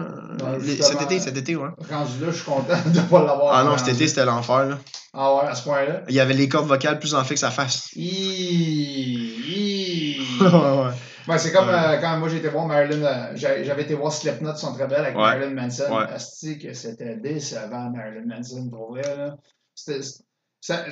Les- 0.60 0.78
justement. 0.78 1.00
cet 1.00 1.02
été, 1.12 1.20
cet 1.20 1.38
été, 1.38 1.56
ouais. 1.56 1.68
Rendu 1.92 2.20
là, 2.22 2.28
je 2.28 2.32
suis 2.32 2.46
content 2.46 2.74
de 2.86 3.00
pas 3.02 3.20
l'avoir. 3.24 3.54
Ah 3.56 3.64
non, 3.64 3.72
rendu. 3.72 3.84
cet 3.84 3.96
été, 3.96 4.08
c'était 4.08 4.26
l'enfer, 4.26 4.66
là. 4.66 4.78
Ah 5.14 5.36
ouais, 5.36 5.48
à 5.50 5.56
ce 5.56 5.64
point-là? 5.64 6.02
Il 6.08 6.16
y 6.16 6.20
avait 6.20 6.34
les 6.34 6.48
cordes 6.50 6.68
vocales 6.68 7.00
plus 7.00 7.14
en 7.16 7.24
que 7.24 7.36
sa 7.36 7.52
face. 7.52 7.90
Hi, 7.96 8.02
hi. 9.48 10.18
ouais, 10.42 10.48
ouais. 10.48 10.92
Ouais, 11.28 11.38
c'est 11.40 11.52
comme 11.52 11.68
Ouais. 11.68 11.74
euh, 11.74 11.98
quand 12.02 12.18
moi 12.20 12.30
j'ai 12.30 12.38
été 12.38 12.50
voir 12.50 12.66
Marilyn, 12.68 13.04
euh, 13.04 13.32
j'avais 13.36 13.82
été 13.82 13.96
voir 13.96 14.12
Slipknot 14.14 14.56
sont 14.58 14.74
très 14.74 14.88
belles 14.88 15.00
avec 15.06 15.16
Ouais. 15.16 15.22
Marilyn 15.24 15.54
Manson. 15.56 15.84
Ouais. 15.92 16.06
Asti 16.14 16.60
que 16.60 16.74
c'était 16.74 17.16
décevant 17.16 17.90
Marilyn 17.90 18.26
Manson 18.28 18.70
pour 18.70 18.92
vrai 18.92 19.02
là. 19.18 19.36
C'était- 19.74 20.06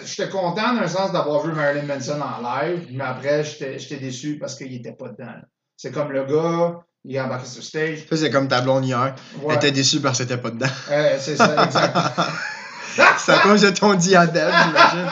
J'étais 0.05 0.30
content 0.30 0.76
d'un 0.76 0.88
sens 0.88 1.11
d'avoir 1.11 1.41
vu 1.45 1.51
Marilyn 1.51 1.84
Manson 1.84 2.19
en 2.21 2.41
live, 2.41 2.88
mais 2.91 3.03
après 3.03 3.43
j'étais 3.43 3.97
déçu 3.97 4.38
parce 4.39 4.55
qu'il 4.55 4.74
était 4.74 4.91
pas 4.91 5.09
dedans. 5.09 5.34
C'est 5.78 5.91
comme 5.91 6.11
le 6.11 6.26
gars, 6.26 6.80
il 7.03 7.15
est 7.15 7.19
embarqué 7.19 7.47
sur 7.47 7.63
stage. 7.63 8.05
Ça, 8.09 8.15
c'est 8.17 8.30
comme 8.30 8.47
ta 8.47 8.61
blonde 8.61 8.86
hier. 8.86 9.15
Elle 9.41 9.45
Ouais, 9.47 9.55
était 9.55 9.71
déçue 9.71 9.99
parce 9.99 10.19
que 10.19 10.24
t'étais 10.24 10.38
pas 10.38 10.51
dedans. 10.51 10.67
euh, 10.91 11.17
c'est 11.19 11.36
ça, 11.36 11.65
exact. 11.65 11.97
c'est 13.17 13.32
à 13.32 13.39
cause 13.39 13.61
de 13.61 13.71
ton 13.71 13.95
diadème, 13.95 14.51
j'imagine. 14.65 15.09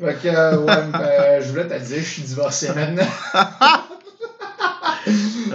fait 0.00 0.14
que, 0.22 0.56
ouais, 0.56 0.82
ben, 0.92 1.42
je 1.42 1.48
voulais 1.50 1.66
te 1.66 1.74
dire, 1.84 1.98
je 1.98 2.04
suis 2.04 2.22
divorcé 2.22 2.68
maintenant. 2.72 3.02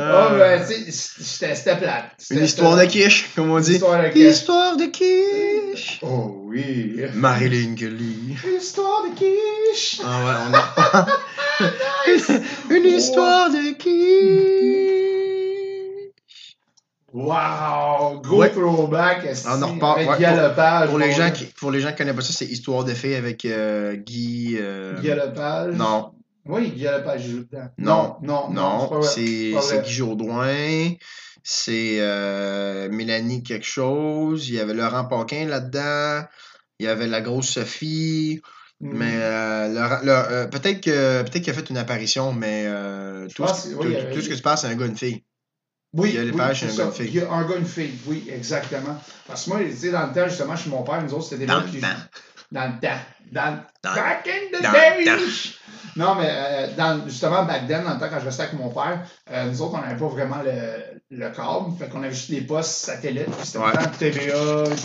Euh, 0.03 0.27
Oh, 0.29 0.37
ben, 0.37 0.65
tu 0.67 0.91
sais, 0.91 1.55
c'était 1.55 1.77
plate. 1.77 2.11
Une 2.31 2.43
histoire 2.43 2.75
de 2.77 2.85
quiche, 2.85 3.29
comme 3.35 3.51
on 3.51 3.59
dit. 3.59 3.73
Histoire 3.73 4.01
de 4.03 4.07
quiche. 4.09 4.31
Histoire 4.31 4.77
de 4.77 4.85
quiche. 4.85 5.99
Oh 6.01 6.41
oui. 6.45 7.01
Marilyn 7.13 7.75
Kelly. 7.75 8.35
Histoire 8.59 9.03
de 9.03 9.15
quiche. 9.15 10.01
Ah 10.03 10.25
ouais, 10.25 10.35
on 10.49 10.53
a. 10.53 11.07
Une 12.75 12.85
histoire 12.85 13.49
de 13.49 13.73
quiche. 13.77 14.99
Wow! 17.13 18.21
Gros 18.23 18.37
Ouais. 18.39 18.49
throwback. 18.49 19.27
On 19.47 19.61
en 19.61 19.67
repart, 19.73 19.97
Avec 19.99 20.09
ouais, 20.09 20.17
Guy 20.17 20.25
pour- 20.25 20.35
Lepage. 20.35 20.89
Pour 20.89 20.97
les, 20.99 21.11
gens 21.11 21.31
qui, 21.31 21.45
pour 21.45 21.71
les 21.71 21.79
gens 21.79 21.89
qui 21.91 21.95
connaissent 21.97 22.15
pas 22.15 22.21
ça, 22.21 22.33
c'est 22.33 22.45
Histoire 22.45 22.83
de 22.83 22.93
fées 22.93 23.15
avec 23.15 23.45
euh, 23.45 23.93
Guy. 23.95 24.57
euh, 24.59 24.99
Guy 24.99 25.09
Lepage. 25.09 25.75
Non, 25.75 26.11
Oui, 26.45 26.71
Guy 26.71 26.83
Lepage, 26.83 27.21
j'ai 27.23 27.29
joué 27.31 27.39
dedans. 27.51 27.69
Non. 27.77 28.15
non, 28.21 28.49
non. 28.51 28.89
non, 28.91 29.01
c'est. 29.01 29.51
Guy 29.83 29.91
Jourdouin, 29.91 30.89
c'est 31.43 31.97
euh, 31.99 32.89
Mélanie 32.89 33.43
quelque 33.43 33.65
chose, 33.65 34.49
il 34.49 34.55
y 34.55 34.59
avait 34.59 34.73
Laurent 34.73 35.05
Paquin 35.05 35.45
là-dedans, 35.45 36.25
il 36.79 36.85
y 36.85 36.89
avait 36.89 37.07
la 37.07 37.21
grosse 37.21 37.49
Sophie, 37.49 38.41
Mm. 38.81 38.97
mais 38.97 39.13
euh, 39.15 39.99
euh, 40.05 40.47
peut-être 40.47 40.81
que 40.81 41.21
peut-être 41.21 41.41
qu'il 41.43 41.49
a 41.51 41.53
fait 41.53 41.69
une 41.69 41.77
apparition, 41.77 42.33
mais 42.33 42.65
euh, 42.67 43.27
tout, 43.33 43.47
ce, 43.47 43.69
que- 43.69 43.75
oui, 43.75 43.85
il 43.85 43.91
y 43.93 43.95
avait- 43.95 44.13
tout 44.13 44.19
ce 44.21 44.27
que 44.27 44.33
tu 44.33 44.41
passes, 44.41 44.61
c'est 44.61 44.67
un 44.67 44.75
gars, 44.75 44.87
une 44.87 44.97
fille. 44.97 45.23
Oui, 45.93 46.09
Guy 46.11 46.17
oui, 46.19 46.25
Lepage, 46.31 46.59
c'est 46.61 46.69
c'est 46.69 46.73
un 46.73 46.75
ça. 46.75 46.83
gars, 46.83 46.89
une 46.89 46.93
fille. 47.05 47.11
Guy- 47.21 47.25
Un 47.29 47.47
gars, 47.47 47.55
une 47.55 47.65
fille, 47.65 47.93
oui, 48.07 48.27
exactement. 48.29 48.99
Parce 49.27 49.45
que 49.45 49.49
moi, 49.51 49.59
tu 49.63 49.71
sais, 49.73 49.91
dans 49.91 50.07
le 50.07 50.13
temps, 50.13 50.27
justement, 50.27 50.55
chez 50.57 50.69
mon 50.69 50.83
père, 50.83 51.01
nous 51.01 51.13
autres, 51.13 51.23
c'était 51.25 51.37
des 51.37 51.45
Dans 51.45 51.59
gars 51.59 51.65
le 51.65 51.71
qui-. 51.71 51.79
Dans 52.53 52.65
le 52.73 52.79
temps. 52.79 52.99
Dans, 53.31 53.59
Dans- 53.83 53.95
back 53.95 54.27
in 54.27 54.57
the 54.57 54.61
dans 54.61 54.71
days! 54.71 55.55
Non, 55.95 56.15
mais 56.15 56.27
euh, 56.29 56.67
dans, 56.75 57.07
justement, 57.07 57.43
back 57.45 57.67
then, 57.67 57.83
dans 57.83 57.93
le 57.95 57.99
temps, 57.99 58.07
quand 58.09 58.19
je 58.19 58.25
restais 58.25 58.43
avec 58.43 58.53
mon 58.59 58.69
père, 58.69 59.01
euh, 59.31 59.45
nous 59.45 59.61
autres, 59.61 59.75
on 59.75 59.81
n'avait 59.81 59.99
pas 59.99 60.07
vraiment 60.07 60.37
le, 60.43 60.99
le 61.11 61.29
câble. 61.29 61.75
Fait 61.77 61.87
qu'on 61.89 62.01
avait 62.03 62.11
juste 62.13 62.31
des 62.31 62.41
postes 62.41 62.85
satellites. 62.85 63.25
Puis 63.25 63.45
c'était 63.45 63.59
Ouais. 63.59 63.71
le 63.71 63.83
temps 63.83 63.91
TVA, 63.99 64.75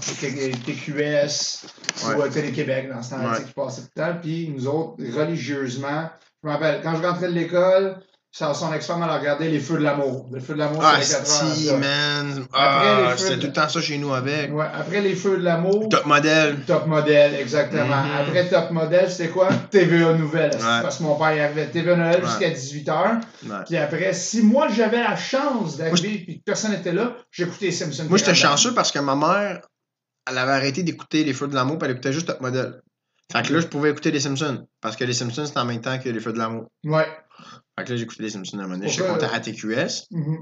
TQS 0.66 1.66
Ouais. 2.08 2.14
ou 2.14 2.22
euh, 2.22 2.28
Télé-Québec 2.30 2.90
dans 2.92 3.02
ce 3.02 3.10
temps-là, 3.10 3.32
Ouais. 3.38 3.44
qui 3.44 3.52
passait 3.52 3.82
tout 3.82 3.88
le 3.96 4.02
temps. 4.02 4.18
Puis 4.20 4.48
nous 4.54 4.66
autres, 4.66 5.02
religieusement, 5.16 6.10
je 6.42 6.48
me 6.48 6.52
rappelle, 6.52 6.80
quand 6.82 6.96
je 6.96 7.06
rentrais 7.06 7.28
de 7.28 7.32
l'école, 7.34 7.96
ça, 8.30 8.52
son 8.54 8.72
ex-femme, 8.74 9.02
elle 9.02 9.18
regardait 9.18 9.48
Les 9.48 9.58
Feux 9.58 9.78
de 9.78 9.82
l'amour. 9.82 10.28
Les 10.32 10.40
Feux 10.40 10.52
de 10.52 10.58
l'amour, 10.58 10.80
Ah, 10.84 11.00
c'était 11.00 11.18
4 11.24 11.42
heures. 11.44 11.54
si, 11.54 11.72
man. 11.72 12.46
Ah, 12.52 13.14
c'était 13.16 13.38
tout 13.38 13.46
le 13.48 13.52
temps 13.52 13.68
ça 13.68 13.80
chez 13.80 13.98
nous 13.98 14.12
avec. 14.12 14.52
Ouais, 14.54 14.66
après 14.72 15.00
Les 15.00 15.14
Feux 15.16 15.38
de 15.38 15.42
l'amour, 15.42 15.88
Top 15.88 16.04
modèle. 16.06 16.58
Top 16.66 16.86
Model, 16.86 17.34
exactement. 17.34 18.02
Mhm. 18.02 18.10
Après 18.20 18.48
Top 18.48 18.70
Model, 18.70 19.10
c'était 19.10 19.30
quoi? 19.30 19.48
TVA 19.70 20.12
Nouvelle. 20.12 20.52
Ouais. 20.54 20.82
Parce 20.82 20.98
que 20.98 21.02
mon 21.04 21.16
père 21.16 21.32
il 21.34 21.40
arrivait 21.40 21.66
TVA 21.66 21.96
Nouvelle 21.96 22.22
Ouais. 22.22 22.28
jusqu'à 22.28 22.50
18h. 22.50 23.20
Ouais. 23.46 23.56
Puis 23.66 23.76
après, 23.76 24.12
si 24.12 24.42
moi 24.42 24.68
j'avais 24.68 25.02
la 25.02 25.16
chance 25.16 25.78
d'arriver 25.78 26.24
et 26.28 26.38
que 26.38 26.42
personne 26.44 26.72
n'était 26.72 26.92
là, 26.92 27.14
j'écoutais 27.32 27.66
les 27.66 27.72
Simpsons. 27.72 28.04
Moi, 28.08 28.18
j'étais 28.18 28.34
chanceux 28.34 28.74
parce 28.74 28.92
que 28.92 28.98
ma 28.98 29.16
mère, 29.16 29.62
elle 30.30 30.38
avait 30.38 30.52
arrêté 30.52 30.82
d'écouter 30.82 31.24
Les 31.24 31.32
Feux 31.32 31.48
de 31.48 31.54
l'amour, 31.54 31.78
puis 31.78 31.86
elle 31.86 31.92
écoutait 31.92 32.12
juste 32.12 32.26
Top 32.26 32.40
Model. 32.42 32.80
Fait 33.32 33.42
que 33.42 33.52
là, 33.54 33.60
je 33.60 33.66
pouvais 33.66 33.90
écouter 33.90 34.10
Les 34.10 34.20
Simpsons. 34.20 34.66
Parce 34.82 34.96
que 34.96 35.04
Les 35.04 35.12
Simpsons, 35.14 35.46
c'était 35.46 35.58
en 35.58 35.64
même 35.64 35.80
temps 35.80 35.98
que 35.98 36.08
Les 36.10 36.20
Feux 36.20 36.32
de 36.34 36.38
l'amour. 36.38 36.66
Ouais. 36.84 37.06
Fait 37.78 37.84
que 37.84 37.90
là, 37.92 37.96
j'écoutais 37.96 38.22
Les 38.24 38.30
Simpsons 38.30 38.58
à 38.58 38.62
un 38.62 38.66
moment 38.66 38.78
donné. 38.78 38.90
Pourquoi, 38.96 39.14
content 39.14 39.32
à 39.32 39.40
TQS. 39.40 40.06
Mhm. 40.10 40.38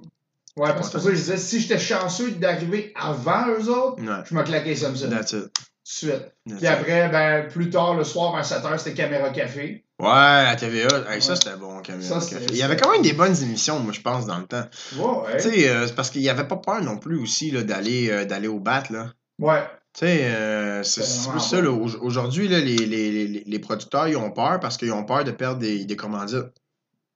Ouais, 0.57 0.73
parce 0.73 0.89
que 0.91 0.99
ça, 0.99 1.11
je 1.11 1.15
disais, 1.17 1.37
si 1.37 1.61
j'étais 1.61 1.79
chanceux 1.79 2.31
d'arriver 2.31 2.93
avant 2.97 3.47
eux 3.51 3.69
autres, 3.69 4.03
Ouais. 4.03 4.23
je 4.25 4.35
me 4.35 4.43
claquais 4.43 4.71
les 4.71 4.77
Simpsons. 4.77 5.11
That's 5.11 5.33
it. 5.33 5.51
suite. 5.85 6.33
That's 6.49 6.59
Puis 6.59 6.67
après, 6.67 7.09
ben, 7.11 7.47
plus 7.49 7.71
tard, 7.71 7.95
le 7.95 8.03
soir, 8.05 8.35
vers 8.35 8.45
7h, 8.45 8.79
c'était 8.79 8.95
Caméra 8.95 9.31
Café. 9.31 9.85
Ouais, 10.01 10.09
à 10.09 10.57
TVA. 10.57 10.89
Hey, 11.13 11.23
Ça, 11.23 11.37
c'était 11.37 11.57
bon, 11.57 11.81
Caméra 11.81 12.21
Ça, 12.21 12.27
Café. 12.29 12.47
Il 12.51 12.57
y 12.57 12.63
avait 12.63 12.77
quand 12.77 12.91
même 12.91 13.03
des 13.03 13.13
bonnes 13.13 13.37
émissions, 13.43 13.79
moi, 13.81 13.93
je 13.93 14.01
pense, 14.01 14.27
dans 14.27 14.39
le 14.39 14.47
temps. 14.47 14.65
Ouais, 14.97 15.05
ouais. 15.35 15.37
Tu 15.41 15.51
sais, 15.51 15.69
euh, 15.69 15.87
parce 15.95 16.11
qu'il 16.11 16.23
n'y 16.23 16.29
avait 16.29 16.49
pas 16.49 16.57
peur 16.57 16.81
non 16.83 16.97
plus 16.99 17.19
aussi 17.21 17.53
d'aller 17.53 18.11
euh, 18.11 18.25
d'aller 18.25 18.49
au 18.49 18.59
bat, 18.59 18.83
là. 18.91 19.13
Ouais. 19.39 19.63
Tu 19.93 20.01
sais, 20.07 20.25
euh, 20.25 20.83
c'est 20.83 21.03
plus 21.31 21.41
ça, 21.41 21.61
Aujourd'hui, 21.61 22.49
les, 22.49 22.61
les, 22.63 22.87
les, 22.87 23.45
les 23.47 23.59
producteurs, 23.59 24.09
ils 24.09 24.17
ont 24.17 24.31
peur 24.33 24.59
parce 24.61 24.77
qu'ils 24.77 24.93
ont 24.93 25.05
peur 25.05 25.23
de 25.25 25.31
perdre 25.31 25.61
des, 25.61 25.85
des 25.85 25.97
commandites. 25.97 26.47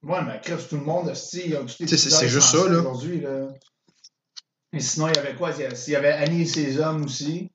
Ouais, 0.03 0.19
mais 0.27 0.41
crève 0.43 0.67
tout 0.67 0.77
le 0.77 0.85
monde, 0.85 1.13
sais, 1.87 1.97
c'est- 1.97 2.29
juste 2.29 2.49
ça, 2.49 2.69
là. 2.69 2.79
Aujourd'hui, 2.81 3.21
là. 3.21 3.49
Et 4.73 4.81
sinon, 4.81 5.09
il 5.09 5.17
y 5.17 5.19
avait 5.19 5.35
quoi? 5.35 5.51
Il 5.59 5.61
y 5.93 5.97
avait- 5.97 6.13
Annie 6.13 6.43
et 6.43 6.47
ses 6.47 6.79
hommes 6.79 7.05
aussi. 7.05 7.51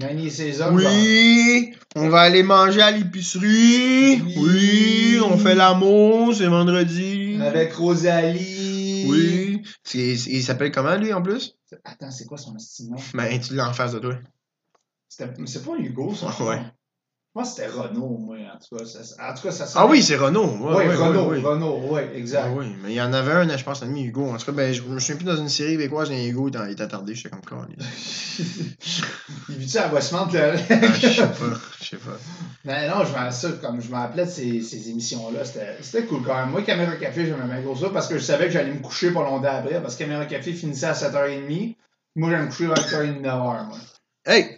Annie 0.00 0.26
et 0.26 0.30
ses 0.30 0.60
hommes. 0.60 0.76
Oui, 0.76 1.74
on 1.96 2.08
va 2.10 2.20
aller 2.20 2.42
manger 2.42 2.82
à 2.82 2.90
l'épicerie. 2.90 4.20
Oui. 4.22 4.34
Oui, 4.36 5.18
on 5.24 5.38
fait 5.38 5.54
l'amour, 5.54 6.34
c'est 6.34 6.46
vendredi. 6.46 7.38
avec 7.40 7.72
Rosalie. 7.72 9.06
Oui. 9.08 9.62
Il 9.94 10.42
s'appelle 10.42 10.70
comment, 10.70 10.94
lui, 10.96 11.12
en 11.12 11.22
plus? 11.22 11.56
Attends, 11.84 12.10
c'est 12.10 12.26
quoi 12.26 12.36
son 12.38 12.54
nom? 12.90 12.96
Ben, 13.14 13.40
tu 13.40 13.54
l'as 13.54 13.68
en 13.68 13.72
face 13.72 13.92
de 13.92 13.98
toi. 13.98 14.14
C'est 15.08 15.64
pas 15.64 15.76
Hugo, 15.78 16.14
ça. 16.14 16.34
Ouais. 16.44 16.60
Moi, 17.38 17.44
c'était 17.44 17.68
Renault, 17.68 18.18
moi, 18.18 18.36
en 18.52 18.58
tout 18.58 18.74
cas. 18.76 18.84
Ça, 18.84 18.98
en 19.30 19.32
tout 19.32 19.42
cas, 19.44 19.52
ça 19.52 19.64
Ah 19.76 19.86
oui, 19.86 20.02
c'est 20.02 20.16
Renault. 20.16 20.56
Oui, 20.60 20.74
Ouais, 20.74 20.88
ouais, 20.88 20.94
Renault, 20.96 21.28
ouais, 21.28 21.36
ouais. 21.36 21.44
Renault, 21.44 21.80
oui, 21.88 22.00
exact. 22.16 22.46
Ah 22.46 22.50
oui, 22.52 22.66
mais 22.82 22.90
il 22.90 22.96
y 22.96 23.00
en 23.00 23.12
avait 23.12 23.30
un, 23.30 23.56
je 23.56 23.62
pense, 23.62 23.80
un 23.84 23.86
ami 23.86 24.06
Hugo. 24.06 24.28
En 24.28 24.36
tout 24.38 24.46
cas, 24.46 24.50
ben, 24.50 24.74
je 24.74 24.82
me 24.82 24.98
souviens 24.98 25.14
plus 25.14 25.24
dans 25.24 25.36
une 25.36 25.48
série 25.48 25.74
québécoise, 25.74 26.10
mais 26.10 26.26
Hugo, 26.26 26.48
il 26.48 26.72
était- 26.72 26.82
attardé, 26.82 27.14
j'étais 27.14 27.28
comme 27.28 27.42
quoi. 27.42 27.64
Il 29.50 29.54
vit-tu 29.54 29.78
à 29.78 29.86
Westmount, 29.94 30.32
là? 30.32 30.54
Ah, 30.68 30.86
je 31.00 31.08
sais 31.08 31.22
pas, 31.22 31.60
je 31.80 31.84
sais 31.84 31.96
pas. 31.96 32.18
Non, 32.64 32.96
non, 32.98 33.04
je 33.04 33.12
m'en 33.16 33.30
ça, 33.30 33.48
comme 33.62 33.80
je 33.80 33.88
me 33.88 33.94
rappelais 33.94 34.24
de 34.26 34.30
ces, 34.30 34.60
ces 34.60 34.90
émissions-là, 34.90 35.44
c'était 35.44 36.06
cool 36.06 36.24
quand 36.26 36.34
même. 36.34 36.50
Moi, 36.50 36.62
Caméra 36.62 36.96
Café, 36.96 37.24
j'aimais 37.24 37.46
bien 37.46 37.60
gros 37.60 37.76
ça 37.76 37.90
parce 37.90 38.08
que 38.08 38.18
je 38.18 38.24
savais 38.24 38.46
que 38.46 38.50
j'allais 38.52 38.72
me 38.72 38.80
coucher 38.80 39.12
pas 39.12 39.22
longtemps 39.22 39.46
après 39.58 39.80
parce 39.80 39.94
que 39.94 40.00
Caméra 40.02 40.26
Café 40.26 40.52
finissait 40.54 40.86
à 40.86 40.92
7h30. 40.94 41.76
Moi, 42.16 42.30
j'allais 42.30 42.42
me 42.42 42.48
coucher 42.48 42.66
vers 42.66 42.74
8h30, 42.78 43.20
9h, 43.22 43.66
moi. 43.68 43.78
Hey, 44.26 44.57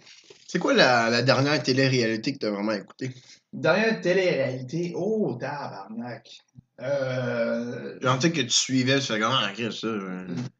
c'est 0.51 0.59
quoi 0.59 0.73
la, 0.73 1.09
la 1.09 1.21
dernière 1.21 1.63
télé-réalité 1.63 2.33
que 2.33 2.39
t'as 2.39 2.49
vraiment 2.49 2.73
écoutée? 2.73 3.15
Dernière 3.53 4.01
télé-réalité, 4.01 4.91
oh, 4.97 5.37
tabarnak. 5.39 6.29
Euh, 6.81 7.97
tu 8.01 8.07
sais 8.19 8.31
que 8.33 8.41
tu 8.41 8.49
suivais, 8.49 8.99
tu 8.99 9.05
fais 9.05 9.19
comment, 9.21 9.37
ah, 9.41 9.51
Chris, 9.53 9.71
ça? 9.71 9.87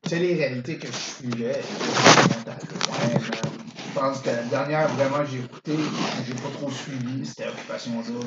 télé-réalité 0.07 0.77
que 0.77 0.87
je 0.87 0.93
suivais. 0.93 1.61
Je 3.17 3.99
pense 3.99 4.21
que 4.21 4.29
la 4.29 4.43
dernière 4.43 4.87
vraiment 4.95 5.25
que 5.25 5.31
j'ai 5.31 5.39
écouté, 5.39 5.73
j'ai 6.25 6.35
pas 6.35 6.51
trop 6.53 6.71
suivi, 6.71 7.25
c'était 7.25 7.49
Occupation 7.49 8.01
Double, 8.01 8.25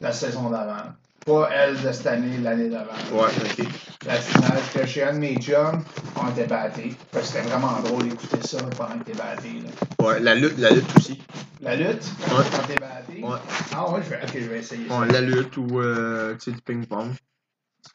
la 0.00 0.12
saison 0.14 0.48
d'avant. 0.48 0.94
Pas 1.24 1.48
elle 1.52 1.80
de 1.80 1.92
cette 1.92 2.06
année, 2.06 2.38
l'année 2.38 2.68
d'avant. 2.68 2.92
Ouais, 3.12 3.28
ok. 3.28 3.66
La 4.06 4.14
finale, 4.16 4.58
j'étais 4.72 4.86
chez 4.88 5.02
un 5.04 5.12
de 5.14 5.18
mes 5.18 5.36
chums, 5.36 5.84
on 6.16 6.28
était 6.30 6.46
battés. 6.46 6.96
Fait 7.12 7.20
que 7.20 7.24
C'était 7.26 7.42
vraiment 7.42 7.80
drôle 7.80 8.08
d'écouter 8.08 8.44
ça 8.46 8.58
pendant 8.76 8.98
que 8.98 9.04
t'es 9.04 9.12
batté. 9.14 9.60
là. 9.60 10.04
Ouais, 10.04 10.18
la 10.20 10.34
lutte, 10.34 10.58
la 10.58 10.70
lutte 10.70 10.96
aussi. 10.96 11.22
La 11.60 11.76
lutte, 11.76 12.02
Ouais. 12.28 12.44
quand 12.50 12.66
t'es 12.66 12.74
batté? 12.74 13.22
Ouais. 13.22 13.38
Ah 13.72 13.88
ouais, 13.90 14.00
je 14.02 14.10
vais, 14.10 14.20
ok, 14.24 14.30
je 14.34 14.38
vais 14.48 14.58
essayer 14.58 14.88
ça. 14.88 14.98
Ouais, 14.98 15.06
la 15.12 15.20
lutte 15.20 15.56
ou, 15.58 15.80
euh, 15.80 16.34
tu 16.34 16.40
sais, 16.40 16.52
du 16.52 16.60
ping-pong. 16.62 17.12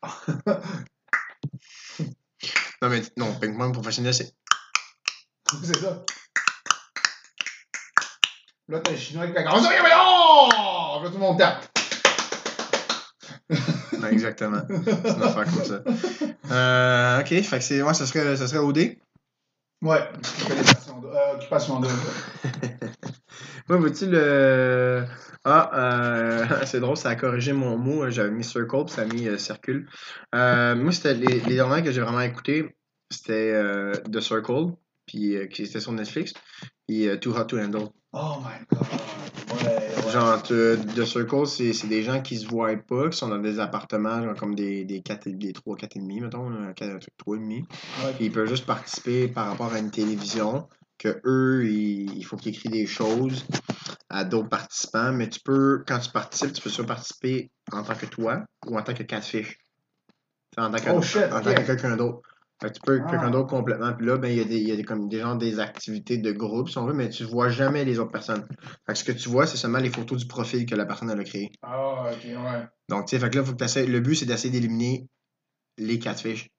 Non, 2.80 2.90
mais 2.90 3.02
non, 3.18 3.34
ping-pong 3.42 3.74
professionnel, 3.74 4.14
c'est. 4.14 4.32
C'est 5.64 5.78
ça. 5.80 6.06
Là, 8.70 8.80
t'as 8.82 8.92
le 8.92 8.98
chinois 8.98 9.26
qui 9.28 9.34
fait 9.34 9.44
comme 9.44 9.60
ça, 9.64 9.70
mais 9.70 9.90
oh! 9.98 11.00
Là, 11.02 11.08
tout 11.10 11.14
le 11.14 11.20
monde 11.20 11.40
tape. 11.40 11.66
Ouais, 14.02 14.12
exactement. 14.12 14.62
C'est 14.68 15.16
une 15.16 15.24
affaire 15.24 15.46
comme 15.46 15.64
ça. 15.64 15.84
Euh, 16.52 17.22
ok, 17.22 17.28
fait 17.28 17.58
que 17.58 17.64
c'est. 17.64 17.82
Ouais, 17.82 17.94
ça 17.94 18.06
serait, 18.06 18.36
ça 18.36 18.48
serait 18.48 18.60
OD. 18.60 18.98
Ouais, 19.82 20.00
occupation 21.36 21.80
double. 21.80 21.94
Euh. 22.46 22.88
Moi, 23.70 23.78
vois-tu 23.80 24.08
le. 24.08 25.06
Ah, 25.44 25.72
euh, 25.74 26.46
c'est 26.66 26.80
drôle, 26.80 26.98
ça 26.98 27.10
a 27.10 27.16
corrigé 27.16 27.54
mon 27.54 27.78
mot. 27.78 28.10
J'avais 28.10 28.32
mis 28.32 28.44
circle, 28.44 28.86
puis 28.86 28.94
ça 28.94 29.04
a 29.04 29.06
mis 29.06 29.28
euh, 29.28 29.38
circule. 29.38 29.88
Euh, 30.36 30.76
moi, 30.76 30.92
c'était 30.92 31.14
les, 31.14 31.40
les 31.42 31.56
dernières 31.56 31.84
que 31.84 31.92
j'ai 31.92 32.02
vraiment 32.02 32.22
écouté, 32.22 32.76
c'était 33.10 33.52
euh, 33.54 33.94
The 34.12 34.20
Circle, 34.20 34.74
puis 35.06 35.36
euh, 35.36 35.48
qui 35.48 35.64
était 35.64 35.80
sur 35.80 35.92
Netflix, 35.92 36.34
puis 36.88 37.08
euh, 37.08 37.18
Too 37.18 37.32
Hot 37.38 37.46
to 37.46 37.60
Handle. 37.60 37.90
Oh 38.14 38.38
my 38.42 38.66
god. 38.70 39.17
Ouais. 39.66 40.12
Genre, 40.12 40.42
The 40.44 41.06
Circle, 41.06 41.46
c'est 41.48 41.88
des 41.88 42.04
gens 42.04 42.22
qui 42.22 42.38
se 42.38 42.48
voient 42.48 42.76
pas, 42.78 43.10
qui 43.10 43.18
sont 43.18 43.28
dans 43.28 43.40
des 43.40 43.60
appartements, 43.60 44.24
genre 44.24 44.36
comme 44.36 44.56
des, 44.56 44.86
des, 44.86 45.02
4, 45.02 45.30
des 45.30 45.54
3, 45.54 45.76
4,5, 45.76 46.22
mettons, 46.22 46.50
là, 46.50 46.74
4, 46.74 47.00
3,5. 47.26 47.50
Ouais. 47.50 47.66
Puis 48.16 48.26
ils 48.26 48.32
peuvent 48.32 48.48
juste 48.48 48.66
participer 48.66 49.28
par 49.28 49.48
rapport 49.48 49.74
à 49.74 49.80
une 49.80 49.92
télévision, 49.92 50.68
que 50.98 51.20
eux, 51.26 51.66
ils- 51.66 52.18
il 52.18 52.24
faut 52.24 52.38
qu'ils 52.38 52.54
écrivent 52.56 52.72
des 52.72 52.88
choses 52.88 53.46
à 54.10 54.24
d'autres 54.24 54.50
participants, 54.50 55.12
mais 55.12 55.30
tu 55.30 55.40
peux, 55.42 55.84
quand 55.86 56.00
tu 56.00 56.10
participes, 56.12 56.54
tu 56.54 56.62
peux 56.62 56.70
soit 56.70 56.86
participer 56.86 57.52
en 57.72 57.84
tant 57.84 57.94
que 57.96 58.06
toi 58.08 58.44
ou 58.66 58.78
en 58.78 58.82
tant 58.82 58.94
que 58.94 59.04
catfish. 59.04 59.60
T'sais, 60.52 60.62
En 60.66 60.72
tant 60.72 60.78
que, 60.78 60.90
Oh, 60.90 61.36
en 61.36 61.42
tant 61.42 61.54
que 61.54 61.66
quelqu'un 61.66 61.96
d'autre. 61.98 62.22
Fait 62.62 62.70
que 62.70 62.74
tu 62.74 62.82
peux 62.82 63.02
Ah. 63.04 63.10
quelqu'un 63.10 63.30
d'autre 63.30 63.50
complètement. 63.50 63.94
Puis 63.94 64.06
là, 64.06 64.18
ben, 64.18 64.30
il 64.30 64.38
y 64.38 64.42
a, 64.42 64.46
des, 64.46 64.58
il 64.58 64.68
y 64.68 64.72
a 64.72 64.76
des, 64.76 64.84
comme 64.84 65.08
des 65.08 65.20
gens, 65.20 65.36
des 65.36 65.60
activités 65.60 66.18
de 66.18 66.32
groupe, 66.32 66.70
si 66.70 66.78
on 66.78 66.86
veut, 66.86 66.94
mais 66.94 67.10
tu 67.10 67.24
vois 67.24 67.50
jamais 67.50 67.86
les 67.86 68.00
autres 68.00 68.12
personnes. 68.12 68.48
Fait 68.86 68.94
que 68.94 68.96
ce 68.96 69.04
que 69.04 69.12
tu 69.12 69.30
vois, 69.30 69.46
c'est 69.46 69.58
seulement 69.58 69.78
les 69.80 69.92
photos 69.92 70.18
du 70.18 70.28
profil 70.28 70.66
que 70.66 70.76
la 70.76 70.86
personne 70.86 71.10
elle 71.10 71.20
a 71.20 71.24
créé. 71.24 71.52
Ah, 71.62 72.12
ok, 72.12 72.24
ouais. 72.24 72.66
Donc, 72.90 73.06
tu 73.06 73.12
sais, 73.12 73.20
fait 73.20 73.30
que 73.30 73.38
là, 73.38 73.44
faut 73.44 73.54
que 73.54 73.86
le 73.86 74.00
but, 74.00 74.16
c'est 74.16 74.26
d'essayer 74.26 74.50
d'éliminer 74.50 75.08
les 75.78 76.00
catfish. 76.00 76.50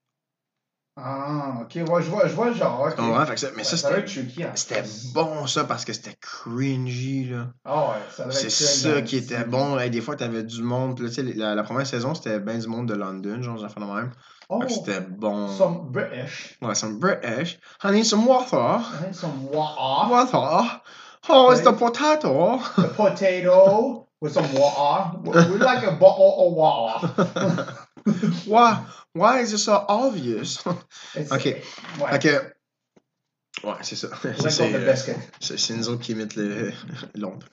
Ah, 1.01 1.53
ok, 1.61 1.75
ouais, 1.75 2.01
je 2.03 2.09
vois, 2.09 2.27
je 2.27 2.33
vois 2.33 2.47
le 2.49 2.53
genre. 2.55 2.81
ok. 2.81 2.95
Tu 2.95 3.01
comprends? 3.01 3.25
Fait 3.25 3.33
que 3.35 3.39
ça- 3.39 3.47
mais 3.55 3.63
ça, 3.63 3.77
ça 3.77 3.89
c'était 4.05 4.43
hein. 4.43 4.51
C'était 4.55 4.83
bon 5.13 5.47
ça 5.47 5.63
parce 5.63 5.85
que 5.85 5.93
c'était 5.93 6.17
cringy 6.19 7.25
là. 7.29 7.47
Ah 7.63 7.89
ouais, 7.89 7.95
ça 8.11 8.29
C'est 8.31 8.49
ça 8.49 9.01
qui 9.01 9.15
hein. 9.17 9.19
était 9.19 9.43
bon. 9.45 9.77
Hey, 9.79 9.89
des 9.89 10.01
fois 10.01 10.15
t'avais 10.15 10.43
du 10.43 10.61
monde. 10.61 10.95
Puis 10.95 11.05
là, 11.05 11.09
tu 11.09 11.15
sais, 11.15 11.23
la, 11.35 11.55
la 11.55 11.63
première 11.63 11.87
saison 11.87 12.13
c'était 12.15 12.39
bien 12.39 12.57
du 12.57 12.67
monde 12.67 12.87
de 12.87 12.95
London, 12.95 13.41
genre 13.41 13.57
j'ai 13.57 13.69
fait 13.69 13.79
de 13.79 13.85
même. 13.85 14.11
Oh, 14.49 14.61
c'était 14.67 15.01
bon. 15.01 15.47
some 15.47 15.89
British. 15.91 16.57
Ouais, 16.61 16.73
some 16.75 16.97
British. 16.99 17.59
I 17.83 17.91
need 17.91 18.05
some 18.05 18.25
water. 18.27 18.57
Hein, 18.57 19.13
Some 19.13 19.47
water. 19.53 20.09
Water. 20.11 20.81
Oh, 21.29 21.51
it's 21.51 21.61
the 21.61 21.67
Ouais. 21.69 21.77
potato. 21.77 22.59
A 22.77 22.81
potato 22.95 24.07
with 24.21 24.33
some 24.33 24.47
water. 24.53 25.17
We- 25.23 25.59
like 25.59 25.83
a 25.85 25.91
bottle 25.91 26.33
of 26.47 26.53
water. 26.53 27.75
Why, 28.47 28.77
why 29.15 29.41
is 29.41 29.53
it 29.53 29.57
so 29.59 29.83
obvious? 29.87 30.63
Ok. 31.31 31.45
Ouais. 31.99 32.19
Que. 32.19 32.53
Ouais, 33.63 33.73
c'est 33.81 33.95
ça. 33.97 34.07
C'est, 34.47 34.73
euh, 34.73 35.75
nous 35.75 35.89
autres 35.89 36.01
qui 36.01 36.13
imitent 36.13 36.35
le- 36.37 36.71
Londres. 37.15 37.45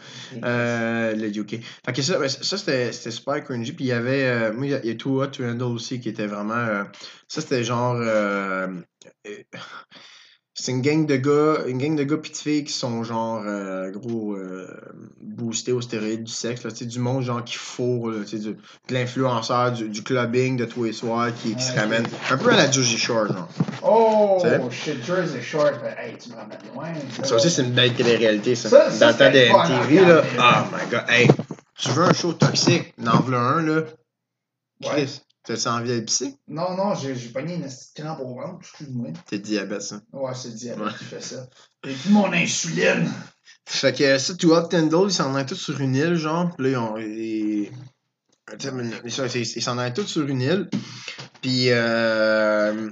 Euh, 0.44 1.14
le 1.16 1.36
UK. 1.36 1.60
Fait 1.84 1.92
que 1.92 2.00
ça, 2.02 2.18
ben, 2.18 2.28
ça 2.28 2.56
c'était 2.58 2.92
super 2.92 3.42
cringy. 3.42 3.72
Puis 3.72 3.86
il 3.86 3.88
y 3.88 3.92
avait. 3.92 4.24
euh, 4.24 4.52
moi, 4.52 4.66
il 4.66 4.86
y 4.86 4.90
a, 4.90 4.94
Too 4.94 5.20
Hot 5.22 5.28
to 5.28 5.42
Handle 5.44 5.64
aussi 5.74 5.98
qui 5.98 6.08
était 6.08 6.26
vraiment. 6.28 6.54
euh, 6.54 6.84
ça, 7.26 7.40
c'était 7.40 7.64
genre. 7.64 7.96
C'est 10.58 10.72
une 10.72 10.80
gang 10.80 11.04
de 11.06 11.16
gars, 11.16 11.64
une 11.66 11.76
gang 11.76 11.94
de 11.96 12.02
gars 12.02 12.16
pis 12.16 12.30
de 12.30 12.36
filles 12.36 12.64
qui 12.64 12.72
sont 12.72 13.04
genre 13.04 13.42
euh, 13.46 13.90
gros 13.90 14.34
euh, 14.34 14.66
boostés 15.20 15.72
aux 15.72 15.82
stéroïdes 15.82 16.24
du 16.24 16.32
sexe, 16.32 16.64
là, 16.64 16.70
tu 16.70 16.78
sais, 16.78 16.84
du 16.86 16.98
monde 16.98 17.22
genre 17.22 17.44
qui 17.44 17.56
fourre, 17.56 18.10
là, 18.10 18.20
tu 18.24 18.30
sais, 18.30 18.38
du- 18.38 18.54
de 18.88 18.94
l'influenceur, 18.94 19.72
du, 19.72 19.88
du 19.90 20.02
clubbing 20.02 20.56
de 20.56 20.64
tous 20.64 20.84
les 20.84 20.92
soirs 20.94 21.28
qui, 21.34 21.54
qui 21.54 21.62
se 21.62 21.78
ramène. 21.78 22.06
Un 22.30 22.38
peu 22.38 22.50
à 22.52 22.56
la 22.56 22.70
Jersey 22.70 22.96
Shore, 22.96 23.26
genre. 23.28 23.48
Oh, 23.82 24.42
shit, 24.70 25.04
Jersey 25.04 25.42
Shore. 25.42 25.72
Fait, 25.80 25.94
hey, 26.08 26.16
tu 26.18 26.30
me 26.30 26.36
ramènes 26.36 26.58
loin. 26.74 26.86
Ça 27.22 27.34
aussi, 27.36 27.50
c'est 27.50 27.62
une 27.62 27.72
belle 27.72 27.92
télé-réalité, 27.94 28.54
ça. 28.54 28.70
Ça- 28.70 28.90
ça, 28.90 28.98
Dans 28.98 29.08
le 29.08 29.12
temps 29.18 29.30
de 29.30 29.32
c'était 29.38 29.48
fun 29.52 29.58
à 29.60 29.84
MTV, 29.84 30.06
là. 30.06 30.22
Oh 30.38 30.74
my 30.74 30.90
god. 30.90 31.04
Hey, 31.08 31.28
tu 31.78 31.90
veux 31.90 32.04
un 32.04 32.12
show 32.14 32.32
toxique? 32.32 32.94
N'en 32.96 33.20
veux 33.20 33.36
un, 33.36 33.60
là. 33.60 33.82
Chris, 34.82 35.20
t'as-tu 35.46 35.68
envie 35.68 35.88
d'aller 35.88 36.02
pisser? 36.02 36.34
Non, 36.48 36.76
non, 36.76 36.94
j'ai 36.94 37.14
j'ai 37.14 37.28
pogné 37.30 37.54
une 37.54 37.66
crampe 37.94 38.20
au 38.20 38.34
ventre, 38.34 38.58
excuse-moi. 38.60 39.08
T'es 39.28 39.38
diabète, 39.38 39.82
ça. 39.82 40.00
Ouais, 40.12 40.32
c'est 40.34 40.48
le 40.48 40.54
diabète 40.54 40.84
Ouais. 40.86 40.92
qui 40.98 41.04
fait 41.04 41.22
ça. 41.22 41.48
Et 41.86 41.92
puis 41.94 42.10
mon 42.10 42.32
insuline. 42.32 43.10
Fait 43.64 43.96
que 43.96 44.18
ça, 44.18 44.34
Too 44.34 44.52
Hot 44.54 44.68
Tendle, 44.68 45.06
ils 45.08 45.12
s'en 45.12 45.34
allaient 45.34 45.46
tous 45.46 45.54
sur 45.56 45.80
une 45.80 45.94
île, 45.94 46.14
genre. 46.16 46.54
Puis 46.56 46.64
là, 46.64 46.70
ils 46.70 46.76
ont. 46.76 46.96
Ils 46.98 47.70
ils 48.54 49.62
s'en 49.62 49.78
allaient 49.78 49.92
tous 49.92 50.06
sur 50.06 50.26
une 50.26 50.40
île. 50.40 50.68
Puis 51.42 51.66
euh, 51.70 52.90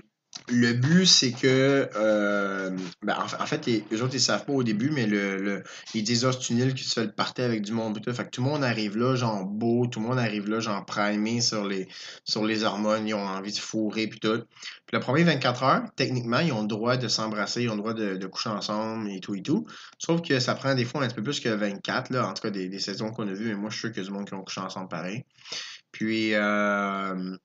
le 0.49 0.73
but, 0.75 1.07
c'est 1.07 1.33
que. 1.33 1.89
euh, 1.97 2.71
ben, 3.03 3.17
en, 3.19 3.27
fa- 3.29 3.43
en 3.43 3.47
fait, 3.47 3.65
les, 3.67 3.85
eux 3.93 4.03
autres, 4.03 4.15
ils 4.15 4.21
savent 4.21 4.45
pas 4.45 4.53
au 4.53 4.63
début, 4.63 4.91
mais 4.91 5.07
le, 5.07 5.39
le- 5.41 5.63
ils 5.95 6.03
disent, 6.03 6.25
ah, 6.27 6.33
c'est 6.33 6.51
une 6.51 6.59
île 6.59 6.75
qui 6.75 6.85
se 6.85 6.95
fait 7.01 7.07
le 7.07 7.43
avec 7.45 7.63
du 7.63 7.73
monde. 7.73 8.01
tout. 8.03 8.13
Fait 8.13 8.25
que 8.25 8.31
tout 8.31 8.43
le 8.43 8.49
monde 8.51 8.63
arrive 8.65 8.97
là, 8.97 9.15
genre 9.17 9.45
beau. 9.47 9.87
Tout 9.87 10.01
le 10.01 10.07
monde 10.07 10.19
arrive 10.19 10.49
là, 10.49 10.61
genre 10.61 10.85
primé 10.85 11.41
sur 11.41 11.65
les, 11.67 11.89
sur 12.25 12.45
les 12.45 12.63
hormones. 12.65 13.09
Ils 13.09 13.15
ont 13.15 13.27
envie 13.27 13.53
de 13.53 13.59
fourrer, 13.59 14.07
puis 14.07 14.21
tout. 14.21 14.43
Puis 14.87 14.93
le 14.93 15.01
premier 15.01 15.25
24 15.25 15.63
heures, 15.63 15.83
techniquement, 15.97 16.41
ils 16.41 16.53
ont 16.53 16.63
le 16.63 16.69
droit 16.69 16.97
de 16.97 17.09
s'embrasser, 17.09 17.63
ils 17.63 17.71
ont 17.71 17.75
le 17.75 17.81
droit 17.81 17.95
de, 17.95 18.17
de 18.17 18.27
coucher 18.27 18.51
ensemble 18.51 19.11
et 19.11 19.21
tout 19.21 19.35
et 19.35 19.43
tout. 19.43 19.67
Sauf 19.99 20.21
que 20.23 20.39
ça 20.41 20.55
prend 20.55 20.75
des 20.75 20.85
fois 20.85 21.03
un 21.03 21.07
petit 21.09 21.15
peu 21.17 21.23
plus 21.23 21.41
que 21.41 21.49
24, 21.49 22.11
là, 22.11 22.29
en 22.29 22.35
tout 22.35 22.43
cas 22.43 22.51
des, 22.51 22.69
des 22.69 22.79
saisons 22.81 23.11
qu'on 23.11 23.27
a 23.29 23.33
vues, 23.33 23.49
mais 23.49 23.55
moi 23.55 23.71
je 23.71 23.75
suis 23.77 23.81
sûr 23.81 23.93
qu'il 23.93 24.03
y 24.03 24.07
a 24.07 24.09
du 24.09 24.15
monde 24.15 24.27
qui 24.29 24.35
ont 24.35 24.43
couché 24.43 24.61
ensemble 24.61 24.89
pareil. 24.89 25.25
Puis 25.93 26.35
euh, 26.35 27.37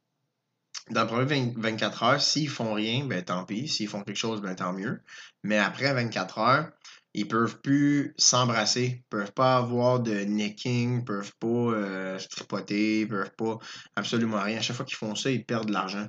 dans 0.92 1.02
le 1.02 1.08
premier 1.08 1.26
20 1.26 1.54
24 1.58 2.04
heures, 2.04 2.22
s'ils 2.22 2.50
font 2.50 2.74
rien, 2.74 3.06
ben 3.06 3.24
tant 3.24 3.46
pis. 3.46 3.68
S'ils 3.68 3.88
font 3.88 4.04
quelque 4.04 4.18
chose, 4.18 4.42
ben 4.42 4.56
tant 4.56 4.74
mieux. 4.74 5.02
Mais 5.44 5.58
après 5.58 5.94
24 5.94 6.38
heures, 6.40 6.70
ils 7.16 7.28
peuvent 7.28 7.60
plus 7.62 8.14
s'embrasser, 8.18 9.04
peuvent 9.10 9.32
pas 9.34 9.58
avoir 9.58 10.00
de 10.00 10.14
necking, 10.14 11.04
peuvent 11.04 11.32
pas 11.40 11.48
euh, 11.48 12.20
se 12.20 12.28
tripoter, 12.28 13.06
peuvent 13.08 13.32
pas 13.36 13.58
absolument 13.96 14.42
rien. 14.42 14.58
À 14.58 14.62
chaque 14.62 14.76
fois 14.76 14.86
qu'ils 14.86 14.98
font 14.98 15.16
ça, 15.16 15.32
ils 15.32 15.44
perdent 15.44 15.68
de 15.70 15.74
l'argent. 15.74 16.08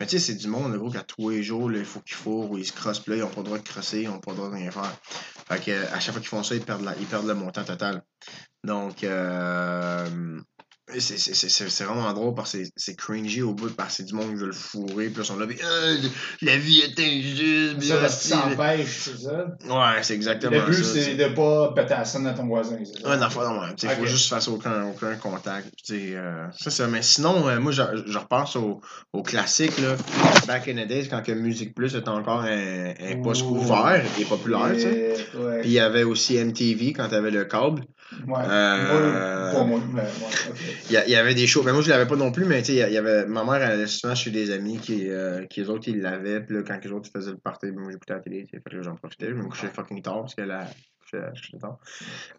Mais 0.00 0.06
tu 0.06 0.18
sais, 0.18 0.32
c'est 0.32 0.34
du 0.34 0.48
monde, 0.48 0.72
le 0.72 0.78
gros, 0.78 0.90
qu'à 0.90 1.02
tous 1.04 1.30
les 1.30 1.42
jours, 1.44 1.70
là, 1.70 1.78
il 1.78 1.84
faut 1.84 2.00
qu'ils 2.00 2.16
fourrent 2.16 2.50
ou 2.50 2.58
ils 2.58 2.66
se 2.66 2.72
crossent, 2.72 3.06
là, 3.06 3.16
ils 3.16 3.22
ont 3.22 3.28
pas 3.28 3.40
le 3.40 3.44
droit 3.44 3.58
de 3.58 3.68
crosser, 3.68 4.02
ils 4.02 4.08
ont 4.08 4.18
pas 4.18 4.32
le 4.32 4.36
droit 4.38 4.50
de 4.50 4.54
rien 4.56 4.70
faire. 4.72 4.92
Fait 5.48 5.60
que, 5.64 5.86
à 5.94 6.00
chaque 6.00 6.14
fois 6.14 6.20
qu'ils 6.20 6.28
font 6.28 6.42
ça, 6.42 6.54
ils 6.56 6.64
perdent, 6.64 6.82
la- 6.84 6.96
ils 6.98 7.06
perdent 7.06 7.28
le 7.28 7.34
montant 7.34 7.64
total. 7.64 8.02
Donc, 8.64 9.04
euh, 9.04 10.40
C'est 10.98 11.84
vraiment 11.84 12.12
drôle 12.12 12.34
parce 12.34 12.52
que 12.52 12.58
c'est- 12.76 12.94
cringy 12.96 13.42
au 13.42 13.54
bout 13.54 13.70
parce 13.74 13.98
que 13.98 14.02
du 14.02 14.14
monde 14.14 14.28
qui 14.30 14.34
veut 14.34 14.46
le 14.46 14.52
fourrer. 14.52 15.08
Puis 15.08 15.18
là, 15.18 15.24
sont 15.24 15.36
là, 15.38 15.46
Ah, 15.62 16.06
la 16.42 16.56
vie 16.56 16.80
est 16.80 16.98
injuste. 17.00 17.80
Ça, 17.82 17.94
là, 17.94 18.00
parce 18.00 18.16
que 18.16 18.22
si- 18.22 18.28
ça 18.28 18.46
empêche, 18.46 18.98
c'est 19.00 19.18
ça. 19.18 19.46
Ouais, 19.68 20.02
c'est 20.02 20.14
exactement 20.14 20.56
Le 20.56 20.66
but, 20.66 20.84
c'est 20.84 21.14
de 21.14 21.34
pas 21.34 21.72
péter 21.74 21.90
la 21.94 22.04
scène 22.04 22.26
à 22.26 22.32
ton 22.34 22.46
voisin, 22.46 22.76
ça. 22.84 23.08
Ouais, 23.08 23.18
d'en 23.18 23.30
faire 23.30 23.74
Il 23.82 23.88
faut 23.90 24.06
juste 24.06 24.28
faire 24.28 24.52
aucun, 24.52 24.84
aucun 24.86 25.14
contact. 25.16 25.68
Euh, 25.90 26.46
c'est 26.58 26.70
ça. 26.70 26.86
Mais 26.88 27.02
sinon, 27.02 27.48
euh, 27.48 27.58
moi, 27.60 27.72
je, 27.72 27.82
je 28.06 28.18
repense 28.18 28.56
au, 28.56 28.80
au 29.12 29.22
classique, 29.22 29.78
là. 29.78 29.96
Back 30.46 30.68
in 30.68 30.74
the 30.74 30.86
days, 30.88 31.08
quand 31.08 31.22
que 31.22 31.32
Musique 31.32 31.74
Plus 31.74 31.94
était 31.94 32.08
encore 32.08 32.40
un, 32.42 32.90
un 33.00 33.22
poste 33.22 33.42
ouvert 33.42 34.02
et 34.18 34.24
populaire. 34.24 34.72
Puis 35.60 35.68
il 35.70 35.72
y 35.72 35.78
avait 35.80 36.02
aussi 36.02 36.36
MTV 36.36 36.92
quand 36.92 37.08
t'avais 37.08 37.30
le 37.30 37.44
câble. 37.44 37.84
Ouais. 38.26 38.42
Euh, 38.48 39.64
moi, 39.64 39.80
mais. 39.92 40.02
Il 40.86 40.92
y, 40.92 40.96
a- 40.96 41.04
il 41.06 41.10
y 41.10 41.16
avait 41.16 41.34
des 41.34 41.46
shows. 41.46 41.62
Mais 41.64 41.72
moi, 41.72 41.80
je 41.82 41.90
l'avais 41.90 42.06
pas 42.06 42.16
non 42.16 42.32
plus, 42.32 42.44
mais 42.44 42.58
tu 42.62 42.66
sais, 42.66 42.72
il 42.88 42.92
y 42.92 42.96
a- 42.96 43.00
avait. 43.00 43.26
Ma 43.26 43.44
mère, 43.44 43.54
elle 43.56 43.70
allait 43.72 43.86
souvent 43.86 44.14
chez 44.14 44.30
des 44.30 44.50
amis 44.50 44.78
qui, 44.78 45.08
euh, 45.10 45.46
qui 45.46 45.60
eux 45.62 45.70
autres, 45.70 45.88
ils 45.88 46.00
l'avaient. 46.00 46.40
Puis 46.40 46.56
là, 46.56 46.62
quand 46.66 46.78
les 46.84 46.90
autres, 46.90 47.08
ils 47.14 47.18
faisaient 47.18 47.30
le 47.30 47.38
party, 47.38 47.70
moi, 47.70 47.90
j'écoutais 47.92 48.14
la 48.14 48.20
télé. 48.20 48.46
Fait 48.50 48.60
que 48.60 48.82
j'en 48.82 48.96
profitais. 48.96 49.28
Je 49.28 49.34
me 49.34 49.44
couchais 49.44 49.68
fucking 49.68 50.02
tard 50.02 50.20
parce 50.22 50.34
que 50.34 50.42
là, 50.42 50.66
je 51.12 51.56
tard. 51.58 51.78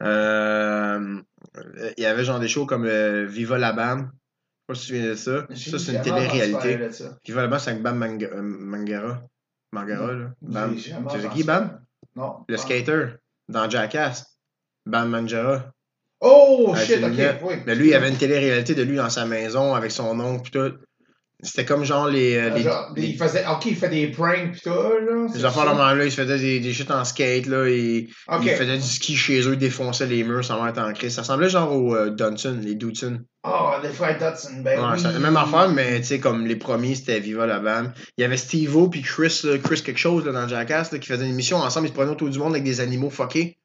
Euh, 0.01 1.21
Il 1.97 2.03
y 2.03 2.05
avait 2.05 2.23
genre 2.23 2.39
des 2.39 2.47
shows 2.47 2.65
comme 2.65 2.85
euh, 2.85 3.25
Viva 3.25 3.57
la 3.57 3.73
Bam. 3.73 4.11
Je 4.69 4.75
sais 4.75 4.75
pas 4.75 4.75
si 4.75 4.81
tu 4.81 4.87
te 4.87 4.97
souviens 4.97 5.09
de 5.09 5.15
ça. 5.15 5.47
Ça, 5.71 5.79
c'est 5.79 5.93
une 5.95 6.01
télé-réalité. 6.01 6.89
Viva 7.25 7.41
la 7.41 7.47
Bam, 7.47 7.59
c'est 7.59 7.71
avec 7.71 7.81
Bam 7.83 7.97
Mang- 7.97 8.29
Mangara. 8.41 9.21
Mangara, 9.73 10.11
là. 10.13 10.31
Bam. 10.41 10.75
Entendu 11.05 11.29
qui, 11.29 11.43
Bam? 11.43 11.81
Non. 12.15 12.45
Le 12.47 12.57
skater. 12.57 13.05
Dans 13.49 13.69
Jackass. 13.69 14.30
Bam 14.85 15.09
Mangara. 15.09 15.71
Oh, 16.19 16.75
shit, 16.75 17.03
ok. 17.03 17.39
Oui. 17.43 17.55
Mais 17.65 17.75
lui, 17.75 17.89
il 17.89 17.93
avait 17.95 18.09
une 18.09 18.17
télé-réalité 18.17 18.75
de 18.75 18.83
lui 18.83 18.95
dans 18.97 19.09
sa 19.09 19.25
maison 19.25 19.73
avec 19.73 19.91
son 19.91 20.19
oncle 20.19 20.43
pis 20.43 20.51
tout. 20.51 20.73
C'était 21.43 21.65
comme 21.65 21.83
genre 21.83 22.07
les. 22.07 22.35
euh, 22.35 22.49
Ah, 22.53 22.55
les, 22.57 22.63
genre, 22.63 22.93
les- 22.95 23.07
il 23.07 23.17
faisait, 23.17 23.43
ok, 23.47 23.65
il 23.65 23.75
fait 23.75 23.89
des 23.89 24.07
pranks 24.09 24.51
pis 24.53 24.61
tout, 24.61 24.69
là. 24.69 25.25
les 25.33 25.43
affaires 25.43 25.73
même 25.75 25.97
là, 25.97 26.05
il 26.05 26.11
se 26.11 26.21
faisait 26.21 26.37
des, 26.37 26.59
des 26.59 26.71
shit 26.73 26.91
en 26.91 27.03
skate 27.03 27.47
là, 27.47 27.65
et 27.67 28.07
il 28.43 28.49
faisait 28.49 28.77
du 28.77 28.83
ski 28.83 29.15
chez 29.15 29.41
eux, 29.47 29.53
il 29.53 29.57
défonçait 29.57 30.05
les 30.05 30.23
murs 30.23 30.45
sans 30.45 30.63
être 30.67 30.77
en 30.79 30.93
crise. 30.93 31.15
Ça 31.15 31.21
ressemblait 31.21 31.49
genre 31.49 31.75
aux 31.75 31.95
euh, 31.95 32.11
Dunson, 32.11 32.59
les 32.61 32.75
Dutton. 32.75 33.21
Oh, 33.43 33.71
les 33.81 33.89
frères 33.89 34.19
Dodson, 34.19 34.61
ben 34.63 34.79
Ouais, 34.79 34.97
oui. 34.97 35.01
la 35.01 35.17
même 35.17 35.35
affaire, 35.37 35.69
mais 35.69 35.99
tu 36.01 36.05
sais, 36.05 36.19
comme 36.19 36.45
les 36.45 36.55
premiers, 36.57 36.93
c'était 36.93 37.19
Viva 37.19 37.47
la 37.47 37.57
Bam. 37.57 37.91
Il 38.19 38.21
y 38.21 38.25
avait 38.25 38.37
Steve-O 38.37 38.89
puis 38.89 39.01
Chris, 39.01 39.41
là, 39.45 39.57
Chris 39.57 39.81
quelque 39.81 39.97
chose 39.97 40.23
là, 40.23 40.31
dans 40.33 40.47
Jackass 40.47 40.91
là, 40.91 40.99
qui 40.99 41.07
faisaient 41.07 41.25
une 41.25 41.31
émission 41.31 41.57
ensemble, 41.57 41.87
ils 41.87 41.89
se 41.89 41.95
prenaient 41.95 42.11
autour 42.11 42.29
du 42.29 42.37
monde 42.37 42.51
avec 42.51 42.63
des 42.63 42.79
animaux 42.81 43.09
fuckés. 43.09 43.57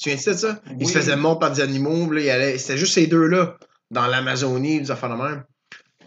Tu 0.00 0.08
viens 0.08 0.16
de 0.16 0.38
ça? 0.38 0.60
Ils 0.78 0.86
se 0.86 0.92
Oui. 0.94 1.00
faisaient 1.00 1.16
mordre 1.16 1.40
par 1.40 1.52
des 1.52 1.60
animaux, 1.60 2.10
là, 2.10 2.56
c'était 2.58 2.78
juste 2.78 2.94
ces 2.94 3.06
deux-là, 3.06 3.56
dans 3.90 4.06
l'Amazonie, 4.06 4.80
des 4.80 4.90
affaires 4.90 5.10
de 5.10 5.22
même. 5.22 5.44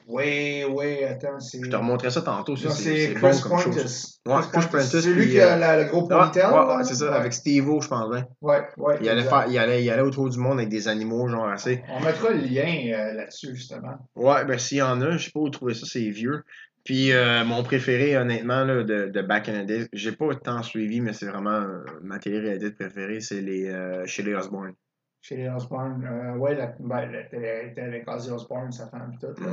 Oui, 0.06 0.66
oui, 0.70 1.04
attends, 1.06 1.40
c'est. 1.40 1.64
Je 1.64 1.70
te 1.70 1.76
remontrerai 1.78 2.12
ça 2.12 2.22
tantôt, 2.22 2.58
c'est 2.58 2.68
Chris 3.14 3.22
bon 3.22 3.40
comme 3.40 3.60
chose. 3.60 3.76
Prentice. 3.76 4.20
Ouais, 4.26 4.42
Chris 4.52 4.68
Prentice, 4.70 5.00
C'est 5.00 5.10
lui 5.14 5.30
qui 5.30 5.40
a 5.40 5.54
euh, 5.54 5.58
la- 5.58 5.82
le 5.84 5.90
gros 5.90 6.06
ponytail. 6.08 6.44
ouais, 6.52 6.52
là? 6.52 6.78
ouais, 6.78 6.84
c'est 6.84 6.96
ça, 6.96 7.10
Ouais. 7.12 7.16
avec 7.18 7.32
Steve-O, 7.32 7.80
je 7.80 7.88
pense 7.88 8.10
bien. 8.10 8.26
Ouais, 8.42 8.68
ouais. 8.78 8.98
Il 9.02 9.08
allait, 9.08 9.24
faire, 9.24 9.46
il, 9.48 9.58
allait, 9.58 9.82
il 9.84 9.90
allait 9.90 10.02
autour 10.02 10.30
du 10.30 10.38
monde 10.40 10.58
avec 10.58 10.68
des 10.70 10.90
animaux, 10.90 11.30
genre 11.30 11.48
assez. 11.48 11.84
On 11.90 12.02
mettra 12.02 12.32
le 12.32 12.40
lien 12.42 12.66
euh, 12.94 13.14
là-dessus, 13.14 13.56
justement. 13.56 13.94
Ouais, 14.16 14.44
ben 14.44 14.60
s'il 14.60 14.80
y 14.80 14.82
en 14.82 15.02
a, 15.02 15.12
je 15.18 15.26
sais 15.26 15.32
pas 15.32 15.40
où 15.40 15.50
trouver 15.50 15.74
ça, 15.74 15.86
c'est 15.90 16.10
vieux. 16.10 16.44
Puis 16.84 17.14
euh, 17.14 17.46
mon 17.46 17.64
préféré, 17.64 18.18
honnêtement, 18.18 18.64
là, 18.66 18.84
de, 18.84 19.08
de 19.08 19.22
Back 19.22 19.48
in 19.50 19.64
the 19.64 19.66
Days, 19.66 19.88
j'ai 19.94 20.12
pas 20.12 20.36
tant 20.36 20.62
suivi, 20.64 21.00
mais 21.00 21.14
c'est 21.14 21.28
vraiment 21.28 21.52
euh, 21.52 21.84
ma 22.02 22.20
télé-réalité 22.20 22.72
préférée, 22.72 23.22
c'est 23.22 23.42
les 23.42 23.70
euh, 23.70 24.06
chez 24.06 24.24
les 24.24 24.36
Osborne. 24.36 24.74
Chez 25.22 25.38
les 25.38 25.48
Osborne. 25.50 26.06
Euh, 26.06 26.36
ouais, 26.38 26.56
la, 26.56 26.76
ben, 26.80 27.10
la 27.10 27.24
télé 27.24 27.70
était 27.72 27.82
avec 27.82 28.10
Ozzy 28.10 28.30
Osbourne, 28.32 28.74
sa 28.74 28.88
femme, 28.88 29.12
pis 29.12 29.20
tout. 29.20 29.42
Là. 29.42 29.48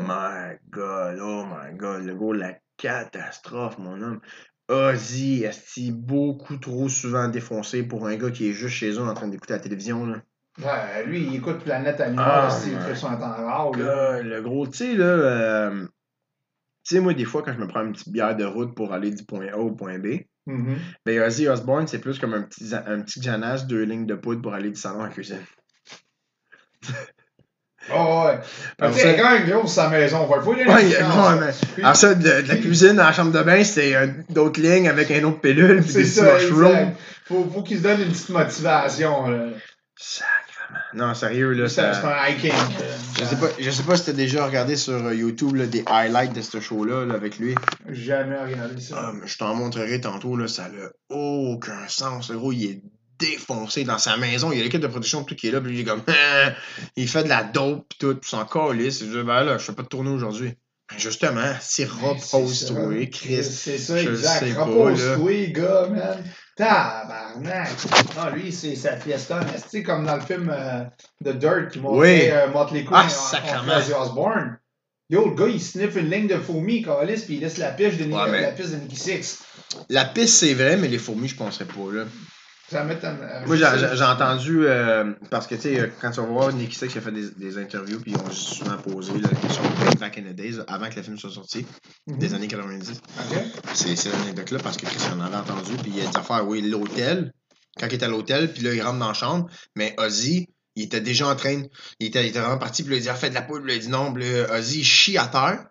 My 0.59 0.59
God, 0.71 1.21
oh 1.23 1.45
my 1.45 1.77
God, 1.77 2.05
le 2.05 2.15
gros, 2.15 2.33
la 2.33 2.55
catastrophe, 2.77 3.79
mon 3.79 4.03
homme. 4.03 4.21
Ozzy, 4.69 5.45
est 5.45 5.91
beaucoup 5.93 6.57
trop 6.57 6.89
souvent 6.89 7.29
défoncé 7.29 7.85
pour 7.85 8.07
un 8.09 8.17
gars 8.17 8.31
qui 8.31 8.51
est 8.51 8.53
juste 8.53 8.75
chez 8.75 8.91
eux 8.91 9.03
en 9.03 9.15
train 9.15 9.29
d'écouter 9.29 9.53
la 9.53 9.61
télévision, 9.61 10.07
là. 10.07 10.23
Ouais, 10.59 11.07
lui, 11.07 11.23
il 11.23 11.37
écoute 11.37 11.63
Planète 11.63 12.01
Animal, 12.01 12.27
Ah, 12.27 12.51
c'est- 12.51 12.77
fait 12.81 12.95
son 12.97 13.17
temps 13.17 13.31
rare. 13.31 13.71
Là. 13.79 14.21
Le 14.23 14.43
gros, 14.43 14.67
tu 14.67 14.79
sais, 14.79 14.95
là, 14.95 15.05
euh, 15.05 15.87
tu 16.91 16.97
sais, 16.97 17.01
moi, 17.01 17.15
des 17.15 17.25
fois, 17.25 17.43
quand 17.45 17.53
je 17.53 17.59
me 17.59 17.69
prends 17.69 17.83
une 17.85 17.93
petite 17.93 18.09
bière 18.11 18.37
de 18.37 18.45
route 18.45 18.75
pour 18.75 18.93
aller 18.93 19.11
du 19.13 19.25
point 19.25 19.47
A 19.53 19.57
au 19.57 19.71
point 19.71 19.99
B, 19.99 20.23
Mhm. 20.47 20.77
ben, 21.07 21.21
Ozzy 21.23 21.47
Osbourne, 21.49 21.87
c'est 21.87 22.01
plus 22.01 22.19
comme 22.19 22.35
un 22.35 22.43
petit, 22.43 22.69
un 22.75 23.01
petit 23.03 23.23
Janas, 23.23 23.65
deux 23.69 23.85
lignes 23.85 24.07
de 24.07 24.15
poudre 24.17 24.43
pour 24.43 24.53
aller 24.55 24.71
du 24.71 24.81
salon 24.81 25.01
à 25.01 25.05
la 25.07 25.13
cuisine. 25.13 25.39
Oh, 27.95 28.25
ouais. 28.27 28.93
Sais, 28.93 29.01
ça- 29.01 29.15
quand 29.15 29.31
même 29.39 29.49
gros, 29.49 29.67
sa 29.67 29.89
maison, 29.89 30.29
il 30.37 30.43
faut 30.43 30.55
y 30.57 30.63
aller 30.63 30.71
Ouais, 30.71 30.83
mais- 31.41 31.53
Puis- 31.75 31.83
Alors 31.83 31.97
ça, 31.97 32.15
de, 32.15 32.23
de 32.43 32.49
la 32.49 32.57
cuisine 32.57 32.99
à 32.99 33.05
la 33.07 33.13
chambre 33.13 33.33
de 33.33 33.43
bain, 33.43 33.63
c'est 33.65 33.95
euh, 33.95 34.09
d'autres 34.29 34.61
lignes 34.61 34.89
avec 34.89 35.11
un 35.11 35.23
autre 35.25 35.41
pilule, 35.41 35.83
C'est 35.85 36.01
petits 36.01 36.09
ça, 36.11 36.35
mushrooms. 36.35 36.93
Faut, 37.27 37.49
faut 37.53 37.63
qu'il 37.63 37.79
se 37.79 37.83
donne 37.85 38.01
une 38.03 38.09
petite 38.11 38.31
motivation. 38.31 39.29
Là. 39.31 39.47
Sacrement. 39.97 40.40
Non, 40.95 41.15
sérieux, 41.15 41.53
là, 41.53 41.69
C'est 41.69 41.95
ça... 41.95 42.23
un 42.25 42.29
hiking. 42.29 42.53
Je 43.19 43.25
sais 43.25 43.37
pas, 43.37 43.49
je 43.59 43.71
sais 43.71 43.83
pas 43.83 43.97
si 43.97 44.07
t'as 44.07 44.13
déjà 44.13 44.47
regardé 44.47 44.77
sur 44.77 44.95
euh, 44.95 45.15
YouTube 45.15 45.55
là, 45.55 45.67
des 45.67 45.85
highlights 45.87 46.33
de 46.33 46.41
ce 46.41 46.61
show-là 46.61 47.05
là, 47.05 47.15
avec 47.15 47.39
lui. 47.39 47.55
Jamais 47.89 48.39
regardé 48.39 48.81
ça. 48.81 48.95
Ah, 48.99 49.13
mais 49.15 49.27
je 49.27 49.39
t'en 49.39 49.55
montrerai 49.55 50.01
tantôt, 50.01 50.37
là, 50.37 50.49
ça 50.49 50.69
n'a 50.69 50.89
aucun 51.11 51.87
sens. 51.89 52.31
Le 52.31 52.39
gros, 52.39 52.53
il 52.53 52.65
est 52.65 52.83
défoncé 53.19 53.85
dans 53.85 53.99
sa 53.99 54.17
maison. 54.17 54.51
Il 54.51 54.59
y 54.59 54.61
a 54.61 54.65
l'équipe 54.65 54.81
de 54.81 54.87
production 54.87 55.23
tout 55.23 55.35
qui 55.35 55.49
est 55.49 55.51
là, 55.53 55.61
puis 55.61 55.75
il 55.75 55.81
est 55.81 55.85
comme 55.85 56.03
il 56.97 57.09
fait 57.09 57.25
de 57.25 57.29
la 57.29 57.45
dope 57.45 57.87
pis 57.89 57.99
tout, 57.99 58.15
puis 58.17 58.31
s'en 58.31 58.45
calisse. 58.45 59.01
Je 59.01 59.19
dis 59.19 59.23
ben 59.25 59.45
là, 59.45 59.59
je 59.59 59.65
fais 59.65 59.73
pas 59.73 59.83
de 59.83 59.89
tournée 59.89 60.11
aujourd'hui. 60.11 60.55
Ben, 60.91 60.99
justement, 60.99 61.53
si 61.61 61.83
C'est 61.83 61.89
repose-toi. 61.89 63.07
Chris. 63.13 63.45
C'est 63.45 63.79
ça, 63.79 63.97
je 63.99 64.09
exact. 64.09 64.47
sais 64.47 64.55
pas, 64.55 64.65
Repose-toi, 64.65 65.47
gars, 65.53 65.87
man. 65.89 66.25
Tabarnak. 66.61 67.69
Non, 68.17 68.31
lui, 68.35 68.53
c'est 68.53 68.77
sa 68.77 68.97
fiesta. 68.97 69.41
Mais 69.45 69.59
c'est 69.69 69.83
comme 69.83 70.05
dans 70.07 70.17
le 70.17 70.21
film 70.23 70.51
euh, 70.55 70.85
The 71.25 71.37
Dirt 71.39 71.69
qui 71.73 71.79
Oui. 71.79 71.83
montrait 71.83 72.33
euh, 72.33 72.49
Motley 72.49 72.85
Crue 72.85 72.95
Ah. 72.97 73.79
Ozzy 73.79 73.93
Osbourne? 73.93 74.59
Yo, 75.09 75.29
le 75.31 75.35
gars, 75.35 75.49
il 75.49 75.61
sniffe 75.61 75.97
une 75.97 76.09
ligne 76.11 76.29
de 76.29 76.37
fourmis, 76.37 76.83
calice, 76.85 77.23
puis 77.25 77.35
il 77.37 77.41
laisse 77.41 77.59
la 77.59 77.71
piste 77.73 77.99
de, 77.99 78.05
Ouais, 78.13 78.31
mais- 78.31 78.43
la 78.43 78.53
piste 78.53 78.71
de 78.73 78.77
Nicky 78.77 78.97
Six. 78.97 79.39
La 79.89 80.05
piste, 80.05 80.35
c'est 80.37 80.55
vrai, 80.55 80.77
mais 80.77 80.87
les 80.87 80.99
fourmis, 80.99 81.27
je 81.29 81.35
penserais 81.37 81.65
pas, 81.65 81.93
là. 81.93 82.05
Ça 82.71 82.85
m'étonne. 82.85 83.17
euh, 83.23 83.47
Moi, 83.47 83.57
j'ai 83.57 84.05
entendu, 84.05 84.61
euh, 84.67 85.13
parce 85.31 85.47
que, 85.49 85.57
tu 85.57 85.63
sais, 85.63 85.81
euh, 85.81 85.87
quand 86.01 86.11
tu 86.13 86.21
vas 86.21 86.27
voir 86.27 86.53
Nicky 86.53 86.77
Six, 86.77 86.87
il 86.95 86.99
a 86.99 87.01
fait 87.01 87.11
des, 87.11 87.31
des 87.31 87.59
interviews, 87.59 87.99
puis 88.01 88.13
ils 88.13 88.17
ont 88.17 88.31
souvent 88.31 88.77
posé 88.77 89.13
la 89.19 89.29
question 89.29 89.63
Back 89.99 90.19
in 90.19 90.23
the 90.23 90.35
Days, 90.37 90.59
avant 90.69 90.89
que 90.89 90.95
le 90.97 91.03
film 91.03 91.19
soit 91.19 91.31
sorti, 91.31 91.67
Mhm. 92.07 92.19
des 92.19 92.35
années 92.35 92.47
90. 92.49 93.01
Ok. 93.19 93.39
C'est 93.75 94.13
l'anecdote-là, 94.13 94.59
parce 94.63 94.77
que 94.77 94.87
Chris 94.87 95.03
en 95.13 95.21
avait 95.21 95.37
entendu, 95.37 95.73
puis 95.83 95.93
il 95.97 96.01
a 96.07 96.11
dit 96.11 96.17
affaire, 96.17 96.47
oui, 96.47 96.63
l'hôtel, 96.63 97.33
quand 97.79 97.87
il 97.89 97.95
était 97.95 98.07
à 98.07 98.09
l'hôtel, 98.09 98.53
puis 98.53 98.63
là, 98.63 98.73
il 98.73 98.83
rentre 98.83 98.99
dans 99.01 99.09
la 99.09 99.15
chambre, 99.15 99.49
mais 99.75 99.95
Ozzy, 99.99 100.49
il 100.77 100.85
était 100.85 101.01
déjà 101.01 101.27
en 101.27 101.35
train, 101.35 101.63
il 101.99 102.07
était, 102.07 102.25
il 102.25 102.29
était 102.29 102.39
vraiment 102.41 102.59
parti, 102.59 102.83
puis 102.85 102.93
là, 102.93 102.97
il 102.99 103.03
dit, 103.03 103.09
ah, 103.09 103.15
fais 103.17 103.31
de 103.31 103.35
la 103.35 103.43
poudre, 103.43 103.65
puis 103.65 103.75
il 103.75 103.81
dit 103.81 103.89
non, 103.89 104.13
puis 104.13 104.23
là, 104.31 104.57
Ozzy, 104.57 104.81
il 104.81 104.85
chie 104.85 105.19
à 105.19 105.27
terre, 105.27 105.67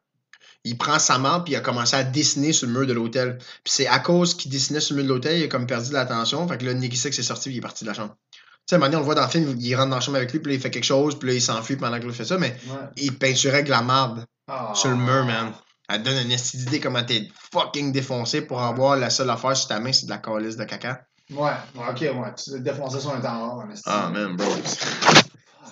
il 0.65 0.77
prend 0.77 0.99
sa 0.99 1.17
main, 1.17 1.39
puis 1.39 1.53
il 1.53 1.55
a 1.55 1.61
commencé 1.61 1.95
à 1.95 2.03
dessiner 2.03 2.51
sur 2.53 2.67
le 2.67 2.73
mur 2.73 2.85
de 2.87 2.93
l'hôtel. 2.93 3.37
Puis 3.63 3.73
c'est 3.73 3.87
à 3.87 3.99
cause 3.99 4.35
qu'il 4.35 4.51
dessinait 4.51 4.79
sur 4.81 4.95
le 4.95 5.03
mur 5.03 5.09
de 5.09 5.13
l'hôtel, 5.15 5.37
il 5.39 5.43
a 5.43 5.47
comme 5.47 5.65
perdu 5.67 5.89
de 5.89 5.93
l'attention, 5.93 6.47
fait 6.47 6.57
que 6.57 6.65
là, 6.65 6.73
Nicky 6.73 6.97
Six 6.97 7.07
est 7.17 7.23
sorti, 7.23 7.49
puis 7.49 7.55
il 7.55 7.57
est 7.59 7.61
parti 7.61 7.83
de 7.85 7.89
la 7.89 7.95
chambre. 7.95 8.15
Tu 8.31 8.39
sais, 8.67 8.75
à 8.75 8.77
un 8.77 8.79
moment 8.79 8.87
donné, 8.91 8.95
on 8.97 8.99
le 8.99 9.05
voit 9.05 9.15
dans 9.15 9.23
le 9.23 9.29
film, 9.29 9.55
il 9.59 9.75
rentre 9.75 9.89
dans 9.89 9.95
la 9.95 10.01
chambre 10.01 10.17
avec 10.17 10.31
lui, 10.31 10.39
puis 10.39 10.51
là, 10.51 10.57
il 10.57 10.61
fait 10.61 10.69
quelque 10.69 10.83
chose, 10.83 11.17
puis 11.17 11.29
là, 11.29 11.33
il 11.35 11.41
s'enfuit 11.41 11.75
pendant 11.75 11.97
que 11.99 12.03
l'autre 12.03 12.17
fait 12.17 12.25
ça, 12.25 12.37
mais 12.37 12.55
Ouais. 12.67 12.75
il 12.97 13.17
peinturait 13.17 13.55
avec 13.55 13.69
la 13.69 13.81
marde 13.81 14.25
Ah. 14.47 14.73
sur 14.75 14.89
le 14.89 14.95
mur, 14.97 15.25
man. 15.25 15.51
Elle 15.91 16.03
te 16.03 16.09
donne 16.09 16.17
une 16.29 16.35
d'idée 16.35 16.79
comment 16.79 17.01
t'es 17.03 17.27
fucking 17.51 17.91
défoncé 17.91 18.41
pour 18.41 18.61
avoir 18.61 18.95
la 18.95 19.09
seule 19.09 19.29
affaire 19.31 19.57
sur 19.57 19.69
ta 19.69 19.79
main, 19.79 19.91
c'est 19.91 20.05
de 20.05 20.11
la 20.11 20.19
calice 20.19 20.55
de 20.55 20.65
caca. 20.65 21.01
Ouais, 21.31 21.51
ouais, 21.75 21.85
ok, 21.89 21.99
ouais. 22.01 22.33
Tu 22.43 22.51
l'as 22.51 22.59
défoncé 22.59 22.99
sur 22.99 23.13
un 23.15 23.21
temps 23.21 23.67
esti. 23.71 23.83
Ah, 23.87 24.09
man, 24.13 24.35
bro. 24.35 24.45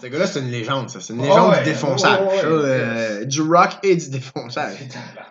Ce 0.02 0.08
gars-là, 0.08 0.28
c'est 0.28 0.40
une 0.40 0.52
légende, 0.52 0.90
ça. 0.90 1.00
C'est 1.02 1.14
une 1.14 1.22
légende 1.22 1.52
ouais, 1.52 1.60
du 1.60 1.72
défonçage. 1.72 2.22
ouais, 2.22 2.42
ça, 2.42 2.48
euh, 2.48 3.26
du 3.26 3.42
rock 3.42 3.78
et 3.84 3.96
du 3.96 4.10
défonçage. 4.10 4.78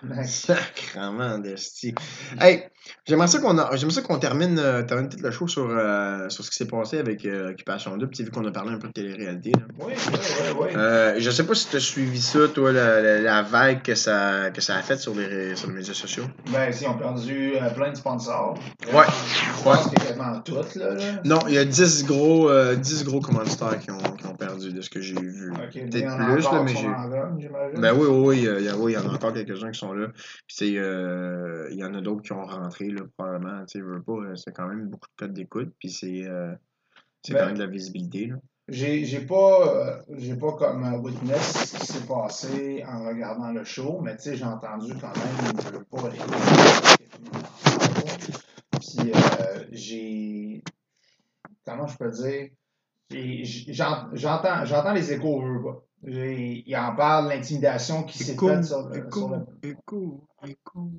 Sacrement 0.25 1.39
d'esti. 1.39 1.95
Hey, 2.41 2.65
j'aimerais 3.07 3.27
ça 3.29 3.39
qu'on 3.39 3.59
a- 3.59 3.77
ça 3.77 4.03
qu'on 4.03 4.19
termine, 4.19 4.59
euh, 4.59 4.83
termine 4.83 5.09
peut-être 5.09 5.23
le 5.23 5.31
show 5.31 5.47
sur, 5.49 5.69
euh, 5.71 6.29
sur 6.29 6.45
ce 6.45 6.51
qui 6.51 6.57
s'est 6.57 6.67
passé 6.67 6.99
avec 6.99 7.25
euh, 7.25 7.51
Occupation 7.51 7.97
2, 7.97 8.07
puis 8.09 8.25
vu 8.25 8.31
qu'on 8.31 8.45
a 8.45 8.51
parlé 8.51 8.73
un 8.73 8.79
peu 8.79 8.89
de 8.89 8.93
télé-réalité. 8.93 9.53
Oui, 9.81 9.93
oui, 9.97 10.19
oui, 10.61 11.21
je 11.21 11.31
sais 11.31 11.45
pas 11.45 11.55
si 11.55 11.69
tu 11.69 11.77
as 11.77 11.81
suivi 11.81 12.21
ça, 12.21 12.41
toi, 12.55 12.73
la, 12.73 13.01
la, 13.01 13.21
la 13.21 13.43
vague 13.43 13.83
que 13.83 13.95
ça, 13.95 14.51
que 14.51 14.61
ça 14.61 14.77
a 14.77 14.83
faite 14.83 15.01
sur 15.01 15.15
les, 15.15 15.57
sur 15.57 15.69
les 15.69 15.75
médias 15.75 15.95
sociaux. 15.95 16.25
Ben, 16.53 16.73
si, 16.73 16.87
on 16.87 16.93
a 16.93 16.95
perdu 16.95 17.53
plein 17.75 17.91
de 17.91 17.97
sponsors. 17.97 18.59
Ouais. 18.93 19.05
Je 19.59 19.63
pense 19.63 19.87
que 19.89 19.95
quasiment 19.95 20.41
toutes, 20.41 20.75
là. 20.77 20.95
là. 20.95 21.03
Non, 21.25 21.39
il 21.49 21.55
y 21.55 21.59
a 21.59 21.65
10 21.65 22.05
gros, 22.07 22.51
euh, 22.51 22.75
10 22.77 23.05
gros 23.05 23.21
commanditaires 23.21 23.79
qui 23.79 23.91
ont, 23.91 23.99
qui 23.99 24.27
ont 24.27 24.35
perdu 24.35 24.73
de 24.73 24.81
ce 24.81 24.91
que 24.91 25.01
j'ai 25.01 25.15
vu. 25.15 25.53
Peut-être 25.73 26.17
plus, 26.17 26.43
là, 26.45 26.63
mais 26.65 26.75
j'ai. 26.75 27.81
Ben 27.81 27.93
oui, 27.95 28.07
oui, 28.09 28.37
il 28.39 28.45
y, 28.45 28.49
a- 28.49 28.61
y 28.61 28.69
a- 28.69 28.77
oui, 28.77 28.93
il 28.93 28.95
y 28.95 28.99
en 28.99 29.09
a 29.09 29.15
encore 29.15 29.33
quelques-uns 29.33 29.71
qui 29.71 29.79
sont 29.79 29.93
là. 29.93 30.09
Puis, 30.47 30.57
tu 30.57 30.57
sais, 30.57 30.69
il 31.73 31.77
y 31.79 31.85
en 31.85 31.95
a 31.95 32.01
d'autres 32.01 32.23
qui 32.23 32.33
ont 32.33 32.45
rentré, 32.45 32.76
là, 32.85 33.03
probablement. 33.17 33.65
Tu 33.67 33.81
veux 33.81 34.03
pas, 34.03 34.13
euh, 34.13 34.37
c'est 34.37 34.53
quand 34.53 34.67
même 34.69 34.89
beaucoup 34.89 35.09
de 35.09 35.15
codes 35.17 35.33
d'écoute. 35.33 35.75
Puis, 35.79 35.91
c'est 35.91 36.27
euh, 36.27 36.55
c'est 37.23 37.33
Ben- 37.33 37.41
quand 37.41 37.47
même 37.47 37.55
de 37.59 37.65
la 37.65 37.71
visibilité, 37.71 38.27
là. 38.27 38.37
j'ai 38.69 39.05
j'ai 39.05 39.21
pas, 39.27 39.69
euh, 39.69 40.03
j'ai 40.17 40.37
pas 40.37 40.53
comme 40.53 40.85
euh, 40.85 40.99
witness 40.99 41.73
ce 41.73 41.79
qui 41.79 41.87
s'est 41.87 42.07
passé 42.07 42.85
en 42.87 43.07
regardant 43.09 43.51
le 43.53 43.65
show, 43.65 44.01
mais 44.01 44.17
tu 44.17 44.23
sais, 44.25 44.37
j'ai 44.37 44.45
entendu 44.45 44.93
quand 45.01 45.17
même, 45.17 45.61
je 45.65 45.69
veux 45.79 45.85
pas 45.85 46.09
les 46.11 46.19
Puis 48.81 49.13
euh, 49.13 49.65
j'ai, 49.73 50.63
comment 51.65 51.87
je 51.87 51.97
peux 51.97 52.11
dire, 52.11 52.51
j'entends, 54.13 54.65
j'entends 54.65 54.93
les 54.93 55.13
échos, 55.13 55.43
je 55.43 55.49
veux 55.53 55.63
pas. 55.63 55.83
J'ai- 56.05 56.63
Il 56.67 56.77
en 56.77 56.95
parle, 56.95 57.29
l'intimidation 57.29 58.05
qui 58.05 58.19
s'est 58.19 58.37
faite 58.37 58.65
sur 58.65 58.89
le- 58.89 58.97
écho, 59.63 60.29
écho. 60.45 60.91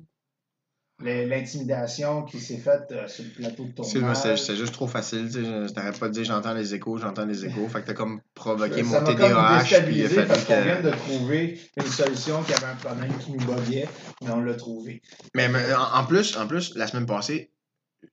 L'intimidation 1.00 2.24
qui 2.24 2.40
s'est 2.40 2.58
faite 2.58 2.90
euh, 2.90 3.06
sur 3.06 3.24
le 3.24 3.30
plateau 3.30 3.64
de 3.64 3.72
Excuse-moi, 3.78 4.14
c'est 4.14 4.22
tournage. 4.22 4.42
c'est 4.42 4.56
juste 4.56 4.72
trop 4.72 4.86
facile. 4.88 5.30
Je 5.30 5.68
t'arrête 5.72 5.98
pas 5.98 6.08
de 6.08 6.12
dire 6.14 6.24
j'entends 6.24 6.54
les 6.54 6.74
échos, 6.74 6.98
j'entends 6.98 7.24
les 7.24 7.44
échos. 7.44 7.68
Fait 7.68 7.82
que 7.82 7.86
t'as 7.86 7.94
comme 7.94 8.20
provoqué 8.34 8.82
mon 8.82 9.04
TDAH. 9.04 9.64
Puis 9.64 9.98
il 9.98 10.04
a 10.04 10.08
déstabilisé 10.08 10.08
fallu 10.14 10.28
parce 10.28 10.44
qu'on 10.44 10.62
vient 10.62 10.80
de 10.82 10.90
trouver 10.90 11.60
une 11.76 11.86
solution 11.86 12.42
qui 12.42 12.52
avait 12.54 12.66
un 12.66 12.76
problème 12.76 13.16
qui 13.18 13.32
nous 13.32 13.38
buguait, 13.38 13.88
mais 14.22 14.30
on 14.30 14.40
l'a 14.40 14.54
trouvé. 14.54 15.02
Mais, 15.34 15.48
mais 15.48 15.72
en, 15.72 16.00
en 16.00 16.04
plus, 16.04 16.36
en 16.36 16.46
plus, 16.48 16.74
la 16.74 16.86
semaine 16.86 17.06
passée, 17.06 17.52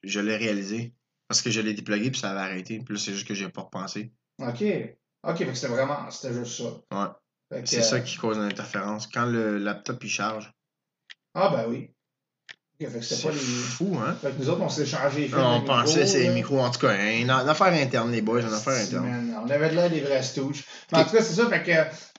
je 0.03 0.19
l'ai 0.19 0.37
réalisé. 0.37 0.93
Parce 1.27 1.41
que 1.41 1.49
je 1.49 1.59
l'ai 1.59 1.73
déplugué 1.73 2.11
puis 2.11 2.19
ça 2.19 2.29
avait 2.29 2.41
arrêté. 2.41 2.79
Puis 2.85 2.93
là, 2.93 2.99
c'est 3.03 3.13
juste 3.13 3.27
que 3.27 3.33
j'ai 3.33 3.49
pas 3.49 3.61
repensé. 3.61 4.11
OK. 4.39 4.63
OK, 5.23 5.37
fait 5.39 5.45
que 5.47 5.53
c'était 5.55 5.73
vraiment, 5.73 6.11
c'était 6.11 6.35
juste 6.35 6.61
ça. 6.61 6.65
Ouais. 7.51 7.61
C'est 7.65 7.81
ça 7.81 7.99
qui 7.99 8.17
cause 8.17 8.37
l'interférence. 8.37 9.07
Quand 9.07 9.25
le 9.25 9.57
laptop 9.57 10.03
il 10.03 10.09
charge. 10.09 10.53
Ah, 11.33 11.49
ben 11.49 11.65
oui. 11.67 11.89
OK, 11.89 11.89
fait 11.89 11.91
que 11.91 12.53
c'était 12.53 12.64
C'est 13.01 13.21
pas 13.23 13.29
les. 13.31 13.35
fou, 13.37 13.97
hein? 13.97 14.15
Fait 14.21 14.31
que 14.31 14.41
nous 14.41 14.49
autres, 14.49 14.61
on 14.61 14.69
s'est 14.69 14.85
changé 14.85 15.21
les 15.21 15.27
fils 15.27 15.35
On 15.37 15.61
de 15.61 15.65
pensait 15.65 16.05
c'est 16.05 16.19
les 16.23 16.29
micros. 16.29 16.59
En 16.59 16.69
tout 16.69 16.79
cas, 16.81 16.93
une, 16.93 17.29
une 17.29 17.29
affaire 17.29 17.67
interne, 17.67 18.11
les 18.11 18.21
boys, 18.21 18.41
une 18.41 18.47
affaire 18.47 18.73
Si, 18.73 18.87
interne. 18.95 19.05
man, 19.07 19.41
On 19.45 19.49
avait 19.49 19.69
de 19.69 19.75
l'air 19.75 19.89
des 19.89 20.01
vrais 20.01 20.21
stooges. 20.21 20.63
Mais 20.91 20.99
en 20.99 21.03
tout 21.05 21.15
cas, 21.15 21.21
c'est 21.23 21.35
ça, 21.35 21.47
fait 21.47 21.63
que 21.63 21.71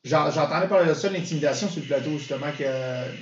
j'en- 0.04 0.30
j'entendais 0.30 0.66
parler 0.66 0.88
de 0.88 0.94
ça, 0.94 1.10
l'intimidation 1.10 1.68
sur 1.68 1.82
le 1.82 1.86
plateau, 1.88 2.10
justement, 2.18 2.46
que. 2.58 2.64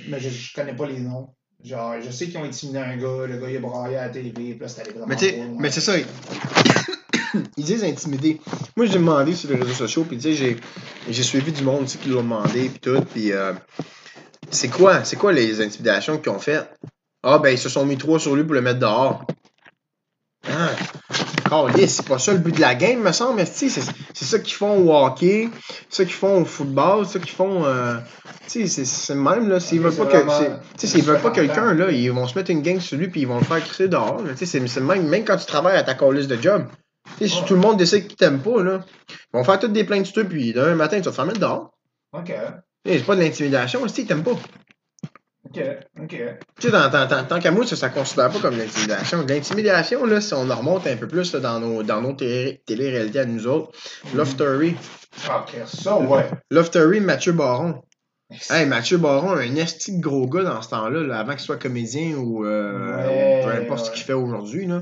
Mais 0.09 0.19
je, 0.19 0.29
je 0.29 0.53
connais 0.53 0.75
pas 0.75 0.87
les 0.87 0.99
noms. 0.99 1.29
Genre, 1.63 1.95
je 2.05 2.11
sais 2.11 2.27
qu'ils 2.27 2.37
ont 2.37 2.43
intimidé 2.43 2.77
un 2.79 2.95
gars, 2.95 3.25
le 3.27 3.37
gars 3.37 3.49
il 3.49 3.57
a 3.57 3.59
braillé 3.59 3.97
à 3.97 4.03
la 4.03 4.09
télé, 4.09 4.29
puis 4.31 4.55
là, 4.59 4.67
c'était 4.67 4.91
vraiment 4.91 5.07
Mais 5.07 5.31
loin. 5.31 5.55
mais 5.59 5.71
c'est 5.71 5.81
ça. 5.81 5.93
Ils 7.57 7.65
disent 7.65 7.83
intimider. 7.83 8.39
Moi, 8.77 8.85
j'ai 8.85 8.93
demandé 8.93 9.33
sur 9.35 9.49
les 9.49 9.55
réseaux 9.57 9.73
sociaux, 9.73 10.05
puis 10.05 10.17
tu 10.17 10.35
sais, 10.35 10.57
j'ai, 11.09 11.23
suivi 11.23 11.51
du 11.51 11.63
monde 11.63 11.85
qui 11.85 12.07
l'ont 12.09 12.21
demandé, 12.21 12.69
puis 12.69 12.79
tout, 12.79 13.01
puis 13.13 13.31
euh, 13.33 13.51
c'est 14.51 14.69
quoi, 14.69 15.03
c'est 15.03 15.17
quoi 15.17 15.33
les 15.33 15.59
intimidations 15.61 16.17
qu'ils 16.17 16.31
ont 16.31 16.39
fait? 16.39 16.63
Ah, 17.27 17.39
ben, 17.39 17.49
ils 17.49 17.57
se 17.57 17.69
sont 17.69 17.85
mis 17.85 17.97
trois 17.97 18.19
sur 18.19 18.35
lui 18.35 18.43
pour 18.43 18.53
le 18.53 18.61
mettre 18.61 18.79
dehors. 18.79 19.25
Ah, 20.47 20.69
câlisse, 21.49 21.95
c'est 21.97 22.07
pas 22.07 22.19
ça 22.19 22.33
le 22.33 22.37
but 22.37 22.55
de 22.55 22.61
la 22.61 22.75
game, 22.75 22.99
me 23.01 23.11
semble, 23.11 23.37
mais 23.37 23.45
c'est, 23.45 23.69
ça 23.69 24.39
qu'ils 24.39 24.53
font 24.53 24.77
au 24.77 24.95
hockey, 24.95 25.49
c'est 25.89 25.97
ça 25.97 26.05
qu'ils 26.05 26.13
font 26.13 26.41
au 26.41 26.45
football, 26.45 27.05
c'est 27.07 27.13
ça 27.13 27.19
qu'ils 27.19 27.33
font. 27.35 27.65
euh, 27.65 27.95
tu 28.47 28.67
sais, 28.67 28.85
c'est, 28.85 29.15
même, 29.15 29.49
là. 29.49 29.59
S'ils 29.59 29.79
Ok, 29.79 29.85
veulent 29.85 29.95
pas 29.95 30.05
que. 30.05 30.17
vraiment- 30.17 30.37
c'est- 30.37 30.51
Tu 30.77 30.79
sais, 30.81 30.87
s'ils 30.87 31.03
veulent 31.03 31.21
pas 31.21 31.31
quelqu'un, 31.31 31.73
là, 31.73 31.89
ils 31.91 32.11
vont 32.11 32.27
se 32.27 32.37
mettre 32.37 32.51
une 32.51 32.61
gang 32.61 32.79
sur 32.79 32.97
lui, 32.97 33.07
puis 33.07 33.21
ils 33.21 33.27
vont 33.27 33.39
le 33.39 33.43
faire 33.43 33.59
crisser 33.63 33.87
dehors. 33.87 34.21
Tu 34.37 34.45
sais, 34.45 34.67
c'est, 34.67 34.79
même, 34.81 35.07
même 35.07 35.25
quand 35.25 35.37
tu 35.37 35.45
travailles 35.47 35.77
à 35.77 35.83
ta 35.83 35.95
calice 35.95 36.27
de 36.27 36.39
job. 36.39 36.67
Tu 37.17 37.27
sais, 37.27 37.35
si 37.35 37.43
tout 37.45 37.55
le 37.55 37.59
monde 37.59 37.77
décide 37.77 38.07
qu'ils 38.07 38.17
t'aiment 38.17 38.41
pas, 38.41 38.61
là, 38.61 38.81
ils 39.09 39.37
vont 39.37 39.43
faire 39.43 39.59
toutes 39.59 39.73
des 39.73 39.83
plaintes 39.83 40.05
sur 40.05 40.13
toi, 40.15 40.23
puis 40.25 40.53
demain 40.53 40.75
matin, 40.75 40.97
tu 40.97 41.03
vas 41.03 41.11
te 41.11 41.15
faire 41.15 41.25
mettre 41.25 41.39
dehors. 41.39 41.71
OK. 42.13 42.31
C'est 42.85 43.03
pas 43.05 43.15
de 43.15 43.21
l'intimidation, 43.21 43.81
aussi, 43.81 44.01
ils 44.01 44.07
t'aiment 44.07 44.23
pas. 44.23 44.33
OK. 45.55 46.03
OK. 46.03 46.15
Tu 46.59 46.69
sais, 46.69 46.71
tant, 46.71 47.39
qu'à 47.39 47.51
moi, 47.51 47.65
ça, 47.65 47.75
ça 47.75 47.89
considère 47.89 48.29
pas 48.29 48.39
comme 48.39 48.57
l'intimidation. 48.57 49.25
L'intimidation, 49.27 50.05
là, 50.05 50.21
si 50.21 50.33
on 50.33 50.49
en 50.49 50.55
remonte 50.55 50.87
un 50.87 50.97
peu 50.97 51.07
plus 51.07 51.33
là, 51.33 51.39
dans 51.39 51.59
nos, 51.59 51.83
dans 51.83 52.01
nos 52.01 52.13
télé- 52.13 52.61
télé-réalités 52.65 53.19
à 53.19 53.25
nous 53.25 53.47
autres, 53.47 53.71
Loftery. 54.13 54.75
OK, 55.27 55.55
ça, 55.65 55.97
ouais. 55.97 56.29
Mathieu 56.99 57.31
Baron. 57.31 57.81
Hey, 58.49 58.65
Mathieu 58.65 58.97
Baron, 58.97 59.31
un 59.31 59.55
esti 59.55 59.97
de 59.97 60.01
gros 60.01 60.27
gars 60.27 60.43
dans 60.43 60.61
ce 60.61 60.69
temps-là, 60.69 61.01
là, 61.01 61.19
avant 61.19 61.33
qu'il 61.33 61.41
soit 61.41 61.57
comédien 61.57 62.15
ou 62.15 62.43
euh, 62.45 63.05
Ouais, 63.07 63.41
peu 63.43 63.61
importe 63.61 63.85
ce 63.85 63.91
qu'il 63.91 64.03
fait 64.03 64.13
aujourd'hui, 64.13 64.65
là. 64.65 64.81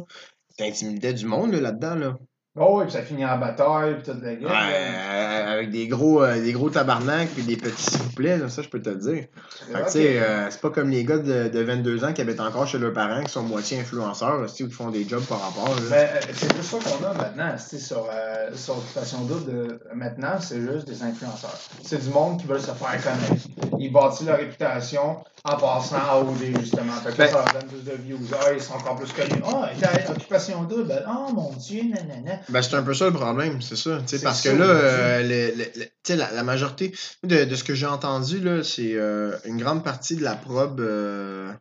T'intimidais 0.57 1.13
du 1.13 1.25
monde 1.25 1.51
là, 1.53 1.59
là-dedans, 1.59 1.95
là. 1.95 2.15
Oh, 2.55 2.75
oui, 2.77 2.83
puis 2.83 2.93
ça 2.93 3.01
finit 3.01 3.25
en 3.25 3.39
bataille, 3.39 3.95
puis 3.95 4.03
toute 4.13 4.21
la 4.21 4.29
Ouais, 4.29 4.39
là. 4.41 5.49
avec 5.53 5.71
des 5.71 5.87
gros, 5.87 6.21
euh, 6.21 6.39
des 6.39 6.51
gros 6.51 6.69
tabarnaks 6.69 7.29
puis 7.29 7.41
des 7.41 7.57
petits 7.57 7.83
s'il 7.83 8.49
ça 8.49 8.61
je 8.61 8.69
peux 8.69 8.79
te 8.79 8.89
le 8.89 8.95
dire. 8.97 9.25
Fait 9.71 9.73
que, 9.73 9.85
tu 9.85 9.91
sais, 9.91 10.19
euh, 10.21 10.49
c'est 10.51 10.61
pas 10.61 10.69
comme 10.69 10.89
les 10.91 11.03
gars 11.03 11.17
de, 11.17 11.49
de 11.49 11.59
22 11.63 12.03
ans 12.05 12.13
qui 12.13 12.21
habitent 12.21 12.39
encore 12.39 12.67
chez 12.67 12.77
leurs 12.77 12.93
parents, 12.93 13.23
qui 13.23 13.31
sont 13.31 13.41
moitié 13.41 13.79
influenceurs, 13.79 14.39
là, 14.39 14.47
sais, 14.47 14.63
ou 14.63 14.67
qui 14.67 14.73
font 14.73 14.91
des 14.91 15.07
jobs 15.07 15.23
par 15.23 15.41
rapport. 15.41 15.75
Mais 15.89 16.09
euh, 16.13 16.19
c'est 16.33 16.55
juste 16.55 16.69
ça 16.69 16.77
qu'on 16.77 17.05
a 17.05 17.13
maintenant, 17.13 17.57
sur, 17.57 18.07
euh, 18.11 18.49
sur 18.55 18.77
Occupation 18.77 19.21
Double. 19.21 19.79
Maintenant, 19.95 20.39
c'est 20.39 20.61
juste 20.61 20.87
des 20.87 21.01
influenceurs. 21.01 21.57
C'est 21.83 22.03
du 22.03 22.09
monde 22.09 22.39
qui 22.39 22.45
veut 22.45 22.59
se 22.59 22.71
faire 22.71 23.03
connaître. 23.03 23.47
Ils 23.79 23.91
bâtissent 23.91 24.27
leur 24.27 24.37
réputation 24.37 25.17
en 25.45 25.57
passant 25.57 25.97
à 25.97 26.19
OD, 26.19 26.59
justement. 26.61 26.93
Fait 27.03 27.11
que 27.11 27.17
Ben- 27.17 27.27
ça 27.27 27.37
leur 27.39 27.53
donne 27.53 27.69
plus 27.69 27.83
de 27.83 27.97
views. 27.97 28.19
Ah, 28.39 28.53
ils 28.53 28.61
sont 28.61 28.75
encore 28.75 28.95
plus 28.95 29.11
connus. 29.11 29.41
Ah, 29.45 29.69
Occupation 30.09 30.63
Double. 30.63 31.03
Oh 31.07 31.33
mon 31.33 31.51
Dieu, 31.53 31.81
nanana. 31.89 32.39
Ben, 32.49 32.61
c'est 32.61 32.75
un 32.75 32.83
peu 32.83 32.93
ça 32.93 33.05
le 33.05 33.13
problème, 33.13 33.61
c'est 33.61 33.75
ça. 33.75 34.01
tu 34.07 34.19
Parce 34.19 34.41
ça, 34.41 34.51
que 34.51 34.57
là, 34.57 34.65
euh, 34.65 35.21
le- 35.23 35.55
le- 35.79 35.85
tu 36.03 36.15
la, 36.15 36.31
la 36.31 36.43
majorité 36.43 36.93
de, 37.23 37.45
de 37.45 37.55
ce 37.55 37.63
que 37.63 37.73
j'ai 37.73 37.85
entendu, 37.85 38.39
là, 38.39 38.63
c'est 38.63 38.95
euh, 38.95 39.37
une 39.45 39.57
grande 39.57 39.83
partie 39.83 40.15
de 40.15 40.23
la 40.23 40.35
probe, 40.35 40.79
euh, 40.79 41.51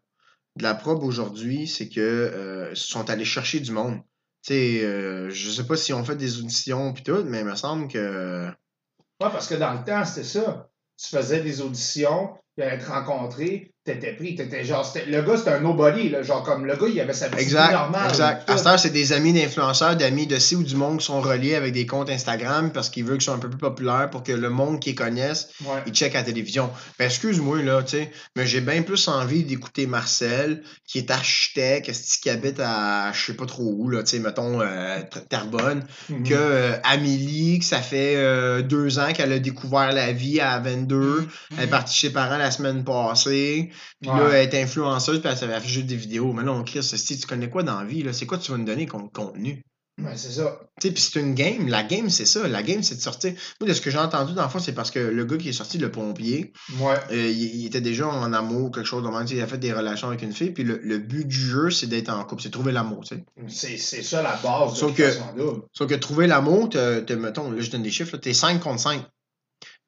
de 0.56 0.62
la 0.62 0.74
probe 0.74 1.02
aujourd'hui, 1.02 1.66
c'est 1.66 1.88
que 1.88 2.00
euh, 2.00 2.74
sont 2.74 3.08
allés 3.10 3.24
chercher 3.24 3.60
du 3.60 3.72
monde. 3.72 4.00
Tu 4.44 4.54
sais, 4.54 4.84
euh, 4.84 5.30
je 5.30 5.50
sais 5.50 5.64
pas 5.66 5.76
si 5.76 5.92
on 5.92 6.04
fait 6.04 6.16
des 6.16 6.38
auditions 6.38 6.92
puis 6.92 7.04
tout, 7.04 7.22
mais 7.24 7.40
il 7.40 7.46
me 7.46 7.54
semble 7.54 7.88
que. 7.88 8.46
Ouais, 8.48 9.30
parce 9.30 9.46
que 9.46 9.54
dans 9.54 9.72
le 9.72 9.84
temps, 9.84 10.04
c'était 10.04 10.26
ça. 10.26 10.68
Tu 10.96 11.08
faisais 11.16 11.40
des 11.42 11.60
auditions, 11.60 12.36
il 12.56 12.64
allait 12.64 12.78
te 12.78 12.88
rencontrer, 12.90 13.71
t'étais 13.84 14.12
pris, 14.12 14.36
t'étais 14.36 14.64
genre. 14.64 14.84
c'était- 14.86 15.06
Le 15.10 15.22
gars, 15.22 15.36
c'était 15.36 15.50
un 15.50 15.60
nobody, 15.60 16.08
là. 16.08 16.22
Genre, 16.22 16.42
comme 16.44 16.66
le 16.66 16.76
gars, 16.76 16.86
il 16.88 17.00
avait 17.00 17.12
sa 17.12 17.26
petite 17.26 17.38
vie 17.40 17.44
Exact, 17.44 17.72
normale. 17.72 18.08
exact. 18.10 18.48
À 18.50 18.56
cette 18.56 18.78
c'est 18.78 18.90
des 18.90 19.12
amis 19.12 19.32
d'influenceurs, 19.32 19.96
d'amis 19.96 20.26
de 20.28 20.38
ci 20.38 20.54
ou 20.56 20.62
du 20.62 20.76
monde 20.76 20.98
qui 21.00 21.06
sont 21.06 21.20
reliés 21.20 21.54
avec 21.56 21.72
des 21.72 21.84
comptes 21.84 22.08
Instagram 22.10 22.70
parce 22.72 22.88
qu'ils 22.90 23.04
veulent 23.04 23.16
qu'ils 23.18 23.24
soient 23.24 23.34
un 23.34 23.38
peu 23.38 23.50
plus 23.50 23.58
populaires 23.58 24.08
pour 24.10 24.22
que 24.22 24.30
le 24.32 24.50
monde 24.50 24.78
qui 24.80 24.90
les 24.90 24.94
connaisse 24.94 25.48
Ouais. 25.64 25.80
il 25.86 25.92
check 25.92 26.14
à 26.14 26.18
la 26.18 26.24
télévision. 26.24 26.70
Ben, 26.98 27.06
excuse-moi, 27.06 27.62
là, 27.62 27.82
tu 27.82 27.96
sais, 27.96 28.10
mais 28.36 28.46
j'ai 28.46 28.60
bien 28.60 28.82
plus 28.82 29.08
envie 29.08 29.42
d'écouter 29.42 29.86
Marcel, 29.86 30.62
qui 30.86 30.98
est 30.98 31.10
architecte, 31.10 31.90
qui 32.22 32.30
habite 32.30 32.60
à 32.60 33.10
je 33.12 33.26
sais 33.26 33.34
pas 33.34 33.46
trop 33.46 33.74
où, 33.76 33.88
là, 33.88 34.02
tu 34.04 34.10
sais, 34.10 34.18
mettons, 34.20 34.60
euh, 34.60 34.98
Terrebonne, 35.28 35.84
Mhm. 36.08 36.22
que 36.28 36.34
euh, 36.34 36.72
Amélie, 36.84 37.58
que 37.58 37.64
ça 37.64 37.80
fait 37.80 38.14
euh, 38.16 38.62
deux 38.62 38.98
ans 38.98 39.12
qu'elle 39.12 39.32
a 39.32 39.38
découvert 39.38 39.92
la 39.92 40.12
vie 40.12 40.40
à 40.40 40.58
22, 40.60 41.26
elle 41.58 41.64
est 41.64 41.66
partie 41.66 41.94
chez 41.96 42.06
ses 42.08 42.12
parents 42.12 42.36
la 42.38 42.50
semaine 42.50 42.84
passée, 42.84 43.70
puis 44.00 44.10
là, 44.10 44.28
elle 44.32 44.48
est 44.54 44.62
influenceuse, 44.62 45.20
puis 45.20 45.28
elle 45.30 45.36
s'avait 45.36 45.54
affiché 45.54 45.82
des 45.82 45.96
vidéos. 45.96 46.32
Mais 46.32 46.44
là, 46.44 46.52
on 46.52 46.62
crie, 46.64 46.82
si 46.82 47.18
tu 47.18 47.26
connais 47.26 47.48
quoi 47.50 47.62
dans 47.62 47.78
la 47.80 47.84
vie? 47.86 48.04
C'est 48.12 48.26
quoi 48.26 48.38
tu 48.38 48.50
vas 48.52 48.58
nous 48.58 48.64
donner 48.64 48.86
comme 48.86 49.10
contenu? 49.10 49.62
Ouais, 50.02 50.16
c'est 50.16 50.30
ça. 50.32 50.58
Tu 50.80 50.88
sais, 50.88 50.94
puis 50.94 51.02
c'est 51.02 51.20
une 51.20 51.34
game. 51.34 51.68
La 51.68 51.82
game, 51.82 52.08
c'est 52.08 52.24
ça. 52.24 52.48
La 52.48 52.62
game, 52.62 52.82
c'est 52.82 52.94
de 52.96 53.00
sortir. 53.02 53.34
Moi, 53.60 53.68
de 53.68 53.74
ce 53.74 53.82
que 53.82 53.90
j'ai 53.90 53.98
entendu 53.98 54.32
dans 54.32 54.42
le 54.42 54.48
fond, 54.48 54.58
c'est 54.58 54.72
parce 54.72 54.90
que 54.90 54.98
le 54.98 55.24
gars 55.26 55.36
qui 55.36 55.50
est 55.50 55.52
sorti, 55.52 55.76
le 55.76 55.90
pompier, 55.90 56.54
Ouais. 56.80 56.94
euh, 57.12 57.28
il, 57.28 57.56
il 57.60 57.66
était 57.66 57.82
déjà 57.82 58.08
en 58.08 58.32
amour, 58.32 58.70
quelque 58.72 58.86
chose 58.86 59.02
de 59.04 59.08
même. 59.10 59.26
Il 59.30 59.40
a 59.42 59.46
fait 59.46 59.58
des 59.58 59.70
relations 59.70 60.08
avec 60.08 60.22
une 60.22 60.32
fille. 60.32 60.50
Puis 60.50 60.64
le, 60.64 60.80
le 60.82 60.96
but 60.98 61.28
du 61.28 61.36
jeu, 61.36 61.70
c'est 61.70 61.88
d'être 61.88 62.08
en 62.08 62.24
couple. 62.24 62.40
C'est 62.42 62.48
de 62.48 62.54
trouver 62.54 62.72
l'amour, 62.72 63.04
tu 63.04 63.16
sais. 63.48 63.76
C'est 63.76 64.02
ça 64.02 64.22
la 64.22 64.36
base 64.36 64.72
de 64.72 64.78
Sauf 64.78 64.94
que- 64.96 65.02
l'occupation 65.02 65.34
double. 65.36 65.62
Sauf 65.74 65.88
que 65.90 65.94
trouver 65.96 66.26
l'amour, 66.26 66.70
mettons, 67.18 67.50
là, 67.50 67.60
je 67.60 67.70
donne 67.70 67.82
des 67.82 67.90
chiffres, 67.90 68.16
t'es 68.16 68.32
5 68.32 68.60
contre 68.60 68.80
5. 68.80 69.04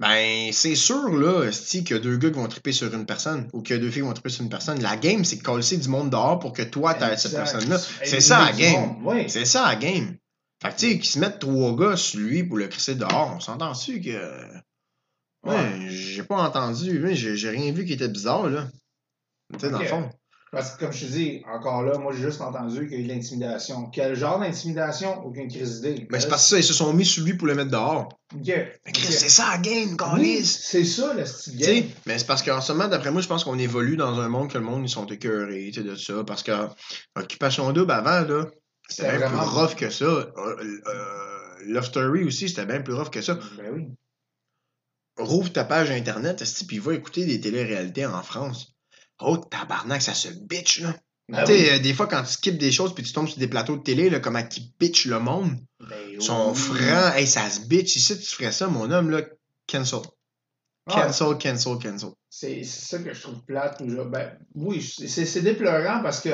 Ben, 0.01 0.51
c'est 0.53 0.75
sûr, 0.75 1.09
là, 1.17 1.49
y 1.49 1.93
a 1.95 1.99
deux 1.99 2.17
gars 2.17 2.31
qui 2.31 2.35
vont 2.37 2.49
triper 2.49 2.73
sur 2.73 2.93
une 2.93 3.07
personne 3.07 3.49
ou 3.53 3.63
qu'il 3.63 3.77
y 3.77 3.79
a 3.79 3.83
deux 3.83 3.91
filles 3.91 4.03
qui 4.03 4.09
vont 4.09 4.13
triper 4.13 4.29
sur 4.29 4.43
une 4.43 4.49
personne. 4.51 4.83
La 4.83 4.97
game, 4.97 5.25
c'est 5.25 5.37
de 5.37 5.43
coller 5.43 5.77
du 5.77 5.89
monde 5.89 6.11
dehors 6.11 6.41
pour 6.41 6.53
que 6.53 6.63
toi, 6.63 6.95
t'aies 6.95 7.17
cette 7.17 7.35
personne-là. 7.35 7.79
C'est 7.79 8.21
ça, 8.21 8.45
la 8.45 8.53
game. 8.53 8.97
Oui. 9.05 9.31
C'est 9.31 9.45
ça, 9.45 9.67
la 9.69 9.77
game. 9.77 10.17
Fait 10.63 10.71
que, 10.71 10.77
tu 10.77 10.89
sais, 10.91 10.99
qu'ils 10.99 11.05
se 11.11 11.19
mettent 11.19 11.39
trois 11.39 11.77
gars 11.77 11.97
sur 11.97 12.21
lui 12.21 12.43
pour 12.43 12.57
le 12.59 12.67
crisser 12.69 12.95
dehors, 12.97 13.35
on 13.37 13.41
s'entend-tu 13.41 14.01
que. 14.01 14.11
Ouais, 15.45 15.55
Ouais. 15.55 15.87
j'ai 15.91 16.23
pas 16.23 16.43
entendu, 16.43 17.15
j'ai 17.15 17.51
rien 17.51 17.71
vu 17.71 17.85
qui 17.85 17.93
était 17.93 18.09
bizarre, 18.09 18.49
là. 18.49 18.67
Tu 19.53 19.61
sais, 19.61 19.71
dans 19.71 19.79
le 19.79 19.87
fond. 19.87 20.11
Parce 20.55 20.71
que, 20.77 20.81
comme 20.85 20.93
je 20.93 21.07
te 21.07 21.11
dis, 21.13 21.43
encore 21.53 21.83
là, 21.83 21.99
moi, 21.99 22.13
j'ai 22.15 22.23
juste 22.23 22.41
entendu 22.41 22.89
qu'il 22.89 22.93
y 22.93 22.97
a 22.97 23.05
eu 23.05 23.09
de 23.09 23.13
l'intimidation. 23.13 23.87
Quel 23.91 24.15
genre 24.17 24.39
d'intimidation? 24.41 25.25
Aucune 25.25 25.49
crise 25.49 25.81
d'idée. 25.81 26.07
Ben, 26.11 26.21
c'est 26.21 26.29
parce 26.29 26.45
que 26.45 26.49
ça, 26.51 26.59
ils 26.59 26.65
se 26.65 26.73
sont 26.73 26.93
mis 26.93 27.05
sur 27.05 27.25
lui 27.25 27.35
pour 27.35 27.47
le 27.47 27.55
mettre 27.55 27.71
dehors. 27.71 28.09
OK. 28.35 28.47
Mais 28.47 28.93
Chris, 28.93 29.07
Ok. 29.07 29.13
c'est 29.13 29.29
ça, 29.29 29.51
la 29.53 29.59
game, 29.59 29.97
Oui, 30.15 30.45
c'est 30.45 30.85
ça, 30.85 31.13
le 31.15 31.25
style 31.27 31.57
game. 31.59 31.85
mais 32.07 32.19
c'est 32.19 32.27
parce 32.27 32.43
qu'en 32.43 32.61
ce 32.61 32.73
moment, 32.73 32.89
d'après 32.89 33.11
moi, 33.11 33.21
je 33.21 33.29
pense 33.29 33.45
qu'on 33.45 33.59
évolue 33.59 33.97
dans 33.97 34.19
un 34.21 34.29
monde 34.29 34.51
que 34.51 34.59
le 34.59 34.65
monde, 34.65 34.83
ils 34.85 34.89
sont 34.89 35.07
écœurés, 35.07 35.71
tu 35.73 35.81
sais, 35.83 35.87
de 35.87 35.95
ça. 35.97 36.25
Parce 36.25 36.43
que 36.43 36.53
Occupation 37.17 37.71
Double, 37.73 37.93
avant, 37.93 38.21
là, 38.27 38.47
c'était 38.89 39.17
bien 39.19 39.27
plus 39.29 39.37
vraiment- 39.37 39.45
rough 39.51 39.75
que 39.75 39.91
ça. 39.91 40.05
Euh, 40.05 40.31
euh, 40.37 41.65
Love 41.67 41.85
Story 41.87 42.25
aussi, 42.25 42.49
c'était 42.49 42.67
bien 42.67 42.81
plus 42.81 42.95
rough 42.95 43.11
que 43.11 43.23
ça. 43.23 43.35
Ben 43.57 43.71
oui. 43.73 43.87
Rouvre 45.17 45.53
ta 45.53 45.65
page 45.65 45.91
Internet, 45.91 46.43
puis 46.67 46.79
va 46.81 46.93
écouter 46.95 47.25
des 47.25 47.41
téléréalités 47.41 48.05
en 48.05 48.21
France. 48.23 48.74
Oh, 49.21 49.37
tabarnak, 49.37 50.03
ça 50.03 50.15
se 50.15 50.29
bitch, 50.29 50.81
là. 50.81 50.95
Ben 51.29 51.45
tu 51.45 51.53
sais, 51.53 51.59
oui. 51.59 51.69
euh, 51.71 51.79
des 51.79 51.95
fois, 51.95 52.07
quand 52.07 52.23
tu 52.23 52.33
skippes 52.33 52.59
des 52.59 52.73
choses 52.73 52.95
puis 52.95 53.03
tu 53.03 53.13
tombes 53.13 53.29
sur 53.29 53.39
des 53.39 53.49
plateaux 53.49 53.77
de 53.77 53.83
télé, 53.83 54.11
là, 54.11 54.21
comment 54.21 54.43
qui 54.43 54.75
bitch 54.79 55.07
le 55.07 55.21
monde. 55.21 55.57
Ben, 55.81 55.97
oui. 56.09 56.23
sont 56.23 56.51
oui. 56.51 56.57
francs. 56.57 57.15
Hey, 57.17 57.27
ça 57.27 57.49
se 57.49 57.61
bitch. 57.61 57.97
Ici, 57.97 58.19
tu 58.19 58.27
ferais 58.27 58.53
ça, 58.53 58.67
mon 58.67 58.91
homme, 58.91 59.11
là, 59.11 59.23
cancel. 59.67 60.01
Ouais. 60.87 60.95
Cancel, 60.95 61.39
cancel, 61.39 61.79
cancel. 61.83 62.11
C'est 62.29 62.63
ça 62.63 62.99
que 62.99 63.15
je 63.15 63.23
trouve 63.23 63.43
plate. 63.45 63.79
toujours. 63.79 64.05
Ben, 64.07 64.39
oui, 64.55 64.83
c'est 64.83 65.41
déplorant 65.41 66.03
parce 66.03 66.21
que 66.21 66.31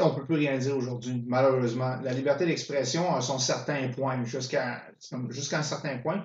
on 0.00 0.10
ne 0.10 0.14
peut 0.16 0.26
plus 0.26 0.36
rien 0.36 0.58
dire 0.58 0.76
aujourd'hui, 0.76 1.22
malheureusement. 1.26 1.96
La 2.02 2.12
liberté 2.12 2.46
d'expression 2.46 3.14
a 3.14 3.20
son 3.20 3.38
certain 3.38 3.88
point, 3.90 4.24
jusqu'à 4.24 4.82
jusqu'à 5.28 5.60
un 5.60 5.62
certain 5.62 5.98
point. 5.98 6.24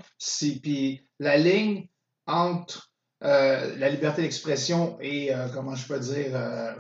Puis 0.64 1.08
la 1.20 1.38
ligne 1.38 1.88
entre 2.26 2.92
euh, 3.24 3.76
la 3.78 3.90
liberté 3.90 4.22
d'expression 4.22 4.98
et, 5.02 5.34
euh, 5.34 5.48
comment 5.54 5.76
je 5.76 5.88
peux 5.88 6.00
dire, 6.00 6.32
euh, 6.34 6.74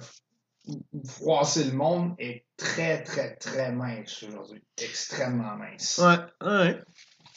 froisser 1.08 1.64
le 1.66 1.72
monde 1.74 2.16
est 2.20 2.46
très, 2.58 3.04
très, 3.04 3.36
très 3.36 3.72
mince 3.72 4.24
aujourd'hui. 4.24 4.64
Extrêmement 4.82 5.56
mince. 5.58 6.00
Ouais, 6.00 6.48
ouais. 6.48 6.80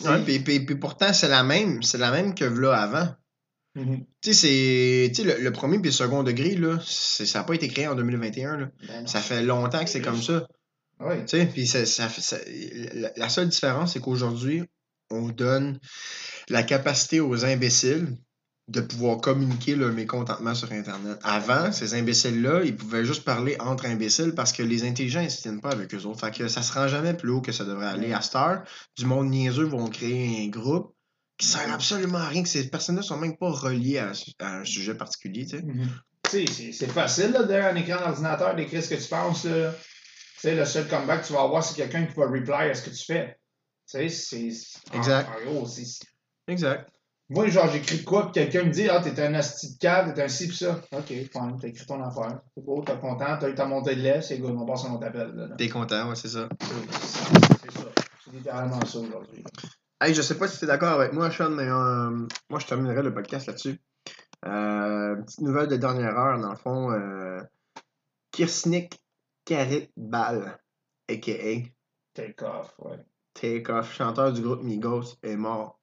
Ouais, 0.00 0.22
puis, 0.24 0.38
puis, 0.40 0.60
puis 0.64 0.76
pourtant, 0.76 1.12
c'est 1.12 1.28
la 1.28 1.42
même. 1.42 1.82
C'est 1.82 1.98
la 1.98 2.10
même 2.12 2.34
que 2.34 2.44
là 2.44 2.74
avant. 2.74 3.08
Mhm. 3.74 4.04
Tu 4.22 4.32
sais, 4.32 4.34
c'est. 4.34 5.10
Tu 5.12 5.22
sais, 5.22 5.36
le, 5.38 5.42
le 5.42 5.52
premier 5.52 5.78
puis 5.78 5.90
le 5.90 5.94
second 5.94 6.22
degré, 6.22 6.54
là, 6.54 6.78
c'est- 6.86 7.26
ça 7.26 7.40
n'a 7.40 7.44
pas 7.44 7.54
été 7.54 7.68
créé 7.68 7.86
en 7.88 7.94
2021, 7.96 8.56
là. 8.56 8.68
Ben. 8.86 9.06
Ça 9.06 9.20
fait 9.20 9.42
longtemps 9.42 9.82
que 9.84 9.90
c'est 9.90 10.00
comme 10.00 10.22
ça. 10.22 10.46
Oui. 11.00 11.16
Tu 11.26 11.38
sais, 11.38 11.46
puis 11.46 11.66
ça, 11.66 11.84
ça 11.84 12.08
fait- 12.08 12.20
ça- 12.22 12.38
la, 12.94 13.10
la 13.16 13.28
seule 13.28 13.48
différence, 13.48 13.92
c'est 13.92 14.00
qu'aujourd'hui, 14.00 14.62
on 15.10 15.28
donne 15.28 15.78
la 16.48 16.62
capacité 16.62 17.20
aux 17.20 17.44
imbéciles 17.44 18.16
de 18.68 18.80
pouvoir 18.82 19.18
communiquer 19.20 19.74
leur 19.76 19.92
mécontentement 19.92 20.54
sur 20.54 20.70
Internet. 20.72 21.18
Avant, 21.22 21.72
ces 21.72 21.94
imbéciles-là, 21.94 22.62
ils 22.64 22.76
pouvaient 22.76 23.04
juste 23.04 23.24
parler 23.24 23.56
entre 23.60 23.86
imbéciles 23.86 24.34
parce 24.34 24.52
que 24.52 24.62
les 24.62 24.84
intelligents, 24.84 25.20
ils 25.20 25.24
ne 25.24 25.30
se 25.30 25.40
tiennent 25.40 25.60
pas 25.62 25.70
avec 25.70 25.94
eux 25.94 26.04
autres. 26.04 26.20
Fait 26.20 26.30
que 26.36 26.48
ça 26.48 26.60
se 26.62 26.72
rend 26.74 26.86
jamais 26.86 27.14
plus 27.14 27.30
haut 27.30 27.40
que 27.40 27.50
ça 27.52 27.64
devrait 27.64 27.86
aller. 27.86 28.12
À 28.12 28.20
cette 28.20 28.36
heure, 28.36 28.62
du 28.96 29.06
monde 29.06 29.30
niaiseux 29.30 29.64
vont 29.64 29.88
créer 29.88 30.44
un 30.44 30.48
groupe 30.50 30.94
qui 31.38 31.46
sert 31.46 31.72
absolument 31.72 32.18
à 32.18 32.28
rien, 32.28 32.42
que 32.42 32.48
ces 32.48 32.68
personnes-là 32.68 33.02
sont 33.02 33.16
même 33.16 33.36
pas 33.38 33.50
reliées 33.50 33.98
à, 33.98 34.08
un 34.10 34.14
su- 34.14 34.32
à 34.40 34.58
un 34.58 34.64
sujet 34.64 34.94
particulier, 34.94 35.46
tu 35.46 35.56
sais. 35.56 35.62
Mhm. 35.62 35.88
Sais, 36.28 36.44
c'est- 36.72 36.86
facile, 36.88 37.30
là, 37.30 37.44
derrière 37.44 37.72
un 37.72 37.76
écran 37.76 38.04
d'ordinateur, 38.04 38.54
d'écrire 38.54 38.82
ce 38.82 38.90
que 38.90 39.00
tu 39.00 39.08
penses, 39.08 39.44
là. 39.44 39.72
Tu 39.72 40.40
sais, 40.40 40.54
le 40.54 40.64
seul 40.66 40.86
comeback 40.88 41.22
que 41.22 41.26
tu 41.28 41.32
vas 41.32 41.42
avoir, 41.42 41.64
c'est 41.64 41.74
quelqu'un 41.74 42.04
qui 42.04 42.14
va 42.14 42.26
reply 42.26 42.70
à 42.70 42.74
ce 42.74 42.82
que 42.82 42.90
tu 42.90 43.04
fais. 43.04 43.38
Tu 43.90 43.96
sais, 43.98 44.08
c'est... 44.10 44.48
Exact. 44.94 45.28
En, 45.30 45.40
en 45.40 45.52
gros, 45.60 45.66
c'est... 45.66 45.84
Exact. 46.48 46.90
Moi, 47.30 47.48
genre, 47.48 47.70
j'écris 47.70 48.04
quoi, 48.04 48.24
puis 48.24 48.32
quelqu'un 48.32 48.64
me 48.64 48.70
dit 48.70 48.88
«Ah, 48.90 49.02
t'es 49.02 49.20
un 49.22 49.34
asti 49.34 49.74
de 49.74 49.78
cave, 49.78 50.14
t'es 50.14 50.22
un 50.22 50.28
ci, 50.28 50.48
pis 50.48 50.56
ça.» 50.56 50.80
OK, 50.92 51.06
fine, 51.08 51.58
t'as 51.60 51.68
écrit 51.68 51.86
ton 51.86 52.02
affaire. 52.02 52.40
C'est 52.54 52.64
beau, 52.64 52.82
t'es 52.82 52.98
content, 52.98 53.36
t'as 53.38 53.50
eu 53.50 53.54
ta 53.54 53.66
montée 53.66 53.96
de 53.96 54.00
lait, 54.00 54.22
c'est 54.22 54.38
good, 54.38 54.56
on 54.56 54.64
passe 54.64 54.86
à 54.86 54.88
notre 54.88 55.06
appel. 55.06 55.54
T'es 55.58 55.68
content, 55.68 56.08
ouais, 56.08 56.16
c'est 56.16 56.28
ça. 56.28 56.48
C'est 56.60 57.72
ça. 57.72 57.88
C'est 58.24 58.32
littéralement 58.32 58.82
ça, 58.84 58.98
aujourd'hui. 58.98 59.44
Hey, 60.00 60.14
je 60.14 60.22
sais 60.22 60.38
pas 60.38 60.48
si 60.48 60.58
tu 60.58 60.64
es 60.64 60.68
d'accord 60.68 61.00
avec 61.00 61.12
moi, 61.12 61.30
Sean, 61.30 61.50
mais 61.50 61.68
euh, 61.68 62.26
moi, 62.48 62.60
je 62.60 62.66
terminerai 62.66 63.02
le 63.02 63.12
podcast 63.12 63.46
là-dessus. 63.46 63.78
Euh, 64.46 65.16
petite 65.16 65.40
nouvelle 65.40 65.68
de 65.68 65.76
dernière 65.76 66.16
heure, 66.16 66.38
dans 66.38 66.50
le 66.50 66.56
fond. 66.56 66.92
Euh, 66.92 67.40
Kirsnik 68.30 69.02
Karit 69.44 69.90
Ball, 69.96 70.58
a.k.a. 71.10 71.68
Take 72.14 72.42
off, 72.42 72.74
ouais. 72.78 72.98
Takeoff, 73.34 73.94
chanteur 73.94 74.32
du 74.32 74.42
groupe 74.42 74.62
Migos, 74.62 75.14
est 75.22 75.36
mort 75.36 75.77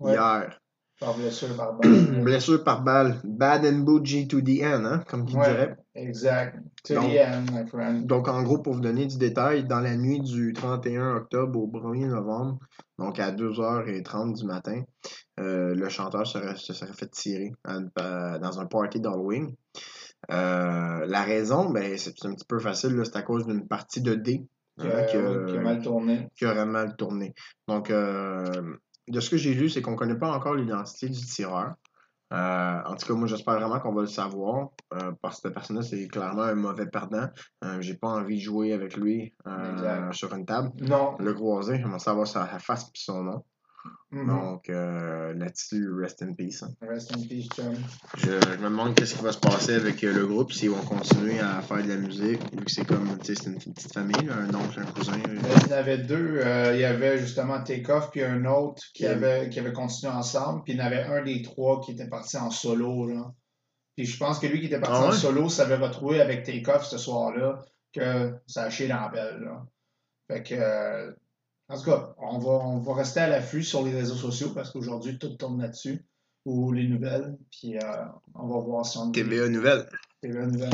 Ouais. 0.00 0.12
hier. 0.12 0.60
Par 1.00 1.14
blessure, 1.16 1.54
par 1.56 1.74
balle. 1.78 2.22
Blessure 2.24 2.64
par 2.64 2.82
balle. 2.82 3.20
Bad 3.22 3.64
and 3.64 3.84
bougie 3.84 4.26
to 4.26 4.40
the 4.40 4.62
end, 4.62 4.84
hein, 4.84 5.04
comme 5.08 5.26
tu 5.26 5.36
Ouais. 5.36 5.46
dirais. 5.48 5.76
Exact. 5.94 6.56
To 6.84 6.94
Donc- 6.94 7.04
the 7.12 7.18
end, 7.18 7.44
my 7.52 7.66
friend. 7.68 8.04
Donc, 8.06 8.26
en 8.26 8.42
gros, 8.42 8.58
pour 8.58 8.74
vous 8.74 8.80
donner 8.80 9.06
du 9.06 9.16
détail, 9.16 9.64
dans 9.64 9.78
la 9.80 9.96
nuit 9.96 10.20
du 10.20 10.52
31 10.52 11.14
octobre 11.16 11.56
au 11.60 11.68
1er 11.68 12.06
novembre, 12.08 12.58
donc 12.98 13.20
à 13.20 13.30
2h30 13.30 14.32
du 14.34 14.44
matin, 14.44 14.82
euh, 15.38 15.72
le 15.74 15.88
chanteur 15.88 16.26
serait, 16.26 16.56
se 16.56 16.72
serait 16.72 16.92
fait 16.92 17.10
tirer 17.12 17.52
à 17.64 18.38
dans 18.40 18.58
un 18.58 18.66
party 18.66 18.98
d'Halloween. 19.00 19.54
Euh, 20.32 21.06
la 21.06 21.22
raison, 21.22 21.70
ben, 21.70 21.96
c'est 21.96 22.24
un 22.26 22.34
petit 22.34 22.44
peu 22.44 22.58
facile, 22.58 23.00
c'est 23.04 23.16
à 23.16 23.22
cause 23.22 23.46
d'une 23.46 23.68
partie 23.68 24.00
de 24.02 24.14
D 24.14 24.44
Qui 24.80 24.86
hein, 24.86 24.90
a, 24.92 25.00
oui, 25.02 25.46
qui 25.52 25.56
a 25.56 25.60
mal 25.60 25.80
tourné. 25.82 26.28
qui 26.36 26.44
aurait 26.44 26.66
mal 26.66 26.96
tourné. 26.96 27.34
Donc, 27.68 27.90
euh, 27.90 28.42
de 29.08 29.20
ce 29.20 29.30
que 29.30 29.36
j'ai 29.36 29.54
lu, 29.54 29.68
c'est 29.68 29.82
qu'on 29.82 29.92
ne 29.92 29.96
connaît 29.96 30.18
pas 30.18 30.30
encore 30.30 30.54
l'identité 30.54 31.08
du 31.08 31.20
tireur. 31.20 31.74
Euh, 32.32 32.82
en 32.84 32.94
tout 32.94 33.06
cas, 33.06 33.14
moi, 33.14 33.26
j'espère 33.26 33.54
vraiment 33.58 33.80
qu'on 33.80 33.94
va 33.94 34.02
le 34.02 34.06
savoir, 34.06 34.70
euh, 34.92 35.12
parce 35.22 35.36
que 35.36 35.42
cette 35.42 35.54
personne-là, 35.54 35.82
c'est 35.82 36.06
clairement 36.08 36.42
un 36.42 36.54
mauvais 36.54 36.86
perdant. 36.86 37.28
Euh, 37.64 37.80
j'ai 37.80 37.94
pas 37.94 38.08
envie 38.08 38.36
de 38.36 38.42
jouer 38.42 38.72
avec 38.72 38.96
lui 38.96 39.34
euh, 39.46 40.12
sur 40.12 40.34
une 40.34 40.44
table. 40.44 40.70
Non. 40.80 41.16
Le 41.18 41.32
croiser, 41.32 41.78
j'aimerais 41.78 41.98
savoir 41.98 42.26
sa 42.26 42.46
face 42.58 42.84
et 42.84 42.90
son 42.94 43.22
nom. 43.22 43.44
Mhm. 44.10 44.26
Donc, 44.26 44.70
euh, 44.70 45.34
là-dessus, 45.34 45.90
rest 46.00 46.22
in 46.22 46.32
peace. 46.34 46.62
hein. 46.62 46.70
Rest 46.80 47.12
in 47.14 47.20
peace, 47.28 47.48
chum. 47.54 47.74
Je, 48.16 48.30
je 48.30 48.58
me 48.58 48.64
demande 48.70 48.94
qu'est-ce 48.94 49.14
qui 49.16 49.22
va 49.22 49.32
se 49.32 49.38
passer 49.38 49.74
avec 49.74 50.02
euh, 50.02 50.12
le 50.14 50.26
groupe, 50.26 50.50
s'ils 50.52 50.70
vont 50.70 50.80
continuer 50.82 51.38
à 51.40 51.60
faire 51.60 51.82
de 51.82 51.88
la 51.88 51.96
musique, 51.96 52.40
vu 52.52 52.64
que 52.64 52.70
c'est 52.70 52.86
comme, 52.86 53.18
tu 53.18 53.34
sais, 53.34 53.42
c'est 53.42 53.50
une 53.50 53.58
petite 53.74 53.92
famille, 53.92 54.26
là, 54.26 54.36
un 54.36 54.54
oncle, 54.54 54.80
un 54.80 54.90
cousin. 54.92 55.12
euh, 55.12 55.38
Il 55.66 55.70
y 55.70 55.74
en 55.74 55.76
avait 55.76 55.98
deux. 55.98 56.40
euh, 56.42 56.72
il 56.74 56.80
y 56.80 56.84
avait 56.84 57.18
justement 57.18 57.62
Takeoff 57.62 58.10
puis 58.10 58.22
un 58.22 58.44
autre 58.46 58.82
qui 58.94 59.02
Yeah. 59.02 59.12
avait, 59.12 59.50
qui 59.50 59.60
avait 59.60 59.72
continué 59.74 60.12
ensemble. 60.12 60.62
Puis 60.64 60.72
il 60.72 60.78
y 60.78 60.82
en 60.82 60.86
avait 60.86 61.02
un 61.02 61.22
des 61.22 61.42
trois 61.42 61.80
qui 61.82 61.92
était 61.92 62.08
parti 62.08 62.36
en 62.38 62.50
solo. 62.50 63.06
Là. 63.08 63.32
Puis 63.96 64.06
je 64.06 64.16
pense 64.16 64.38
que 64.38 64.46
lui 64.46 64.60
qui 64.60 64.66
était 64.66 64.80
parti 64.80 65.00
Ah 65.02 65.08
en 65.08 65.12
solo 65.12 65.48
s'avait 65.50 65.76
retrouvé 65.76 66.20
avec 66.20 66.44
Takeoff 66.44 66.84
ce 66.86 66.96
soir-là, 66.98 67.62
que 67.92 68.32
ça 68.46 68.62
a 68.64 68.70
chié 68.70 68.88
dans 68.88 69.00
la 69.00 69.08
pelle. 69.10 69.40
Là. 69.40 69.66
Fait 70.30 70.42
que, 70.42 70.54
euh, 70.54 71.12
en 71.68 71.76
tout 71.78 71.84
cas, 71.90 72.14
on 72.18 72.38
va, 72.38 72.50
on 72.50 72.78
va 72.78 72.94
rester 72.94 73.20
à 73.20 73.28
l'affût 73.28 73.62
sur 73.62 73.84
les 73.84 73.92
réseaux 73.94 74.14
sociaux 74.16 74.50
parce 74.54 74.70
qu'aujourd'hui, 74.70 75.18
tout 75.18 75.30
tourne 75.36 75.60
là-dessus. 75.60 76.04
Ou 76.44 76.72
les 76.72 76.88
nouvelles. 76.88 77.36
Puis 77.50 77.76
euh, 77.76 77.80
on 78.34 78.46
va 78.46 78.60
voir 78.60 78.86
si 78.86 78.96
on 78.96 79.10
TVA 79.10 79.48
Nouvelle. 79.48 79.86
TVA 80.22 80.46
nouvelles. 80.46 80.70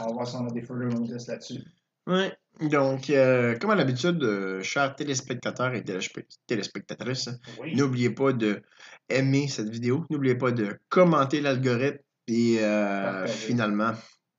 On 0.00 0.06
va 0.06 0.12
voir 0.12 0.28
si 0.28 0.36
on 0.36 0.46
a 0.46 0.50
des 0.52 0.62
further 0.62 0.86
notices 0.86 1.26
là-dessus. 1.26 1.60
Oui. 2.06 2.28
Donc, 2.68 3.10
euh, 3.10 3.58
comme 3.58 3.70
à 3.70 3.74
l'habitude, 3.74 4.22
euh, 4.22 4.62
chers 4.62 4.94
téléspectateurs 4.94 5.74
et 5.74 5.82
téléspe- 5.82 6.26
téléspectatrices, 6.46 7.30
Oui. 7.60 7.74
n'oubliez 7.74 8.10
pas 8.10 8.32
de 8.32 8.62
aimer 9.08 9.48
cette 9.48 9.70
vidéo, 9.70 10.04
n'oubliez 10.10 10.36
pas 10.36 10.52
de 10.52 10.78
commenter 10.88 11.40
l'algorithme 11.40 11.98
et 12.28 12.58
euh, 12.60 13.02
Partager. 13.22 13.32
finalement 13.32 13.92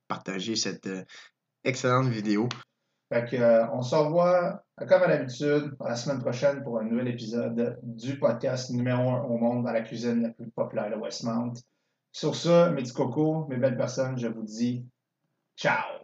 partager 0.08 0.56
cette 0.56 0.88
excellente 1.66 2.08
vidéo. 2.08 2.48
Fait 3.14 3.26
que, 3.26 3.36
euh, 3.36 3.68
on 3.72 3.84
se 3.84 3.94
revoit, 3.94 4.64
euh, 4.82 4.88
comme 4.88 5.04
à 5.04 5.08
l'habitude, 5.08 5.76
la 5.80 5.96
semaine 5.96 6.20
prochaine 6.20 6.64
pour 6.64 6.80
un 6.80 6.84
nouvel 6.84 7.10
épisode 7.10 7.80
du 7.84 8.18
podcast 8.18 8.72
numéro 8.72 9.08
un 9.12 9.22
au 9.26 9.38
monde 9.38 9.64
dans 9.64 9.72
la 9.72 9.82
cuisine 9.82 10.24
la 10.24 10.30
plus 10.30 10.50
populaire 10.50 10.90
de 10.90 10.96
Westmount. 10.96 11.54
Sur 12.12 12.36
ça, 12.36 12.72
mes 12.72 12.82
petits 12.82 12.94
cocos, 12.94 13.46
mes 13.50 13.58
belles 13.58 13.78
personnes, 13.78 14.18
je 14.18 14.28
vous 14.28 14.42
dis 14.42 14.84
ciao! 15.56 16.03